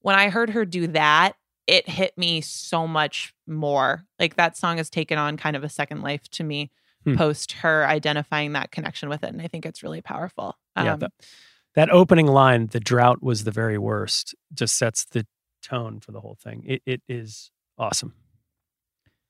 when 0.01 0.15
I 0.15 0.29
heard 0.29 0.51
her 0.51 0.65
do 0.65 0.89
that, 0.89 1.33
it 1.67 1.89
hit 1.89 2.17
me 2.19 2.41
so 2.41 2.87
much 2.87 3.35
more. 3.47 4.05
Like 4.19 4.37
that 4.37 4.57
song 4.57 4.77
has 4.77 4.91
taken 4.91 5.19
on 5.19 5.37
kind 5.37 5.57
of 5.57 5.65
a 5.65 5.69
second 5.69 6.03
life 6.03 6.29
to 6.33 6.45
me 6.45 6.71
Hmm. 7.05 7.17
post 7.17 7.53
her 7.53 7.85
identifying 7.85 8.53
that 8.53 8.71
connection 8.71 9.09
with 9.09 9.25
it. 9.25 9.31
And 9.33 9.43
I 9.43 9.49
think 9.49 9.67
it's 9.67 9.83
really 9.83 10.01
powerful. 10.03 10.57
yeah, 10.77 10.93
Um, 10.93 11.01
that, 11.01 11.13
that 11.75 11.91
opening 11.91 12.27
line, 12.29 12.69
"The 12.69 12.79
drought 12.79 13.23
was 13.23 13.43
the 13.43 13.51
very 13.51 13.77
worst," 13.77 14.37
just 14.55 14.77
sets 14.77 15.05
the 15.07 15.27
tone 15.63 15.99
for 15.99 16.13
the 16.13 16.21
whole 16.21 16.37
thing. 16.37 16.63
It 16.67 16.83
it 16.87 17.03
is 17.09 17.51
awesome. 17.79 18.15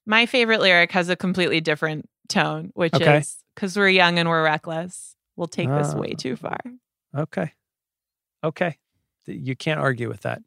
My 0.04 0.26
favorite 0.26 0.60
lyric 0.60 0.92
has 0.92 1.08
a 1.08 1.16
completely 1.16 1.60
different 1.60 2.08
tone, 2.28 2.72
which 2.74 2.94
Okay. 2.94 3.18
is 3.18 3.38
because 3.54 3.76
we're 3.76 3.88
young 3.88 4.18
and 4.18 4.28
we're 4.28 4.42
reckless. 4.44 5.14
We'll 5.36 5.46
take 5.48 5.68
this 5.68 5.94
way 5.94 6.10
Ah. 6.12 6.18
too 6.18 6.36
far. 6.36 6.60
Okay, 7.16 7.52
okay, 8.44 8.78
you 9.26 9.54
can't 9.56 9.80
argue 9.80 10.08
with 10.08 10.22
that. 10.22 10.42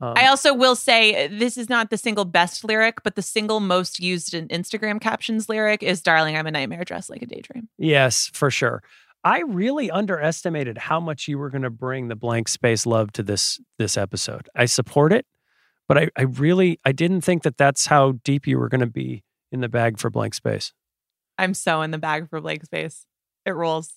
Um, 0.00 0.14
I 0.16 0.26
also 0.26 0.52
will 0.52 0.74
say 0.74 1.26
uh, 1.26 1.28
this 1.30 1.56
is 1.56 1.68
not 1.68 1.90
the 1.90 1.96
single 1.96 2.24
best 2.24 2.64
lyric, 2.64 3.02
but 3.04 3.14
the 3.14 3.22
single 3.22 3.60
most 3.60 4.00
used 4.00 4.34
in 4.34 4.48
Instagram 4.48 5.00
captions 5.00 5.48
lyric 5.48 5.82
is 5.82 6.02
Darling, 6.02 6.36
I'm 6.36 6.46
a 6.46 6.50
nightmare 6.50 6.84
dressed 6.84 7.08
like 7.08 7.22
a 7.22 7.26
daydream. 7.26 7.68
Yes, 7.78 8.28
for 8.34 8.50
sure. 8.50 8.82
I 9.24 9.42
really 9.42 9.88
underestimated 9.90 10.76
how 10.76 10.98
much 10.98 11.28
you 11.28 11.38
were 11.38 11.50
going 11.50 11.62
to 11.62 11.70
bring 11.70 12.08
the 12.08 12.16
blank 12.16 12.48
space 12.48 12.84
love 12.86 13.12
to 13.12 13.22
this 13.22 13.60
this 13.78 13.96
episode. 13.96 14.48
I 14.56 14.64
support 14.64 15.12
it, 15.12 15.24
but 15.86 15.96
I, 15.96 16.08
I 16.16 16.22
really 16.22 16.80
I 16.84 16.90
didn't 16.90 17.20
think 17.20 17.44
that 17.44 17.56
that's 17.56 17.86
how 17.86 18.12
deep 18.24 18.48
you 18.48 18.58
were 18.58 18.68
going 18.68 18.80
to 18.80 18.86
be 18.88 19.22
in 19.52 19.60
the 19.60 19.68
bag 19.68 20.00
for 20.00 20.10
blank 20.10 20.34
space. 20.34 20.72
I'm 21.38 21.54
so 21.54 21.82
in 21.82 21.92
the 21.92 21.98
bag 21.98 22.28
for 22.28 22.40
blank 22.40 22.64
space. 22.64 23.06
It 23.46 23.52
rolls. 23.52 23.92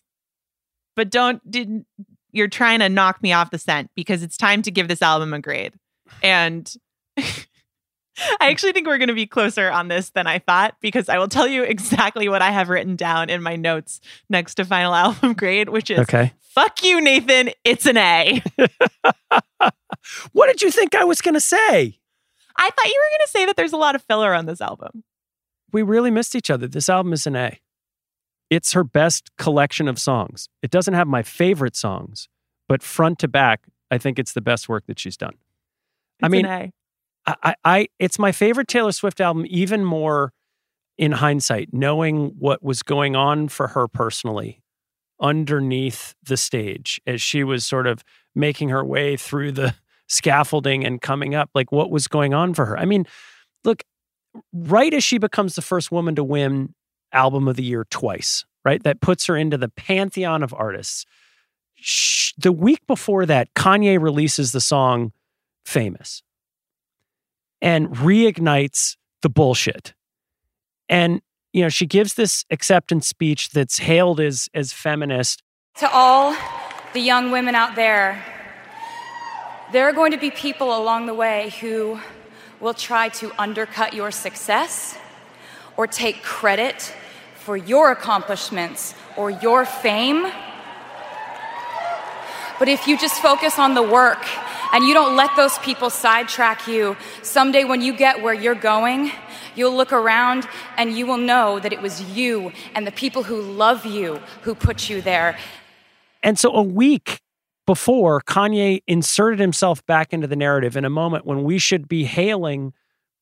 But 0.95 1.09
don't 1.09 1.49
didn't 1.49 1.85
you're 2.31 2.47
trying 2.47 2.79
to 2.79 2.89
knock 2.89 3.21
me 3.21 3.31
off 3.33 3.51
the 3.51 3.57
scent 3.57 3.89
because 3.95 4.21
it's 4.23 4.37
time 4.37 4.61
to 4.63 4.71
give 4.71 4.87
this 4.87 5.01
album 5.01 5.33
a 5.33 5.39
grade. 5.39 5.73
And 6.21 6.71
I 7.17 8.49
actually 8.49 8.71
think 8.73 8.87
we're 8.87 8.97
going 8.97 9.09
to 9.09 9.13
be 9.13 9.25
closer 9.25 9.69
on 9.71 9.87
this 9.87 10.09
than 10.11 10.27
I 10.27 10.39
thought 10.39 10.75
because 10.81 11.09
I 11.09 11.17
will 11.17 11.27
tell 11.27 11.47
you 11.47 11.63
exactly 11.63 12.29
what 12.29 12.41
I 12.41 12.51
have 12.51 12.69
written 12.69 12.95
down 12.95 13.29
in 13.29 13.41
my 13.41 13.55
notes 13.55 13.99
next 14.29 14.55
to 14.55 14.65
final 14.65 14.93
album 14.95 15.33
grade, 15.33 15.69
which 15.69 15.89
is 15.89 15.99
Okay. 15.99 16.33
fuck 16.39 16.83
you, 16.83 17.01
Nathan. 17.01 17.51
It's 17.63 17.85
an 17.85 17.97
A. 17.97 18.41
What 20.33 20.47
did 20.47 20.61
you 20.61 20.69
think 20.69 20.93
I 20.93 21.03
was 21.03 21.19
going 21.21 21.33
to 21.33 21.39
say? 21.39 21.57
I 22.57 22.69
thought 22.69 22.85
you 22.85 23.01
were 23.03 23.17
going 23.17 23.25
to 23.25 23.31
say 23.31 23.45
that 23.47 23.55
there's 23.55 23.73
a 23.73 23.77
lot 23.77 23.95
of 23.95 24.03
filler 24.03 24.33
on 24.33 24.45
this 24.45 24.61
album. 24.61 25.03
We 25.71 25.81
really 25.81 26.11
missed 26.11 26.35
each 26.35 26.49
other. 26.51 26.67
This 26.67 26.89
album 26.89 27.11
is 27.11 27.25
an 27.25 27.35
A. 27.35 27.59
It's 28.49 28.73
her 28.73 28.83
best 28.83 29.31
collection 29.37 29.87
of 29.87 29.99
songs. 29.99 30.47
It 30.61 30.71
doesn't 30.71 30.93
have 30.93 31.07
my 31.07 31.23
favorite 31.23 31.75
songs, 31.75 32.29
but 32.67 32.83
front 32.83 33.19
to 33.19 33.27
back, 33.27 33.61
I 33.89 33.97
think 33.97 34.19
it's 34.19 34.33
the 34.33 34.41
best 34.41 34.69
work 34.69 34.85
that 34.87 34.99
she's 34.99 35.17
done. 35.17 35.35
I 36.21 36.27
It's 36.27 36.31
mean. 36.31 36.45
I, 36.45 37.35
I, 37.43 37.55
I 37.63 37.87
it's 37.99 38.19
my 38.19 38.31
favorite 38.31 38.67
Taylor 38.67 38.91
Swift 38.91 39.19
album, 39.19 39.45
even 39.49 39.83
more 39.83 40.31
in 40.97 41.11
hindsight, 41.11 41.69
knowing 41.73 42.35
what 42.39 42.63
was 42.63 42.83
going 42.83 43.15
on 43.15 43.47
for 43.47 43.69
her 43.69 43.87
personally 43.87 44.61
underneath 45.19 46.13
the 46.23 46.37
stage 46.37 47.01
as 47.07 47.21
she 47.21 47.43
was 47.43 47.65
sort 47.65 47.87
of 47.87 48.03
making 48.33 48.69
her 48.69 48.83
way 48.83 49.17
through 49.17 49.51
the 49.51 49.73
scaffolding 50.07 50.85
and 50.85 51.01
coming 51.01 51.35
up, 51.35 51.49
like 51.55 51.71
what 51.71 51.89
was 51.89 52.07
going 52.07 52.33
on 52.33 52.53
for 52.53 52.65
her. 52.65 52.77
I 52.77 52.85
mean, 52.85 53.05
look, 53.63 53.83
right 54.53 54.93
as 54.93 55.03
she 55.03 55.17
becomes 55.17 55.55
the 55.55 55.61
first 55.61 55.91
woman 55.91 56.15
to 56.15 56.23
win 56.23 56.73
album 57.11 57.47
of 57.47 57.55
the 57.55 57.63
year 57.63 57.85
twice, 57.89 58.45
right? 58.63 58.81
That 58.83 59.01
puts 59.01 59.25
her 59.27 59.35
into 59.35 59.57
the 59.57 59.69
pantheon 59.69 60.43
of 60.43 60.53
artists. 60.53 61.05
The 62.37 62.51
week 62.51 62.85
before 62.87 63.25
that, 63.25 63.53
Kanye 63.53 64.01
releases 64.01 64.51
the 64.51 64.61
song 64.61 65.11
Famous 65.65 66.21
and 67.59 67.89
reignites 67.89 68.97
the 69.23 69.29
bullshit. 69.29 69.95
And 70.87 71.21
you 71.53 71.63
know, 71.63 71.69
she 71.69 71.85
gives 71.85 72.13
this 72.15 72.45
acceptance 72.51 73.07
speech 73.07 73.49
that's 73.49 73.79
hailed 73.79 74.19
as 74.19 74.49
as 74.53 74.73
feminist. 74.73 75.41
To 75.77 75.89
all 75.89 76.35
the 76.93 76.99
young 76.99 77.31
women 77.31 77.55
out 77.55 77.75
there, 77.75 78.23
there 79.71 79.87
are 79.89 79.93
going 79.93 80.11
to 80.11 80.17
be 80.17 80.31
people 80.31 80.77
along 80.77 81.07
the 81.07 81.13
way 81.13 81.53
who 81.61 81.99
will 82.59 82.73
try 82.73 83.09
to 83.09 83.31
undercut 83.41 83.93
your 83.93 84.11
success 84.11 84.97
or 85.77 85.87
take 85.87 86.23
credit 86.23 86.93
for 87.35 87.55
your 87.55 87.91
accomplishments 87.91 88.95
or 89.17 89.29
your 89.29 89.65
fame. 89.65 90.25
But 92.57 92.69
if 92.69 92.87
you 92.87 92.97
just 92.97 93.21
focus 93.21 93.59
on 93.59 93.73
the 93.73 93.83
work 93.83 94.25
and 94.73 94.85
you 94.85 94.93
don't 94.93 95.15
let 95.15 95.35
those 95.35 95.57
people 95.59 95.89
sidetrack 95.89 96.67
you, 96.67 96.95
someday 97.21 97.65
when 97.65 97.81
you 97.81 97.95
get 97.95 98.23
where 98.23 98.33
you're 98.33 98.55
going, 98.55 99.11
you'll 99.55 99.75
look 99.75 99.93
around 99.93 100.47
and 100.77 100.97
you 100.97 101.05
will 101.05 101.17
know 101.17 101.59
that 101.59 101.73
it 101.73 101.81
was 101.81 102.01
you 102.01 102.51
and 102.73 102.87
the 102.87 102.91
people 102.91 103.23
who 103.23 103.41
love 103.41 103.85
you 103.85 104.21
who 104.41 104.55
put 104.55 104.89
you 104.89 105.01
there. 105.01 105.37
And 106.23 106.39
so 106.39 106.51
a 106.51 106.63
week 106.63 107.21
before 107.65 108.21
Kanye 108.21 108.81
inserted 108.87 109.39
himself 109.39 109.85
back 109.85 110.13
into 110.13 110.27
the 110.27 110.35
narrative 110.35 110.77
in 110.77 110.85
a 110.85 110.89
moment 110.89 111.25
when 111.25 111.43
we 111.43 111.57
should 111.57 111.87
be 111.87 112.05
hailing 112.05 112.73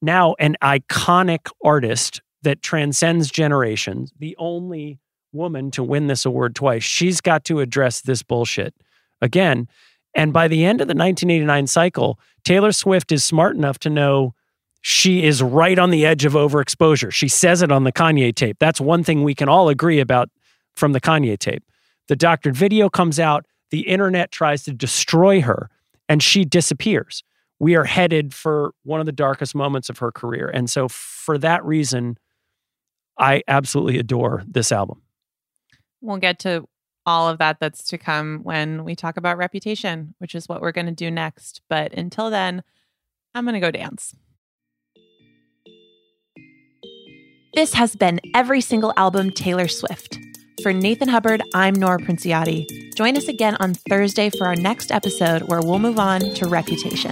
now 0.01 0.35
an 0.39 0.57
iconic 0.61 1.49
artist 1.63 2.21
that 2.43 2.61
transcends 2.61 3.31
generations, 3.31 4.13
the 4.19 4.35
only 4.37 4.99
woman 5.31 5.71
to 5.71 5.83
win 5.83 6.07
this 6.07 6.25
award 6.25 6.55
twice. 6.55 6.83
She's 6.83 7.19
got 7.19 7.43
to 7.45 7.59
address 7.59 8.01
this 8.01 8.23
bullshit 8.23 8.73
again. 9.21 9.67
And 10.15 10.31
by 10.31 10.47
the 10.47 10.63
end 10.63 10.79
of 10.79 10.87
the 10.87 10.93
1989 10.93 11.67
cycle, 11.67 12.19
Taylor 12.43 12.71
Swift 12.71 13.11
is 13.11 13.23
smart 13.23 13.55
enough 13.55 13.79
to 13.79 13.89
know 13.89 14.35
she 14.81 15.23
is 15.23 15.41
right 15.41 15.79
on 15.79 15.89
the 15.89 16.05
edge 16.05 16.25
of 16.25 16.33
overexposure. 16.33 17.11
She 17.11 17.27
says 17.27 17.61
it 17.61 17.71
on 17.71 17.83
the 17.83 17.91
Kanye 17.91 18.35
tape. 18.35 18.57
That's 18.59 18.81
one 18.81 19.03
thing 19.03 19.23
we 19.23 19.33
can 19.33 19.49
all 19.49 19.69
agree 19.69 19.99
about 19.99 20.29
from 20.75 20.91
the 20.91 21.01
Kanye 21.01 21.39
tape. 21.39 21.63
The 22.09 22.15
doctored 22.15 22.55
video 22.55 22.89
comes 22.89 23.19
out, 23.19 23.45
the 23.71 23.87
internet 23.87 24.31
tries 24.31 24.63
to 24.63 24.73
destroy 24.73 25.41
her, 25.41 25.69
and 26.09 26.21
she 26.21 26.43
disappears. 26.43 27.23
We 27.59 27.75
are 27.75 27.85
headed 27.85 28.33
for 28.33 28.73
one 28.83 28.99
of 28.99 29.05
the 29.05 29.13
darkest 29.13 29.55
moments 29.55 29.89
of 29.89 29.99
her 29.99 30.11
career. 30.11 30.49
And 30.53 30.69
so, 30.69 30.89
for 30.89 31.37
that 31.37 31.63
reason, 31.63 32.17
I 33.17 33.43
absolutely 33.47 33.99
adore 33.99 34.43
this 34.47 34.71
album. 34.71 35.01
We'll 36.01 36.17
get 36.17 36.39
to 36.39 36.67
all 37.05 37.27
of 37.27 37.37
that 37.39 37.57
that's 37.59 37.83
to 37.85 37.97
come 37.97 38.39
when 38.43 38.83
we 38.83 38.95
talk 38.95 39.17
about 39.17 39.37
reputation, 39.37 40.15
which 40.19 40.35
is 40.35 40.47
what 40.47 40.61
we're 40.61 40.71
going 40.71 40.87
to 40.87 40.91
do 40.91 41.11
next. 41.11 41.61
But 41.69 41.93
until 41.93 42.29
then, 42.29 42.63
I'm 43.35 43.45
going 43.45 43.55
to 43.55 43.59
go 43.59 43.71
dance. 43.71 44.15
This 47.55 47.73
has 47.73 47.95
been 47.95 48.19
every 48.33 48.61
single 48.61 48.93
album 48.97 49.31
Taylor 49.31 49.67
Swift. 49.67 50.17
For 50.63 50.73
Nathan 50.73 51.09
Hubbard, 51.09 51.43
I'm 51.53 51.75
Nora 51.75 51.99
Princiotti. 51.99 52.65
Join 52.95 53.17
us 53.17 53.27
again 53.27 53.57
on 53.59 53.73
Thursday 53.73 54.29
for 54.29 54.47
our 54.47 54.55
next 54.55 54.91
episode 54.91 55.43
where 55.43 55.61
we'll 55.61 55.79
move 55.79 55.99
on 55.99 56.21
to 56.21 56.47
Reputation. 56.47 57.11